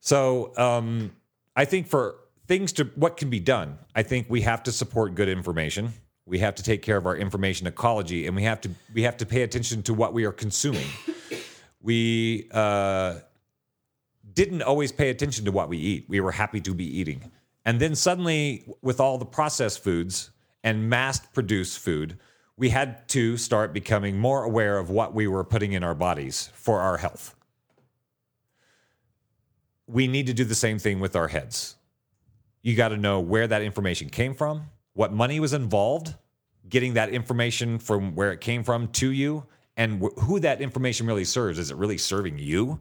So 0.00 0.52
um, 0.56 1.12
I 1.54 1.64
think 1.64 1.86
for 1.86 2.16
things 2.48 2.72
to 2.72 2.84
what 2.96 3.16
can 3.16 3.30
be 3.30 3.38
done, 3.38 3.78
I 3.94 4.02
think 4.02 4.26
we 4.28 4.40
have 4.40 4.64
to 4.64 4.72
support 4.72 5.14
good 5.14 5.28
information. 5.28 5.92
We 6.26 6.40
have 6.40 6.56
to 6.56 6.62
take 6.64 6.82
care 6.82 6.96
of 6.96 7.06
our 7.06 7.16
information 7.16 7.68
ecology, 7.68 8.26
and 8.26 8.34
we 8.34 8.42
have 8.42 8.60
to 8.62 8.70
we 8.94 9.02
have 9.02 9.16
to 9.18 9.26
pay 9.26 9.42
attention 9.42 9.82
to 9.84 9.94
what 9.94 10.12
we 10.12 10.24
are 10.24 10.32
consuming. 10.32 10.86
we 11.80 12.48
uh, 12.50 13.20
didn't 14.34 14.62
always 14.62 14.92
pay 14.92 15.10
attention 15.10 15.44
to 15.44 15.52
what 15.52 15.68
we 15.68 15.78
eat. 15.78 16.06
We 16.08 16.20
were 16.20 16.32
happy 16.32 16.60
to 16.62 16.74
be 16.74 16.84
eating, 16.98 17.30
and 17.64 17.80
then 17.80 17.94
suddenly, 17.94 18.64
with 18.82 19.00
all 19.00 19.18
the 19.18 19.24
processed 19.26 19.82
foods 19.84 20.30
and 20.64 20.88
mass-produced 20.90 21.78
food, 21.78 22.18
we 22.56 22.70
had 22.70 23.08
to 23.08 23.36
start 23.36 23.72
becoming 23.72 24.18
more 24.18 24.44
aware 24.44 24.78
of 24.78 24.90
what 24.90 25.14
we 25.14 25.26
were 25.26 25.44
putting 25.44 25.72
in 25.72 25.82
our 25.82 25.94
bodies 25.94 26.50
for 26.54 26.80
our 26.80 26.98
health. 26.98 27.34
we 29.86 30.06
need 30.06 30.26
to 30.26 30.32
do 30.34 30.44
the 30.44 30.54
same 30.54 30.78
thing 30.78 31.00
with 31.00 31.16
our 31.16 31.28
heads. 31.28 31.76
You 32.62 32.76
got 32.76 32.88
to 32.88 32.96
know 32.96 33.20
where 33.20 33.46
that 33.46 33.62
information 33.62 34.08
came 34.08 34.34
from, 34.34 34.68
what 34.92 35.12
money 35.12 35.40
was 35.40 35.52
involved, 35.52 36.14
getting 36.68 36.94
that 36.94 37.08
information 37.10 37.78
from 37.78 38.14
where 38.14 38.32
it 38.32 38.40
came 38.40 38.62
from 38.62 38.88
to 38.88 39.10
you, 39.10 39.46
and 39.76 40.02
wh- 40.02 40.20
who 40.22 40.38
that 40.40 40.60
information 40.60 41.06
really 41.06 41.24
serves. 41.24 41.58
Is 41.58 41.70
it 41.70 41.76
really 41.76 41.98
serving 41.98 42.38
you? 42.38 42.80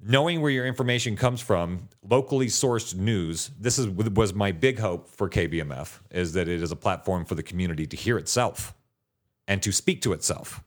Knowing 0.00 0.40
where 0.40 0.50
your 0.50 0.66
information 0.66 1.16
comes 1.16 1.40
from, 1.40 1.88
locally 2.08 2.46
sourced 2.46 2.94
news. 2.94 3.50
This 3.58 3.78
is 3.78 3.88
was 3.88 4.32
my 4.32 4.52
big 4.52 4.78
hope 4.78 5.08
for 5.08 5.28
KBMF 5.28 5.98
is 6.10 6.34
that 6.34 6.48
it 6.48 6.62
is 6.62 6.70
a 6.70 6.76
platform 6.76 7.24
for 7.24 7.34
the 7.34 7.42
community 7.42 7.86
to 7.86 7.96
hear 7.96 8.16
itself 8.16 8.74
and 9.48 9.62
to 9.62 9.72
speak 9.72 10.02
to 10.02 10.12
itself 10.12 10.62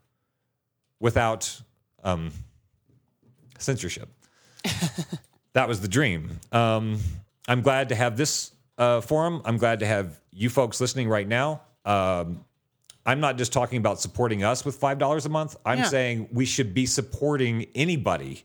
without 1.00 1.62
um, 2.04 2.32
censorship. 3.58 4.10
that 5.54 5.68
was 5.68 5.80
the 5.82 5.88
dream. 5.88 6.40
Um, 6.52 7.00
I'm 7.48 7.62
glad 7.62 7.90
to 7.90 7.96
have 7.96 8.18
this 8.18 8.52
uh, 8.78 9.02
forum. 9.02 9.42
I'm 9.46 9.58
glad 9.58 9.80
to 9.80 9.86
have 9.86 10.20
you 10.32 10.50
folks 10.50 10.82
listening 10.82 11.08
right 11.08 11.28
now. 11.28 11.62
Um, 11.86 12.44
I'm 13.06 13.20
not 13.20 13.38
just 13.38 13.52
talking 13.52 13.78
about 13.78 14.00
supporting 14.00 14.44
us 14.44 14.64
with 14.64 14.80
$5 14.80 15.26
a 15.26 15.30
month. 15.30 15.56
I'm 15.66 15.80
Yeah. 15.80 15.86
saying 15.86 16.30
we 16.32 16.46
should 16.46 16.74
be 16.74 16.86
supporting 16.86 17.66
anybody 17.76 18.44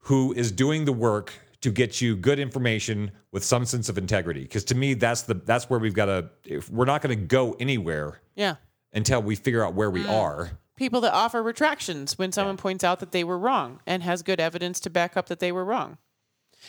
who 0.00 0.32
is 0.32 0.50
doing 0.52 0.84
the 0.84 0.92
work 0.92 1.32
to 1.62 1.70
get 1.70 2.00
you 2.00 2.14
good 2.16 2.38
information 2.38 3.10
with 3.32 3.42
some 3.44 3.64
sense 3.64 3.88
of 3.88 3.96
integrity. 3.96 4.42
Because 4.42 4.64
to 4.64 4.74
me, 4.74 4.94
that's 4.94 5.22
the 5.22 5.34
that's 5.34 5.70
where 5.70 5.78
we've 5.80 5.94
got 5.94 6.06
to. 6.06 6.28
If 6.44 6.68
we're 6.70 6.84
not 6.84 7.00
going 7.00 7.16
to 7.18 7.24
go 7.24 7.56
anywhere 7.58 8.20
Yeah. 8.34 8.56
until 8.92 9.22
we 9.22 9.34
figure 9.34 9.64
out 9.64 9.74
where 9.74 9.90
we 9.90 10.06
are. 10.06 10.58
People 10.76 11.00
that 11.02 11.14
offer 11.14 11.42
retractions 11.42 12.18
when 12.18 12.32
someone 12.32 12.56
points 12.56 12.82
out 12.84 12.98
that 13.00 13.12
they 13.12 13.24
were 13.24 13.38
wrong 13.38 13.80
and 13.86 14.02
has 14.02 14.22
good 14.22 14.40
evidence 14.40 14.80
to 14.80 14.90
back 14.90 15.16
up 15.16 15.26
that 15.28 15.38
they 15.38 15.52
were 15.52 15.64
wrong. 15.64 15.96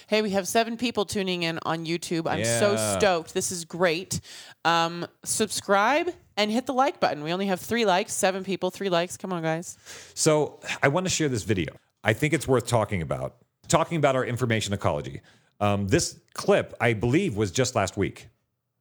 Hey, 0.08 0.22
we 0.22 0.30
have 0.32 0.48
seven 0.48 0.78
people 0.78 1.06
tuning 1.06 1.44
in 1.44 1.60
on 1.64 1.86
YouTube. 1.86 2.30
I'm 2.30 2.46
so 2.46 2.76
stoked. 2.98 3.34
This 3.34 3.52
is 3.52 3.66
great. 3.66 4.20
Um, 4.64 5.08
subscribe 5.24 6.12
and 6.38 6.52
hit 6.52 6.66
the 6.66 6.74
like 6.74 7.00
button. 7.00 7.24
We 7.24 7.34
only 7.34 7.48
have 7.48 7.60
three 7.60 7.86
likes, 7.86 8.14
seven 8.14 8.44
people, 8.44 8.72
three 8.72 8.90
likes. 8.90 9.18
Come 9.18 9.34
on, 9.34 9.42
guys. 9.44 9.78
So 10.14 10.60
I 10.82 10.88
want 10.88 11.06
to 11.06 11.10
share 11.10 11.30
this 11.30 11.44
video. 11.44 11.74
I 12.04 12.14
think 12.14 12.34
it's 12.34 12.48
worth 12.48 12.68
talking 12.68 13.02
about. 13.02 13.36
Talking 13.68 13.98
about 13.98 14.16
our 14.16 14.24
information 14.26 14.74
ecology. 14.74 15.22
Um, 15.60 15.88
this 15.88 16.20
clip, 16.34 16.76
I 16.80 16.94
believe, 16.94 17.36
was 17.36 17.52
just 17.52 17.76
last 17.76 17.98
week. 17.98 18.28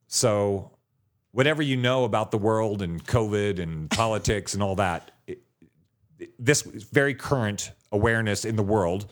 So 0.07 0.71
whatever 1.31 1.61
you 1.61 1.75
know 1.75 2.03
about 2.03 2.31
the 2.31 2.37
world 2.37 2.81
and 2.81 3.03
COVID 3.03 3.59
and 3.59 3.89
politics 3.91 4.53
and 4.53 4.61
all 4.61 4.75
that, 4.75 5.11
this 6.37 6.65
is 6.65 6.83
very 6.83 7.13
current 7.13 7.71
awareness 7.91 8.45
in 8.45 8.55
the 8.55 8.63
world. 8.63 9.11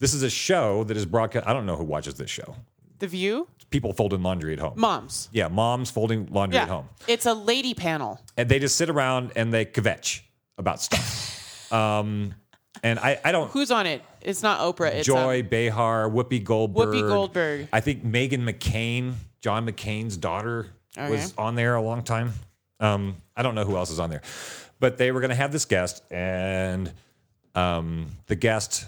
This 0.00 0.12
is 0.12 0.22
a 0.22 0.30
show 0.30 0.84
that 0.84 0.96
is 0.96 1.06
broadcast. 1.06 1.46
I 1.46 1.52
don't 1.52 1.66
know 1.66 1.76
who 1.76 1.84
watches 1.84 2.14
this 2.14 2.30
show. 2.30 2.56
The 3.04 3.08
View, 3.08 3.48
People 3.68 3.92
folding 3.92 4.22
laundry 4.22 4.54
at 4.54 4.60
home. 4.60 4.72
moms. 4.76 5.28
Yeah, 5.30 5.48
moms 5.48 5.90
folding 5.90 6.26
laundry 6.30 6.58
at 6.58 6.68
home. 6.68 6.88
it's 7.06 7.26
a 7.26 7.34
lady 7.34 7.74
panel. 7.74 8.18
and 8.38 8.48
they 8.48 8.58
just 8.58 8.76
sit 8.76 8.88
around 8.88 9.32
and 9.36 9.52
they 9.52 9.66
kvetch 9.66 10.22
about 10.56 10.80
stuff. 10.80 11.70
um, 11.72 12.34
and 12.82 12.98
I, 12.98 13.20
I 13.22 13.30
don't. 13.32 13.50
Who's 13.50 13.70
on 13.70 13.86
it? 13.86 14.02
It's 14.22 14.42
not 14.42 14.60
Oprah. 14.60 14.92
It's 14.94 15.06
Joy 15.06 15.40
um, 15.40 15.48
Behar, 15.48 16.08
Whoopi 16.08 16.42
Goldberg. 16.42 16.88
Whoopi 16.88 17.06
Goldberg. 17.06 17.68
I 17.74 17.80
think 17.80 18.04
Meghan 18.04 18.48
McCain, 18.48 19.14
John 19.42 19.66
McCain's 19.66 20.16
daughter, 20.16 20.68
Okay. 20.96 21.10
was 21.10 21.34
on 21.36 21.54
there 21.54 21.74
a 21.74 21.82
long 21.82 22.02
time. 22.04 22.32
Um, 22.80 23.16
I 23.36 23.42
don't 23.42 23.54
know 23.54 23.64
who 23.64 23.76
else 23.76 23.90
is 23.90 24.00
on 24.00 24.08
there, 24.08 24.22
but 24.80 24.96
they 24.96 25.12
were 25.12 25.20
going 25.20 25.30
to 25.30 25.34
have 25.36 25.52
this 25.52 25.66
guest, 25.66 26.02
and 26.10 26.90
um, 27.54 28.06
the 28.28 28.36
guest 28.36 28.86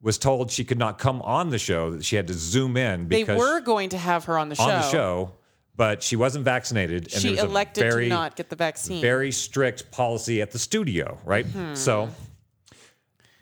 was 0.00 0.16
told 0.18 0.50
she 0.50 0.64
could 0.64 0.78
not 0.78 0.98
come 0.98 1.20
on 1.22 1.50
the 1.50 1.58
show; 1.58 1.90
that 1.92 2.04
she 2.04 2.16
had 2.16 2.26
to 2.28 2.34
zoom 2.34 2.76
in 2.76 3.08
they 3.08 3.22
because 3.24 3.38
were 3.38 3.60
going 3.60 3.88
to 3.90 3.98
have 3.98 4.24
her 4.26 4.38
on 4.38 4.48
the 4.48 4.54
show. 4.54 4.62
on 4.62 4.68
the 4.82 4.90
show, 4.90 5.32
but 5.76 6.02
she 6.02 6.16
wasn't 6.16 6.44
vaccinated. 6.44 7.04
And 7.04 7.12
there 7.12 7.20
She 7.20 7.30
was 7.30 7.40
a 7.40 7.44
elected 7.44 7.82
very, 7.84 8.04
to 8.04 8.08
not 8.10 8.36
get 8.36 8.48
the 8.48 8.56
vaccine. 8.56 9.00
very 9.00 9.32
strict 9.32 9.90
policy 9.90 10.40
at 10.42 10.50
the 10.52 10.58
studio, 10.58 11.18
right? 11.24 11.46
Hmm. 11.46 11.74
So 11.74 12.10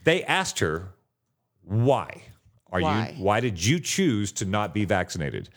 they 0.04 0.24
asked 0.24 0.58
her, 0.60 0.88
"Why 1.62 2.22
are 2.70 2.80
Why? 2.80 3.14
you? 3.16 3.22
Why 3.22 3.40
did 3.40 3.64
you 3.64 3.78
choose 3.80 4.32
to 4.32 4.44
not 4.44 4.72
be 4.72 4.84
vaccinated?" 4.84 5.48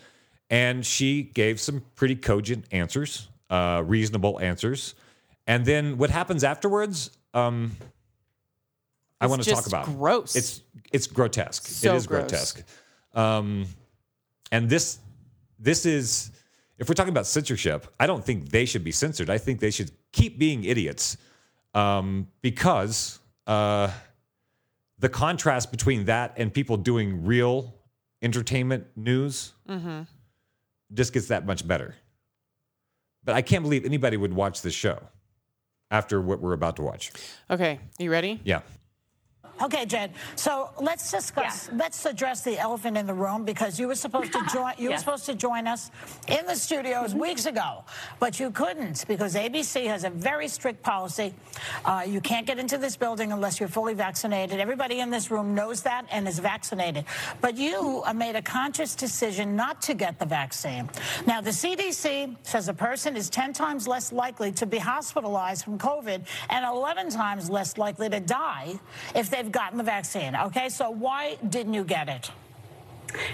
And 0.49 0.85
she 0.85 1.23
gave 1.23 1.59
some 1.59 1.83
pretty 1.95 2.15
cogent 2.15 2.65
answers, 2.71 3.27
uh, 3.51 3.83
reasonable 3.85 4.39
answers. 4.39 4.95
And 5.45 5.63
then 5.65 5.97
what 5.97 6.09
happens 6.09 6.43
afterwards? 6.43 7.11
Um, 7.35 7.77
I 9.21 9.25
It's 9.25 9.29
want 9.29 9.43
to 9.43 9.49
talk 9.49 9.57
just 9.59 9.67
about. 9.67 9.85
gross. 9.85 10.35
It's 10.35 10.61
it's 10.91 11.07
grotesque. 11.07 11.65
So 11.67 11.93
it 11.93 11.97
is 11.97 12.07
gross. 12.07 12.21
grotesque. 12.21 12.63
Um, 13.13 13.65
and 14.51 14.69
this 14.69 14.99
this 15.59 15.85
is 15.85 16.31
if 16.77 16.87
we're 16.87 16.95
talking 16.95 17.11
about 17.11 17.27
censorship, 17.27 17.87
I 17.99 18.07
don't 18.07 18.23
think 18.23 18.49
they 18.49 18.65
should 18.65 18.83
be 18.83 18.91
censored. 18.91 19.29
I 19.29 19.37
think 19.37 19.59
they 19.59 19.71
should 19.71 19.91
keep 20.11 20.39
being 20.39 20.63
idiots 20.63 21.17
um, 21.73 22.27
because 22.41 23.19
uh, 23.47 23.91
the 24.97 25.09
contrast 25.09 25.71
between 25.71 26.05
that 26.05 26.33
and 26.37 26.53
people 26.53 26.77
doing 26.77 27.25
real 27.25 27.73
entertainment 28.21 28.85
news 28.95 29.53
Mm-hmm. 29.69 30.01
just 30.93 31.13
gets 31.13 31.27
that 31.27 31.45
much 31.45 31.67
better. 31.67 31.95
But 33.23 33.35
I 33.35 33.41
can't 33.43 33.61
believe 33.63 33.85
anybody 33.85 34.17
would 34.17 34.33
watch 34.33 34.61
this 34.63 34.73
show 34.73 34.97
after 35.91 36.19
what 36.21 36.39
we're 36.39 36.53
about 36.53 36.77
to 36.77 36.81
watch. 36.81 37.11
Okay, 37.51 37.79
you 37.99 38.09
ready? 38.11 38.39
Yeah. 38.43 38.61
Okay, 39.61 39.85
Jed. 39.85 40.11
So 40.35 40.69
let's 40.79 41.11
discuss. 41.11 41.69
Let's 41.73 42.05
address 42.05 42.41
the 42.43 42.57
elephant 42.57 42.97
in 42.97 43.05
the 43.05 43.13
room 43.13 43.43
because 43.43 43.79
you 43.79 43.87
were 43.87 43.95
supposed 43.95 44.31
to 44.31 44.41
join. 44.53 44.73
You 44.77 44.89
Yeah. 44.89 44.95
were 44.95 44.99
supposed 44.99 45.25
to 45.25 45.35
join 45.35 45.67
us 45.67 45.91
in 46.27 46.45
the 46.45 46.55
studios 46.55 47.13
weeks 47.13 47.45
ago, 47.45 47.83
but 48.19 48.39
you 48.39 48.51
couldn't 48.51 49.05
because 49.07 49.35
ABC 49.35 49.85
has 49.87 50.05
a 50.05 50.09
very 50.09 50.47
strict 50.47 50.81
policy. 50.81 51.33
Uh, 51.83 52.03
you 52.07 52.21
can't 52.21 52.45
get 52.45 52.57
into 52.57 52.77
this 52.77 52.95
building 52.95 53.31
unless 53.33 53.59
you're 53.59 53.67
fully 53.69 53.93
vaccinated. 53.93 54.59
Everybody 54.61 54.99
in 55.01 55.09
this 55.09 55.29
room 55.29 55.53
knows 55.53 55.81
that 55.83 56.05
and 56.09 56.27
is 56.27 56.39
vaccinated. 56.39 57.03
But 57.41 57.57
you 57.57 58.01
uh, 58.05 58.13
made 58.13 58.35
a 58.37 58.41
conscious 58.41 58.95
decision 58.95 59.55
not 59.55 59.81
to 59.83 59.93
get 59.93 60.19
the 60.19 60.25
vaccine. 60.25 60.89
Now, 61.27 61.41
the 61.41 61.51
CDC 61.51 62.35
says 62.43 62.69
a 62.69 62.73
person 62.73 63.17
is 63.17 63.29
10 63.29 63.51
times 63.53 63.87
less 63.87 64.11
likely 64.13 64.51
to 64.53 64.65
be 64.65 64.77
hospitalized 64.77 65.65
from 65.65 65.77
COVID 65.77 66.21
and 66.49 66.65
11 66.65 67.09
times 67.09 67.49
less 67.49 67.77
likely 67.77 68.09
to 68.09 68.19
die 68.21 68.79
if 69.15 69.29
they've 69.29 69.48
gotten 69.51 69.77
the 69.77 69.83
vaccine. 69.83 70.35
Okay, 70.35 70.69
so 70.69 70.89
why 70.89 71.37
didn't 71.47 71.73
you 71.73 71.83
get 71.83 72.09
it? 72.09 72.31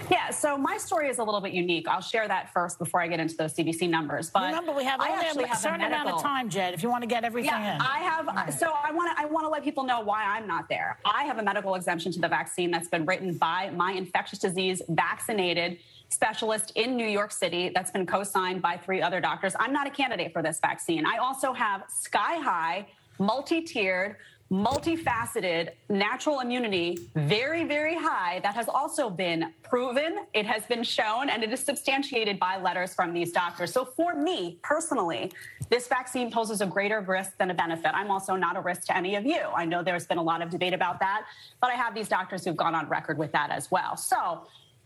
Yeah, 0.10 0.30
so 0.30 0.58
my 0.58 0.78
story 0.78 1.10
is 1.10 1.18
a 1.20 1.24
little 1.24 1.42
bit 1.42 1.54
unique. 1.54 1.88
I'll 1.88 2.02
share 2.02 2.28
that 2.28 2.52
first 2.54 2.80
before 2.80 3.02
I 3.02 3.08
get 3.08 3.20
into 3.20 3.36
those 3.36 3.54
CDC 3.54 3.90
numbers. 3.90 4.30
But 4.30 4.46
Remember, 4.48 4.72
we 4.72 4.84
have 4.86 5.02
I 5.02 5.10
only 5.10 5.26
actually 5.26 5.44
a 5.46 5.56
certain 5.56 5.82
amount 5.82 6.10
of 6.10 6.22
time, 6.22 6.50
Jed, 6.50 6.74
if 6.74 6.84
you 6.84 6.90
want 6.90 7.04
to 7.04 7.08
get 7.08 7.24
everything 7.24 7.52
Yeah, 7.52 7.76
in. 7.76 7.82
I 7.82 8.00
have. 8.00 8.28
Uh, 8.28 8.52
so 8.52 8.72
I 8.72 8.92
want 8.92 9.16
to. 9.16 9.22
I 9.22 9.26
want 9.26 9.46
to 9.46 9.50
let 9.50 9.64
people 9.64 9.84
know 9.84 10.02
why 10.02 10.24
I'm 10.24 10.48
not 10.48 10.70
there. 10.70 10.98
I 11.06 11.24
have 11.26 11.40
a 11.40 11.44
medical 11.44 11.76
exemption 11.76 12.12
to 12.14 12.20
the 12.20 12.28
vaccine 12.28 12.72
that's 12.72 12.88
been 12.88 13.06
written 13.06 13.38
by 13.38 13.70
my 13.72 13.92
infectious 13.92 14.40
disease 14.40 14.82
vaccinated 14.90 15.80
specialist 16.10 16.72
in 16.76 16.96
New 16.96 17.08
York 17.08 17.32
City. 17.32 17.72
That's 17.74 17.92
been 17.92 18.06
co-signed 18.06 18.62
by 18.62 18.78
three 18.78 19.02
other 19.02 19.20
doctors. 19.20 19.56
I'm 19.60 19.74
not 19.74 19.88
a 19.88 19.90
candidate 19.90 20.32
for 20.32 20.42
this 20.42 20.60
vaccine. 20.60 21.06
I 21.06 21.18
also 21.18 21.52
have 21.52 21.84
sky 21.90 22.36
high, 22.40 22.88
multi-tiered. 23.20 24.18
Multifaceted 24.52 25.72
natural 25.90 26.42
immunity, 26.42 27.00
very, 27.16 27.64
very 27.64 27.96
high, 27.96 28.40
that 28.44 28.54
has 28.54 28.70
also 28.70 29.10
been 29.10 29.52
proven, 29.64 30.20
it 30.34 30.46
has 30.46 30.64
been 30.68 30.84
shown, 30.84 31.30
and 31.30 31.44
it 31.44 31.52
is 31.52 31.60
substantiated 31.60 32.38
by 32.38 32.62
letters 32.62 32.94
from 32.94 33.12
these 33.12 33.32
doctors. 33.32 33.74
So, 33.74 33.84
for 33.84 34.14
me 34.14 34.60
personally, 34.62 35.32
this 35.70 35.88
vaccine 35.88 36.30
poses 36.30 36.62
a 36.62 36.68
greater 36.68 37.02
risk 37.02 37.36
than 37.40 37.50
a 37.50 37.56
benefit. 37.56 37.92
I'm 37.96 38.12
also 38.12 38.36
not 38.36 38.56
a 38.56 38.62
risk 38.62 38.86
to 38.86 38.96
any 38.96 39.16
of 39.16 39.26
you. 39.26 39.42
I 39.56 39.66
know 39.66 39.82
there's 39.82 40.06
been 40.06 40.20
a 40.20 40.24
lot 40.24 40.44
of 40.44 40.52
debate 40.52 40.74
about 40.74 41.00
that, 41.00 41.26
but 41.60 41.72
I 41.72 41.74
have 41.74 41.96
these 41.96 42.08
doctors 42.08 42.46
who've 42.46 42.56
gone 42.56 42.76
on 42.76 42.88
record 42.88 43.18
with 43.18 43.32
that 43.32 43.50
as 43.50 43.72
well. 43.72 43.98
So, 43.98 44.46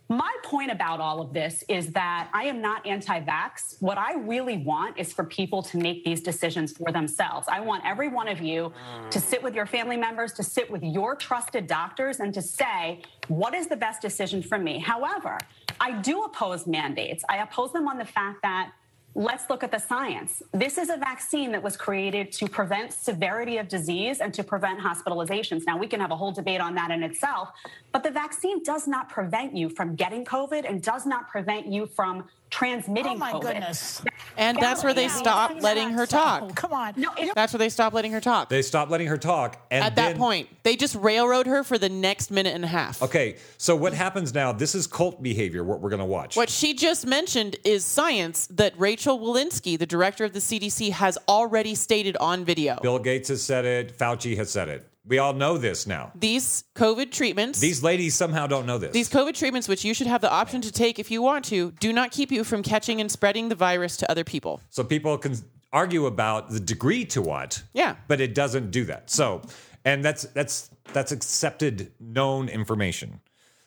my 0.10 0.36
point 0.44 0.72
about 0.72 1.00
all 1.00 1.22
of 1.22 1.34
this 1.34 1.64
is 1.70 1.92
that 1.94 2.30
I 2.34 2.46
am 2.46 2.62
not 2.62 2.86
anti 2.86 3.22
vax. 3.22 3.80
What 3.80 4.00
I 4.00 4.16
really 4.16 4.58
want 4.58 4.98
is 4.98 5.14
for 5.14 5.24
people 5.24 5.62
to 5.64 5.78
make 5.78 6.04
these 6.04 6.22
decisions 6.22 6.76
for 6.76 6.92
themselves. 6.92 7.48
I 7.48 7.60
want 7.60 7.86
every 7.86 8.08
one 8.08 8.28
of 8.28 8.42
you 8.42 8.74
to 9.12 9.20
mm. 9.20 9.22
sit 9.22 9.44
with 9.44 9.54
your 9.54 9.68
family 9.68 9.98
members, 9.98 10.34
to 10.34 10.44
sit 10.44 10.70
with 10.72 10.82
your 10.82 11.16
trusted 11.16 11.68
doctors, 11.68 12.20
and 12.20 12.34
to 12.34 12.42
say, 12.42 13.04
what 13.28 13.54
is 13.54 13.68
the 13.68 13.76
best 13.76 14.02
decision 14.02 14.42
for 14.42 14.58
me? 14.58 14.80
However, 14.80 15.38
I 15.80 15.92
do 16.02 16.24
oppose 16.24 16.66
mandates. 16.66 17.24
I 17.30 17.38
oppose 17.38 17.72
them 17.72 17.88
on 17.88 18.00
the 18.00 18.06
fact 18.06 18.42
that 18.42 18.72
Let's 19.20 19.50
look 19.50 19.66
at 19.66 19.72
the 19.72 19.80
science. 19.80 20.42
This 20.54 20.78
is 20.78 20.90
a 20.90 20.96
vaccine 20.96 21.52
that 21.52 21.62
was 21.62 21.76
created 21.76 22.32
to 22.32 22.48
prevent 22.48 22.94
severity 22.94 23.58
of 23.58 23.68
disease 23.68 24.22
and 24.22 24.34
to 24.34 24.46
prevent 24.46 24.80
hospitalizations. 24.80 25.66
Now, 25.68 25.78
we 25.78 25.88
can 25.88 26.00
have 26.00 26.12
a 26.12 26.16
whole 26.16 26.32
debate 26.32 26.62
on 26.62 26.74
that 26.76 26.90
in 26.90 27.04
itself, 27.04 27.50
but 27.92 28.02
the 28.02 28.12
vaccine 28.12 28.64
does 28.64 28.88
not 28.88 29.10
prevent 29.10 29.54
you 29.54 29.68
from 29.68 29.94
getting 29.96 30.24
COVID 30.24 30.64
and 30.64 30.82
does 30.82 31.06
not 31.06 31.28
prevent 31.28 31.68
you 31.68 31.86
from 31.86 32.30
transmitting 32.50 33.14
Oh 33.14 33.16
my 33.16 33.32
COVID. 33.34 33.42
goodness. 33.42 34.02
And 34.38 34.58
that's 34.60 34.84
where 34.84 34.94
they 34.94 35.04
Yeah. 35.04 35.08
stop 35.18 35.52
It's 35.52 35.64
letting 35.64 35.90
her 35.92 36.00
not 36.02 36.10
so. 36.10 36.18
talk. 36.18 36.56
Come 36.56 36.74
on. 36.74 36.94
No, 36.98 37.10
it- 37.18 37.34
That's 37.36 37.54
where 37.54 37.58
they 37.60 37.70
stop 37.70 37.94
letting 37.94 38.12
her 38.12 38.22
talk. 38.22 38.50
They 38.50 38.62
stopped 38.62 38.90
letting 38.92 39.08
her 39.08 39.18
talk, 39.18 39.66
and 39.70 39.84
At 39.84 39.96
that 39.98 40.18
point, 40.18 40.50
they 40.64 40.76
just 40.76 40.96
railroad 40.96 41.46
her 41.48 41.64
for 41.64 41.78
the 41.78 41.90
next 41.90 42.32
minute 42.32 42.56
and 42.56 42.64
a 42.64 42.68
half. 42.68 43.02
Okay, 43.04 43.36
so 43.58 43.76
what 43.76 43.94
happens 43.94 44.34
now? 44.34 44.52
This 44.52 44.76
is 44.76 44.88
cult 44.88 45.22
behavior. 45.22 45.64
What 45.64 45.82
we're 45.82 45.90
going 45.90 46.00
to 46.00 46.06
watch. 46.06 46.36
What 46.36 46.50
she 46.50 46.74
just 46.74 47.06
mentioned 47.06 47.58
is 47.64 47.86
science 47.86 48.48
that 48.52 48.74
Rachel 48.78 49.20
Walensky, 49.20 49.78
the 49.78 49.86
director 49.86 50.24
of 50.26 50.34
the 50.34 50.42
CDC, 50.42 50.90
has 50.92 51.18
already 51.28 51.76
stated 51.76 52.18
on 52.18 52.46
video. 52.46 52.80
Bill 52.82 53.00
Gates 53.00 53.30
has 53.30 53.44
said 53.44 53.66
it. 53.66 53.98
Fauci 53.98 54.36
has 54.38 54.50
said 54.50 54.70
it. 54.70 54.86
We 55.10 55.18
all 55.18 55.34
know 55.34 55.58
this 55.58 55.88
now. 55.88 56.12
These 56.14 56.66
COVID 56.76 57.12
treatments, 57.12 57.60
These 57.60 57.82
ladies 57.82 58.14
somehow 58.14 58.46
don't 58.46 58.68
know 58.68 58.78
this. 58.78 58.94
these 58.94 59.10
COVID 59.10 59.34
treatments, 59.34 59.68
which 59.68 59.84
you 59.84 59.96
should 59.96 60.06
have 60.06 60.22
the 60.22 60.32
option 60.32 60.62
to 60.62 60.72
take 60.72 61.00
if 61.00 61.10
you 61.10 61.24
want 61.24 61.46
to, 61.46 61.72
do 61.80 61.92
not 61.92 62.12
keep 62.12 62.32
you 62.32 62.44
from 62.44 62.62
catching 62.62 63.02
and 63.02 63.12
spreading 63.12 63.50
the 63.50 63.56
virus 63.56 63.98
to 63.98 64.12
other 64.12 64.24
people. 64.24 64.62
So 64.70 64.84
people 64.84 65.18
can 65.18 65.36
argue 65.74 66.06
about 66.06 66.50
the 66.52 66.60
degree 66.60 67.06
to 67.06 67.24
what. 67.24 67.64
Yeah. 67.74 67.96
But 68.08 68.22
it 68.22 68.36
doesn't 68.36 68.70
do 68.70 68.86
that. 68.86 69.10
So, 69.10 69.42
and 69.84 70.06
that's 70.06 70.24
that's 70.26 70.70
that's 70.94 71.12
accepted 71.12 71.92
known 72.00 72.48
information. 72.48 73.20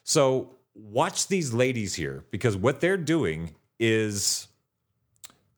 So 0.05 0.57
watch 0.75 1.27
these 1.27 1.53
ladies 1.53 1.95
here 1.97 2.25
because 2.31 2.57
what 2.57 2.81
they're 2.81 2.97
doing 2.97 3.57
is 3.81 4.47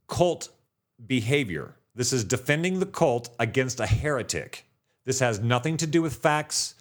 cult 0.09 0.48
behavior. 1.06 1.77
This 1.94 2.12
is 2.15 2.24
defending 2.24 2.81
the 2.81 2.86
cult 2.86 3.35
against 3.39 3.81
a 3.81 3.86
heretic. 3.86 4.66
This 5.05 5.20
has 5.20 5.40
nothing 5.40 5.76
to 5.78 5.86
do 5.86 6.02
with 6.02 6.16
facts. 6.16 6.74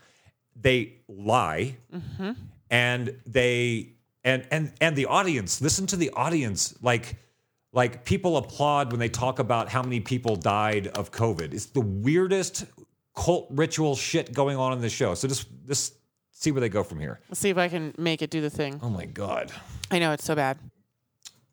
They 0.55 0.93
lie 1.07 1.77
mm-hmm. 1.93 2.31
and 2.69 3.15
they 3.25 3.89
and 4.23 4.45
and 4.51 4.71
and 4.79 4.95
the 4.95 5.05
audience 5.07 5.61
listen 5.61 5.87
to 5.87 5.95
the 5.95 6.09
audience 6.11 6.75
like 6.81 7.15
like 7.73 8.05
people 8.05 8.37
applaud 8.37 8.91
when 8.91 8.99
they 8.99 9.09
talk 9.09 9.39
about 9.39 9.67
how 9.67 9.81
many 9.81 9.99
people 9.99 10.35
died 10.35 10.87
of 10.89 11.11
covid 11.11 11.53
it's 11.53 11.65
the 11.65 11.81
weirdest 11.81 12.65
cult 13.15 13.47
ritual 13.49 13.95
shit 13.95 14.31
going 14.31 14.55
on 14.57 14.73
in 14.73 14.79
the 14.79 14.89
show 14.89 15.15
so 15.15 15.27
just 15.27 15.47
just 15.67 15.95
see 16.31 16.51
where 16.51 16.61
they 16.61 16.69
go 16.69 16.83
from 16.83 16.99
here 16.99 17.19
Let's 17.29 17.39
see 17.39 17.49
if 17.49 17.57
I 17.57 17.67
can 17.67 17.93
make 17.97 18.21
it 18.21 18.29
do 18.29 18.39
the 18.41 18.49
thing. 18.51 18.79
oh 18.83 18.89
my 18.89 19.05
god 19.05 19.51
I 19.89 19.97
know 19.97 20.11
it's 20.11 20.23
so 20.23 20.35
bad. 20.35 20.57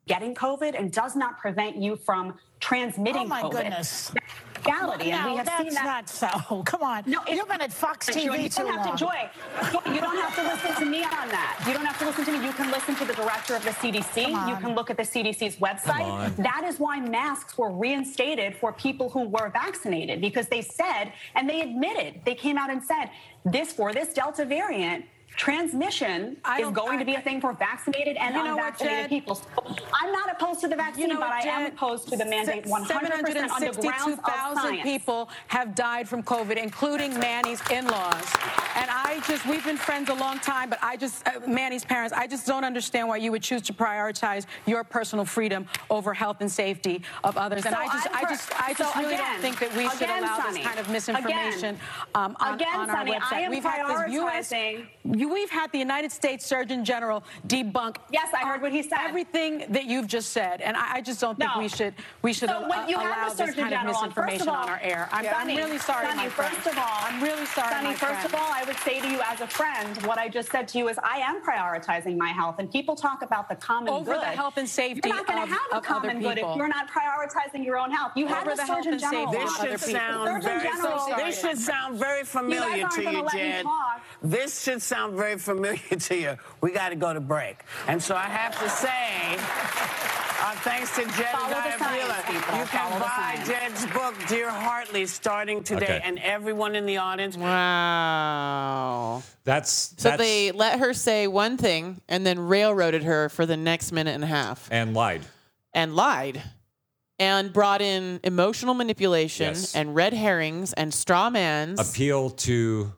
getting 0.07 0.35
COVID 0.35 0.77
and 0.79 0.91
does 0.91 1.15
not 1.15 1.39
prevent 1.39 1.75
you 1.77 1.95
from 1.95 2.35
transmitting 2.59 3.23
Oh 3.23 3.27
my 3.27 3.41
COVID. 3.41 3.51
goodness. 3.51 4.11
Reality, 4.65 5.11
and 5.11 5.23
no, 5.25 5.31
we 5.31 5.37
have 5.37 5.45
that's 5.45 5.63
seen 5.63 5.73
that. 5.73 5.85
not 5.85 6.09
so. 6.09 6.63
Come 6.65 6.83
on. 6.83 7.03
No, 7.05 7.19
You've 7.27 7.47
been 7.47 7.61
at 7.61 7.73
Fox 7.73 8.07
Joy, 8.07 8.13
TV 8.13 8.43
you 8.43 8.49
too 8.49 8.63
don't 8.63 8.73
have 8.73 8.85
long. 8.85 8.97
to 8.97 9.05
joy. 9.05 9.29
Joy, 9.71 9.93
You 9.93 10.01
don't 10.01 10.17
have 10.17 10.35
to 10.35 10.43
listen 10.43 10.83
to 10.83 10.89
me 10.89 11.03
on 11.03 11.27
that. 11.29 11.63
You 11.67 11.73
don't 11.73 11.85
have 11.85 11.97
to 11.99 12.05
listen 12.05 12.25
to 12.25 12.31
me. 12.39 12.45
You 12.45 12.53
can 12.53 12.71
listen 12.71 12.95
to 12.95 13.05
the 13.05 13.13
director 13.13 13.55
of 13.55 13.63
the 13.63 13.71
CDC. 13.71 14.27
You 14.27 14.55
can 14.57 14.75
look 14.75 14.89
at 14.89 14.97
the 14.97 15.03
CDC's 15.03 15.57
website. 15.57 16.35
That 16.37 16.63
is 16.65 16.79
why 16.79 16.99
masks 16.99 17.57
were 17.57 17.71
reinstated 17.71 18.55
for 18.55 18.71
people 18.73 19.09
who 19.09 19.27
were 19.27 19.49
vaccinated 19.49 20.21
because 20.21 20.47
they 20.47 20.61
said 20.61 21.13
and 21.35 21.49
they 21.49 21.61
admitted 21.61 22.21
they 22.25 22.35
came 22.35 22.57
out 22.57 22.69
and 22.69 22.83
said 22.83 23.09
this 23.45 23.71
for 23.71 23.93
this 23.93 24.13
Delta 24.13 24.45
variant. 24.45 25.05
Transmission 25.37 26.37
I 26.45 26.61
is 26.61 26.69
going 26.71 26.99
to 26.99 27.05
be 27.05 27.15
a 27.15 27.21
thing 27.21 27.41
for 27.41 27.53
vaccinated 27.53 28.15
and 28.17 28.35
You 28.35 28.43
know 28.43 28.51
unvaccinated 28.57 28.99
Jen? 28.99 29.09
people. 29.09 29.35
So 29.35 29.43
I'm 29.93 30.11
not 30.11 30.31
opposed 30.31 30.59
to 30.61 30.67
the 30.67 30.75
vaccine, 30.75 31.03
You 31.07 31.13
know 31.15 31.19
but 31.19 31.29
what, 31.29 31.45
I 31.45 31.49
am 31.49 31.65
opposed 31.71 32.07
to 32.09 32.17
the 32.17 32.25
mandate 32.25 32.65
100% 32.65 32.71
on 32.71 32.81
the 32.83 32.91
grounds 33.09 33.29
of 33.29 33.75
762,000 33.75 34.57
science. 34.61 34.81
people 34.83 35.29
have 35.47 35.73
died 35.73 36.07
from 36.07 36.21
COVID, 36.23 36.57
including 36.61 37.17
Manny's 37.19 37.61
in-laws. 37.71 38.25
And 38.75 38.89
I 38.89 39.21
just, 39.27 39.45
we've 39.47 39.63
been 39.65 39.77
friends 39.77 40.09
a 40.09 40.13
long 40.13 40.39
time, 40.39 40.69
but 40.69 40.79
I 40.81 40.95
just, 40.95 41.27
uh, 41.27 41.39
Manny's 41.47 41.85
parents, 41.85 42.13
I 42.15 42.27
just 42.27 42.45
don't 42.45 42.63
understand 42.63 43.07
why 43.07 43.17
you 43.17 43.31
would 43.31 43.41
choose 43.41 43.61
to 43.63 43.73
prioritize 43.73 44.45
your 44.65 44.83
personal 44.83 45.25
freedom 45.25 45.65
over 45.89 46.13
health 46.13 46.37
and 46.41 46.51
safety 46.51 47.01
of 47.23 47.37
others. 47.37 47.65
And 47.65 47.73
So 47.75 47.79
I 47.81 47.87
just, 47.87 48.07
I'm 48.09 48.15
I 48.15 48.21
per- 48.21 48.29
just, 48.29 48.61
I 48.61 48.73
just 48.73 48.93
so 48.93 48.99
really 49.01 49.13
again- 49.15 49.31
don't 49.33 49.41
think 49.41 49.59
that 49.59 49.75
we 49.75 49.89
should 49.89 50.01
again, 50.01 50.23
allow 50.23 50.37
Sunny, 50.37 50.57
this 50.59 50.67
kind 50.67 50.79
of 50.79 50.89
misinformation 50.89 51.57
again- 51.75 51.79
um, 52.15 52.37
on, 52.39 52.53
again, 52.55 52.67
on 52.75 52.89
our 52.89 52.95
Sunny, 52.97 53.15
I 53.15 53.19
website. 53.19 53.49
we've 53.49 53.63
had 53.63 54.05
the 54.07 54.11
U.S. 54.13 54.53
prioritizing- 55.21 55.29
You, 55.29 55.29
we've 55.33 55.49
had 55.49 55.71
the 55.71 55.77
United 55.77 56.11
States 56.11 56.45
Surgeon 56.45 56.83
General 56.85 57.23
debunk. 57.47 57.97
Yes, 58.11 58.27
I 58.33 58.45
heard 58.45 58.61
what 58.61 58.71
he 58.71 58.81
said. 58.83 58.99
Everything 59.01 59.65
that 59.69 59.85
you've 59.85 60.07
just 60.07 60.29
said, 60.31 60.61
and 60.61 60.75
I, 60.75 60.95
I 60.95 61.01
just 61.01 61.19
don't 61.21 61.37
think 61.37 61.51
No. 61.55 61.61
we 61.61 61.67
should 61.67 61.93
we 62.21 62.33
should 62.33 62.49
So 62.49 62.55
al- 62.63 62.69
when 62.69 62.89
you 62.89 62.95
allow 62.97 63.03
have 63.13 63.37
the 63.37 63.45
this 63.45 63.55
Surgeon 63.55 63.63
kind 63.63 63.73
of 63.73 63.79
General 63.79 63.95
on, 63.97 64.01
misinformation 64.09 64.41
of 64.43 64.47
all, 64.49 64.63
on 64.63 64.69
our 64.69 64.79
air. 64.81 65.09
I'm, 65.11 65.25
I'm 65.27 65.47
really 65.57 65.77
sorry, 65.77 66.05
Sunny, 66.07 66.17
my 66.17 66.29
first 66.29 66.67
of 66.67 66.77
all, 66.77 66.97
I'm 67.01 67.21
really 67.21 67.45
sorry, 67.45 67.69
Sunny, 67.73 67.87
my 67.89 67.95
first 67.95 68.25
of 68.25 68.35
all, 68.35 68.49
I 68.51 68.63
would 68.65 68.77
say 68.77 68.99
to 69.01 69.07
you 69.09 69.19
as 69.25 69.41
a 69.41 69.47
friend, 69.47 69.97
what 70.05 70.17
I 70.17 70.27
just 70.27 70.51
said 70.51 70.67
to 70.69 70.77
you 70.77 70.89
is 70.89 70.97
I 71.03 71.17
am 71.17 71.41
prioritizing 71.41 72.17
my 72.17 72.29
health, 72.29 72.55
and 72.59 72.71
people 72.71 72.95
talk 72.95 73.21
about 73.21 73.49
the 73.49 73.55
common 73.55 73.89
Over 73.93 74.13
the 74.13 74.21
health 74.25 74.57
and 74.57 74.67
safety 74.67 75.01
You're 75.09 75.17
not 75.17 75.27
going 75.27 75.41
to 75.47 75.53
have 75.53 75.61
a 75.71 75.81
common 75.81 76.19
good 76.21 76.37
if 76.37 76.55
you're 76.55 76.67
not 76.67 76.87
prioritizing 76.89 77.63
your 77.65 77.77
own 77.77 77.91
health. 77.91 78.11
You 78.15 78.27
had 78.27 78.41
Over 78.41 78.51
the 78.51 78.55
the 78.57 78.63
health 78.65 78.77
Surgeon 78.83 78.93
and 78.93 79.01
General. 79.01 79.33
safety 79.33 79.37
on. 79.37 79.47
of 79.47 79.59
other 79.59 79.71
This 79.71 79.81
should 79.81 79.91
sound 79.91 80.43
very. 81.15 81.25
This 81.31 81.41
should 81.41 81.57
sound 81.57 81.97
very 81.99 82.23
familiar 82.23 82.87
to 82.87 83.01
you, 83.03 83.21
let 83.21 83.31
Jen. 83.33 83.65
This 84.21 84.61
should 84.63 84.81
sound 84.81 85.10
very 85.11 85.37
familiar 85.37 85.77
to 85.99 86.15
you. 86.15 86.37
We 86.61 86.71
got 86.71 86.89
to 86.89 86.95
go 86.95 87.13
to 87.13 87.19
break, 87.21 87.57
and 87.87 88.01
so 88.01 88.15
I 88.15 88.23
have 88.23 88.57
to 88.59 88.69
say, 88.69 89.35
uh, 90.43 90.55
thanks 90.63 90.95
to 90.95 91.01
Jen 91.03 91.11
Follow 91.31 91.49
the 91.49 91.77
science, 91.77 91.79
Diabula, 91.79 92.17
you 92.33 92.39
can 92.39 92.67
Follow 92.67 92.99
buy 92.99 93.35
science. 93.43 93.47
Jed's 93.47 93.85
book, 93.93 94.15
Dear 94.27 94.49
Hartley, 94.49 95.05
starting 95.05 95.63
today, 95.63 95.85
Okay. 95.85 96.01
and 96.03 96.17
everyone 96.19 96.75
in 96.75 96.85
the 96.85 96.97
audience. 96.97 97.37
Wow. 98.41 99.23
that's 99.43 99.93
So 99.97 100.09
that's 100.09 100.17
they 100.21 100.51
let 100.51 100.79
her 100.79 100.93
say 100.93 101.27
one 101.27 101.57
thing 101.57 102.01
and 102.07 102.25
then 102.25 102.39
railroaded 102.39 103.03
her 103.03 103.29
for 103.29 103.45
the 103.45 103.57
next 103.57 103.91
minute 103.91 104.15
and 104.15 104.23
a 104.23 104.27
half 104.27 104.67
and 104.71 104.93
lied 104.93 105.21
and 105.73 105.95
lied 105.95 106.41
and 107.19 107.53
brought 107.53 107.81
in 107.81 108.19
emotional 108.23 108.73
manipulation 108.73 109.47
Yes. 109.49 109.75
and 109.75 109.93
red 109.95 110.13
herrings 110.13 110.73
and 110.73 110.91
straw 110.93 111.29
mans, 111.29 111.79
appeal 111.79 112.31
to 112.31 112.93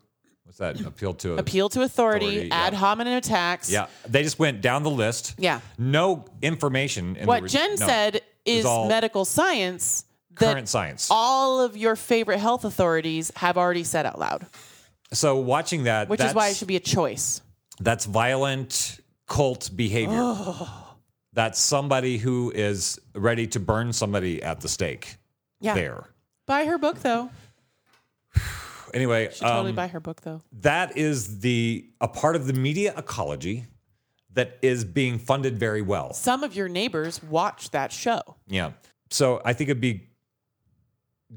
what's 0.58 0.78
that 0.78 0.86
appeal 0.86 1.14
to 1.14 1.34
appeal 1.38 1.68
to 1.70 1.82
authority, 1.82 2.26
Authority, 2.26 2.48
yeah. 2.48 2.54
ad 2.66 2.74
hominem 2.74 3.16
attacks. 3.16 3.70
yeah 3.70 3.86
they 4.08 4.22
just 4.22 4.38
went 4.38 4.60
down 4.60 4.82
the 4.82 4.90
list 4.90 5.34
Yeah. 5.38 5.60
no 5.78 6.24
information 6.42 7.16
in 7.16 7.26
What 7.26 7.42
re- 7.42 7.48
Jen 7.48 7.70
no. 7.70 7.86
said 7.86 8.22
is 8.44 8.64
medical 8.64 9.24
science 9.24 10.04
that 10.38 10.52
current 10.52 10.68
science 10.68 11.08
all 11.10 11.60
of 11.60 11.76
your 11.76 11.96
favorite 11.96 12.38
health 12.38 12.64
authorities 12.64 13.32
have 13.36 13.56
already 13.56 13.84
said 13.84 14.06
out 14.06 14.18
loud, 14.18 14.46
so 15.12 15.36
watching 15.36 15.84
that 15.84 16.08
which 16.08 16.20
is 16.20 16.34
why 16.34 16.48
it 16.48 16.56
should 16.56 16.68
be 16.68 16.76
a 16.76 16.80
choice. 16.80 17.40
That's 17.80 18.04
violent 18.04 19.00
cult 19.26 19.70
behavior. 19.74 20.34
That's 21.32 21.58
somebody 21.58 22.18
who 22.18 22.52
is 22.54 23.00
ready 23.16 23.48
to 23.48 23.58
burn 23.60 23.92
somebody 23.92 24.40
at 24.42 24.60
the 24.60 24.68
stake. 24.68 25.16
Yeah. 25.60 25.74
There. 25.74 26.04
Buy 26.46 26.66
her 26.66 26.78
book 26.78 27.00
though. 27.00 27.30
Anyway, 28.94 29.28
Should 29.32 29.40
totally 29.42 29.70
um, 29.70 29.76
buy 29.76 29.88
her 29.88 30.00
book 30.00 30.22
though. 30.22 30.42
that 30.60 30.96
is 30.96 31.40
the 31.40 31.86
a 32.00 32.08
part 32.08 32.36
of 32.36 32.46
the 32.46 32.52
media 32.52 32.94
ecology 32.96 33.66
that 34.32 34.58
is 34.62 34.84
being 34.84 35.18
funded 35.18 35.58
very 35.58 35.82
well. 35.82 36.12
Some 36.12 36.42
of 36.42 36.54
your 36.56 36.68
neighbors 36.68 37.22
watch 37.22 37.70
that 37.70 37.92
show. 37.92 38.20
Yeah. 38.46 38.72
So 39.10 39.40
I 39.44 39.52
think 39.52 39.70
it'd 39.70 39.80
be 39.80 40.08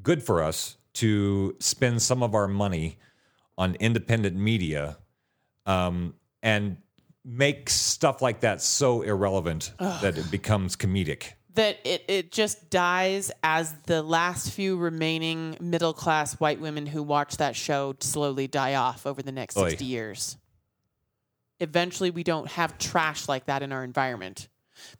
good 0.01 0.23
for 0.23 0.41
us 0.41 0.77
to 0.93 1.55
spend 1.59 2.01
some 2.01 2.23
of 2.23 2.33
our 2.33 2.47
money 2.47 2.97
on 3.57 3.75
independent 3.75 4.35
media 4.35 4.97
um, 5.65 6.15
and 6.41 6.77
make 7.23 7.69
stuff 7.69 8.21
like 8.21 8.39
that 8.39 8.61
so 8.61 9.01
irrelevant 9.01 9.73
that 9.79 10.17
it 10.17 10.31
becomes 10.31 10.75
comedic. 10.75 11.33
That 11.57 11.79
it, 11.83 12.03
it 12.07 12.31
just 12.31 12.69
dies 12.69 13.31
as 13.43 13.73
the 13.85 14.03
last 14.03 14.51
few 14.51 14.77
remaining 14.77 15.57
middle 15.59 15.93
class 15.93 16.39
white 16.39 16.59
women 16.59 16.85
who 16.85 17.01
watch 17.01 17.37
that 17.37 17.55
show 17.55 17.95
slowly 17.99 18.47
die 18.47 18.75
off 18.75 19.05
over 19.05 19.21
the 19.23 19.31
next 19.31 19.57
Oy. 19.57 19.69
60 19.69 19.85
years. 19.85 20.37
Eventually, 21.59 22.11
we 22.11 22.23
don't 22.23 22.47
have 22.49 22.77
trash 22.77 23.27
like 23.27 23.45
that 23.47 23.63
in 23.63 23.71
our 23.71 23.83
environment. 23.83 24.47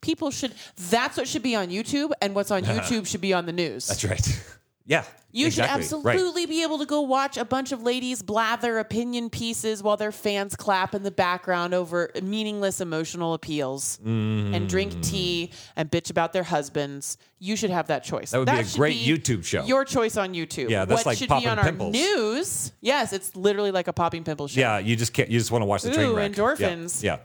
People 0.02 0.32
should, 0.32 0.54
that's 0.90 1.16
what 1.16 1.28
should 1.28 1.44
be 1.44 1.56
on 1.56 1.68
YouTube, 1.70 2.12
and 2.22 2.34
what's 2.34 2.50
on 2.50 2.64
YouTube 2.64 3.06
should 3.06 3.22
be 3.22 3.34
on 3.34 3.46
the 3.46 3.54
news. 3.54 3.88
That's 3.88 4.04
right. 4.04 4.44
yeah. 4.88 5.04
You 5.34 5.48
exactly. 5.48 5.84
should 5.86 6.04
Right. 6.04 6.16
absolutely 6.16 6.46
be 6.48 6.64
able 6.64 6.80
to 6.80 6.86
go 6.86 7.02
watch 7.02 7.38
a 7.38 7.46
bunch 7.46 7.72
of 7.72 7.84
ladies 7.84 8.24
blather 8.24 8.80
opinion 8.80 9.30
pieces 9.30 9.84
while 9.84 9.98
their 9.98 10.12
fans 10.14 10.56
clap 10.56 10.96
in 10.96 11.04
the 11.04 11.12
background 11.12 11.76
over 11.76 12.10
meaningless 12.24 12.82
emotional 12.82 13.34
appeals 13.36 14.00
and 14.04 14.56
Mm. 14.56 14.68
drink 14.70 15.00
tea 15.04 15.52
and 15.76 15.92
bitch 15.92 16.10
about 16.10 16.34
their 16.34 16.44
husbands. 16.44 17.18
You 17.38 17.56
should 17.56 17.70
have 17.70 17.88
that 17.88 18.04
choice. 18.04 18.32
That 18.32 18.40
would 18.40 18.50
be 18.50 18.58
a 18.58 18.64
great 18.64 18.98
YouTube 18.98 19.44
show. 19.46 19.64
Your 19.66 19.86
choice 19.86 20.18
on 20.18 20.34
YouTube. 20.34 20.70
Yeah, 20.70 20.86
that's 20.86 21.00
what 21.02 21.06
like 21.08 21.18
should 21.20 21.30
popping 21.30 21.44
be 21.44 21.50
on 21.50 21.58
pimples. 21.60 21.96
our 21.96 22.02
news. 22.02 22.72
Yes, 22.82 23.14
it's 23.14 23.36
literally 23.36 23.72
like 23.72 23.88
a 23.90 23.94
popping 23.94 24.24
pimple 24.24 24.48
show. 24.48 24.60
Yeah, 24.60 24.80
you 24.80 24.96
just 24.96 25.14
can't. 25.14 25.30
You 25.30 25.38
just 25.38 25.52
want 25.52 25.62
to 25.62 25.68
watch 25.68 25.84
the 25.84 25.92
train 25.92 26.08
Ooh, 26.10 26.16
wreck. 26.16 26.36
Yeah, 26.36 26.44
endorphins. 26.44 27.04
Yeah. 27.04 27.18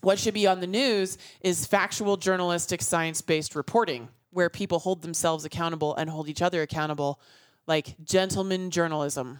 What 0.00 0.18
should 0.18 0.34
be 0.34 0.46
on 0.46 0.60
the 0.60 0.66
news 0.66 1.18
is 1.42 1.66
factual 1.66 2.16
journalistic 2.16 2.80
science 2.82 3.20
based 3.20 3.54
reporting 3.54 4.08
where 4.32 4.48
people 4.50 4.78
hold 4.80 5.02
themselves 5.02 5.44
accountable 5.44 5.94
and 5.94 6.10
hold 6.10 6.28
each 6.28 6.42
other 6.42 6.62
accountable 6.62 7.20
like 7.66 7.94
gentleman 8.04 8.70
journalism. 8.70 9.38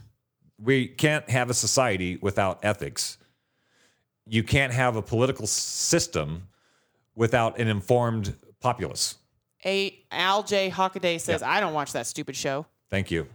We 0.62 0.86
can't 0.86 1.28
have 1.28 1.50
a 1.50 1.54
society 1.54 2.18
without 2.22 2.64
ethics. 2.64 3.18
You 4.26 4.44
can't 4.44 4.72
have 4.72 4.94
a 4.94 5.02
political 5.02 5.46
system 5.46 6.48
without 7.16 7.58
an 7.58 7.66
informed 7.68 8.36
populace. 8.60 9.16
A 9.64 9.98
Al 10.12 10.42
J 10.42 10.70
Hockaday 10.70 11.20
says, 11.20 11.40
Yeah. 11.40 11.50
I 11.50 11.60
don't 11.60 11.72
watch 11.74 11.92
that 11.92 12.06
stupid 12.06 12.36
show. 12.36 12.66
Thank 12.90 13.10
you. 13.10 13.26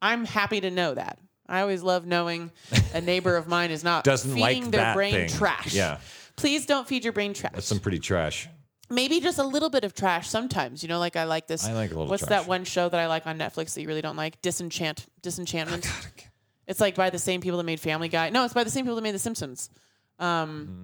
I'm 0.00 0.24
happy 0.24 0.60
to 0.60 0.70
know 0.70 0.94
that. 0.94 1.18
I 1.48 1.60
always 1.60 1.82
love 1.82 2.06
knowing 2.06 2.50
a 2.94 3.00
neighbor 3.00 3.36
of 3.36 3.46
mine 3.46 3.70
is 3.70 3.84
not 3.84 4.04
Doesn't 4.12 4.34
feeding 4.34 4.64
like 4.64 4.70
their 4.72 4.94
brain 4.94 5.12
thing. 5.12 5.28
trash. 5.28 5.74
Yeah. 5.74 5.98
Please 6.36 6.66
don't 6.66 6.88
feed 6.88 7.04
your 7.04 7.12
brain 7.12 7.34
trash. 7.34 7.52
That's 7.54 7.66
some 7.66 7.78
pretty 7.80 7.98
trash. 7.98 8.48
Maybe 8.92 9.20
just 9.20 9.38
a 9.38 9.44
little 9.44 9.70
bit 9.70 9.84
of 9.84 9.94
trash 9.94 10.28
sometimes. 10.28 10.82
You 10.82 10.88
know, 10.88 10.98
like 10.98 11.16
I 11.16 11.24
like 11.24 11.46
this. 11.46 11.64
I 11.66 11.72
like 11.72 11.90
a 11.90 11.94
little 11.94 12.08
What's 12.08 12.22
trash. 12.26 12.42
that 12.42 12.46
one 12.48 12.64
show 12.64 12.88
that 12.88 13.00
I 13.00 13.06
like 13.06 13.26
on 13.26 13.38
Netflix 13.38 13.74
that 13.74 13.80
you 13.82 13.88
really 13.88 14.02
don't 14.02 14.16
like? 14.16 14.40
Disenchant, 14.42 15.06
Disenchantment. 15.22 15.86
it's 16.66 16.80
like 16.80 16.94
by 16.94 17.10
the 17.10 17.18
same 17.18 17.40
people 17.40 17.58
that 17.58 17.64
made 17.64 17.80
Family 17.80 18.08
Guy. 18.08 18.30
No, 18.30 18.44
it's 18.44 18.54
by 18.54 18.64
the 18.64 18.70
same 18.70 18.84
people 18.84 18.96
that 18.96 19.02
made 19.02 19.14
The 19.14 19.18
Simpsons. 19.18 19.70
Um, 20.18 20.82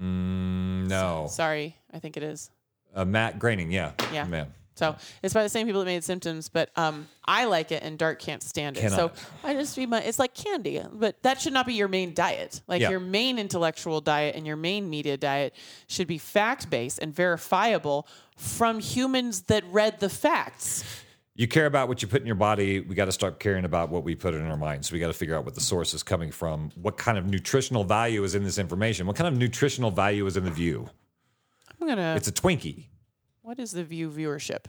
Mm, 0.85 0.89
no. 0.89 1.27
sorry, 1.31 1.77
I 1.93 1.99
think 1.99 2.17
it 2.17 2.23
is. 2.23 2.51
Uh, 2.95 3.05
Matt 3.05 3.39
Groening, 3.39 3.71
yeah. 3.71 3.93
Yeah. 4.13 4.25
Man. 4.25 4.53
So 4.79 4.97
it's 5.23 5.35
by 5.35 5.43
the 5.43 5.49
same 5.49 5.67
people 5.67 5.81
that 5.81 5.87
made 5.87 6.05
Symptoms, 6.05 6.49
but 6.49 6.71
um, 6.77 7.09
I 7.25 7.45
like 7.47 7.73
it 7.73 7.83
and 7.83 7.99
Dark 7.99 8.21
can't 8.21 8.43
stand 8.43 8.77
it. 8.77 8.81
Cannot. 8.81 8.97
So 8.97 9.13
I 9.45 9.55
just 9.55 9.75
feed 9.75 9.89
my. 9.91 10.01
It's 10.01 10.19
like 10.19 10.35
candy, 10.35 10.81
but 10.93 11.23
that 11.23 11.41
should 11.41 11.53
not 11.53 11.67
be 11.67 11.75
your 11.75 11.89
main 11.89 12.15
diet. 12.15 12.63
Like 12.69 12.81
Yeah. 12.81 12.91
your 12.91 13.01
main 13.01 13.39
intellectual 13.39 14.01
diet 14.01 14.37
and 14.37 14.47
your 14.47 14.57
main 14.57 14.89
media 14.89 15.17
diet 15.17 15.55
should 15.89 16.07
be 16.07 16.19
fact 16.19 16.71
based 16.71 17.01
and 17.01 17.15
verifiable 17.15 18.07
from 18.37 18.79
humans 18.79 19.43
that 19.43 19.65
read 19.71 19.99
the 20.01 20.09
facts. 20.09 20.85
You 21.35 21.47
care 21.47 21.67
about 21.67 21.87
what 21.87 22.03
you 22.03 22.09
put 22.09 22.21
in 22.21 22.27
your 22.27 22.35
body. 22.35 22.81
We 22.81 22.97
got 22.97 23.05
to 23.05 23.13
start 23.13 23.39
caring 23.39 23.65
about 23.65 23.91
what 23.91 24.03
we 24.03 24.17
put 24.17 24.35
in 24.35 24.45
our 24.45 24.57
minds. 24.57 24.91
We 24.91 24.99
got 24.99 25.07
to 25.07 25.13
figure 25.13 25.37
out 25.37 25.45
what 25.45 25.55
the 25.55 25.61
source 25.61 25.95
is 25.95 26.03
coming 26.03 26.33
from. 26.33 26.71
What 26.75 26.97
kind 26.97 27.17
of 27.17 27.27
nutritional 27.27 27.85
value 27.85 28.25
is 28.25 28.35
in 28.35 28.43
this 28.43 28.59
information? 28.59 29.07
What 29.07 29.15
kind 29.15 29.29
of 29.29 29.39
nutritional 29.39 29.93
value 29.93 30.27
is 30.27 30.37
in 30.37 30.45
the 30.45 30.51
view? 30.51 30.89
I'm 31.81 31.87
gonna. 31.87 32.15
It's 32.17 32.27
a 32.27 32.33
Twinkie. 32.33 32.87
What 33.49 33.59
is 33.59 33.73
the 33.73 33.83
view 33.83 34.11
viewership? 34.11 34.67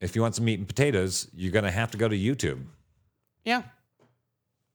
If 0.00 0.16
you 0.16 0.22
want 0.22 0.34
some 0.34 0.44
meat 0.44 0.58
and 0.58 0.66
potatoes, 0.66 1.28
you're 1.32 1.52
going 1.52 1.64
to 1.64 1.70
have 1.70 1.92
to 1.92 1.96
go 1.96 2.08
to 2.08 2.18
YouTube. 2.18 2.64
Yeah. 3.44 3.62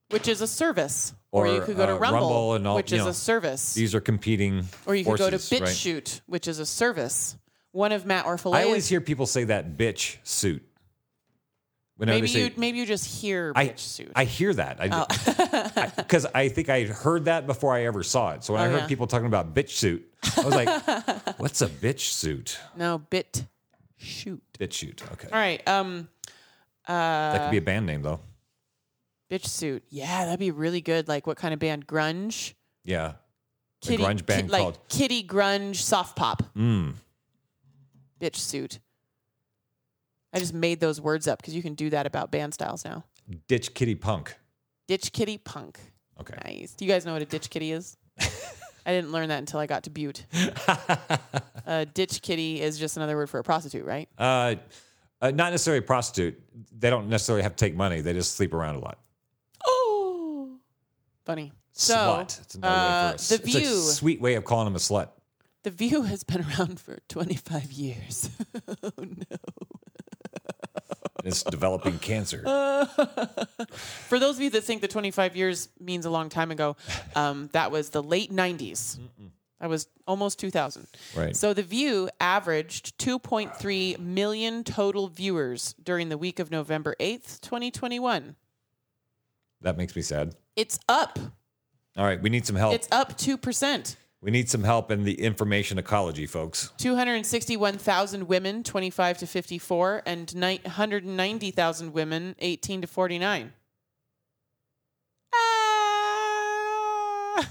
Which 0.09 0.29
is 0.29 0.39
a 0.39 0.47
service. 0.47 1.13
Or, 1.31 1.47
you 1.47 1.59
could 1.59 1.75
go 1.75 1.85
to 1.85 1.95
uh, 1.95 1.97
Rumble, 1.97 2.53
and 2.53 2.65
all, 2.65 2.77
which 2.77 2.93
is 2.93 3.03
know, 3.03 3.09
a 3.09 3.13
service. 3.13 3.73
These 3.73 3.93
are 3.93 3.99
competing. 3.99 4.65
or 4.85 4.95
you 4.95 5.03
could 5.03 5.17
go 5.17 5.29
to 5.29 5.37
forces, 5.37 5.51
right? 5.51 5.69
BitChute, 5.69 6.21
which 6.27 6.47
is 6.47 6.59
a 6.59 6.65
service. 6.65 7.35
One 7.73 7.91
of 7.91 8.05
Matt 8.05 8.23
Orfalea. 8.23 8.55
I 8.55 8.63
always 8.63 8.87
hear 8.87 9.01
people 9.01 9.25
say 9.25 9.43
that 9.43 9.77
bitch 9.77 10.15
suit. 10.23 10.63
Whenever 11.97 12.19
maybe 12.19 12.29
you 12.29 12.51
maybe 12.57 12.77
you 12.77 12.85
just 12.85 13.05
hear 13.21 13.51
I, 13.55 13.67
bitch 13.69 13.79
suit. 13.79 14.11
I 14.15 14.23
hear 14.25 14.53
that. 14.53 14.77
I 14.79 14.89
Oh. 14.91 15.91
because 15.97 16.25
I, 16.35 16.47
think 16.49 16.69
I 16.69 16.83
heard 16.85 17.25
that 17.25 17.47
before 17.47 17.73
I 17.73 17.85
ever 17.85 18.03
saw 18.03 18.33
it. 18.33 18.43
So 18.43 18.53
when 18.53 18.61
Oh, 18.61 18.65
I 18.65 18.69
heard 18.69 18.81
yeah. 18.81 18.87
people 18.87 19.07
talking 19.07 19.25
about 19.25 19.55
bitch 19.55 19.71
suit, 19.71 20.05
I 20.37 20.45
was 20.45 20.53
like, 20.55 20.69
"What's 21.39 21.61
a 21.63 21.67
bitch 21.67 22.01
suit?" 22.01 22.59
no 22.75 22.99
bit 22.99 23.45
shoot. 23.97 24.43
Bitch 24.59 24.73
shoot. 24.73 25.01
Okay, 25.13 25.27
All 25.31 25.39
right. 25.39 25.67
Um. 25.67 26.07
Uh. 26.87 26.93
that 27.33 27.41
could 27.45 27.51
be 27.51 27.57
a 27.57 27.61
band 27.63 27.87
name 27.87 28.03
though. 28.03 28.19
bitch 29.31 29.45
suit. 29.47 29.83
Yeah, 29.89 30.25
that'd 30.25 30.39
be 30.39 30.51
really 30.51 30.81
good. 30.81 31.07
Like 31.07 31.25
what 31.25 31.37
kind 31.37 31.51
of 31.53 31.59
band? 31.59 31.87
Grunge. 31.87 32.53
Yeah, 32.83 33.13
a 33.83 33.87
grunge 33.87 34.23
band 34.25 34.43
ki- 34.47 34.51
like 34.51 34.61
called 34.61 34.79
Kitty 34.87 35.23
Grunge 35.23 35.77
Soft 35.77 36.15
Pop. 36.15 36.43
mm, 36.55 36.93
Bitch 38.21 38.35
suit. 38.35 38.77
I 40.37 40.39
just 40.39 40.53
made 40.53 40.79
those 40.79 41.01
words 41.01 41.27
up 41.27 41.39
because 41.39 41.55
you 41.55 41.63
can 41.63 41.73
do 41.73 41.89
that 41.89 42.05
about 42.05 42.31
band 42.31 42.53
styles 42.53 42.85
now. 42.85 43.03
Ditch 43.47 43.73
Kitty 43.73 43.95
Punk. 43.95 44.35
Ditch 44.87 45.11
Kitty 45.11 45.39
Punk. 45.39 45.79
Okay. 46.19 46.35
Nice. 46.45 46.73
Do 46.73 46.85
you 46.85 46.91
guys 46.91 47.05
know 47.07 47.13
what 47.13 47.23
a 47.23 47.25
ditch 47.25 47.49
kitty 47.49 47.71
is? 47.71 47.97
I 48.19 48.91
didn't 48.91 49.11
learn 49.11 49.29
that 49.29 49.39
until 49.39 49.59
I 49.59 49.65
got 49.65 49.83
to 49.83 49.89
Butte. 49.89 50.25
a 51.65 51.85
ditch 51.85 52.21
kitty 52.21 52.61
is 52.61 52.77
just 52.77 52.97
another 52.97 53.17
word 53.17 53.29
for 53.29 53.39
a 53.39 53.43
prostitute, 53.43 53.85
right? 53.85 54.07
Uh, 54.17 54.55
uh, 55.21 55.31
not 55.31 55.51
necessarily 55.51 55.79
a 55.79 55.81
prostitute. 55.81 56.39
They 56.77 56.89
don't 56.89 57.09
necessarily 57.09 57.41
have 57.43 57.55
to 57.55 57.65
take 57.65 57.75
money. 57.75 58.01
They 58.01 58.13
just 58.13 58.35
sleep 58.35 58.53
around 58.53 58.75
a 58.75 58.79
lot. 58.79 58.99
Oh, 59.65 60.57
funny. 61.25 61.51
So, 61.73 61.95
slut. 61.95 62.41
It's 62.41 62.55
another 62.55 62.75
uh, 62.75 63.11
word 63.11 63.19
for 63.19 63.33
a, 63.33 63.37
the 63.37 63.43
it's 63.43 63.55
a 63.55 63.59
view. 63.59 63.75
sweet 63.75 64.21
way 64.21 64.35
of 64.35 64.45
calling 64.45 64.65
them 64.65 64.75
a 64.75 64.79
slut. 64.79 65.09
The 65.63 65.71
View 65.71 66.03
has 66.03 66.23
been 66.23 66.45
around 66.57 66.79
for 66.79 66.99
25 67.09 67.73
years. 67.73 68.29
oh 68.83 68.91
no. 68.97 69.37
It's 71.27 71.43
developing 71.43 71.99
cancer. 71.99 72.41
For 74.07 74.19
those 74.19 74.37
of 74.37 74.41
you 74.41 74.49
that 74.51 74.63
think 74.63 74.81
the 74.81 74.87
25 74.87 75.35
years 75.35 75.69
means 75.79 76.05
a 76.05 76.09
long 76.09 76.29
time 76.29 76.51
ago, 76.51 76.75
um, 77.15 77.49
that 77.53 77.71
was 77.71 77.89
the 77.89 78.01
late 78.01 78.31
90s. 78.31 78.97
That 79.59 79.69
was 79.69 79.87
almost 80.05 80.39
2000. 80.39 80.87
Right. 81.15 81.35
So 81.35 81.53
The 81.53 81.63
View 81.63 82.09
averaged 82.21 82.97
2.3 82.99 83.99
million 83.99 84.63
total 84.63 85.07
viewers 85.07 85.73
during 85.83 86.09
the 86.09 86.17
week 86.17 86.39
of 86.39 86.51
November 86.51 86.95
8th, 86.99 87.41
2021. 87.41 88.35
That 89.61 89.77
makes 89.77 89.95
me 89.95 90.03
sad. 90.03 90.35
It's 90.55 90.79
up. 90.87 91.17
All 91.97 92.05
right, 92.05 92.21
we 92.21 92.29
need 92.29 92.45
some 92.45 92.55
help. 92.55 92.75
It's 92.75 92.87
up 92.91 93.17
2%. 93.17 93.95
We 94.21 94.31
need 94.31 94.49
some 94.49 94.63
help 94.63 94.91
in 94.91 95.03
the 95.03 95.21
information 95.21 95.77
ecology, 95.77 96.25
folks. 96.25 96.71
261,000 96.77 98.27
women 98.27 98.63
25 98.63 99.17
to 99.19 99.27
54 99.27 100.03
and 100.05 100.35
ni- 100.35 100.59
190,000 100.63 101.93
women 101.93 102.35
18 102.39 102.81
to 102.81 102.87
49. 102.87 103.53
Ah! 105.33 107.45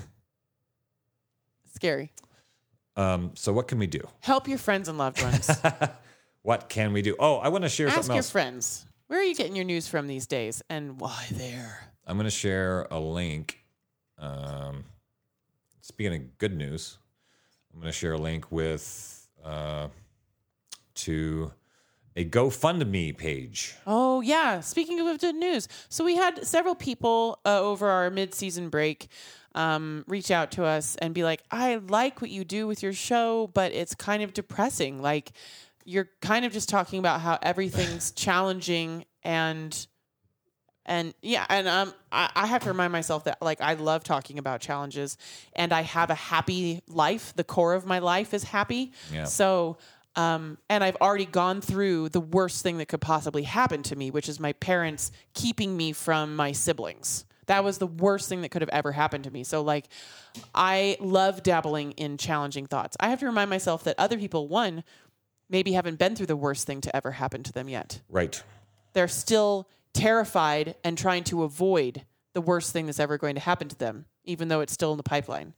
Scary. 1.74 2.12
Um, 2.96 3.32
so 3.34 3.52
what 3.52 3.68
can 3.68 3.78
we 3.78 3.86
do? 3.86 4.00
Help 4.20 4.48
your 4.48 4.58
friends 4.58 4.88
and 4.88 4.98
loved 4.98 5.22
ones. 5.22 5.50
What 6.46 6.68
can 6.68 6.92
we 6.92 7.02
do? 7.02 7.16
Oh, 7.18 7.38
I 7.38 7.48
want 7.48 7.64
to 7.64 7.68
share 7.68 7.88
Ask 7.88 7.96
something 7.96 8.14
your 8.14 8.22
friends. 8.22 8.86
Where 9.08 9.18
are 9.18 9.24
you 9.24 9.34
getting 9.34 9.56
your 9.56 9.64
news 9.64 9.88
from 9.88 10.06
these 10.06 10.28
days 10.28 10.62
and 10.70 11.00
why 11.00 11.26
there? 11.32 11.90
I'm 12.06 12.16
going 12.16 12.26
to 12.26 12.30
share 12.30 12.86
a 12.88 13.00
link. 13.00 13.64
Um, 14.16 14.84
speaking 15.86 16.14
of 16.14 16.38
good 16.38 16.56
news, 16.56 16.98
I'm 17.72 17.80
going 17.80 17.92
to 17.92 17.96
share 17.96 18.14
a 18.14 18.18
link 18.18 18.50
with 18.50 19.28
uh, 19.44 19.88
to 20.96 21.52
a 22.16 22.24
GoFundMe 22.24 23.16
page. 23.16 23.76
Oh, 23.86 24.20
yeah. 24.20 24.60
Speaking 24.60 24.98
of 24.98 25.20
good 25.20 25.36
news, 25.36 25.68
so 25.88 26.04
we 26.04 26.16
had 26.16 26.44
several 26.44 26.74
people 26.74 27.38
uh, 27.46 27.60
over 27.60 27.88
our 27.88 28.10
mid-season 28.10 28.68
break 28.68 29.08
um, 29.54 30.04
reach 30.08 30.30
out 30.30 30.50
to 30.52 30.64
us 30.64 30.96
and 30.96 31.14
be 31.14 31.22
like, 31.24 31.42
"I 31.50 31.76
like 31.76 32.20
what 32.20 32.30
you 32.30 32.44
do 32.44 32.66
with 32.66 32.82
your 32.82 32.92
show, 32.92 33.50
but 33.54 33.72
it's 33.72 33.94
kind 33.94 34.22
of 34.22 34.34
depressing. 34.34 35.00
Like, 35.00 35.32
you're 35.84 36.10
kind 36.20 36.44
of 36.44 36.52
just 36.52 36.68
talking 36.68 36.98
about 36.98 37.20
how 37.20 37.38
everything's 37.42 38.10
challenging 38.12 39.04
and." 39.22 39.86
And 40.86 41.12
yeah, 41.20 41.44
and 41.48 41.66
um, 41.68 41.92
I, 42.12 42.30
I 42.34 42.46
have 42.46 42.62
to 42.62 42.68
remind 42.68 42.92
myself 42.92 43.24
that 43.24 43.42
like 43.42 43.60
I 43.60 43.74
love 43.74 44.04
talking 44.04 44.38
about 44.38 44.60
challenges, 44.60 45.18
and 45.54 45.72
I 45.72 45.82
have 45.82 46.10
a 46.10 46.14
happy 46.14 46.80
life. 46.88 47.34
The 47.36 47.44
core 47.44 47.74
of 47.74 47.84
my 47.84 47.98
life 47.98 48.32
is 48.32 48.44
happy. 48.44 48.92
Yeah. 49.12 49.24
So, 49.24 49.78
um, 50.14 50.58
and 50.70 50.82
I've 50.84 50.96
already 50.96 51.26
gone 51.26 51.60
through 51.60 52.10
the 52.10 52.20
worst 52.20 52.62
thing 52.62 52.78
that 52.78 52.86
could 52.86 53.00
possibly 53.00 53.42
happen 53.42 53.82
to 53.82 53.96
me, 53.96 54.10
which 54.10 54.28
is 54.28 54.38
my 54.40 54.52
parents 54.54 55.10
keeping 55.34 55.76
me 55.76 55.92
from 55.92 56.36
my 56.36 56.52
siblings. 56.52 57.24
That 57.46 57.62
was 57.62 57.78
the 57.78 57.86
worst 57.86 58.28
thing 58.28 58.42
that 58.42 58.48
could 58.50 58.62
have 58.62 58.70
ever 58.70 58.92
happened 58.92 59.24
to 59.24 59.30
me. 59.30 59.44
So, 59.44 59.62
like, 59.62 59.86
I 60.54 60.96
love 61.00 61.42
dabbling 61.42 61.92
in 61.92 62.16
challenging 62.18 62.66
thoughts. 62.66 62.96
I 63.00 63.08
have 63.10 63.20
to 63.20 63.26
remind 63.26 63.50
myself 63.50 63.84
that 63.84 63.94
other 63.98 64.18
people, 64.18 64.48
one, 64.48 64.82
maybe 65.48 65.72
haven't 65.72 65.98
been 65.98 66.16
through 66.16 66.26
the 66.26 66.36
worst 66.36 66.66
thing 66.66 66.80
to 66.82 66.94
ever 66.96 67.12
happen 67.12 67.42
to 67.44 67.52
them 67.52 67.68
yet 67.68 68.00
Right. 68.08 68.42
they're 68.94 69.06
still 69.06 69.68
terrified 69.96 70.76
and 70.84 70.96
trying 70.96 71.24
to 71.24 71.42
avoid 71.42 72.04
the 72.34 72.40
worst 72.40 72.72
thing 72.72 72.86
that's 72.86 73.00
ever 73.00 73.16
going 73.16 73.34
to 73.34 73.40
happen 73.40 73.68
to 73.68 73.76
them, 73.76 74.04
even 74.24 74.48
though 74.48 74.60
it's 74.60 74.72
still 74.72 74.92
in 74.92 74.96
the 74.96 75.02
pipeline. 75.02 75.54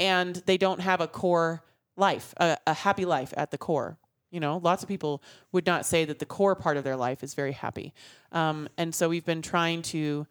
And 0.00 0.36
they 0.46 0.56
don't 0.56 0.80
have 0.80 1.00
a 1.00 1.06
core 1.06 1.62
life, 1.96 2.32
a, 2.38 2.56
a 2.66 2.74
happy 2.74 3.04
life 3.04 3.34
at 3.36 3.50
the 3.50 3.58
core. 3.58 3.98
You 4.30 4.40
know, 4.40 4.56
lots 4.56 4.82
of 4.82 4.88
people 4.88 5.22
would 5.52 5.66
not 5.66 5.84
say 5.84 6.06
that 6.06 6.18
the 6.18 6.24
core 6.24 6.54
part 6.54 6.78
of 6.78 6.84
their 6.84 6.96
life 6.96 7.22
is 7.22 7.34
very 7.34 7.52
happy. 7.52 7.92
Um, 8.32 8.68
and 8.78 8.94
so 8.94 9.10
we've 9.10 9.26
been 9.26 9.42
trying 9.42 9.82
to 9.82 10.26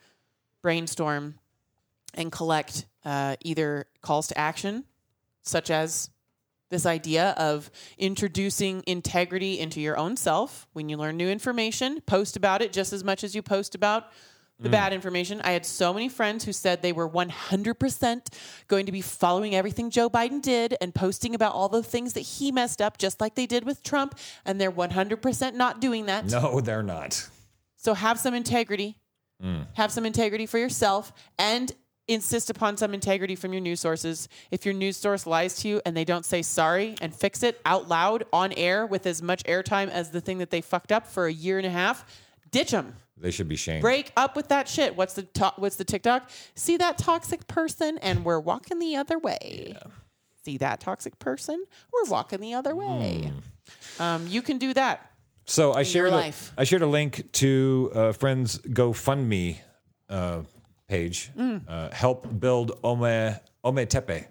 brainstorm 0.63 1.35
and 2.15 2.31
collect 2.31 2.87
uh, 3.05 3.35
either 3.41 3.85
calls 4.01 4.27
to 4.27 4.37
action, 4.37 4.85
such 5.43 5.69
as 5.69 6.09
this 6.71 6.85
idea 6.87 7.31
of 7.37 7.69
introducing 7.99 8.83
integrity 8.87 9.59
into 9.59 9.79
your 9.79 9.97
own 9.97 10.17
self 10.17 10.67
when 10.73 10.89
you 10.89 10.97
learn 10.97 11.15
new 11.17 11.29
information 11.29 12.01
post 12.01 12.35
about 12.35 12.61
it 12.63 12.73
just 12.73 12.91
as 12.93 13.03
much 13.03 13.23
as 13.23 13.35
you 13.35 13.41
post 13.43 13.75
about 13.75 14.05
the 14.59 14.69
Mm. 14.69 14.71
bad 14.71 14.93
information 14.93 15.41
i 15.43 15.51
had 15.51 15.65
so 15.65 15.91
many 15.93 16.07
friends 16.09 16.43
who 16.45 16.53
said 16.53 16.81
they 16.81 16.93
were 16.93 17.07
100% 17.07 18.27
going 18.67 18.85
to 18.85 18.91
be 18.91 19.01
following 19.01 19.55
everything 19.55 19.89
joe 19.89 20.09
biden 20.09 20.41
did 20.41 20.75
and 20.81 20.93
posting 20.93 21.33
about 21.35 21.53
all 21.53 21.69
the 21.69 21.83
things 21.83 22.13
that 22.13 22.21
he 22.21 22.51
messed 22.51 22.81
up 22.81 22.97
just 22.97 23.19
like 23.21 23.35
they 23.35 23.45
did 23.45 23.63
with 23.65 23.81
trump 23.83 24.17
and 24.45 24.59
they're 24.61 24.71
100% 24.71 25.53
not 25.55 25.79
doing 25.81 26.05
that 26.05 26.25
No, 26.25 26.61
they're 26.61 26.83
not. 26.83 27.27
so 27.77 27.93
have 27.93 28.19
some 28.19 28.33
integrity 28.33 28.97
Mm. 29.43 29.65
have 29.73 29.91
some 29.91 30.05
integrity 30.05 30.45
for 30.45 30.59
yourself 30.59 31.11
and 31.39 31.71
insist 32.13 32.49
upon 32.49 32.77
some 32.77 32.93
integrity 32.93 33.35
from 33.35 33.53
your 33.53 33.61
news 33.61 33.79
sources. 33.79 34.27
If 34.49 34.65
your 34.65 34.73
news 34.73 34.97
source 34.97 35.25
lies 35.25 35.55
to 35.57 35.67
you 35.67 35.81
and 35.85 35.95
they 35.95 36.05
don't 36.05 36.25
say 36.25 36.41
sorry 36.41 36.95
and 37.01 37.13
fix 37.13 37.43
it 37.43 37.59
out 37.65 37.87
loud 37.87 38.25
on 38.33 38.51
air 38.53 38.85
with 38.85 39.05
as 39.05 39.21
much 39.21 39.43
airtime 39.43 39.89
as 39.89 40.11
the 40.11 40.21
thing 40.21 40.39
that 40.39 40.49
they 40.49 40.61
fucked 40.61 40.91
up 40.91 41.07
for 41.07 41.25
a 41.25 41.33
year 41.33 41.57
and 41.57 41.67
a 41.67 41.71
half, 41.71 42.05
ditch 42.51 42.71
them. 42.71 42.95
They 43.17 43.31
should 43.31 43.47
be 43.47 43.55
shamed. 43.55 43.81
Break 43.81 44.11
up 44.17 44.35
with 44.35 44.47
that 44.49 44.67
shit. 44.67 44.95
What's 44.95 45.13
the 45.13 45.23
to- 45.23 45.53
what's 45.57 45.75
the 45.75 45.83
TikTok? 45.85 46.29
See 46.55 46.77
that 46.77 46.97
toxic 46.97 47.47
person 47.47 47.97
and 47.99 48.25
we're 48.25 48.39
walking 48.39 48.79
the 48.79 48.95
other 48.95 49.19
way. 49.19 49.77
See 50.43 50.57
that 50.57 50.79
toxic 50.79 51.19
person? 51.19 51.63
We're 51.93 52.09
walking 52.09 52.39
the 52.41 52.55
other 52.55 52.75
way. 52.75 53.31
Um, 53.99 54.25
you 54.27 54.41
can 54.41 54.57
do 54.57 54.73
that. 54.73 55.11
So 55.45 55.73
I 55.73 55.83
shared 55.83 56.09
your 56.09 56.17
a, 56.17 56.21
life. 56.21 56.51
I 56.57 56.63
shared 56.63 56.81
a 56.81 56.87
link 56.87 57.31
to 57.33 57.91
a 57.93 58.13
friend's 58.13 58.57
GoFundMe 58.59 59.57
uh, 60.09 60.41
page. 60.91 61.31
Mm. 61.37 61.61
Uh, 61.67 61.89
help 61.91 62.27
build 62.39 62.77
Ome 62.83 63.35
Ome 63.63 63.85
Tepe. 63.87 64.27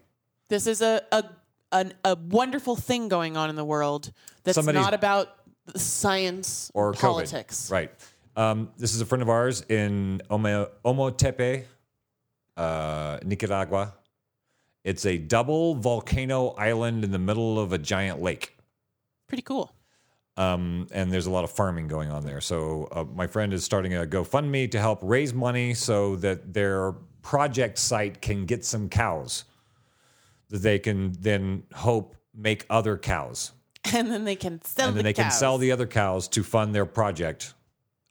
This 0.48 0.66
is 0.66 0.82
a 0.82 1.00
a, 1.10 1.24
an, 1.72 1.94
a 2.04 2.14
wonderful 2.16 2.76
thing 2.76 3.08
going 3.08 3.36
on 3.36 3.48
in 3.48 3.56
the 3.56 3.64
world 3.64 4.12
that's 4.44 4.56
Somebody's- 4.56 4.84
not 4.84 4.94
about 4.94 5.28
science 5.74 6.70
or 6.74 6.92
politics. 6.92 7.66
COVID. 7.68 7.72
Right. 7.72 7.90
Um, 8.36 8.70
this 8.78 8.94
is 8.94 9.00
a 9.00 9.06
friend 9.06 9.22
of 9.22 9.28
ours 9.28 9.62
in 9.68 10.20
Ome, 10.30 10.66
Ometepe, 10.84 11.64
uh, 12.56 13.18
Nicaragua. 13.24 13.94
It's 14.84 15.04
a 15.04 15.16
double 15.18 15.74
volcano 15.74 16.48
island 16.50 17.04
in 17.04 17.10
the 17.10 17.18
middle 17.18 17.58
of 17.58 17.72
a 17.72 17.78
giant 17.78 18.20
lake. 18.22 18.56
Pretty 19.28 19.42
cool. 19.42 19.72
Um, 20.40 20.86
and 20.92 21.12
there's 21.12 21.26
a 21.26 21.30
lot 21.30 21.44
of 21.44 21.50
farming 21.50 21.88
going 21.88 22.10
on 22.10 22.24
there. 22.24 22.40
So 22.40 22.88
uh, 22.92 23.04
my 23.04 23.26
friend 23.26 23.52
is 23.52 23.62
starting 23.64 23.94
a 23.94 24.06
GoFundMe 24.06 24.70
to 24.70 24.80
help 24.80 25.00
raise 25.02 25.34
money 25.34 25.74
so 25.74 26.16
that 26.16 26.54
their 26.54 26.92
project 27.22 27.78
site 27.78 28.22
can 28.22 28.46
get 28.46 28.64
some 28.64 28.88
cows 28.88 29.44
that 30.48 30.62
they 30.62 30.78
can 30.78 31.12
then 31.20 31.64
hope 31.74 32.16
make 32.34 32.64
other 32.70 32.96
cows 32.96 33.52
And 33.94 34.10
then 34.10 34.24
they 34.24 34.36
can 34.36 34.62
sell 34.62 34.88
and 34.88 34.96
then 34.96 35.04
the 35.04 35.08
they 35.08 35.12
can 35.12 35.24
cows. 35.24 35.38
sell 35.38 35.58
the 35.58 35.72
other 35.72 35.86
cows 35.86 36.28
to 36.28 36.42
fund 36.42 36.74
their 36.74 36.86
project, 36.86 37.54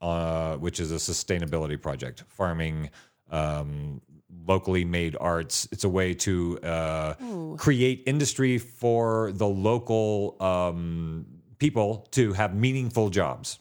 uh, 0.01 0.55
which 0.57 0.79
is 0.79 0.91
a 0.91 0.95
sustainability 0.95 1.81
project, 1.81 2.23
farming, 2.27 2.89
um, 3.29 4.01
locally 4.47 4.83
made 4.83 5.15
arts. 5.19 5.67
It's 5.71 5.83
a 5.83 5.89
way 5.89 6.13
to 6.15 6.59
uh, 6.59 7.13
create 7.57 8.03
industry 8.07 8.57
for 8.57 9.31
the 9.33 9.47
local 9.47 10.35
um, 10.39 11.25
people 11.59 12.07
to 12.11 12.33
have 12.33 12.55
meaningful 12.55 13.09
jobs. 13.09 13.59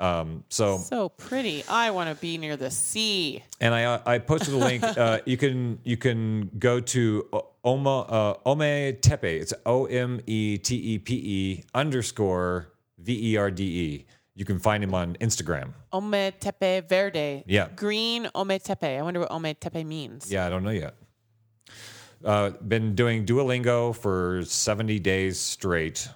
Um, 0.00 0.42
so, 0.48 0.78
So 0.78 1.08
pretty. 1.08 1.62
I 1.68 1.92
want 1.92 2.10
to 2.14 2.20
be 2.20 2.36
near 2.36 2.56
the 2.56 2.70
sea. 2.70 3.44
and 3.60 3.72
I 3.72 4.00
I 4.04 4.18
posted 4.18 4.52
a 4.54 4.56
link. 4.56 4.82
Uh, 4.98 5.18
you 5.24 5.36
can 5.36 5.78
you 5.84 5.96
can 5.96 6.50
go 6.58 6.80
to 6.80 7.28
Oma 7.62 8.00
uh, 8.00 8.34
Ome 8.44 8.96
Tepe. 9.00 9.24
It's 9.40 9.54
O 9.64 9.86
M 9.86 10.20
E 10.26 10.58
T 10.58 10.74
E 10.76 10.98
P 10.98 11.14
E 11.14 11.64
underscore 11.74 12.72
V 12.98 13.32
E 13.32 13.36
R 13.36 13.50
D 13.52 13.62
E. 13.64 14.06
You 14.34 14.44
can 14.44 14.58
find 14.58 14.82
him 14.82 14.94
on 14.94 15.14
Instagram. 15.20 15.70
Ome 15.92 16.32
Tepe 16.40 16.88
Verde. 16.88 17.44
Yeah. 17.46 17.68
Green 17.76 18.28
Ome 18.34 18.58
Tepe. 18.58 18.98
I 18.98 19.02
wonder 19.02 19.20
what 19.20 19.30
Ome 19.30 19.54
Tepe 19.54 19.84
means. 19.86 20.30
Yeah, 20.30 20.44
I 20.44 20.48
don't 20.48 20.64
know 20.64 20.70
yet. 20.70 20.96
Uh, 22.24 22.50
been 22.66 22.94
doing 22.96 23.24
Duolingo 23.26 23.94
for 23.94 24.42
seventy 24.44 24.98
days 24.98 25.38
straight 25.38 26.08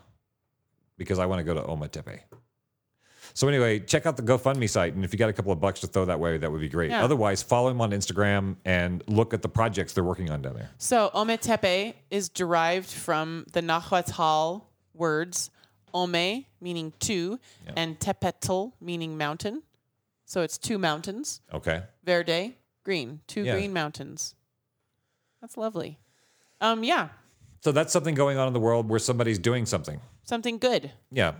because 0.98 1.18
I 1.18 1.24
want 1.26 1.38
to 1.38 1.44
go 1.44 1.54
to 1.54 1.64
Oma 1.64 1.88
Tepe. 1.88 2.20
So 3.34 3.46
anyway, 3.46 3.78
check 3.78 4.04
out 4.04 4.16
the 4.16 4.22
GoFundMe 4.22 4.68
site, 4.68 4.94
and 4.94 5.04
if 5.04 5.12
you 5.12 5.18
got 5.18 5.28
a 5.28 5.32
couple 5.32 5.52
of 5.52 5.60
bucks 5.60 5.80
to 5.80 5.86
throw 5.86 6.04
that 6.06 6.18
way, 6.18 6.38
that 6.38 6.50
would 6.50 6.60
be 6.60 6.68
great. 6.68 6.90
Yeah. 6.90 7.04
Otherwise, 7.04 7.42
follow 7.42 7.70
him 7.70 7.80
on 7.80 7.92
Instagram 7.92 8.56
and 8.64 9.04
look 9.06 9.32
at 9.32 9.42
the 9.42 9.48
projects 9.48 9.92
they're 9.92 10.02
working 10.02 10.30
on 10.30 10.42
down 10.42 10.54
there. 10.54 10.70
So 10.78 11.10
Ome 11.14 11.36
Tepe 11.38 11.94
is 12.10 12.28
derived 12.28 12.90
from 12.90 13.46
the 13.52 13.62
Nahuatl 13.62 14.64
words 14.92 15.50
Ome, 15.94 16.44
meaning 16.60 16.92
two, 16.98 17.38
and 17.76 17.98
Tepetl, 18.00 18.72
meaning 18.80 19.16
mountain. 19.16 19.62
So 20.26 20.42
it's 20.42 20.58
two 20.58 20.76
mountains. 20.78 21.40
Okay. 21.54 21.82
Verde, 22.04 22.56
green, 22.84 23.20
two 23.26 23.44
Yeah. 23.44 23.54
green 23.54 23.72
mountains. 23.72 24.34
That's 25.40 25.56
lovely. 25.56 25.98
Um, 26.60 26.82
yeah, 26.82 27.08
So 27.60 27.72
that's 27.72 27.92
something 27.92 28.14
going 28.14 28.36
on 28.38 28.46
in 28.48 28.52
the 28.52 28.60
world 28.60 28.88
where 28.88 28.98
somebody's 28.98 29.38
doing 29.38 29.64
something. 29.66 30.00
Something 30.28 30.58
good 30.58 30.90
Yeah. 31.10 31.32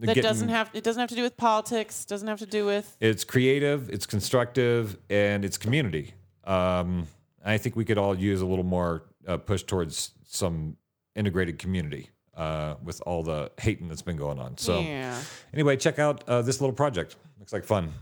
that 0.00 0.06
Getting- 0.06 0.22
doesn't 0.22 0.48
have 0.48 0.70
it 0.72 0.84
doesn't 0.84 1.00
have 1.00 1.08
to 1.10 1.14
do 1.16 1.22
with 1.22 1.36
politics. 1.36 2.04
Doesn't 2.04 2.28
have 2.28 2.38
to 2.38 2.46
do 2.46 2.64
with 2.66 2.96
It's 3.00 3.24
creative, 3.24 3.90
it's 3.90 4.06
constructive, 4.06 4.96
and 5.10 5.44
it's 5.44 5.58
community. 5.58 6.14
Um, 6.44 7.08
I 7.44 7.58
think 7.58 7.76
we 7.76 7.84
could 7.84 7.98
all 7.98 8.14
use 8.16 8.40
a 8.40 8.46
little 8.46 8.64
more 8.64 9.02
uh, 9.26 9.36
push 9.36 9.62
towards 9.64 10.12
some 10.28 10.76
integrated 11.14 11.58
community 11.58 12.10
uh, 12.36 12.74
with 12.84 13.00
all 13.06 13.22
the 13.22 13.50
hating 13.58 13.88
that's 13.88 14.02
been 14.02 14.16
going 14.16 14.38
on. 14.38 14.56
So, 14.58 14.80
Yeah. 14.80 15.20
anyway, 15.54 15.76
check 15.76 15.98
out 15.98 16.22
uh, 16.28 16.42
this 16.42 16.60
little 16.60 16.74
project. 16.74 17.16
Looks 17.38 17.52
like 17.52 17.64
fun. 17.64 17.92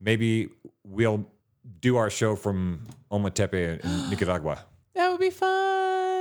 Maybe 0.00 0.50
we'll 0.84 1.26
do 1.80 1.96
our 1.96 2.10
show 2.10 2.36
from 2.36 2.86
Ometepe 3.10 3.82
in 3.84 4.10
Nicaragua. 4.10 4.64
that 4.94 5.10
would 5.10 5.20
be 5.20 5.30
fun. 5.30 6.13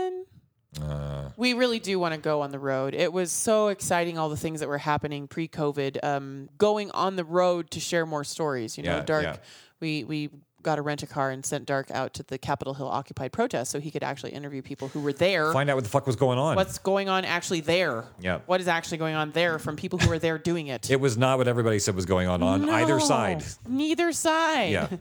Uh, 0.82 1.30
We 1.38 1.54
really 1.54 1.80
do 1.80 2.00
want 2.00 2.14
to 2.14 2.20
go 2.20 2.42
on 2.42 2.52
the 2.52 2.60
road. 2.60 2.94
It 2.94 3.12
was 3.14 3.32
so 3.32 3.68
exciting, 3.68 4.18
all 4.18 4.30
the 4.30 4.38
things 4.38 4.60
that 4.62 4.70
were 4.70 4.78
happening 4.78 5.28
pre-COVID. 5.28 6.04
Um, 6.04 6.50
going 6.58 6.92
on 6.92 7.16
the 7.16 7.24
road 7.26 7.70
to 7.72 7.80
share 7.80 8.06
more 8.06 8.24
stories. 8.24 8.78
You 8.78 8.84
know, 8.84 8.98
Yeah, 8.98 9.04
Dark. 9.04 9.24
yeah. 9.24 9.36
We 9.80 10.04
we 10.04 10.30
got 10.64 10.76
to 10.78 10.82
rent 10.82 11.04
a 11.04 11.08
car 11.08 11.30
and 11.30 11.46
sent 11.46 11.66
Dark 11.66 11.92
out 11.92 12.14
to 12.16 12.24
the 12.24 12.38
Capitol 12.38 12.74
Hill 12.74 12.88
occupied 12.88 13.32
protest 13.32 13.72
so 13.72 13.80
he 13.80 13.92
could 13.92 14.04
actually 14.04 14.32
interview 14.32 14.62
people 14.62 14.88
who 14.88 15.02
were 15.02 15.14
there. 15.14 15.52
find 15.54 15.70
out 15.70 15.76
what 15.76 15.84
the 15.84 15.90
fuck 15.90 16.08
was 16.08 16.16
going 16.16 16.40
on. 16.40 16.56
What's 16.56 16.78
going 16.78 17.10
on 17.10 17.26
actually 17.26 17.62
there? 17.62 18.06
Yeah. 18.20 18.40
What 18.46 18.62
is 18.62 18.68
actually 18.68 18.98
going 18.98 19.16
on 19.16 19.32
there 19.32 19.60
from 19.60 19.76
people 19.76 20.00
who 20.00 20.10
were 20.10 20.20
there 20.20 20.38
doing 20.38 20.68
it? 20.68 20.90
it 20.90 21.00
was 21.00 21.18
not 21.18 21.38
what 21.38 21.48
everybody 21.48 21.80
said 21.80 21.96
was 21.96 22.06
going 22.06 22.28
on 22.28 22.42
on 22.42 22.70
either 22.70 23.00
side. 23.00 23.44
Neither 23.68 24.12
side. 24.12 24.72
Yeah. 24.72 24.88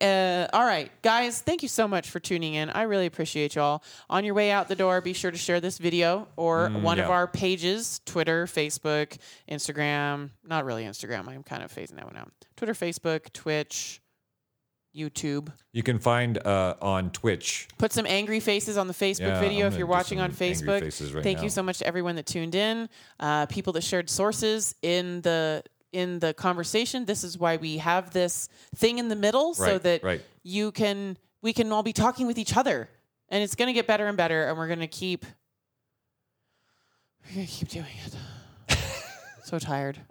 Uh, 0.00 0.48
all 0.54 0.64
right, 0.64 0.90
guys, 1.02 1.42
thank 1.42 1.62
you 1.62 1.68
so 1.68 1.86
much 1.86 2.08
for 2.10 2.18
tuning 2.18 2.54
in. 2.54 2.70
I 2.70 2.82
really 2.84 3.04
appreciate 3.06 3.54
y'all. 3.54 3.84
On 4.08 4.24
your 4.24 4.34
way 4.34 4.50
out 4.50 4.66
the 4.66 4.74
door, 4.74 5.00
be 5.02 5.12
sure 5.12 5.30
to 5.30 5.36
share 5.36 5.60
this 5.60 5.76
video 5.78 6.26
or 6.34 6.70
Mm, 6.70 6.80
one 6.82 6.98
of 6.98 7.10
our 7.10 7.26
pages 7.28 8.00
Twitter, 8.06 8.46
Facebook, 8.46 9.18
Instagram. 9.48 10.30
Not 10.44 10.64
really 10.64 10.84
Instagram. 10.84 11.28
I'm 11.28 11.42
kind 11.42 11.62
of 11.62 11.70
phasing 11.72 11.96
that 11.96 12.06
one 12.06 12.16
out. 12.16 12.32
Twitter, 12.56 12.72
Facebook, 12.72 13.32
Twitch, 13.32 14.00
YouTube. 14.94 15.52
You 15.72 15.82
can 15.82 15.98
find 15.98 16.38
uh, 16.46 16.74
on 16.80 17.10
Twitch. 17.10 17.68
Put 17.78 17.92
some 17.92 18.06
angry 18.06 18.40
faces 18.40 18.76
on 18.76 18.88
the 18.88 18.94
Facebook 18.94 19.20
Yeah, 19.20 19.40
video 19.40 19.66
if 19.66 19.76
you're 19.76 19.86
watching 19.86 20.20
on 20.20 20.32
Facebook. 20.32 20.82
right 21.14 21.22
Thank 21.22 21.38
now. 21.38 21.44
you 21.44 21.50
so 21.50 21.62
much 21.62 21.78
to 21.78 21.86
everyone 21.86 22.16
that 22.16 22.26
tuned 22.26 22.54
in, 22.54 22.88
uh, 23.20 23.46
people 23.46 23.72
that 23.74 23.84
shared 23.84 24.10
sources 24.10 24.74
in 24.82 25.22
the 25.22 25.62
in 25.92 26.18
the 26.18 26.34
conversation. 26.34 27.04
This 27.04 27.24
is 27.24 27.38
why 27.38 27.56
we 27.56 27.78
have 27.78 28.10
this 28.12 28.48
thing 28.74 28.98
in 28.98 29.08
the 29.08 29.16
middle 29.16 29.54
so 29.54 29.78
that 29.78 30.02
right. 30.02 30.22
you 30.42 30.72
can 30.72 31.16
we 31.42 31.52
can 31.52 31.70
all 31.72 31.82
be 31.82 31.92
talking 31.92 32.26
with 32.26 32.38
each 32.38 32.56
other, 32.56 32.88
and 33.28 33.42
it's 33.42 33.54
going 33.54 33.68
to 33.68 33.72
get 33.72 33.86
better 33.86 34.06
and 34.06 34.16
better, 34.16 34.48
and 34.48 34.56
we're 34.56 34.68
going 34.68 34.80
to 34.80 34.86
keep 34.86 35.24
we're 37.28 37.34
going 37.36 37.46
to 37.46 37.52
keep 37.52 37.68
doing 37.68 37.86
it. 38.06 38.76
so 39.44 39.58
tired. 39.58 39.98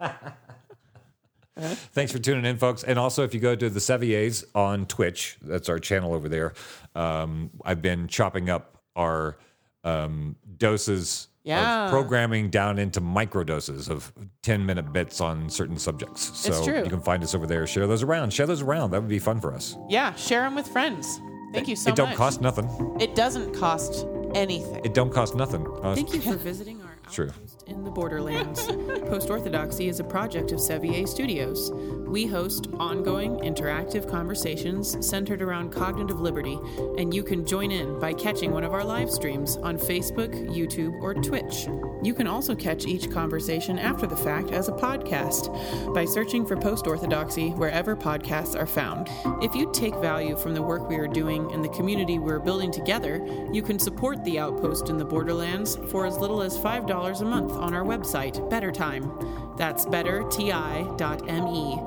Thanks 1.56 2.12
for 2.12 2.18
tuning 2.18 2.44
in, 2.44 2.56
folks. 2.56 2.82
And 2.82 2.98
also, 2.98 3.24
if 3.24 3.34
you 3.34 3.40
go 3.40 3.54
to 3.54 3.68
the 3.68 3.80
Seviers 3.80 4.44
on 4.54 4.86
Twitch, 4.86 5.36
that's 5.42 5.68
our 5.68 5.78
channel 5.78 6.14
over 6.14 6.28
there. 6.28 6.54
Um, 6.94 7.50
I've 7.64 7.82
been 7.82 8.08
chopping 8.08 8.48
up 8.48 8.78
our 8.96 9.36
um, 9.84 10.36
doses 10.56 11.28
Yeah. 11.44 11.84
of 11.86 11.90
programming 11.90 12.48
down 12.50 12.78
into 12.78 13.00
micro 13.00 13.42
doses 13.44 13.88
of 13.88 14.12
10 14.42 14.64
minute 14.64 14.92
bits 14.92 15.20
on 15.20 15.50
certain 15.50 15.76
subjects. 15.76 16.30
So 16.38 16.50
It's 16.52 16.64
true. 16.64 16.78
you 16.84 16.88
can 16.90 17.00
find 17.00 17.22
us 17.22 17.34
over 17.34 17.46
there. 17.46 17.66
Share 17.66 17.86
those 17.86 18.02
around. 18.02 18.32
Share 18.32 18.46
those 18.46 18.62
around. 18.62 18.92
That 18.92 19.00
would 19.00 19.10
be 19.10 19.18
fun 19.18 19.40
for 19.40 19.52
us. 19.52 19.76
Yeah, 19.88 20.14
share 20.14 20.42
them 20.42 20.54
with 20.54 20.68
friends. 20.68 21.20
Thank 21.52 21.68
you 21.68 21.76
so 21.76 21.90
much. 21.90 21.94
it 21.94 21.96
don't 21.96 22.08
much. 22.10 22.16
cost 22.18 22.40
nothing. 22.40 22.96
It 23.00 23.14
doesn't 23.14 23.52
cost 23.54 24.06
anything. 24.34 24.82
It 24.84 24.94
don't 24.94 25.12
cost 25.12 25.34
nothing. 25.34 25.66
Uh, 25.82 25.94
Thank 25.94 26.14
you 26.14 26.20
for 26.22 26.34
visiting 26.36 26.80
our 26.80 26.96
True. 27.10 27.30
In 27.66 27.84
the 27.84 27.90
Borderlands. 27.90 28.66
Post 29.08 29.30
Orthodoxy 29.30 29.88
is 29.88 30.00
a 30.00 30.04
project 30.04 30.52
of 30.52 30.60
Sevier 30.60 31.06
Studios. 31.06 31.70
We 32.12 32.26
host 32.26 32.68
ongoing 32.74 33.38
interactive 33.38 34.06
conversations 34.06 34.98
centered 35.00 35.40
around 35.40 35.72
cognitive 35.72 36.20
liberty, 36.20 36.58
and 36.98 37.14
you 37.14 37.22
can 37.22 37.46
join 37.46 37.70
in 37.70 37.98
by 37.98 38.12
catching 38.12 38.52
one 38.52 38.64
of 38.64 38.74
our 38.74 38.84
live 38.84 39.10
streams 39.10 39.56
on 39.56 39.78
Facebook, 39.78 40.34
YouTube, 40.54 40.92
or 41.00 41.14
Twitch. 41.14 41.68
You 42.02 42.12
can 42.12 42.26
also 42.26 42.54
catch 42.54 42.84
each 42.84 43.10
conversation 43.10 43.78
after 43.78 44.06
the 44.06 44.14
fact 44.14 44.50
as 44.50 44.68
a 44.68 44.72
podcast 44.72 45.94
by 45.94 46.04
searching 46.04 46.44
for 46.44 46.54
Post 46.54 46.86
Orthodoxy 46.86 47.48
wherever 47.52 47.96
podcasts 47.96 48.60
are 48.60 48.66
found. 48.66 49.08
If 49.42 49.54
you 49.54 49.70
take 49.72 49.94
value 49.94 50.36
from 50.36 50.52
the 50.52 50.60
work 50.60 50.90
we 50.90 50.96
are 50.96 51.08
doing 51.08 51.50
and 51.52 51.64
the 51.64 51.70
community 51.70 52.18
we're 52.18 52.40
building 52.40 52.70
together, 52.70 53.26
you 53.54 53.62
can 53.62 53.78
support 53.78 54.22
the 54.22 54.38
Outpost 54.38 54.90
in 54.90 54.98
the 54.98 55.04
Borderlands 55.06 55.76
for 55.88 56.04
as 56.04 56.18
little 56.18 56.42
as 56.42 56.58
$5 56.58 57.22
a 57.22 57.24
month 57.24 57.52
on 57.52 57.72
our 57.72 57.84
website, 57.84 58.50
Better 58.50 58.70
Time. 58.70 59.41
That's 59.56 59.86
betterti.me. 59.86 61.78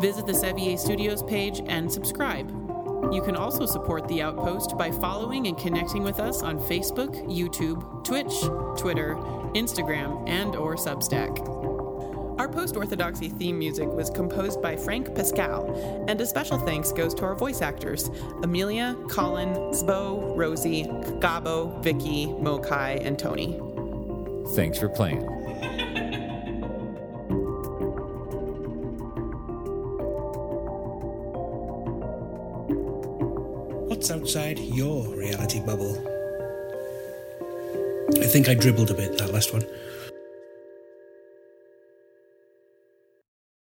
Visit 0.00 0.26
the 0.26 0.34
Sevier 0.34 0.76
Studios 0.76 1.22
page 1.22 1.62
and 1.66 1.90
subscribe. 1.90 2.50
You 3.12 3.22
can 3.22 3.36
also 3.36 3.66
support 3.66 4.08
The 4.08 4.22
Outpost 4.22 4.78
by 4.78 4.90
following 4.90 5.46
and 5.46 5.58
connecting 5.58 6.02
with 6.02 6.18
us 6.18 6.42
on 6.42 6.58
Facebook, 6.58 7.14
YouTube, 7.26 8.04
Twitch, 8.04 8.32
Twitter, 8.80 9.16
Instagram, 9.54 10.26
and 10.28 10.56
or 10.56 10.76
Substack. 10.76 11.38
Our 12.38 12.48
post-orthodoxy 12.48 13.28
theme 13.28 13.58
music 13.58 13.88
was 13.88 14.08
composed 14.08 14.62
by 14.62 14.76
Frank 14.76 15.14
Pascal, 15.14 16.06
and 16.08 16.18
a 16.20 16.26
special 16.26 16.58
thanks 16.58 16.90
goes 16.90 17.12
to 17.14 17.24
our 17.24 17.34
voice 17.34 17.60
actors, 17.60 18.08
Amelia, 18.42 18.96
Colin, 19.10 19.50
Zbo, 19.72 20.34
Rosie, 20.36 20.84
Gabo, 21.20 21.82
Vicky, 21.84 22.26
Mokai, 22.26 23.04
and 23.04 23.18
Tony. 23.18 23.60
Thanks 24.54 24.78
for 24.78 24.88
playing. 24.88 25.41
What's 34.02 34.10
outside 34.10 34.58
your 34.58 35.04
reality 35.14 35.60
bubble? 35.60 35.94
I 38.20 38.26
think 38.26 38.48
I 38.48 38.54
dribbled 38.54 38.90
a 38.90 38.94
bit 38.94 39.16
that 39.18 39.32
last 39.32 39.52
one. 39.52 39.64